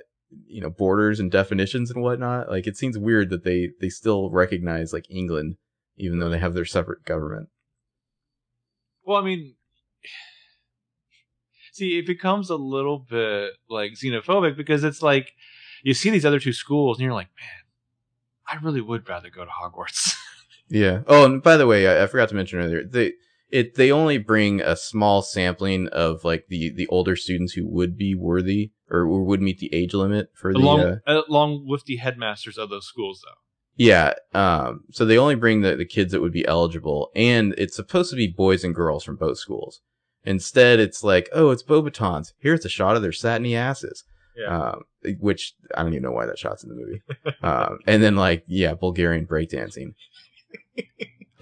you 0.46 0.62
know, 0.62 0.70
borders 0.70 1.20
and 1.20 1.32
definitions 1.32 1.90
and 1.90 2.04
whatnot? 2.04 2.48
Like, 2.50 2.68
it 2.68 2.78
seems 2.78 2.98
weird 2.98 3.30
that 3.32 3.44
they 3.44 3.72
they 3.80 3.90
still 3.90 4.30
recognize 4.30 4.94
like 4.94 5.10
England, 5.10 5.58
even 5.98 6.20
though 6.20 6.30
they 6.30 6.38
have 6.40 6.54
their 6.54 6.66
separate 6.66 7.04
government. 7.06 7.50
Well, 9.04 9.18
I 9.18 9.24
mean, 9.26 9.56
see, 11.72 11.98
it 11.98 12.08
becomes 12.08 12.50
a 12.50 12.56
little 12.56 13.00
bit 13.00 13.54
like 13.70 13.94
xenophobic 13.94 14.56
because 14.56 14.84
it's 14.84 15.02
like 15.02 15.34
you 15.84 15.94
see 15.94 16.10
these 16.10 16.26
other 16.26 16.40
two 16.40 16.54
schools 16.54 16.98
and 16.98 17.06
you're 17.06 17.14
like, 17.14 17.30
man, 17.40 17.64
I 18.48 18.64
really 18.64 18.82
would 18.82 19.08
rather 19.08 19.30
go 19.30 19.46
to 19.46 19.52
Hogwarts. 19.52 20.16
Yeah. 20.70 21.02
Oh, 21.08 21.26
and 21.26 21.44
by 21.44 21.58
the 21.58 21.68
way, 21.68 21.88
I, 21.88 22.04
I 22.04 22.08
forgot 22.08 22.30
to 22.30 22.36
mention 22.36 22.58
earlier 22.58 22.84
they 22.84 23.14
it 23.52 23.76
they 23.76 23.92
only 23.92 24.18
bring 24.18 24.60
a 24.60 24.76
small 24.76 25.22
sampling 25.22 25.88
of 25.90 26.24
like 26.24 26.46
the 26.48 26.72
the 26.72 26.88
older 26.88 27.16
students 27.16 27.54
who 27.54 27.68
would 27.68 27.96
be 27.96 28.16
worthy 28.16 28.72
or, 28.90 29.06
would 29.24 29.42
meet 29.42 29.60
the 29.60 29.74
age 29.74 29.94
limit 29.94 30.30
for 30.34 30.54
the 30.54 30.60
along, 30.60 31.00
uh, 31.06 31.22
along 31.30 31.68
with 31.68 31.86
the 31.86 31.98
headmasters 31.98 32.58
of 32.58 32.70
those 32.70 32.88
schools, 32.88 33.22
though. 33.24 33.40
Yeah. 33.76 34.14
Um, 34.34 34.86
so 34.92 35.04
they 35.04 35.18
only 35.18 35.36
bring 35.36 35.62
the, 35.62 35.76
the 35.76 35.86
kids 35.86 36.12
that 36.12 36.22
would 36.22 36.32
be 36.32 36.48
eligible, 36.48 37.12
and 37.16 37.54
it's 37.58 37.76
supposed 37.76 38.12
to 38.12 38.16
be 38.16 38.28
boys 38.28 38.64
and 38.64 38.74
girls 38.74 39.04
from 39.04 39.16
both 39.16 39.38
schools. 39.38 39.82
Instead, 40.26 40.80
it's 40.80 41.04
like, 41.04 41.30
oh, 41.34 41.52
it's 41.52 41.64
Beauxbatons. 41.64 42.34
Here's 42.40 42.66
a 42.66 42.70
shot 42.70 42.96
of 42.96 43.02
their 43.02 43.12
satiny 43.12 43.56
asses. 43.56 44.04
Yeah. 44.36 44.72
Um, 44.72 44.84
which 45.20 45.54
I 45.76 45.84
don't 45.84 45.94
even 45.94 46.04
know 46.04 46.12
why 46.12 46.26
that 46.26 46.40
shot's 46.40 46.64
in 46.64 46.70
the 46.70 46.76
movie. 46.76 47.02
um, 47.44 47.80
and 47.86 48.02
then 48.02 48.16
like, 48.16 48.44
yeah, 48.48 48.74
Bulgarian 48.74 49.28
breakdancing. 49.28 49.94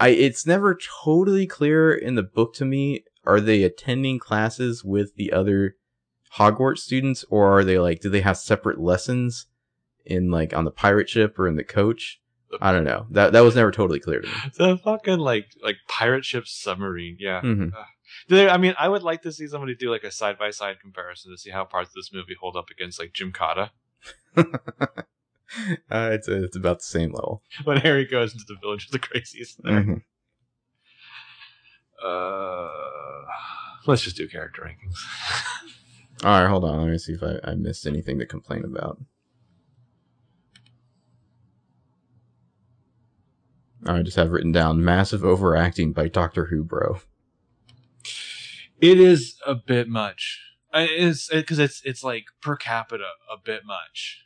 I 0.00 0.08
it's 0.08 0.46
never 0.46 0.78
totally 1.04 1.46
clear 1.46 1.92
in 1.94 2.16
the 2.16 2.22
book 2.22 2.54
to 2.54 2.64
me. 2.64 3.04
Are 3.24 3.40
they 3.40 3.62
attending 3.62 4.18
classes 4.18 4.84
with 4.84 5.14
the 5.14 5.32
other 5.32 5.76
Hogwarts 6.36 6.78
students, 6.78 7.24
or 7.30 7.58
are 7.58 7.64
they 7.64 7.78
like, 7.78 8.00
do 8.00 8.08
they 8.08 8.22
have 8.22 8.36
separate 8.36 8.80
lessons 8.80 9.46
in 10.04 10.30
like 10.30 10.54
on 10.54 10.64
the 10.64 10.70
pirate 10.70 11.08
ship 11.08 11.38
or 11.38 11.46
in 11.46 11.56
the 11.56 11.64
coach? 11.64 12.20
I 12.60 12.72
don't 12.72 12.84
know. 12.84 13.06
That 13.10 13.32
that 13.32 13.40
was 13.40 13.54
never 13.54 13.70
totally 13.70 14.00
clear 14.00 14.20
to 14.20 14.26
me. 14.26 14.34
The 14.58 14.76
fucking 14.76 15.18
like 15.18 15.46
like 15.62 15.76
pirate 15.88 16.24
ship 16.24 16.46
submarine, 16.46 17.16
yeah. 17.18 17.40
hmm 17.40 17.68
There, 18.28 18.48
I 18.50 18.56
mean, 18.56 18.74
I 18.78 18.88
would 18.88 19.02
like 19.02 19.22
to 19.22 19.32
see 19.32 19.46
somebody 19.46 19.74
do 19.74 19.90
like 19.90 20.04
a 20.04 20.10
side 20.10 20.38
by 20.38 20.50
side 20.50 20.80
comparison 20.80 21.32
to 21.32 21.38
see 21.38 21.50
how 21.50 21.64
parts 21.64 21.90
of 21.90 21.94
this 21.94 22.12
movie 22.12 22.36
hold 22.40 22.56
up 22.56 22.70
against 22.70 22.98
like 23.00 23.12
Gymkata 23.12 23.70
uh, 24.36 24.44
it's 25.90 26.26
it's 26.28 26.56
about 26.56 26.78
the 26.78 26.84
same 26.84 27.12
level. 27.12 27.42
when 27.64 27.76
Harry 27.78 28.04
goes 28.04 28.32
into 28.32 28.44
the 28.48 28.56
village 28.60 28.86
of 28.86 28.92
the 28.92 28.98
crazies. 28.98 29.56
There. 29.62 29.72
Mhm. 29.82 30.02
Uh, 32.04 32.68
let's 33.86 34.02
just 34.02 34.16
do 34.16 34.26
character 34.28 34.62
rankings. 34.62 34.96
All 36.24 36.40
right, 36.40 36.48
hold 36.48 36.64
on. 36.64 36.78
Let 36.82 36.90
me 36.90 36.98
see 36.98 37.12
if 37.12 37.22
I, 37.22 37.38
I 37.44 37.54
missed 37.54 37.86
anything 37.86 38.18
to 38.18 38.26
complain 38.26 38.64
about. 38.64 38.98
I 43.86 44.02
just 44.02 44.16
have 44.16 44.30
written 44.30 44.52
down 44.52 44.84
massive 44.84 45.24
overacting 45.24 45.92
by 45.92 46.08
Doctor 46.08 46.46
Who, 46.46 46.62
bro. 46.64 47.00
It 48.82 48.98
is 49.00 49.36
a 49.46 49.54
bit 49.54 49.88
much. 49.88 50.40
Uh, 50.74 50.86
It's 50.90 51.28
because 51.28 51.58
it's 51.58 51.80
it's 51.84 52.02
like 52.04 52.24
per 52.42 52.56
capita 52.56 53.04
a 53.32 53.36
bit 53.42 53.62
much. 53.64 54.24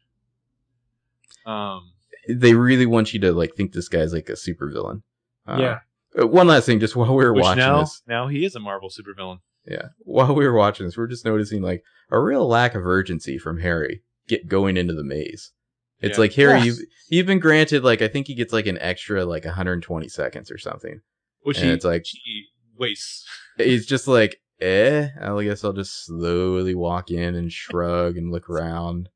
Um. 1.45 1.93
They 2.29 2.55
really 2.55 2.87
want 2.87 3.15
you 3.15 3.21
to 3.21 3.33
like 3.33 3.55
think 3.55 3.73
this 3.73 3.89
guy's 3.89 4.13
like 4.13 4.29
a 4.29 4.33
supervillain. 4.33 5.03
Uh, 5.47 5.59
yeah. 5.61 5.79
uh, 6.21 6.27
One 6.27 6.49
last 6.49 6.67
thing, 6.67 6.81
just 6.81 6.97
while 6.97 7.15
we 7.15 7.25
were 7.25 7.33
Which 7.33 7.43
watching 7.45 7.59
now 7.61 7.81
this, 7.83 8.03
now 8.09 8.27
he 8.27 8.45
is 8.45 8.57
a 8.57 8.61
Marvel 8.61 8.89
supervillain. 8.91 9.39
yeah, 9.65 9.89
while 10.01 10.35
we 10.35 10.45
were 10.45 10.53
watching 10.57 10.87
this, 10.87 10.97
we're 10.97 11.07
just 11.07 11.25
noticing 11.25 11.63
like 11.63 11.85
a 12.11 12.19
real 12.19 12.49
lack 12.49 12.75
of 12.75 12.85
urgency 12.85 13.39
from 13.39 13.61
Harry 13.61 14.03
get 14.27 14.49
going 14.49 14.77
into 14.77 14.93
the 14.93 15.05
maze. 15.05 15.53
It's 16.01 16.19
Yeah. 16.19 16.23
like 16.23 16.33
Harry, 16.33 16.55
Yes. 16.59 16.65
you've 16.67 16.79
you've 17.11 17.27
been 17.27 17.39
granted 17.39 17.85
like 17.85 18.03
I 18.03 18.09
think 18.09 18.27
he 18.27 18.35
gets 18.35 18.53
like 18.53 18.67
an 18.67 18.79
extra 18.79 19.25
like 19.25 19.45
120 19.45 20.09
seconds 20.09 20.51
or 20.51 20.59
something. 20.59 21.01
Which 21.43 21.59
And 21.59 21.67
he, 21.69 21.73
it's 21.75 21.85
like- 21.85 22.07
he 22.07 22.47
wastes. 22.77 23.25
He's 23.57 23.87
just 23.87 24.09
like, 24.09 24.41
eh. 24.61 25.09
I 25.21 25.45
guess 25.45 25.65
I'll 25.65 25.73
just 25.73 26.05
slowly 26.05 26.75
walk 26.75 27.11
in 27.11 27.35
and 27.35 27.53
shrug 27.53 28.17
and 28.17 28.31
look 28.31 28.49
around. 28.49 29.09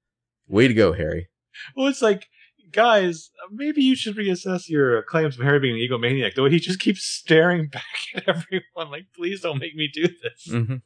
Way 0.49 0.69
to 0.69 0.75
go, 0.75 0.93
Harry. 0.93 1.29
Well, 1.77 1.87
it's 1.87 2.03
like, 2.03 2.27
guys, 2.73 3.31
maybe 3.51 3.83
you 3.83 3.95
should 3.95 4.17
reassess 4.17 4.69
your 4.69 5.03
claims 5.03 5.39
of 5.39 5.45
Harry 5.45 5.61
being 5.61 5.75
an 5.75 5.81
egomaniac. 5.89 6.35
The 6.35 6.43
way 6.43 6.51
he 6.51 6.59
just 6.61 6.81
keeps 6.81 7.03
staring 7.05 7.69
back 7.73 7.85
at 8.15 8.29
everyone, 8.29 8.91
like, 8.91 9.07
please 9.15 9.41
don't 9.41 9.59
make 9.59 9.75
me 9.75 9.89
do 9.93 10.09
this. 10.09 10.47
hmm 10.49 10.77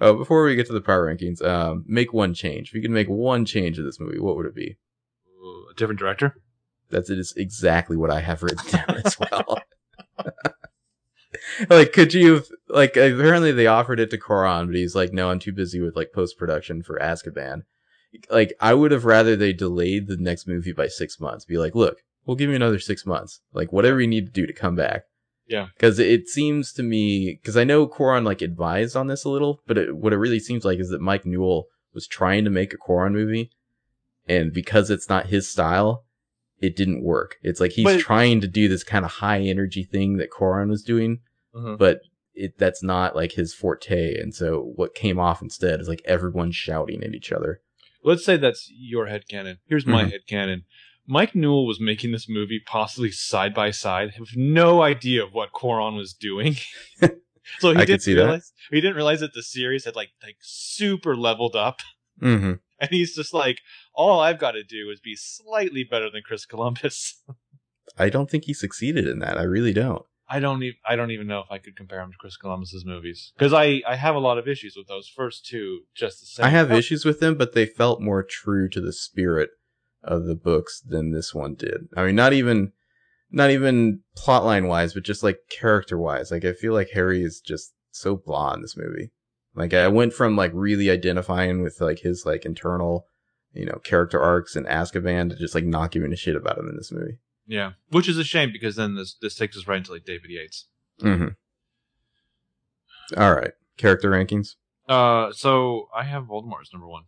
Oh, 0.00 0.14
before 0.14 0.44
we 0.44 0.56
get 0.56 0.66
to 0.66 0.72
the 0.72 0.80
power 0.80 1.06
rankings, 1.06 1.40
um, 1.44 1.84
make 1.86 2.12
one 2.12 2.34
change. 2.34 2.68
If 2.68 2.74
you 2.74 2.82
could 2.82 2.90
make 2.90 3.08
one 3.08 3.44
change 3.44 3.78
in 3.78 3.84
this 3.84 4.00
movie, 4.00 4.18
what 4.18 4.36
would 4.36 4.46
it 4.46 4.54
be? 4.54 4.76
A 5.70 5.74
different 5.74 6.00
director. 6.00 6.34
That's 6.90 7.08
it 7.08 7.20
is 7.20 7.32
exactly 7.36 7.96
what 7.96 8.10
I 8.10 8.20
have 8.20 8.42
written 8.42 8.68
down 8.68 9.00
as 9.04 9.16
well. 9.30 9.62
like, 11.68 11.92
could 11.92 12.14
you 12.14 12.44
like? 12.68 12.90
Apparently, 12.96 13.52
they 13.52 13.66
offered 13.66 14.00
it 14.00 14.10
to 14.10 14.18
Cuarón, 14.18 14.66
but 14.66 14.76
he's 14.76 14.94
like, 14.94 15.12
"No, 15.12 15.30
I'm 15.30 15.38
too 15.38 15.52
busy 15.52 15.80
with 15.80 15.96
like 15.96 16.12
post 16.12 16.38
production 16.38 16.82
for 16.82 16.98
Azkaban." 16.98 17.62
Like, 18.30 18.54
I 18.60 18.74
would 18.74 18.90
have 18.90 19.04
rather 19.04 19.36
they 19.36 19.52
delayed 19.52 20.06
the 20.08 20.16
next 20.16 20.48
movie 20.48 20.72
by 20.72 20.88
six 20.88 21.20
months. 21.20 21.44
Be 21.44 21.58
like, 21.58 21.74
"Look, 21.74 21.98
we'll 22.26 22.36
give 22.36 22.50
you 22.50 22.56
another 22.56 22.78
six 22.78 23.04
months. 23.06 23.40
Like, 23.52 23.72
whatever 23.72 24.00
you 24.00 24.08
need 24.08 24.26
to 24.26 24.32
do 24.32 24.46
to 24.46 24.52
come 24.52 24.74
back." 24.76 25.02
Yeah. 25.46 25.66
Because 25.74 25.98
it 25.98 26.28
seems 26.28 26.72
to 26.74 26.82
me, 26.84 27.34
because 27.40 27.56
I 27.56 27.64
know 27.64 27.86
Cuarón 27.88 28.24
like 28.24 28.40
advised 28.40 28.96
on 28.96 29.08
this 29.08 29.24
a 29.24 29.28
little, 29.28 29.60
but 29.66 29.76
it, 29.76 29.96
what 29.96 30.12
it 30.12 30.16
really 30.18 30.38
seems 30.38 30.64
like 30.64 30.78
is 30.78 30.90
that 30.90 31.00
Mike 31.00 31.26
Newell 31.26 31.66
was 31.92 32.06
trying 32.06 32.44
to 32.44 32.50
make 32.50 32.72
a 32.72 32.76
Cuarón 32.78 33.12
movie, 33.12 33.50
and 34.28 34.52
because 34.52 34.90
it's 34.90 35.08
not 35.08 35.26
his 35.26 35.48
style, 35.50 36.04
it 36.60 36.76
didn't 36.76 37.02
work. 37.02 37.36
It's 37.42 37.58
like 37.58 37.72
he's 37.72 37.84
But- 37.84 37.98
trying 38.00 38.40
to 38.42 38.46
do 38.48 38.68
this 38.68 38.84
kind 38.84 39.04
of 39.04 39.10
high 39.10 39.40
energy 39.40 39.82
thing 39.82 40.18
that 40.18 40.30
Cuarón 40.30 40.68
was 40.68 40.84
doing, 40.84 41.18
Uh-huh. 41.54 41.76
but 41.78 42.00
it 42.34 42.56
that's 42.58 42.82
not 42.82 43.16
like 43.16 43.32
his 43.32 43.52
forte. 43.52 44.14
And 44.20 44.34
so 44.34 44.72
what 44.76 44.94
came 44.94 45.18
off 45.18 45.42
instead 45.42 45.80
is 45.80 45.88
like 45.88 46.02
everyone 46.04 46.52
shouting 46.52 47.02
at 47.02 47.14
each 47.14 47.32
other. 47.32 47.60
Let's 48.04 48.24
say 48.24 48.36
that's 48.36 48.70
your 48.72 49.06
head 49.06 49.24
headcanon. 49.30 49.58
Here's 49.66 49.84
my 49.86 50.04
Mhm. 50.04 50.12
headcanon. 50.14 50.62
Mike 51.06 51.34
Newell 51.34 51.66
was 51.66 51.80
making 51.80 52.12
this 52.12 52.28
movie 52.28 52.60
possibly 52.64 53.10
side 53.10 53.52
by 53.52 53.72
side, 53.72 54.12
have 54.12 54.28
no 54.36 54.80
idea 54.82 55.24
of 55.24 55.32
what 55.32 55.52
Cuarón 55.52 55.96
was 55.96 56.14
doing. 56.14 56.54
so 57.58 57.74
he 57.74 57.84
didn't 57.84 58.02
see 58.02 58.14
that. 58.14 58.22
realize 58.22 58.52
he 58.70 58.80
didn't 58.80 58.96
realize 58.96 59.20
that 59.20 59.34
the 59.34 59.42
series 59.42 59.84
had 59.84 59.96
like 59.96 60.10
like 60.22 60.36
super 60.40 61.16
leveled 61.16 61.56
up. 61.56 61.80
Mm-hmm. 62.22 62.52
And 62.82 62.88
he's 62.88 63.14
just 63.14 63.34
like, 63.34 63.58
all 63.92 64.20
I've 64.20 64.38
got 64.38 64.52
to 64.52 64.62
do 64.64 64.88
is 64.90 65.00
be 65.00 65.14
slightly 65.14 65.84
better 65.84 66.08
than 66.10 66.22
Chris 66.24 66.46
Columbus. 66.46 67.22
I 67.98 68.08
don't 68.08 68.30
think 68.30 68.44
he 68.44 68.54
succeeded 68.54 69.06
in 69.06 69.18
that. 69.18 69.36
I 69.36 69.42
really 69.42 69.74
don't. 69.74 70.02
I 70.30 70.38
don't 70.38 70.62
even 70.62 70.78
I 70.88 70.94
don't 70.94 71.10
even 71.10 71.26
know 71.26 71.40
if 71.40 71.50
I 71.50 71.58
could 71.58 71.76
compare 71.76 72.00
him 72.00 72.12
to 72.12 72.16
Chris 72.16 72.36
Columbus's 72.36 72.84
movies 72.86 73.32
because 73.36 73.52
I 73.52 73.82
I 73.86 73.96
have 73.96 74.14
a 74.14 74.20
lot 74.20 74.38
of 74.38 74.46
issues 74.46 74.76
with 74.76 74.86
those 74.86 75.08
first 75.08 75.44
two 75.44 75.80
just 75.94 76.20
the 76.20 76.26
same. 76.26 76.46
I 76.46 76.50
have 76.50 76.70
issues 76.70 77.04
with 77.04 77.18
them, 77.18 77.34
but 77.34 77.52
they 77.52 77.66
felt 77.66 78.00
more 78.00 78.22
true 78.22 78.68
to 78.68 78.80
the 78.80 78.92
spirit 78.92 79.50
of 80.02 80.26
the 80.26 80.36
books 80.36 80.80
than 80.80 81.10
this 81.12 81.34
one 81.34 81.54
did. 81.54 81.88
I 81.96 82.04
mean, 82.04 82.14
not 82.14 82.32
even, 82.32 82.72
not 83.30 83.50
even 83.50 84.00
plotline 84.16 84.68
wise, 84.68 84.94
but 84.94 85.02
just 85.02 85.22
like 85.22 85.40
character 85.50 85.98
wise. 85.98 86.30
Like 86.30 86.44
I 86.44 86.52
feel 86.52 86.72
like 86.72 86.90
Harry 86.94 87.22
is 87.22 87.40
just 87.40 87.72
so 87.90 88.16
blah 88.16 88.54
in 88.54 88.62
this 88.62 88.76
movie. 88.76 89.10
Like 89.54 89.74
I 89.74 89.88
went 89.88 90.14
from 90.14 90.36
like 90.36 90.52
really 90.54 90.90
identifying 90.90 91.62
with 91.62 91.80
like 91.80 92.00
his 92.00 92.24
like 92.24 92.44
internal, 92.44 93.06
you 93.52 93.66
know, 93.66 93.80
character 93.82 94.20
arcs 94.20 94.54
and 94.54 94.66
Azkaban 94.66 95.30
to 95.30 95.36
just 95.36 95.54
like 95.54 95.64
not 95.64 95.90
giving 95.90 96.12
a 96.12 96.16
shit 96.16 96.36
about 96.36 96.58
him 96.58 96.68
in 96.68 96.76
this 96.76 96.92
movie. 96.92 97.18
Yeah, 97.50 97.72
which 97.90 98.08
is 98.08 98.16
a 98.16 98.22
shame 98.24 98.52
because 98.52 98.76
then 98.76 98.94
this 98.94 99.14
this 99.20 99.34
takes 99.34 99.56
us 99.56 99.66
right 99.66 99.78
into 99.78 99.92
like 99.92 100.04
David 100.04 100.30
Yates. 100.30 100.66
Mm-hmm. 101.02 101.28
All 103.20 103.34
right, 103.34 103.52
character 103.76 104.10
rankings. 104.10 104.54
Uh, 104.88 105.32
so 105.32 105.88
I 105.94 106.04
have 106.04 106.24
Voldemort 106.24 106.62
as 106.62 106.72
number 106.72 106.86
one 106.88 107.04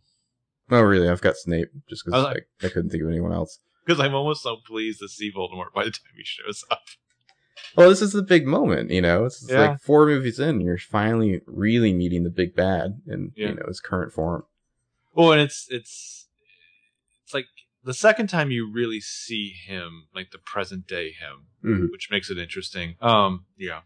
Oh, 0.69 0.81
really? 0.81 1.09
I've 1.09 1.21
got 1.21 1.35
Snape 1.37 1.69
just 1.89 2.03
I 2.05 2.09
because 2.09 2.23
like- 2.23 2.47
I, 2.61 2.65
I 2.65 2.69
couldn't 2.69 2.89
think 2.89 3.03
of 3.03 3.09
anyone 3.09 3.33
else. 3.33 3.59
because 3.85 3.99
I'm 3.99 4.13
almost 4.15 4.43
so 4.43 4.57
pleased 4.65 4.99
to 4.99 5.07
see 5.09 5.31
Voldemort 5.31 5.73
by 5.73 5.83
the 5.85 5.91
time 5.91 6.11
he 6.17 6.23
shows 6.23 6.63
up. 6.69 6.81
Well, 7.75 7.89
this 7.89 8.01
is 8.03 8.11
the 8.13 8.21
big 8.21 8.45
moment, 8.45 8.91
you 8.91 9.01
know. 9.01 9.25
It's, 9.25 9.47
Yeah. 9.49 9.69
like 9.69 9.79
four 9.81 10.05
movies 10.05 10.39
in, 10.39 10.59
you're 10.61 10.77
finally 10.77 11.41
really 11.47 11.91
meeting 11.93 12.23
the 12.23 12.29
big 12.29 12.55
bad 12.55 13.01
in 13.07 13.31
Yeah. 13.35 13.49
you 13.49 13.55
know 13.55 13.63
his 13.67 13.79
current 13.79 14.11
form. 14.11 14.43
Oh, 15.15 15.31
and 15.31 15.41
it's 15.41 15.67
it's 15.69 16.27
it's 17.23 17.33
like 17.33 17.45
the 17.83 17.93
second 17.93 18.27
time 18.27 18.51
you 18.51 18.69
really 18.71 18.99
see 18.99 19.53
him, 19.67 20.07
like 20.15 20.31
the 20.31 20.37
present 20.37 20.87
day 20.87 21.11
him, 21.11 21.47
Mhm. 21.63 21.91
which 21.91 22.09
makes 22.11 22.29
it 22.29 22.37
interesting. 22.37 22.95
Um, 23.01 23.45
yeah, 23.57 23.81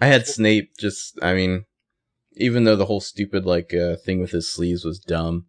I 0.00 0.06
had 0.06 0.26
Snape 0.26 0.76
just, 0.78 1.18
I 1.22 1.34
mean, 1.34 1.64
even 2.34 2.64
though 2.64 2.76
the 2.76 2.86
whole 2.86 3.00
stupid 3.00 3.44
like 3.44 3.74
uh, 3.74 3.96
thing 3.96 4.20
with 4.20 4.30
his 4.30 4.48
sleeves 4.52 4.84
was 4.84 4.98
dumb, 4.98 5.46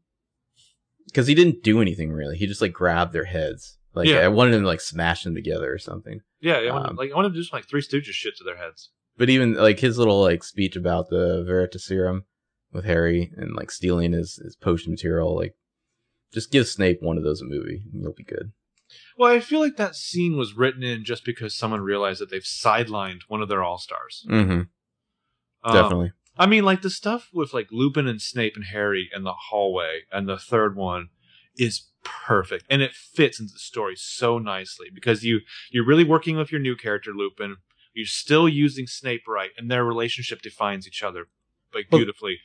because 1.08 1.28
he 1.28 1.36
didn't 1.36 1.64
do 1.64 1.82
anything 1.82 2.12
really. 2.12 2.38
He 2.38 2.48
just 2.48 2.62
like 2.62 2.74
grabbed 2.74 3.14
their 3.14 3.26
heads. 3.26 3.78
Like 3.94 4.08
Yeah. 4.08 4.18
I 4.20 4.28
wanted 4.30 4.54
him 4.56 4.62
to 4.62 4.68
like 4.68 4.82
smash 4.82 5.24
them 5.24 5.36
together 5.36 5.72
or 5.74 5.78
something. 5.78 6.22
yeah. 6.40 6.56
I 6.56 6.72
want 6.72 6.90
Um, 6.92 6.96
like 6.96 7.12
I 7.12 7.16
want 7.16 7.34
to 7.34 7.38
do 7.40 7.44
some 7.44 7.58
like 7.58 7.68
Three 7.70 7.82
Stooges 7.82 8.12
shit 8.14 8.36
to 8.38 8.44
their 8.44 8.58
heads. 8.58 8.90
But 9.18 9.30
even 9.30 9.54
like 9.54 9.80
his 9.80 9.98
little 9.98 10.22
like 10.22 10.44
speech 10.44 10.76
about 10.76 11.10
the 11.10 11.44
Veritaserum 11.48 12.22
with 12.72 12.86
Harry 12.86 13.32
and 13.38 13.54
like 13.56 13.70
stealing 13.72 14.14
his 14.14 14.36
his 14.38 14.56
potion 14.56 14.92
material, 14.92 15.36
like 15.36 15.54
just 16.34 16.52
give 16.52 16.68
Snape 16.68 17.02
one 17.02 17.18
of 17.18 17.24
those 17.24 17.42
a 17.42 17.46
movie 17.46 17.84
and 17.92 18.02
you'll 18.02 18.14
be 18.14 18.24
good. 18.24 18.52
Well, 19.18 19.32
I 19.32 19.40
feel 19.40 19.60
like 19.60 19.78
that 19.78 19.96
scene 19.96 20.36
was 20.38 20.54
written 20.56 20.84
in 20.84 21.04
just 21.06 21.24
because 21.24 21.56
someone 21.56 21.82
realized 21.82 22.20
that 22.22 22.30
they've 22.30 22.42
sidelined 22.42 23.22
one 23.28 23.42
of 23.42 23.48
their 23.50 23.64
all 23.64 23.78
stars. 23.78 24.26
Mm-hmm. 24.30 24.62
Definitely. 25.72 26.12
I 26.38 26.46
mean, 26.46 26.64
like 26.64 26.82
the 26.82 26.90
stuff 26.90 27.30
with 27.34 27.54
like 27.54 27.68
Lupin 27.72 28.08
and 28.08 28.22
Snape 28.22 28.56
and 28.56 28.66
Harry 28.66 29.10
in 29.16 29.24
the 29.24 29.34
hallway, 29.50 30.02
and 30.12 30.28
the 30.28 30.38
third 30.38 30.76
one 30.76 31.10
is 31.58 31.88
perfect, 32.04 32.66
and 32.70 32.82
it 32.82 32.94
fits 32.94 33.40
into 33.40 33.54
the 33.54 33.60
story 33.60 33.96
so 33.96 34.40
nicely 34.40 34.88
because 34.94 35.24
you 35.24 35.42
you're 35.70 35.86
really 35.86 36.04
working 36.06 36.38
with 36.38 36.52
your 36.52 36.62
new 36.62 36.76
character 36.76 37.12
Lupin. 37.14 37.58
You're 37.94 38.06
still 38.06 38.48
using 38.48 38.88
Snape 38.88 39.24
right, 39.28 39.52
and 39.58 39.70
their 39.70 39.84
relationship 39.84 40.42
defines 40.42 40.88
each 40.88 41.04
other 41.04 41.28
like 41.74 41.88
Well- 41.92 42.00
beautifully. 42.00 42.40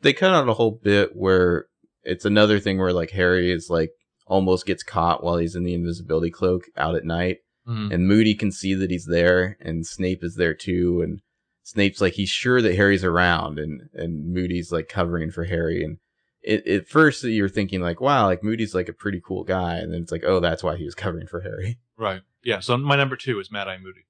they 0.00 0.12
cut 0.12 0.32
out 0.32 0.48
a 0.48 0.54
whole 0.54 0.80
bit 0.82 1.14
where 1.16 1.66
it's 2.06 2.24
another 2.24 2.58
thing 2.60 2.78
where 2.78 2.92
like 2.92 3.10
Harry 3.10 3.50
is 3.52 3.68
like 3.68 3.90
almost 4.26 4.66
gets 4.66 4.82
caught 4.82 5.22
while 5.22 5.36
he's 5.36 5.54
in 5.54 5.64
the 5.64 5.74
invisibility 5.74 6.30
cloak 6.30 6.64
out 6.76 6.94
at 6.94 7.04
night 7.04 7.38
Mhm. 7.68 7.92
and 7.92 8.06
Moody 8.08 8.34
can 8.34 8.50
see 8.52 8.74
that 8.74 8.90
he's 8.90 9.06
there 9.06 9.56
and 9.60 9.86
Snape 9.86 10.22
is 10.24 10.36
there 10.36 10.54
too 10.54 11.02
and 11.02 11.20
Snape's 11.64 12.00
like 12.00 12.12
he's 12.14 12.28
sure 12.30 12.62
that 12.62 12.76
Harry's 12.76 13.04
around 13.04 13.58
and 13.58 13.88
and 13.92 14.32
Moody's 14.32 14.70
like 14.72 14.88
covering 14.88 15.30
for 15.32 15.44
Harry 15.44 15.82
and 15.84 15.98
it, 16.42 16.64
at 16.68 16.86
first 16.86 17.24
you're 17.24 17.48
thinking 17.48 17.80
like 17.80 18.00
wow 18.00 18.26
like 18.26 18.42
Moody's 18.44 18.74
like 18.74 18.88
a 18.88 18.92
pretty 18.92 19.20
cool 19.24 19.42
guy 19.44 19.76
and 19.78 19.92
then 19.92 20.02
it's 20.02 20.12
like 20.12 20.22
oh 20.24 20.38
that's 20.40 20.62
why 20.62 20.76
he 20.76 20.84
was 20.84 20.94
covering 20.94 21.26
for 21.26 21.40
Harry. 21.42 21.78
Right. 21.98 22.20
Yeah. 22.44 22.60
So 22.60 22.76
my 22.76 22.94
number 22.94 23.16
two 23.16 23.40
is 23.40 23.50
Mad 23.50 23.68
Eye 23.68 23.78
Moody. 23.78 24.04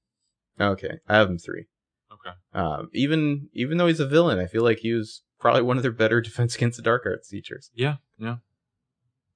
Okay, 0.60 0.98
I 1.08 1.16
have 1.16 1.30
him 1.30 1.38
3. 1.38 1.66
Okay. 2.12 2.36
Um 2.52 2.90
even 2.92 3.48
even 3.52 3.78
though 3.78 3.86
he's 3.86 4.00
a 4.00 4.06
villain 4.08 4.38
I 4.38 4.46
feel 4.46 4.62
like 4.64 4.78
he 4.80 4.92
was 4.92 5.22
probably 5.38 5.62
one 5.62 5.76
of 5.76 5.82
their 5.82 5.92
better 5.92 6.20
defense 6.20 6.54
against 6.56 6.76
the 6.76 6.82
dark 6.82 7.02
arts 7.06 7.28
teachers. 7.28 7.70
Yeah. 7.74 7.96
Yeah. 8.18 8.36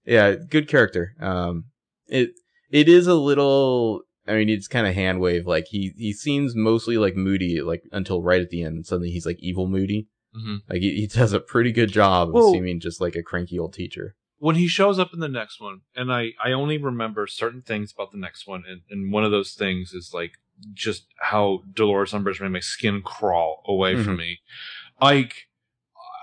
yeah, 0.05 0.35
good 0.35 0.69
character. 0.69 1.15
Um, 1.21 1.65
it 2.07 2.31
it 2.71 2.89
is 2.89 3.07
a 3.07 3.15
little. 3.15 4.03
I 4.27 4.35
mean, 4.35 4.49
it's 4.49 4.69
kind 4.69 4.87
of 4.87 4.95
hand 4.95 5.21
wave. 5.21 5.47
Like 5.47 5.67
he 5.69 5.93
he 5.97 6.13
seems 6.13 6.55
mostly 6.55 6.99
like 6.99 7.17
moody, 7.17 7.61
like 7.61 7.83
until 7.93 8.23
right 8.23 8.41
at 8.41 8.51
the 8.51 8.63
end. 8.63 8.87
Suddenly 8.87 9.11
he's 9.11 9.27
like 9.27 9.39
evil 9.41 9.67
moody. 9.67 10.09
hmm 10.35 10.57
Like 10.69 10.81
he, 10.81 10.95
he 11.01 11.07
does 11.07 11.33
a 11.33 11.41
pretty 11.41 11.73
good 11.73 11.91
job 11.93 12.29
of 12.29 12.35
Well- 12.35 12.53
seeming 12.53 12.81
just 12.81 13.01
like 13.01 13.17
a 13.17 13.23
cranky 13.23 13.59
old 13.59 13.75
teacher. 13.75 14.15
when 14.39 14.57
he 14.57 14.69
shows 14.69 14.99
up 14.99 15.13
in 15.13 15.21
the 15.21 15.29
next 15.29 15.61
one, 15.61 15.81
and 15.95 16.11
I, 16.13 16.31
I 16.43 16.53
only 16.53 16.79
remember 16.79 17.27
certain 17.27 17.61
things 17.63 17.93
about 17.93 18.11
the 18.13 18.19
next 18.19 18.47
one, 18.47 18.63
and, 18.69 18.81
and 18.91 19.13
one 19.13 19.25
of 19.25 19.31
those 19.31 19.53
things 19.53 19.93
is 19.93 20.13
like 20.15 20.33
just 20.73 21.07
how 21.19 21.63
Dolores 21.75 22.13
Umbridge 22.13 22.41
made 22.41 22.49
my 22.53 22.61
skin 22.61 23.03
crawl 23.03 23.63
away 23.67 24.03
from 24.03 24.15
Mhm. 24.17 24.19
me. 24.19 24.39
Like, 25.01 25.49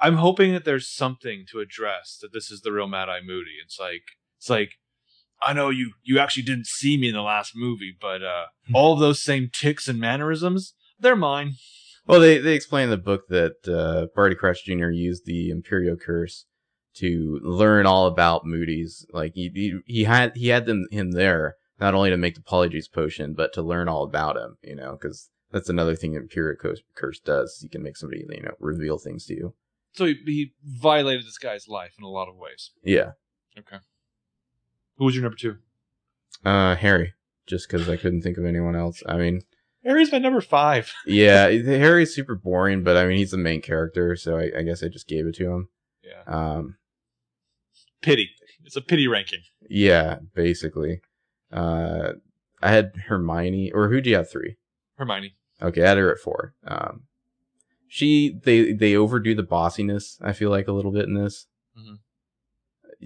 I'm 0.01 0.17
hoping 0.17 0.53
that 0.53 0.65
there's 0.65 0.89
something 0.89 1.45
to 1.51 1.59
address 1.59 2.17
that 2.21 2.33
this 2.33 2.51
is 2.51 2.61
the 2.61 2.71
real 2.71 2.87
Mad 2.87 3.09
Eye 3.09 3.21
Moody. 3.25 3.55
It's 3.63 3.79
like 3.79 4.03
it's 4.37 4.49
like 4.49 4.71
I 5.41 5.53
know 5.53 5.69
you 5.69 5.93
you 6.03 6.19
actually 6.19 6.43
didn't 6.43 6.67
see 6.67 6.97
me 6.97 7.09
in 7.09 7.13
the 7.13 7.21
last 7.21 7.53
movie, 7.55 7.95
but 7.99 8.23
uh, 8.23 8.45
all 8.73 8.93
of 8.93 8.99
those 8.99 9.21
same 9.21 9.49
ticks 9.51 9.87
and 9.87 9.99
mannerisms, 9.99 10.73
they're 10.99 11.15
mine. 11.15 11.53
Well, 12.05 12.19
they 12.19 12.37
they 12.37 12.53
explain 12.53 12.85
in 12.85 12.89
the 12.89 12.97
book 12.97 13.27
that 13.29 13.67
uh, 13.67 14.07
Barty 14.15 14.35
Crouch 14.35 14.63
Jr. 14.65 14.89
used 14.89 15.25
the 15.25 15.49
Imperio 15.49 15.95
Curse 15.95 16.45
to 16.95 17.39
learn 17.43 17.85
all 17.85 18.07
about 18.07 18.45
Moody's. 18.45 19.05
Like 19.11 19.33
he 19.35 19.51
he, 19.53 19.79
he 19.85 20.03
had 20.05 20.31
he 20.35 20.47
had 20.47 20.65
them 20.65 20.85
him 20.91 21.11
there 21.11 21.55
not 21.79 21.93
only 21.93 22.09
to 22.09 22.17
make 22.17 22.35
the 22.35 22.41
Polyjuice 22.41 22.91
potion, 22.91 23.33
but 23.33 23.53
to 23.53 23.61
learn 23.61 23.87
all 23.87 24.03
about 24.03 24.37
him. 24.37 24.57
You 24.63 24.75
know, 24.75 24.97
because 24.99 25.29
that's 25.51 25.69
another 25.69 25.95
thing 25.95 26.13
the 26.13 26.19
Imperio 26.19 26.55
Curse, 26.59 26.81
Curse 26.95 27.19
does. 27.19 27.59
You 27.61 27.69
can 27.69 27.83
make 27.83 27.97
somebody 27.97 28.23
you 28.27 28.41
know 28.41 28.53
reveal 28.59 28.97
things 28.97 29.25
to 29.25 29.33
you. 29.33 29.53
So 29.97 30.05
he, 30.05 30.15
he 30.25 30.53
violated 30.63 31.25
this 31.25 31.39
guy's 31.39 31.67
life 31.67 31.93
in 31.97 32.03
a 32.03 32.09
lot 32.09 32.29
of 32.29 32.35
ways. 32.35 32.71
Yeah. 32.83 33.11
Okay. 33.57 33.77
Who 34.97 35.05
was 35.05 35.15
your 35.15 35.23
number 35.23 35.37
two? 35.37 35.57
Uh, 36.45 36.75
Harry. 36.75 37.13
Just 37.47 37.67
because 37.67 37.89
I 37.89 37.97
couldn't 37.97 38.21
think 38.21 38.37
of 38.37 38.45
anyone 38.45 38.75
else. 38.75 39.01
I 39.07 39.17
mean, 39.17 39.41
Harry's 39.83 40.11
my 40.11 40.19
number 40.19 40.41
five. 40.41 40.93
yeah, 41.07 41.47
Harry's 41.49 42.13
super 42.13 42.35
boring, 42.35 42.83
but 42.83 42.97
I 42.97 43.07
mean, 43.07 43.17
he's 43.17 43.31
the 43.31 43.37
main 43.37 43.61
character, 43.61 44.15
so 44.15 44.37
I, 44.37 44.51
I 44.59 44.61
guess 44.63 44.83
I 44.83 44.89
just 44.89 45.07
gave 45.07 45.25
it 45.25 45.35
to 45.35 45.49
him. 45.49 45.69
Yeah. 46.03 46.23
Um, 46.27 46.77
Pity. 48.01 48.29
It's 48.65 48.75
a 48.75 48.81
pity 48.81 49.07
ranking. 49.07 49.39
yeah, 49.69 50.17
basically. 50.35 50.99
Uh, 51.51 52.13
I 52.61 52.71
had 52.71 52.91
Hermione, 53.07 53.71
or 53.71 53.87
who 53.89 54.01
do 54.01 54.09
you 54.09 54.17
have 54.17 54.29
three? 54.29 54.57
Hermione. 54.97 55.35
Okay, 55.61 55.83
I 55.83 55.87
had 55.89 55.97
her 55.97 56.11
at 56.11 56.19
four. 56.19 56.53
Um, 56.67 57.03
she 57.87 58.39
they 58.43 58.73
they 58.73 58.95
overdo 58.95 59.35
the 59.35 59.43
bossiness. 59.43 60.17
I 60.21 60.33
feel 60.33 60.49
like 60.49 60.67
a 60.67 60.73
little 60.73 60.91
bit 60.91 61.05
in 61.05 61.13
this. 61.13 61.47
Mhm. 61.77 61.99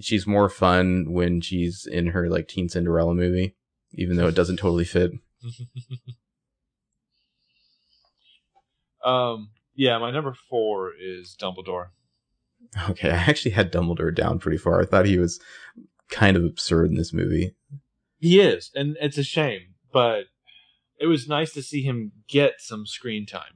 She's 0.00 0.26
more 0.26 0.48
fun 0.48 1.12
when 1.12 1.40
she's 1.40 1.86
in 1.86 2.08
her 2.08 2.28
like 2.28 2.48
teen 2.48 2.68
Cinderella 2.68 3.14
movie, 3.14 3.54
even 3.92 4.16
though 4.16 4.28
it 4.28 4.34
doesn't 4.34 4.58
totally 4.58 4.84
fit. 4.84 5.12
um. 9.04 9.50
Yeah, 9.74 9.96
my 9.96 10.10
number 10.10 10.34
four 10.34 10.92
is 11.00 11.34
Dumbledore. 11.40 11.88
Okay, 12.90 13.10
I 13.10 13.16
actually 13.16 13.52
had 13.52 13.72
Dumbledore 13.72 14.14
down 14.14 14.38
pretty 14.38 14.58
far. 14.58 14.80
I 14.80 14.84
thought 14.84 15.06
he 15.06 15.18
was 15.18 15.40
kind 16.10 16.36
of 16.36 16.44
absurd 16.44 16.90
in 16.90 16.96
this 16.96 17.12
movie. 17.12 17.54
He 18.18 18.38
is, 18.38 18.70
and 18.74 18.98
it's 19.00 19.16
a 19.16 19.24
shame, 19.24 19.74
but 19.92 20.24
it 21.00 21.06
was 21.06 21.26
nice 21.26 21.54
to 21.54 21.62
see 21.62 21.82
him 21.82 22.12
get 22.28 22.54
some 22.58 22.84
screen 22.86 23.24
time. 23.24 23.54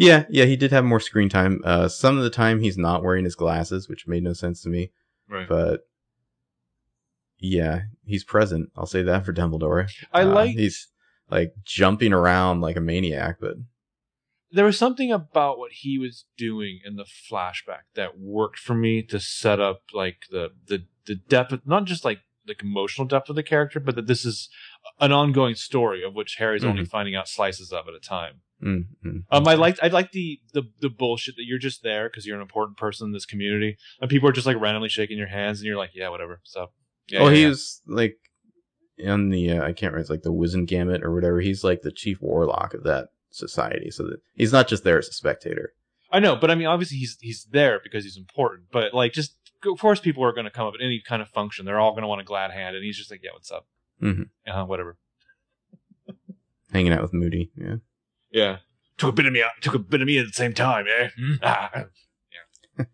Yeah, 0.00 0.24
yeah, 0.30 0.46
he 0.46 0.56
did 0.56 0.72
have 0.72 0.84
more 0.86 0.98
screen 0.98 1.28
time. 1.28 1.60
Uh, 1.62 1.86
some 1.86 2.16
of 2.16 2.24
the 2.24 2.30
time 2.30 2.60
he's 2.60 2.78
not 2.78 3.02
wearing 3.02 3.24
his 3.24 3.34
glasses, 3.34 3.86
which 3.86 4.08
made 4.08 4.22
no 4.22 4.32
sense 4.32 4.62
to 4.62 4.70
me. 4.70 4.92
Right. 5.28 5.46
But 5.46 5.82
yeah, 7.38 7.82
he's 8.06 8.24
present. 8.24 8.70
I'll 8.74 8.86
say 8.86 9.02
that 9.02 9.26
for 9.26 9.34
Dumbledore. 9.34 9.90
I 10.10 10.22
Uh, 10.22 10.32
like 10.32 10.56
he's 10.56 10.88
like 11.28 11.52
jumping 11.64 12.14
around 12.14 12.62
like 12.62 12.76
a 12.76 12.80
maniac, 12.80 13.36
but 13.40 13.56
there 14.50 14.64
was 14.64 14.78
something 14.78 15.12
about 15.12 15.58
what 15.58 15.72
he 15.72 15.98
was 15.98 16.24
doing 16.38 16.80
in 16.82 16.96
the 16.96 17.04
flashback 17.04 17.82
that 17.94 18.18
worked 18.18 18.58
for 18.58 18.74
me 18.74 19.02
to 19.02 19.20
set 19.20 19.60
up 19.60 19.82
like 19.92 20.22
the 20.30 20.52
the 20.66 20.84
the 21.04 21.16
depth, 21.16 21.52
of, 21.52 21.66
not 21.66 21.84
just 21.84 22.06
like 22.06 22.20
like 22.48 22.62
emotional 22.62 23.06
depth 23.06 23.28
of 23.28 23.36
the 23.36 23.42
character, 23.42 23.78
but 23.78 23.96
that 23.96 24.06
this 24.06 24.24
is 24.24 24.48
an 24.98 25.12
ongoing 25.12 25.56
story 25.56 26.02
of 26.02 26.14
which 26.14 26.36
Harry's 26.36 26.64
only 26.64 26.86
finding 26.86 27.14
out 27.14 27.28
slices 27.28 27.70
of 27.70 27.86
at 27.86 27.94
a 27.94 28.00
time. 28.00 28.40
Mm, 28.62 28.86
mm. 29.04 29.22
Um, 29.30 29.48
I 29.48 29.54
liked 29.54 29.80
I 29.82 29.88
like 29.88 30.12
the 30.12 30.38
the 30.52 30.64
the 30.80 30.90
bullshit 30.90 31.36
that 31.36 31.44
you're 31.46 31.58
just 31.58 31.82
there 31.82 32.08
because 32.08 32.26
you're 32.26 32.36
an 32.36 32.42
important 32.42 32.76
person 32.76 33.06
in 33.06 33.12
this 33.12 33.24
community, 33.24 33.78
and 34.00 34.10
people 34.10 34.28
are 34.28 34.32
just 34.32 34.46
like 34.46 34.60
randomly 34.60 34.90
shaking 34.90 35.16
your 35.16 35.28
hands, 35.28 35.60
and 35.60 35.66
you're 35.66 35.78
like, 35.78 35.92
yeah, 35.94 36.10
whatever. 36.10 36.40
So, 36.44 36.66
yeah, 37.08 37.20
oh, 37.20 37.28
yeah, 37.28 37.34
he 37.34 37.42
yeah. 37.42 37.48
was 37.48 37.80
like 37.86 38.16
in 38.98 39.30
the 39.30 39.52
uh, 39.52 39.62
I 39.62 39.72
can't 39.72 39.92
remember, 39.92 40.00
it's 40.00 40.10
like 40.10 40.22
the 40.22 40.32
Wizengamot 40.32 41.02
or 41.02 41.14
whatever. 41.14 41.40
He's 41.40 41.64
like 41.64 41.82
the 41.82 41.92
chief 41.92 42.20
warlock 42.20 42.74
of 42.74 42.84
that 42.84 43.08
society, 43.30 43.90
so 43.90 44.04
that 44.04 44.18
he's 44.34 44.52
not 44.52 44.68
just 44.68 44.84
there 44.84 44.98
as 44.98 45.08
a 45.08 45.12
spectator. 45.12 45.72
I 46.12 46.18
know, 46.18 46.36
but 46.36 46.50
I 46.50 46.54
mean, 46.54 46.66
obviously 46.66 46.98
he's 46.98 47.16
he's 47.20 47.46
there 47.50 47.80
because 47.82 48.04
he's 48.04 48.16
important. 48.18 48.66
But 48.72 48.92
like, 48.92 49.12
just 49.12 49.36
of 49.64 49.78
course, 49.78 50.00
people 50.00 50.24
are 50.24 50.32
going 50.32 50.44
to 50.44 50.50
come 50.50 50.66
up 50.66 50.74
at 50.74 50.84
any 50.84 51.02
kind 51.06 51.22
of 51.22 51.28
function. 51.28 51.64
They're 51.64 51.80
all 51.80 51.92
going 51.92 52.02
to 52.02 52.08
want 52.08 52.20
a 52.20 52.24
glad 52.24 52.50
hand, 52.50 52.76
and 52.76 52.84
he's 52.84 52.98
just 52.98 53.10
like, 53.10 53.20
yeah, 53.22 53.30
what's 53.32 53.50
up? 53.50 53.66
Mhm. 54.02 54.28
Uh, 54.46 54.64
whatever. 54.64 54.98
Hanging 56.72 56.92
out 56.92 57.02
with 57.02 57.12
Moody, 57.12 57.50
yeah. 57.56 57.76
Yeah. 58.30 58.58
Took 58.98 59.10
a 59.10 59.12
bit 59.16 59.26
of 59.26 59.32
me 59.32 59.42
out. 59.42 59.52
Took 59.60 59.74
a 59.74 59.78
bit 59.78 60.00
of 60.00 60.06
me 60.06 60.18
at 60.18 60.26
the 60.26 60.32
same 60.32 60.52
time, 60.54 60.86
eh? 60.88 61.08
Hmm? 61.18 61.34
Ah. 61.42 61.70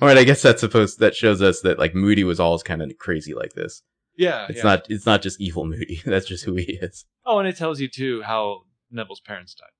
All 0.00 0.06
right, 0.08 0.18
I 0.18 0.24
guess 0.24 0.42
that's 0.42 0.60
supposed 0.60 0.98
that 1.00 1.14
shows 1.16 1.40
us 1.40 1.62
that 1.62 1.78
like 1.78 1.94
Moody 1.94 2.22
was 2.22 2.38
always 2.38 2.62
kind 2.62 2.82
of 2.82 2.90
crazy 2.98 3.32
like 3.34 3.54
this. 3.54 3.82
Yeah. 4.16 4.46
It's 4.48 4.58
yeah. 4.58 4.64
not 4.64 4.86
it's 4.90 5.06
not 5.06 5.22
just 5.22 5.40
evil 5.40 5.64
Moody. 5.64 6.02
That's 6.04 6.26
just 6.26 6.44
who 6.44 6.54
he 6.56 6.78
is. 6.82 7.06
Oh, 7.24 7.38
and 7.38 7.48
it 7.48 7.56
tells 7.56 7.80
you 7.80 7.88
too 7.88 8.20
how 8.22 8.62
Neville's 8.90 9.20
parents 9.20 9.54
died, 9.54 9.70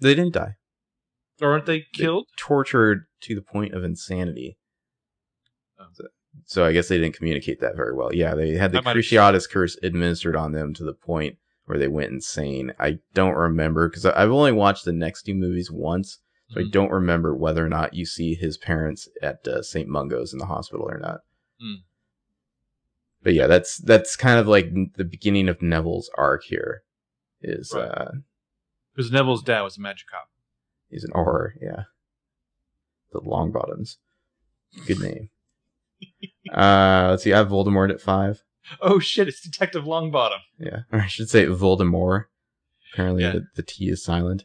They 0.00 0.14
didn't 0.14 0.32
die. 0.32 0.56
or 1.42 1.52
aren't 1.52 1.66
they 1.66 1.84
killed? 1.92 2.28
Tortured 2.38 3.04
to 3.22 3.34
the 3.34 3.42
point 3.42 3.74
of 3.74 3.84
insanity. 3.84 4.56
Oh. 5.78 5.84
So, 5.92 6.04
so 6.46 6.64
I 6.64 6.72
guess 6.72 6.88
they 6.88 6.96
didn't 6.98 7.16
communicate 7.16 7.60
that 7.60 7.76
very 7.76 7.94
well. 7.94 8.14
Yeah, 8.14 8.34
they 8.34 8.52
had 8.52 8.72
the 8.72 8.78
I 8.78 8.80
might 8.80 8.96
have- 8.96 9.04
Cruciatus 9.04 9.50
curse 9.50 9.76
administered 9.82 10.36
on 10.36 10.52
them 10.52 10.72
to 10.74 10.84
the 10.84 10.94
point 10.94 11.36
where 11.70 11.78
they 11.78 11.86
went 11.88 12.10
insane. 12.10 12.72
I 12.80 12.98
don't 13.14 13.36
remember 13.36 13.88
because 13.88 14.04
I've 14.04 14.30
only 14.32 14.50
watched 14.50 14.84
the 14.84 14.92
next 14.92 15.22
two 15.22 15.34
movies 15.34 15.70
once, 15.70 16.18
so 16.48 16.60
I 16.60 16.64
Mhm. 16.64 16.72
don't 16.72 16.90
remember 16.90 17.32
whether 17.34 17.64
or 17.64 17.68
not 17.68 17.94
you 17.94 18.04
see 18.04 18.34
his 18.34 18.58
parents 18.58 19.08
at 19.22 19.46
uh, 19.46 19.62
St. 19.62 19.88
Mungo's 19.88 20.32
in 20.32 20.40
the 20.40 20.46
hospital 20.46 20.84
or 20.90 20.98
not. 20.98 21.20
Hmm. 21.60 21.74
But 23.22 23.34
yeah, 23.34 23.46
that's 23.46 23.78
that's 23.78 24.16
kind 24.16 24.40
of 24.40 24.48
like 24.48 24.72
the 24.96 25.04
beginning 25.04 25.48
of 25.48 25.62
Neville's 25.62 26.10
arc 26.18 26.42
here. 26.44 26.82
Is 27.40 27.72
Right. 27.74 27.84
uh 27.84 28.10
Because 28.94 29.12
Neville's 29.12 29.42
dad 29.44 29.60
was 29.62 29.78
a 29.78 29.80
magic 29.80 30.08
cop. 30.10 30.28
He's 30.88 31.04
an 31.04 31.12
Auror, 31.12 31.50
yeah. 31.62 31.84
The 33.12 33.20
Longbottoms. 33.20 33.96
Good 34.86 34.98
name. 35.00 35.30
uh 36.52 37.08
let's 37.10 37.22
see, 37.22 37.32
I 37.32 37.38
have 37.38 37.48
Voldemort 37.48 37.90
at 37.90 38.00
five. 38.00 38.42
Oh 38.80 38.98
shit! 38.98 39.28
It's 39.28 39.40
Detective 39.40 39.84
Longbottom. 39.84 40.38
Yeah. 40.58 40.80
Or 40.92 41.00
I 41.00 41.06
should 41.06 41.28
say 41.28 41.46
Voldemort. 41.46 42.24
Apparently 42.92 43.22
Yeah. 43.22 43.32
the, 43.32 43.46
the 43.56 43.62
T 43.62 43.88
is 43.88 44.02
silent. 44.04 44.44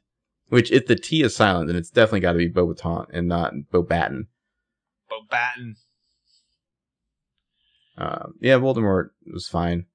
Which 0.50 0.72
if 0.72 0.88
the 0.88 0.96
T 0.96 1.22
is 1.24 1.36
silent, 1.36 1.68
then 1.68 1.76
it's 1.76 1.90
definitely 1.90 2.20
gotta 2.22 2.38
be 2.38 2.50
Bobaton 2.50 3.08
and 3.12 3.28
not 3.28 3.54
Bobaton. 3.74 4.28
Bo 5.10 5.22
Batten. 5.30 5.76
Um 7.98 8.34
yeah, 8.42 8.56
Voldemort 8.58 9.10
was 9.32 9.48
fine. 9.48 9.86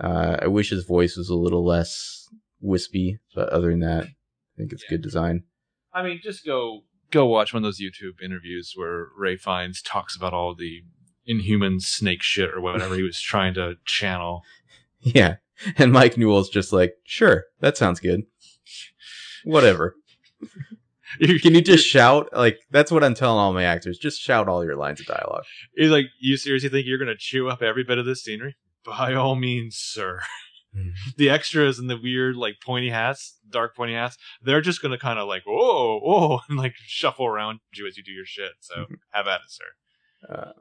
Uh 0.00 0.36
I 0.42 0.46
wish 0.46 0.70
his 0.70 0.84
voice 0.84 1.16
was 1.16 1.28
a 1.28 1.34
little 1.36 1.64
less 1.64 2.28
wispy, 2.60 3.18
but 3.34 3.48
other 3.50 3.70
than 3.70 3.80
that, 3.80 4.04
I 4.04 4.08
think 4.56 4.72
it's 4.72 4.84
Yeah. 4.84 4.90
good 4.96 5.02
design. 5.02 5.44
I 5.92 6.02
mean, 6.02 6.20
just 6.22 6.44
go 6.46 6.84
go 7.10 7.26
watch 7.26 7.52
one 7.52 7.62
of 7.62 7.66
those 7.66 7.80
YouTube 7.80 8.22
interviews 8.24 8.72
where 8.74 9.08
Ralph 9.18 9.40
Fiennes 9.40 9.82
talks 9.82 10.16
about 10.16 10.32
all 10.32 10.54
the 10.54 10.82
inhuman 11.26 11.80
snake 11.80 12.22
shit 12.22 12.50
or 12.50 12.60
whatever 12.60 12.94
he 12.94 13.02
was 13.02 13.20
trying 13.20 13.54
to 13.54 13.76
channel. 13.84 14.42
Yeah. 15.00 15.36
And 15.76 15.92
Mike 15.92 16.16
Newell's 16.16 16.48
just 16.48 16.72
like, 16.72 16.94
sure, 17.04 17.44
that 17.60 17.76
sounds 17.76 18.00
good. 18.00 18.22
Whatever. 19.44 19.96
Can 21.20 21.54
you 21.54 21.60
just 21.60 21.86
shout? 21.86 22.28
Like, 22.32 22.58
that's 22.70 22.90
what 22.90 23.04
I'm 23.04 23.14
telling 23.14 23.38
all 23.38 23.52
my 23.52 23.64
actors. 23.64 23.98
Just 23.98 24.20
shout 24.20 24.48
all 24.48 24.64
your 24.64 24.76
lines 24.76 25.00
of 25.00 25.06
dialogue. 25.06 25.44
He's 25.76 25.90
like, 25.90 26.06
you 26.20 26.36
seriously 26.36 26.68
think 26.68 26.86
you're 26.86 26.98
gonna 26.98 27.16
chew 27.16 27.48
up 27.48 27.62
every 27.62 27.84
bit 27.84 27.98
of 27.98 28.06
this 28.06 28.22
scenery? 28.22 28.56
By 28.84 29.14
all 29.14 29.34
means, 29.36 29.76
sir. 29.76 30.20
the 31.16 31.28
extras 31.28 31.78
and 31.78 31.90
the 31.90 31.98
weird 31.98 32.36
like 32.36 32.56
pointy 32.64 32.88
hats, 32.88 33.38
dark 33.48 33.76
pointy 33.76 33.94
hats, 33.94 34.16
they're 34.42 34.62
just 34.62 34.80
gonna 34.80 34.98
kind 34.98 35.18
of 35.18 35.28
like 35.28 35.42
whoa, 35.46 36.00
whoa, 36.00 36.40
and 36.48 36.58
like 36.58 36.74
shuffle 36.86 37.26
around 37.26 37.60
you 37.74 37.86
as 37.86 37.96
you 37.96 38.02
do 38.02 38.12
your 38.12 38.26
shit. 38.26 38.52
So 38.60 38.86
have 39.10 39.26
at 39.26 39.40
it, 39.42 39.50
sir. 39.50 39.64
Uh, 40.28 40.52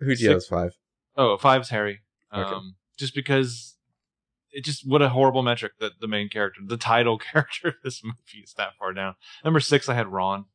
who 0.00 0.14
do 0.14 0.22
you 0.22 0.30
have 0.30 0.44
five? 0.46 0.72
Oh, 1.16 1.36
five's 1.36 1.70
Harry. 1.70 2.00
Um, 2.32 2.42
Okay. 2.44 2.60
just 2.96 3.14
because 3.14 3.76
it 4.52 4.64
just 4.64 4.86
what 4.88 5.02
a 5.02 5.08
horrible 5.10 5.42
metric 5.42 5.72
that 5.80 5.92
the 6.00 6.08
main 6.08 6.28
character, 6.28 6.60
the 6.64 6.76
title 6.76 7.18
character 7.32 7.68
of 7.68 7.74
this 7.84 8.02
movie 8.04 8.42
is 8.44 8.54
that 8.54 8.74
far 8.78 8.92
down. 8.92 9.14
Number 9.44 9.60
six, 9.60 9.88
I 9.88 9.94
had 9.94 10.08
Ron. 10.08 10.46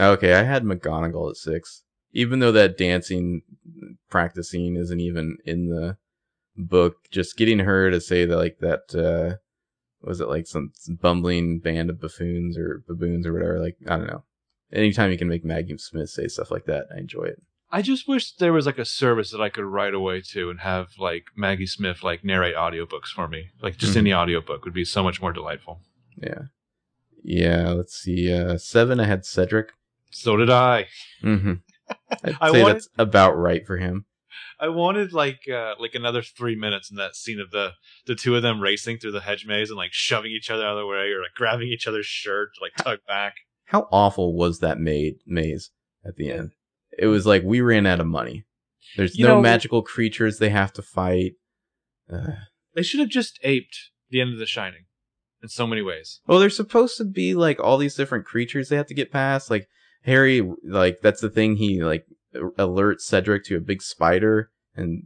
Okay, 0.00 0.34
I 0.34 0.44
had 0.44 0.64
McGonagall 0.64 1.30
at 1.30 1.36
six. 1.36 1.82
Even 2.12 2.38
though 2.38 2.52
that 2.52 2.78
dancing 2.78 3.42
practice 4.08 4.50
scene 4.50 4.76
isn't 4.76 5.00
even 5.00 5.36
in 5.44 5.68
the 5.68 5.96
book, 6.56 6.94
just 7.10 7.36
getting 7.36 7.58
her 7.60 7.90
to 7.90 8.00
say 8.00 8.24
that, 8.24 8.36
like, 8.36 8.58
that, 8.60 8.94
uh, 8.94 9.36
was 10.00 10.20
it 10.20 10.28
like 10.28 10.46
some 10.46 10.72
bumbling 10.88 11.58
band 11.58 11.90
of 11.90 12.00
buffoons 12.00 12.56
or 12.56 12.82
baboons 12.88 13.26
or 13.26 13.32
whatever? 13.32 13.60
Like, 13.60 13.76
I 13.86 13.96
don't 13.96 14.06
know. 14.06 14.24
Anytime 14.72 15.10
you 15.10 15.18
can 15.18 15.28
make 15.28 15.44
Maggie 15.44 15.76
Smith 15.78 16.08
say 16.10 16.28
stuff 16.28 16.50
like 16.50 16.64
that, 16.66 16.86
I 16.94 16.98
enjoy 16.98 17.24
it. 17.24 17.42
I 17.70 17.82
just 17.82 18.08
wish 18.08 18.32
there 18.32 18.52
was 18.52 18.64
like 18.66 18.78
a 18.78 18.84
service 18.84 19.30
that 19.30 19.40
I 19.42 19.50
could 19.50 19.64
write 19.64 19.92
away 19.94 20.22
to 20.32 20.48
and 20.50 20.60
have 20.60 20.88
like 20.98 21.24
Maggie 21.36 21.66
Smith 21.66 22.02
like 22.02 22.24
narrate 22.24 22.54
audiobooks 22.56 23.08
for 23.14 23.28
me. 23.28 23.50
Like 23.62 23.76
just 23.76 23.92
Mhm. 23.94 23.98
any 23.98 24.14
audiobook 24.14 24.64
would 24.64 24.72
be 24.74 24.84
so 24.84 25.02
much 25.02 25.20
more 25.20 25.32
delightful. 25.32 25.80
Yeah. 26.16 26.42
Yeah, 27.22 27.70
let's 27.70 27.94
see. 27.94 28.32
Uh, 28.32 28.56
seven, 28.58 29.00
I 29.00 29.04
had 29.04 29.24
Cedric. 29.26 29.72
So 30.10 30.36
did 30.36 30.48
I. 30.50 30.86
Mm-hmm. 31.22 31.54
I'd 32.24 32.36
I 32.40 32.52
say 32.52 32.62
wanted- 32.62 32.74
that's 32.76 32.88
about 32.98 33.32
right 33.36 33.66
for 33.66 33.76
him. 33.76 34.06
I 34.60 34.68
wanted 34.68 35.12
like 35.12 35.40
uh, 35.52 35.74
like 35.78 35.94
another 35.94 36.22
three 36.22 36.56
minutes 36.56 36.90
in 36.90 36.96
that 36.96 37.14
scene 37.16 37.38
of 37.40 37.50
the 37.50 37.72
the 38.06 38.14
two 38.14 38.34
of 38.34 38.42
them 38.42 38.60
racing 38.60 38.98
through 38.98 39.12
the 39.12 39.20
hedge 39.20 39.46
maze 39.46 39.70
and 39.70 39.76
like 39.76 39.92
shoving 39.92 40.32
each 40.32 40.50
other 40.50 40.64
out 40.64 40.72
of 40.76 40.78
the 40.78 40.86
way 40.86 41.10
or 41.12 41.20
like 41.22 41.34
grabbing 41.36 41.68
each 41.68 41.86
other's 41.86 42.06
shirt 42.06 42.50
to 42.54 42.60
like 42.64 42.74
tug 42.76 42.98
back. 43.06 43.34
How 43.66 43.88
awful 43.92 44.34
was 44.36 44.58
that 44.60 44.80
maid 44.80 45.16
maze 45.26 45.70
at 46.04 46.16
the 46.16 46.30
end? 46.30 46.52
It 46.98 47.06
was 47.06 47.26
like 47.26 47.42
we 47.44 47.60
ran 47.60 47.86
out 47.86 48.00
of 48.00 48.06
money. 48.06 48.44
There's 48.96 49.16
You 49.18 49.26
no 49.26 49.36
know- 49.36 49.42
magical 49.42 49.82
creatures 49.82 50.38
they 50.38 50.50
have 50.50 50.72
to 50.74 50.82
fight. 50.82 51.32
Uh, 52.10 52.32
They 52.74 52.82
should 52.82 53.00
have 53.00 53.08
just 53.08 53.38
aped 53.42 53.76
the 54.10 54.20
end 54.20 54.32
of 54.32 54.38
The 54.38 54.46
Shining 54.46 54.84
in 55.42 55.48
so 55.48 55.66
many 55.66 55.82
ways. 55.82 56.20
well, 56.26 56.38
there's 56.38 56.56
supposed 56.56 56.96
to 56.98 57.04
be 57.04 57.34
like 57.34 57.60
all 57.60 57.76
these 57.78 57.94
different 57.94 58.24
creatures 58.24 58.68
they 58.68 58.76
have 58.76 58.86
to 58.86 58.94
get 58.94 59.12
past. 59.12 59.50
Like 59.50 59.68
Harry, 60.02 60.42
like 60.64 61.00
that's 61.02 61.20
the 61.20 61.30
thing. 61.30 61.56
He 61.56 61.82
like 61.82 62.06
alerts 62.34 63.00
Cedric 63.02 63.44
to 63.44 63.56
a 63.56 63.60
big 63.60 63.82
spider, 63.82 64.50
and 64.74 65.02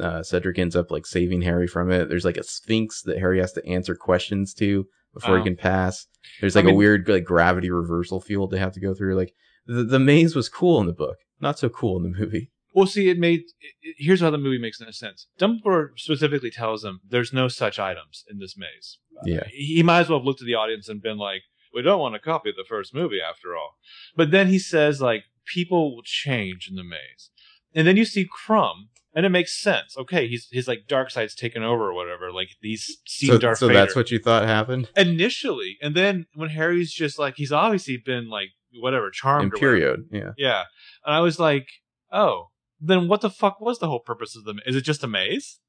uh, 0.00 0.22
Cedric 0.22 0.58
ends 0.58 0.76
up 0.76 0.90
like 0.90 1.06
saving 1.06 1.42
Harry 1.42 1.66
from 1.66 1.90
it. 1.90 2.08
There's 2.08 2.24
like 2.24 2.36
a 2.36 2.42
sphinx 2.44 3.02
that 3.02 3.18
Harry 3.18 3.40
has 3.40 3.52
to 3.54 3.66
answer 3.66 3.94
questions 3.94 4.54
to 4.54 4.86
before 5.12 5.36
Oh. 5.36 5.38
he 5.38 5.44
can 5.44 5.56
pass. 5.56 6.06
There's 6.40 6.56
I 6.56 6.60
like 6.60 6.72
a 6.72 6.76
weird 6.76 7.08
like 7.08 7.24
gravity 7.24 7.70
reversal 7.70 8.20
field 8.20 8.50
they 8.50 8.58
have 8.58 8.72
to 8.74 8.80
go 8.80 8.94
through. 8.94 9.16
Like 9.16 9.32
the 9.66 9.84
the 9.84 9.98
maze 9.98 10.34
was 10.34 10.48
cool 10.48 10.80
in 10.80 10.86
the 10.86 10.92
book, 10.92 11.18
not 11.40 11.58
so 11.58 11.68
cool 11.68 11.96
in 11.96 12.02
the 12.10 12.18
movie. 12.18 12.50
Well, 12.74 12.86
see, 12.86 13.08
it 13.08 13.18
made. 13.18 13.42
It, 13.82 13.94
here's 13.98 14.20
how 14.20 14.30
the 14.30 14.38
movie 14.38 14.58
makes 14.58 14.80
no 14.80 14.90
sense. 14.90 15.28
Dumbledore 15.38 15.90
specifically 15.96 16.50
tells 16.50 16.82
them 16.82 17.00
there's 17.08 17.32
no 17.32 17.46
such 17.48 17.78
items 17.78 18.24
in 18.28 18.38
this 18.38 18.56
maze. 18.58 18.98
Yeah. 19.24 19.44
He 19.52 19.82
might 19.84 20.00
as 20.00 20.08
well 20.08 20.18
have 20.18 20.26
looked 20.26 20.40
at 20.42 20.46
the 20.46 20.56
audience 20.56 20.88
and 20.88 21.00
been 21.00 21.16
like, 21.18 21.42
"We 21.72 21.82
don't 21.82 22.00
want 22.00 22.14
to 22.14 22.18
copy 22.20 22.50
the 22.50 22.64
first 22.68 22.92
movie 22.94 23.20
after 23.20 23.56
all." 23.56 23.76
But 24.16 24.32
then 24.32 24.48
he 24.48 24.58
says 24.58 25.00
like, 25.00 25.22
"People 25.46 25.94
will 25.94 26.02
change 26.02 26.66
in 26.68 26.74
the 26.74 26.82
maze," 26.82 27.30
and 27.74 27.86
then 27.86 27.96
you 27.96 28.04
see 28.04 28.26
Krum, 28.26 28.88
and 29.14 29.24
it 29.24 29.28
makes 29.28 29.56
sense. 29.62 29.96
Okay, 29.96 30.26
he's 30.26 30.48
his 30.50 30.66
like 30.66 30.88
dark 30.88 31.12
side's 31.12 31.36
taken 31.36 31.62
over 31.62 31.84
or 31.90 31.94
whatever. 31.94 32.32
Like 32.32 32.48
he's 32.60 32.98
seen 33.06 33.30
So, 33.30 33.38
Darth 33.38 33.58
so 33.58 33.68
Vader 33.68 33.78
that's 33.78 33.94
what 33.94 34.10
you 34.10 34.18
thought 34.18 34.44
happened. 34.46 34.88
initially, 34.96 35.78
and 35.80 35.94
then 35.94 36.26
when 36.34 36.50
Harry's 36.50 36.92
just 36.92 37.20
like, 37.20 37.34
he's 37.36 37.52
obviously 37.52 37.96
been 38.04 38.28
like 38.28 38.48
whatever 38.80 39.10
charmed. 39.10 39.52
or 39.54 39.56
whatever. 39.56 40.02
Yeah. 40.10 40.32
Yeah. 40.36 40.64
And 41.04 41.14
I 41.14 41.20
was 41.20 41.38
like, 41.38 41.68
oh, 42.12 42.48
then 42.80 43.08
what 43.08 43.20
the 43.20 43.30
fuck 43.30 43.60
was 43.60 43.78
the 43.78 43.88
whole 43.88 44.00
purpose 44.00 44.36
of 44.36 44.44
the 44.44 44.60
Is 44.66 44.76
it 44.76 44.82
just 44.82 45.04
a 45.04 45.08
maze? 45.08 45.60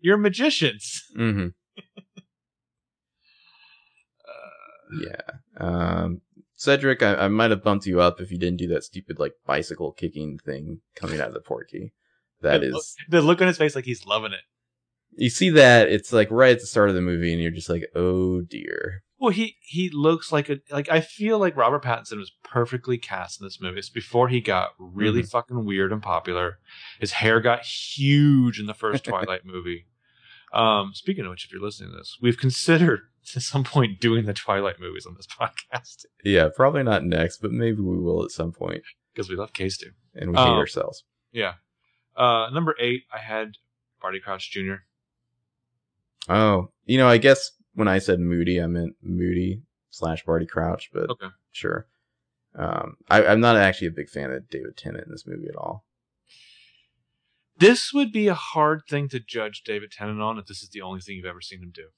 You're 0.00 0.16
magicians. 0.16 1.02
Mm-hmm. 1.16 1.48
Uh, 4.28 5.06
Yeah. 5.06 5.20
Um, 5.58 6.20
Cedric, 6.54 7.02
I, 7.02 7.14
I 7.24 7.28
might 7.28 7.50
have 7.50 7.64
bumped 7.64 7.86
you 7.86 8.00
up 8.00 8.20
if 8.20 8.30
you 8.30 8.38
didn't 8.38 8.58
do 8.58 8.68
that 8.68 8.84
stupid 8.84 9.18
like 9.18 9.32
bicycle 9.44 9.92
kicking 9.92 10.38
thing 10.38 10.80
coming 10.94 11.20
out 11.20 11.28
of 11.28 11.34
the 11.34 11.40
portkey. 11.40 11.90
That 12.40 12.60
the, 12.60 12.68
is, 12.68 12.96
the 13.08 13.20
look 13.20 13.40
on 13.40 13.48
his 13.48 13.58
face 13.58 13.74
like 13.74 13.84
he's 13.84 14.06
loving 14.06 14.32
it. 14.32 14.40
you 15.16 15.30
see 15.30 15.50
that 15.50 15.88
it's 15.88 16.12
like 16.12 16.28
right 16.30 16.52
at 16.52 16.60
the 16.60 16.66
start 16.66 16.88
of 16.88 16.94
the 16.94 17.00
movie, 17.00 17.32
and 17.32 17.42
you're 17.42 17.50
just 17.50 17.68
like, 17.68 17.84
oh 17.94 18.42
dear. 18.42 19.02
Well, 19.22 19.30
he 19.30 19.56
he 19.60 19.88
looks 19.88 20.32
like 20.32 20.48
a 20.50 20.58
like 20.72 20.88
I 20.90 21.00
feel 21.00 21.38
like 21.38 21.56
Robert 21.56 21.84
Pattinson 21.84 22.16
was 22.18 22.32
perfectly 22.42 22.98
cast 22.98 23.40
in 23.40 23.46
this 23.46 23.60
movie. 23.60 23.78
It's 23.78 23.88
before 23.88 24.28
he 24.28 24.40
got 24.40 24.70
really 24.80 25.22
Mhm. 25.22 25.30
fucking 25.30 25.64
weird 25.64 25.92
and 25.92 26.02
popular. 26.02 26.58
His 26.98 27.12
hair 27.12 27.38
got 27.40 27.62
huge 27.64 28.58
in 28.58 28.66
the 28.66 28.74
first 28.74 29.04
Twilight 29.10 29.44
movie. 29.44 29.86
Um, 30.52 30.90
speaking 30.92 31.24
of 31.24 31.30
which, 31.30 31.44
if 31.44 31.52
you're 31.52 31.62
listening 31.62 31.92
to 31.92 31.98
this, 31.98 32.18
we've 32.20 32.36
considered 32.36 33.02
at 33.36 33.42
some 33.42 33.62
point 33.62 34.00
doing 34.00 34.26
the 34.26 34.34
Twilight 34.34 34.80
movies 34.80 35.06
on 35.06 35.14
this 35.14 35.28
podcast 35.40 36.04
Yeah, 36.24 36.48
probably 36.54 36.82
not 36.82 37.04
next, 37.04 37.38
but 37.38 37.52
maybe 37.52 37.80
we 37.80 37.98
will 37.98 38.24
at 38.24 38.32
some 38.32 38.50
point, 38.50 38.82
because 39.14 39.28
we 39.30 39.36
love 39.36 39.52
Case 39.52 39.78
too. 39.78 39.92
and 40.16 40.30
we 40.32 40.36
hate 40.36 40.48
Um, 40.48 40.58
ourselves. 40.58 41.04
Yeah. 41.30 41.54
Uh, 42.16 42.50
number 42.52 42.74
eight, 42.80 43.04
I 43.14 43.18
had 43.18 43.52
Barty 44.00 44.18
Crouch 44.18 44.50
Jr. 44.50 44.82
Oh, 46.28 46.72
you 46.84 46.98
know, 46.98 47.08
I 47.08 47.18
guess 47.18 47.52
when 47.74 47.88
I 47.88 47.98
said 47.98 48.20
Moody, 48.20 48.60
I 48.60 48.66
meant 48.66 48.96
Moody 49.02 49.62
slash 49.90 50.24
Barty 50.24 50.46
Crouch, 50.46 50.90
but 50.92 51.10
Okay. 51.10 51.28
sure. 51.50 51.86
Um, 52.54 52.96
I, 53.08 53.24
I'm 53.24 53.40
not 53.40 53.56
actually 53.56 53.86
a 53.88 53.92
big 53.92 54.08
fan 54.10 54.30
of 54.30 54.48
David 54.50 54.76
Tennant 54.76 55.06
in 55.06 55.10
this 55.10 55.26
movie 55.26 55.48
at 55.48 55.56
all. 55.56 55.84
This 57.58 57.92
would 57.92 58.12
be 58.12 58.28
a 58.28 58.34
hard 58.34 58.82
thing 58.88 59.08
to 59.10 59.20
judge 59.20 59.62
David 59.64 59.92
Tennant 59.92 60.20
on 60.20 60.38
if 60.38 60.46
this 60.46 60.62
is 60.62 60.70
the 60.70 60.80
only 60.82 61.00
thing 61.00 61.16
you've 61.16 61.26
ever 61.26 61.40
seen 61.40 61.62
him 61.62 61.72
do. 61.74 61.88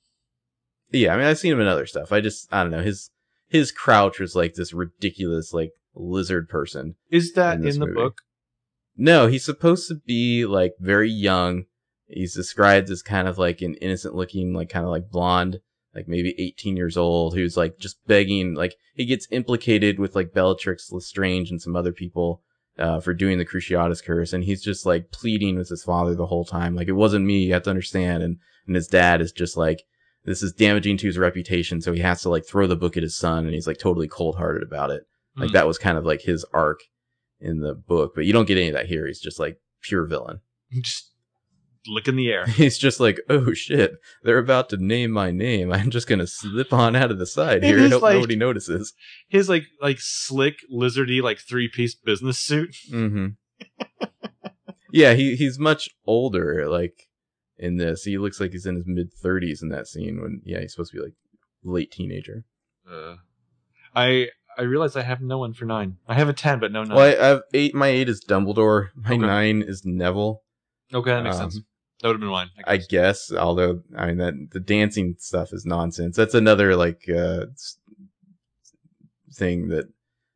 Yeah, 0.90 1.14
I 1.14 1.16
mean, 1.16 1.26
I've 1.26 1.38
seen 1.38 1.52
him 1.52 1.60
in 1.60 1.66
other 1.66 1.86
stuff. 1.86 2.12
I 2.12 2.20
just, 2.20 2.52
I 2.52 2.62
don't 2.62 2.70
know, 2.72 2.82
his 2.82 3.10
his 3.48 3.72
Crouch 3.72 4.18
was 4.20 4.34
like 4.36 4.54
this 4.54 4.72
ridiculous, 4.72 5.52
like 5.52 5.70
lizard 5.94 6.48
person. 6.48 6.96
Is 7.10 7.32
that 7.32 7.58
In 7.58 7.66
in, 7.66 7.78
the 7.80 7.86
movie. 7.86 7.94
book? 7.94 8.20
No, 8.96 9.26
he's 9.26 9.44
supposed 9.44 9.88
to 9.88 9.96
be 10.06 10.44
like 10.46 10.74
very 10.78 11.10
young. 11.10 11.64
He's 12.06 12.34
described 12.34 12.90
as 12.90 13.02
kind 13.02 13.26
of 13.28 13.38
like 13.38 13.62
an 13.62 13.74
innocent 13.76 14.14
looking, 14.14 14.52
like 14.52 14.68
kind 14.68 14.84
of 14.84 14.90
like 14.90 15.10
blonde, 15.10 15.60
like 15.94 16.06
maybe 16.08 16.34
18 16.38 16.76
years 16.76 16.96
old, 16.96 17.34
who's 17.34 17.56
like 17.56 17.78
just 17.78 18.04
begging, 18.06 18.54
like 18.54 18.74
he 18.94 19.04
gets 19.06 19.26
implicated 19.30 19.98
with 19.98 20.14
like 20.14 20.34
Bellatrix 20.34 20.92
Lestrange 20.92 21.50
and 21.50 21.60
some 21.62 21.74
other 21.76 21.92
people 21.92 22.42
uh, 22.78 23.00
for 23.00 23.14
doing 23.14 23.38
the 23.38 23.46
Cruciatus 23.46 24.04
curse. 24.04 24.32
And 24.32 24.44
he's 24.44 24.62
just 24.62 24.84
like 24.84 25.10
pleading 25.12 25.56
with 25.56 25.68
his 25.68 25.84
father 25.84 26.14
the 26.14 26.26
whole 26.26 26.44
time. 26.44 26.74
Like 26.74 26.88
it 26.88 26.92
wasn't 26.92 27.24
me, 27.24 27.44
you 27.44 27.52
have 27.54 27.62
to 27.64 27.70
understand. 27.70 28.22
And, 28.22 28.38
and 28.66 28.76
his 28.76 28.88
dad 28.88 29.20
is 29.20 29.32
just 29.32 29.56
like, 29.56 29.82
this 30.24 30.42
is 30.42 30.52
damaging 30.52 30.96
to 30.98 31.06
his 31.06 31.18
reputation. 31.18 31.80
So 31.80 31.92
he 31.92 32.00
has 32.00 32.22
to 32.22 32.28
like 32.28 32.46
throw 32.46 32.66
the 32.66 32.76
book 32.76 32.96
at 32.96 33.02
his 33.02 33.16
son 33.16 33.44
and 33.44 33.54
he's 33.54 33.66
like 33.66 33.78
totally 33.78 34.08
cold 34.08 34.36
hearted 34.36 34.62
about 34.62 34.90
it. 34.90 35.04
Like 35.36 35.50
Hmm. 35.50 35.54
that 35.54 35.66
was 35.66 35.78
kind 35.78 35.98
of 35.98 36.04
like 36.04 36.22
his 36.22 36.44
arc 36.52 36.80
in 37.40 37.60
the 37.60 37.74
book, 37.74 38.12
but 38.14 38.24
you 38.24 38.32
don't 38.32 38.46
get 38.46 38.56
any 38.58 38.68
of 38.68 38.74
that 38.74 38.86
here. 38.86 39.06
He's 39.06 39.20
just 39.20 39.38
like 39.40 39.58
pure 39.82 40.06
villain. 40.06 40.40
Just 40.72 41.10
look 41.86 42.08
in 42.08 42.16
the 42.16 42.28
air. 42.30 42.46
He's 42.48 42.78
just 42.78 43.00
like, 43.00 43.20
oh 43.28 43.52
shit, 43.54 43.92
they're 44.22 44.38
about 44.38 44.68
to 44.70 44.76
name 44.76 45.10
my 45.10 45.30
name. 45.30 45.72
I'm 45.72 45.90
just 45.90 46.06
gonna 46.08 46.26
slip 46.26 46.72
on 46.72 46.96
out 46.96 47.10
of 47.10 47.18
the 47.18 47.26
side 47.26 47.62
here 47.64 47.78
is 47.78 47.92
hope 47.92 48.02
like- 48.02 48.14
nobody 48.14 48.36
notices. 48.36 48.92
His 49.28 49.48
like 49.48 49.64
like 49.80 49.98
slick 50.00 50.56
lizardy 50.72 51.22
like 51.22 51.38
three 51.38 51.68
piece 51.68 51.94
business 51.94 52.38
suit. 52.38 52.74
hmm 52.90 53.26
yeah, 54.92 55.14
he 55.14 55.36
he's 55.36 55.58
much 55.58 55.88
older. 56.06 56.68
Like 56.68 57.08
in 57.58 57.76
this, 57.76 58.02
he 58.04 58.18
looks 58.18 58.40
like 58.40 58.52
he's 58.52 58.66
in 58.66 58.76
his 58.76 58.84
mid 58.86 59.10
30s 59.14 59.62
in 59.62 59.68
that 59.70 59.86
scene. 59.86 60.20
When 60.20 60.40
yeah, 60.44 60.60
he's 60.60 60.72
supposed 60.72 60.92
to 60.92 60.98
be 60.98 61.02
like 61.04 61.14
late 61.62 61.90
teenager. 61.92 62.44
Uh, 62.90 63.16
I 63.94 64.28
I 64.58 64.62
realize 64.62 64.96
I 64.96 65.02
have 65.02 65.20
no 65.20 65.38
one 65.38 65.52
for 65.52 65.64
nine. 65.64 65.96
I 66.06 66.14
have 66.14 66.28
a 66.28 66.32
ten, 66.32 66.58
but 66.60 66.72
no 66.72 66.84
nine. 66.84 66.96
Well, 66.96 67.06
I, 67.06 67.22
I 67.24 67.28
have 67.28 67.42
eight. 67.52 67.74
My 67.74 67.88
eight 67.88 68.08
is 68.08 68.24
Dumbledore. 68.28 68.88
My 68.94 69.10
Okay. 69.14 69.18
nine 69.18 69.62
is 69.62 69.82
Neville. 69.84 70.42
okay, 70.92 71.10
that 71.10 71.24
makes 71.24 71.36
Um, 71.36 71.50
sense. 71.50 71.64
That 72.04 72.08
would 72.08 72.16
have 72.16 72.20
been 72.20 72.28
mine. 72.28 72.50
I 72.66 72.76
guess. 72.76 72.86
guess, 73.30 73.32
although 73.32 73.80
I 73.96 74.08
mean 74.08 74.18
that 74.18 74.34
the 74.50 74.60
dancing 74.60 75.14
stuff 75.18 75.54
is 75.54 75.64
nonsense. 75.64 76.16
That's 76.18 76.34
another 76.34 76.76
like 76.76 77.08
uh 77.08 77.46
thing 79.32 79.68
that 79.68 79.86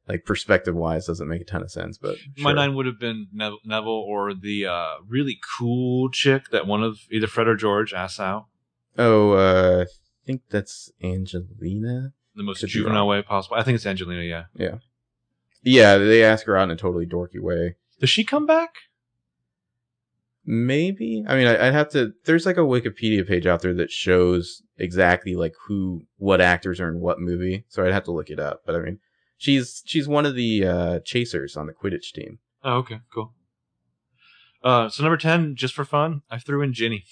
like 0.09 0.24
perspective 0.24 0.74
wise 0.74 1.07
doesn't 1.07 1.28
make 1.28 1.43
a 1.43 1.45
ton 1.45 1.61
of 1.62 1.70
sense, 1.70 1.99
but 1.99 2.16
My 2.39 2.51
sure. 2.53 2.55
nine 2.57 2.74
would 2.74 2.86
have 2.86 2.99
been 2.99 3.27
Nev- 3.35 3.59
Neville 3.66 3.90
or 4.09 4.32
the 4.32 4.65
uh, 4.65 4.95
really 5.07 5.39
cool 5.59 6.11
chick 6.11 6.45
that 6.53 6.66
one 6.66 6.82
of 6.82 7.01
either 7.11 7.27
Fred 7.27 7.49
or 7.49 7.55
George 7.57 7.93
asks 7.93 8.19
out 8.19 8.47
Oh, 8.97 9.32
uh 9.32 9.85
I 9.85 10.27
think 10.27 10.40
that's 10.51 10.90
Angelina. 11.03 12.12
the 12.35 12.43
most 12.43 12.61
Could 12.61 12.70
juvenile 12.70 13.07
way 13.09 13.20
possible. 13.23 13.57
I 13.59 13.62
think 13.62 13.77
it's 13.77 13.85
Angelina. 13.86 14.23
Yeah. 14.23 14.45
Yeah. 14.55 14.78
Yeah, 15.62 15.99
they 15.99 16.24
ask 16.24 16.47
her 16.47 16.57
out 16.57 16.65
in 16.65 16.70
a 16.70 16.77
totally 16.77 17.07
dorky 17.07 17.40
way. 17.40 17.77
Does 18.01 18.09
she 18.09 18.24
come 18.24 18.47
back? 18.47 18.70
Maybe. 20.51 21.23
I 21.29 21.37
mean, 21.37 21.47
I, 21.47 21.66
I'd 21.66 21.75
have 21.75 21.91
to. 21.91 22.15
There's 22.25 22.47
like 22.47 22.57
a 22.57 22.61
Wikipedia 22.61 23.29
page 23.29 23.47
out 23.47 23.61
there 23.61 23.75
that 23.75 23.91
shows 23.91 24.62
exactly 24.79 25.35
like 25.35 25.53
who, 25.66 26.07
what 26.16 26.41
actors 26.41 26.81
are 26.81 26.89
in 26.89 27.01
what 27.01 27.20
movie. 27.20 27.66
So 27.69 27.85
I'd 27.85 27.93
have 27.93 28.05
to 28.05 28.12
look 28.12 28.31
it 28.31 28.41
up. 28.41 28.62
But 28.65 28.75
I 28.75 28.79
mean, 28.79 28.99
she's 29.37 29.83
she's 29.85 30.09
one 30.09 30.25
of 30.25 30.35
the 30.35 30.65
uh, 30.65 31.01
chasers 31.01 31.55
on 31.55 31.66
the 31.66 31.75
Quidditch 31.75 32.15
team. 32.15 32.39
Oh, 32.65 32.79
okay, 32.79 33.01
cool. 33.12 33.35
Uh, 34.65 34.89
so 34.89 35.03
number 35.03 35.19
ten, 35.19 35.55
just 35.55 35.75
for 35.75 35.85
fun, 35.85 36.23
I 36.31 36.39
threw 36.39 36.62
in 36.62 36.73
Ginny. 36.73 37.05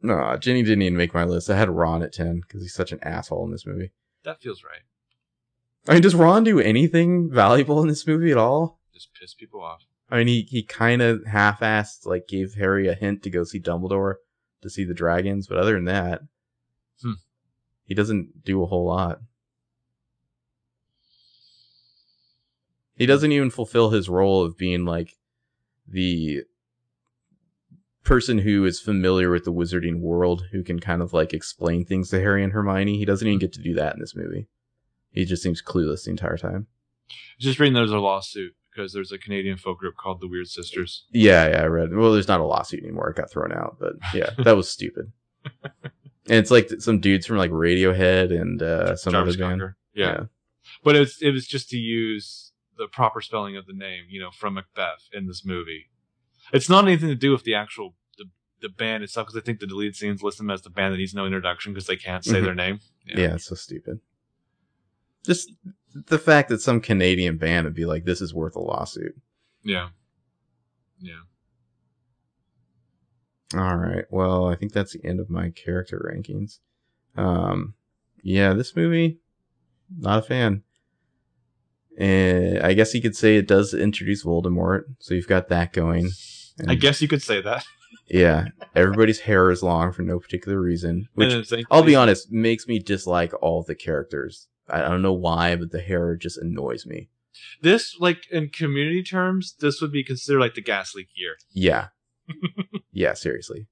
No, 0.00 0.36
Ginny 0.36 0.64
didn't 0.64 0.82
even 0.82 0.96
make 0.96 1.14
my 1.14 1.22
list. 1.22 1.48
I 1.48 1.56
had 1.56 1.70
Ron 1.70 2.02
at 2.02 2.12
ten 2.12 2.40
because 2.40 2.60
he's 2.60 2.74
such 2.74 2.90
an 2.90 2.98
asshole 3.04 3.44
in 3.44 3.52
this 3.52 3.64
movie. 3.64 3.92
That 4.24 4.42
feels 4.42 4.64
right. 4.64 4.82
I 5.86 5.92
mean, 5.92 6.02
does 6.02 6.16
Ron 6.16 6.42
do 6.42 6.58
anything 6.58 7.30
valuable 7.30 7.80
in 7.82 7.86
this 7.86 8.04
movie 8.04 8.32
at 8.32 8.36
all? 8.36 8.80
Just 8.92 9.10
piss 9.14 9.32
people 9.32 9.62
off. 9.62 9.82
I 10.12 10.18
mean, 10.18 10.26
he 10.28 10.42
he 10.42 10.62
kind 10.62 11.00
of 11.00 11.24
half-assed 11.24 12.04
like 12.04 12.28
gave 12.28 12.54
Harry 12.54 12.86
a 12.86 12.94
hint 12.94 13.22
to 13.22 13.30
go 13.30 13.44
see 13.44 13.58
Dumbledore 13.58 14.16
to 14.60 14.68
see 14.68 14.84
the 14.84 14.92
dragons, 14.94 15.46
but 15.46 15.56
other 15.58 15.72
than 15.72 15.86
that, 15.86 16.20
Hmm. 17.00 17.12
he 17.84 17.94
doesn't 17.94 18.44
do 18.44 18.62
a 18.62 18.66
whole 18.66 18.84
lot. 18.86 19.20
He 22.94 23.06
doesn't 23.06 23.32
even 23.32 23.50
fulfill 23.50 23.90
his 23.90 24.08
role 24.08 24.42
of 24.44 24.56
being 24.58 24.84
like 24.84 25.16
the 25.88 26.42
person 28.04 28.38
who 28.38 28.64
is 28.64 28.80
familiar 28.80 29.30
with 29.30 29.44
the 29.44 29.52
wizarding 29.52 30.00
world, 30.00 30.44
who 30.52 30.62
can 30.62 30.78
kind 30.78 31.00
of 31.02 31.12
like 31.12 31.32
explain 31.32 31.84
things 31.84 32.10
to 32.10 32.20
Harry 32.20 32.44
and 32.44 32.52
Hermione. 32.52 32.98
He 32.98 33.04
doesn't 33.04 33.26
even 33.26 33.38
get 33.38 33.52
to 33.54 33.62
do 33.62 33.74
that 33.74 33.94
in 33.94 34.00
this 34.00 34.14
movie. 34.14 34.46
He 35.10 35.24
just 35.24 35.42
seems 35.42 35.62
clueless 35.62 36.04
the 36.04 36.10
entire 36.10 36.36
time. 36.36 36.66
Just 37.38 37.58
reading 37.58 37.74
there's 37.74 37.90
a 37.90 37.98
lawsuit 37.98 38.52
because 38.74 38.92
there's 38.92 39.12
a 39.12 39.18
Canadian 39.18 39.56
folk 39.58 39.78
group 39.78 39.96
called 39.96 40.20
the 40.20 40.28
Weird 40.28 40.48
Sisters. 40.48 41.04
Yeah, 41.10 41.48
yeah, 41.48 41.62
I 41.62 41.66
read. 41.66 41.94
Well, 41.94 42.12
there's 42.12 42.28
not 42.28 42.40
a 42.40 42.44
lawsuit 42.44 42.82
anymore. 42.82 43.10
It 43.10 43.16
got 43.16 43.30
thrown 43.30 43.52
out, 43.52 43.76
but 43.78 43.94
yeah, 44.14 44.30
that 44.44 44.56
was 44.56 44.70
stupid. 44.70 45.12
And 45.64 46.38
it's 46.38 46.50
like 46.50 46.70
some 46.78 47.00
dudes 47.00 47.26
from 47.26 47.36
like 47.36 47.50
Radiohead 47.50 48.30
and 48.38 48.62
uh, 48.62 48.96
some 48.96 49.12
Jarvis 49.12 49.34
other 49.34 49.44
band. 49.48 49.60
Cocker. 49.60 49.76
Yeah. 49.94 50.20
but 50.84 50.96
it's 50.96 51.20
it 51.20 51.30
was 51.32 51.46
just 51.46 51.68
to 51.70 51.76
use 51.76 52.52
the 52.78 52.86
proper 52.86 53.20
spelling 53.20 53.56
of 53.56 53.66
the 53.66 53.74
name, 53.74 54.04
you 54.08 54.20
know, 54.20 54.30
from 54.30 54.54
Macbeth 54.54 55.08
in 55.12 55.26
this 55.26 55.44
movie. 55.44 55.86
It's 56.52 56.68
not 56.68 56.84
anything 56.86 57.08
to 57.08 57.14
do 57.14 57.32
with 57.32 57.42
the 57.44 57.54
actual 57.54 57.94
the, 58.18 58.26
the 58.62 58.68
band 58.68 59.02
itself 59.02 59.26
because 59.26 59.40
I 59.42 59.44
think 59.44 59.58
the 59.60 59.66
deleted 59.66 59.96
scenes 59.96 60.22
list 60.22 60.38
them 60.38 60.50
as 60.50 60.62
the 60.62 60.70
band 60.70 60.94
that 60.94 60.98
needs 60.98 61.12
no 61.14 61.26
introduction 61.26 61.72
because 61.72 61.86
they 61.86 61.96
can't 61.96 62.24
say 62.24 62.40
Mhm. 62.40 62.44
their 62.44 62.54
name. 62.54 62.80
Yeah. 63.06 63.34
it's 63.34 63.46
so 63.46 63.54
stupid. 63.56 64.00
Just 65.24 65.52
the 65.94 66.18
fact 66.18 66.48
that 66.48 66.60
some 66.60 66.80
Canadian 66.80 67.36
band 67.36 67.64
would 67.64 67.74
be 67.74 67.84
like, 67.84 68.04
"This 68.04 68.20
is 68.20 68.34
worth 68.34 68.56
a 68.56 68.60
lawsuit." 68.60 69.14
yeah, 69.64 69.88
yeah. 71.00 71.20
All 73.54 73.76
right. 73.76 74.04
Well, 74.10 74.48
I 74.48 74.54
think 74.54 74.72
that's 74.72 74.94
the 74.94 75.04
end 75.04 75.20
of 75.20 75.28
my 75.28 75.50
character 75.50 76.10
rankings. 76.10 76.58
Um, 77.16 77.74
yeah, 78.22 78.54
this 78.54 78.74
movie, 78.74 79.18
not 79.98 80.20
a 80.20 80.22
fan. 80.22 80.62
And 81.98 82.60
I 82.60 82.72
guess 82.72 82.94
you 82.94 83.02
could 83.02 83.16
say 83.16 83.36
it 83.36 83.46
does 83.46 83.74
introduce 83.74 84.24
Voldemort, 84.24 84.84
so 84.98 85.14
you've 85.14 85.28
got 85.28 85.48
that 85.48 85.72
going. 85.72 86.10
And 86.58 86.70
I 86.70 86.74
guess 86.74 87.02
you 87.02 87.08
could 87.08 87.22
say 87.22 87.42
that. 87.42 87.64
Yeah, 88.08 88.46
everybody's 88.74 89.20
hair 89.20 89.50
is 89.50 89.62
long 89.62 89.92
for 89.92 90.02
no 90.02 90.18
particular 90.18 90.58
reason, 90.58 91.08
which 91.14 91.54
I'll 91.70 91.82
be 91.82 91.94
honest 91.94 92.32
makes 92.32 92.66
me 92.66 92.78
dislike 92.78 93.32
all 93.42 93.62
the 93.62 93.74
characters. 93.74 94.48
I 94.72 94.88
don't 94.88 95.02
know 95.02 95.12
why, 95.12 95.54
but 95.56 95.70
the 95.70 95.80
hair 95.80 96.16
just 96.16 96.38
annoys 96.38 96.86
me. 96.86 97.10
This, 97.60 97.96
like 98.00 98.26
in 98.30 98.48
community 98.48 99.02
terms, 99.02 99.54
this 99.60 99.80
would 99.80 99.92
be 99.92 100.04
considered 100.04 100.40
like 100.40 100.54
the 100.54 100.62
gas 100.62 100.94
leak 100.94 101.08
year. 101.14 101.36
Yeah. 101.52 101.88
yeah, 102.92 103.14
seriously. 103.14 103.68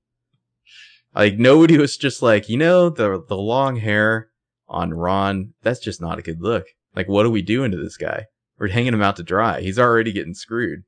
Like 1.14 1.38
nobody 1.38 1.76
was 1.78 1.96
just 1.96 2.22
like, 2.22 2.48
you 2.48 2.56
know, 2.56 2.90
the 2.90 3.24
the 3.26 3.36
long 3.36 3.76
hair 3.76 4.28
on 4.68 4.94
Ron, 4.94 5.54
that's 5.62 5.80
just 5.80 6.00
not 6.00 6.18
a 6.18 6.22
good 6.22 6.40
look. 6.40 6.66
Like 6.94 7.08
what 7.08 7.26
are 7.26 7.30
we 7.30 7.42
doing 7.42 7.70
to 7.70 7.76
this 7.76 7.96
guy? 7.96 8.26
We're 8.58 8.68
hanging 8.68 8.94
him 8.94 9.02
out 9.02 9.16
to 9.16 9.22
dry. 9.22 9.60
He's 9.60 9.78
already 9.78 10.12
getting 10.12 10.34
screwed. 10.34 10.84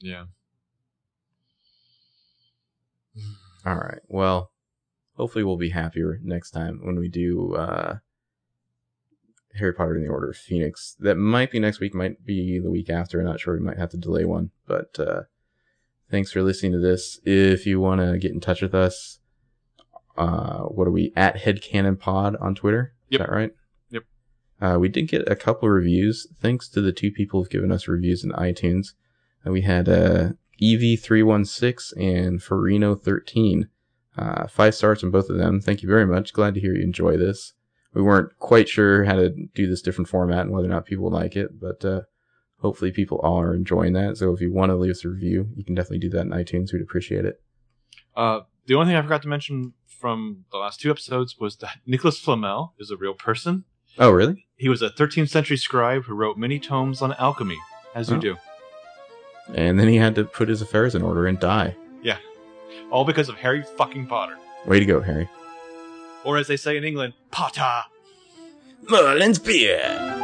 Yeah. 0.00 0.24
All 3.66 3.76
right. 3.76 4.00
Well, 4.08 4.50
hopefully 5.16 5.44
we'll 5.44 5.56
be 5.58 5.70
happier 5.70 6.18
next 6.22 6.50
time 6.52 6.80
when 6.82 6.98
we 6.98 7.08
do 7.08 7.54
uh 7.54 7.98
Harry 9.54 9.72
Potter 9.72 9.94
and 9.94 10.04
the 10.04 10.10
Order 10.10 10.30
of 10.30 10.36
Phoenix. 10.36 10.96
That 11.00 11.16
might 11.16 11.50
be 11.50 11.58
next 11.58 11.80
week, 11.80 11.94
might 11.94 12.24
be 12.24 12.58
the 12.58 12.70
week 12.70 12.90
after. 12.90 13.20
I'm 13.20 13.26
not 13.26 13.40
sure. 13.40 13.54
We 13.54 13.60
might 13.60 13.78
have 13.78 13.90
to 13.90 13.96
delay 13.96 14.24
one. 14.24 14.50
But 14.66 14.98
uh 14.98 15.22
thanks 16.10 16.32
for 16.32 16.42
listening 16.42 16.72
to 16.72 16.78
this. 16.78 17.20
If 17.24 17.66
you 17.66 17.80
want 17.80 18.00
to 18.00 18.18
get 18.18 18.32
in 18.32 18.40
touch 18.40 18.62
with 18.62 18.74
us, 18.74 19.18
uh 20.16 20.60
what 20.64 20.86
are 20.86 20.92
we 20.92 21.12
at 21.16 21.36
Headcanon 21.36 21.98
Pod 21.98 22.36
on 22.36 22.54
Twitter? 22.54 22.94
Yep. 23.10 23.20
Is 23.20 23.26
that 23.26 23.32
right? 23.32 23.50
Yep. 23.90 24.02
Uh, 24.60 24.78
we 24.78 24.88
did 24.88 25.08
get 25.08 25.28
a 25.28 25.36
couple 25.36 25.68
reviews. 25.68 26.26
Thanks 26.40 26.68
to 26.70 26.80
the 26.80 26.92
two 26.92 27.10
people 27.10 27.40
who've 27.40 27.50
given 27.50 27.72
us 27.72 27.88
reviews 27.88 28.22
in 28.24 28.30
iTunes. 28.32 28.88
Uh, 29.46 29.50
we 29.52 29.62
had 29.62 29.88
uh, 29.88 30.30
EV316 30.60 31.92
and 31.96 32.40
Farino13. 32.40 33.68
Uh, 34.16 34.46
five 34.48 34.74
stars 34.74 35.04
on 35.04 35.10
both 35.10 35.30
of 35.30 35.38
them. 35.38 35.60
Thank 35.60 35.82
you 35.82 35.88
very 35.88 36.06
much. 36.06 36.32
Glad 36.32 36.54
to 36.54 36.60
hear 36.60 36.74
you 36.74 36.82
enjoy 36.82 37.16
this. 37.16 37.54
We 37.98 38.04
weren't 38.04 38.38
quite 38.38 38.68
sure 38.68 39.02
how 39.02 39.16
to 39.16 39.30
do 39.56 39.66
this 39.68 39.82
different 39.82 40.08
format 40.08 40.42
and 40.42 40.52
whether 40.52 40.68
or 40.68 40.70
not 40.70 40.86
people 40.86 41.10
like 41.10 41.34
it, 41.34 41.58
but 41.60 41.84
uh, 41.84 42.02
hopefully 42.60 42.92
people 42.92 43.18
are 43.24 43.52
enjoying 43.52 43.92
that. 43.94 44.16
So 44.18 44.32
if 44.32 44.40
you 44.40 44.52
want 44.52 44.70
to 44.70 44.76
leave 44.76 44.92
us 44.92 45.04
a 45.04 45.08
review, 45.08 45.48
you 45.56 45.64
can 45.64 45.74
definitely 45.74 45.98
do 45.98 46.10
that 46.10 46.20
in 46.20 46.28
iTunes. 46.30 46.72
We'd 46.72 46.80
appreciate 46.80 47.24
it. 47.24 47.42
Uh, 48.14 48.42
the 48.66 48.74
only 48.76 48.86
thing 48.86 48.94
I 48.94 49.02
forgot 49.02 49.22
to 49.22 49.28
mention 49.28 49.72
from 49.88 50.44
the 50.52 50.58
last 50.58 50.78
two 50.80 50.92
episodes 50.92 51.40
was 51.40 51.56
that 51.56 51.78
Nicholas 51.86 52.20
Flamel 52.20 52.72
is 52.78 52.92
a 52.92 52.96
real 52.96 53.14
person. 53.14 53.64
Oh, 53.98 54.10
really? 54.10 54.46
He 54.56 54.68
was 54.68 54.80
a 54.80 54.90
13th 54.90 55.30
century 55.30 55.56
scribe 55.56 56.04
who 56.04 56.14
wrote 56.14 56.38
many 56.38 56.60
tomes 56.60 57.02
on 57.02 57.14
alchemy, 57.14 57.58
as 57.96 58.10
you 58.10 58.16
Oh. 58.18 58.20
do. 58.20 58.36
And 59.56 59.76
then 59.76 59.88
he 59.88 59.96
had 59.96 60.14
to 60.14 60.24
put 60.24 60.48
his 60.48 60.62
affairs 60.62 60.94
in 60.94 61.02
order 61.02 61.26
and 61.26 61.40
die. 61.40 61.74
Yeah. 62.00 62.18
All 62.92 63.04
because 63.04 63.28
of 63.28 63.34
Harry 63.38 63.64
fucking 63.76 64.06
Potter. 64.06 64.36
Way 64.66 64.78
to 64.78 64.86
go, 64.86 65.00
Harry. 65.00 65.28
Or 66.24 66.36
as 66.36 66.46
they 66.46 66.56
say 66.56 66.76
in 66.76 66.84
England, 66.84 67.14
Potter. 67.30 67.82
Merlin's 68.88 69.38
beer. 69.38 70.17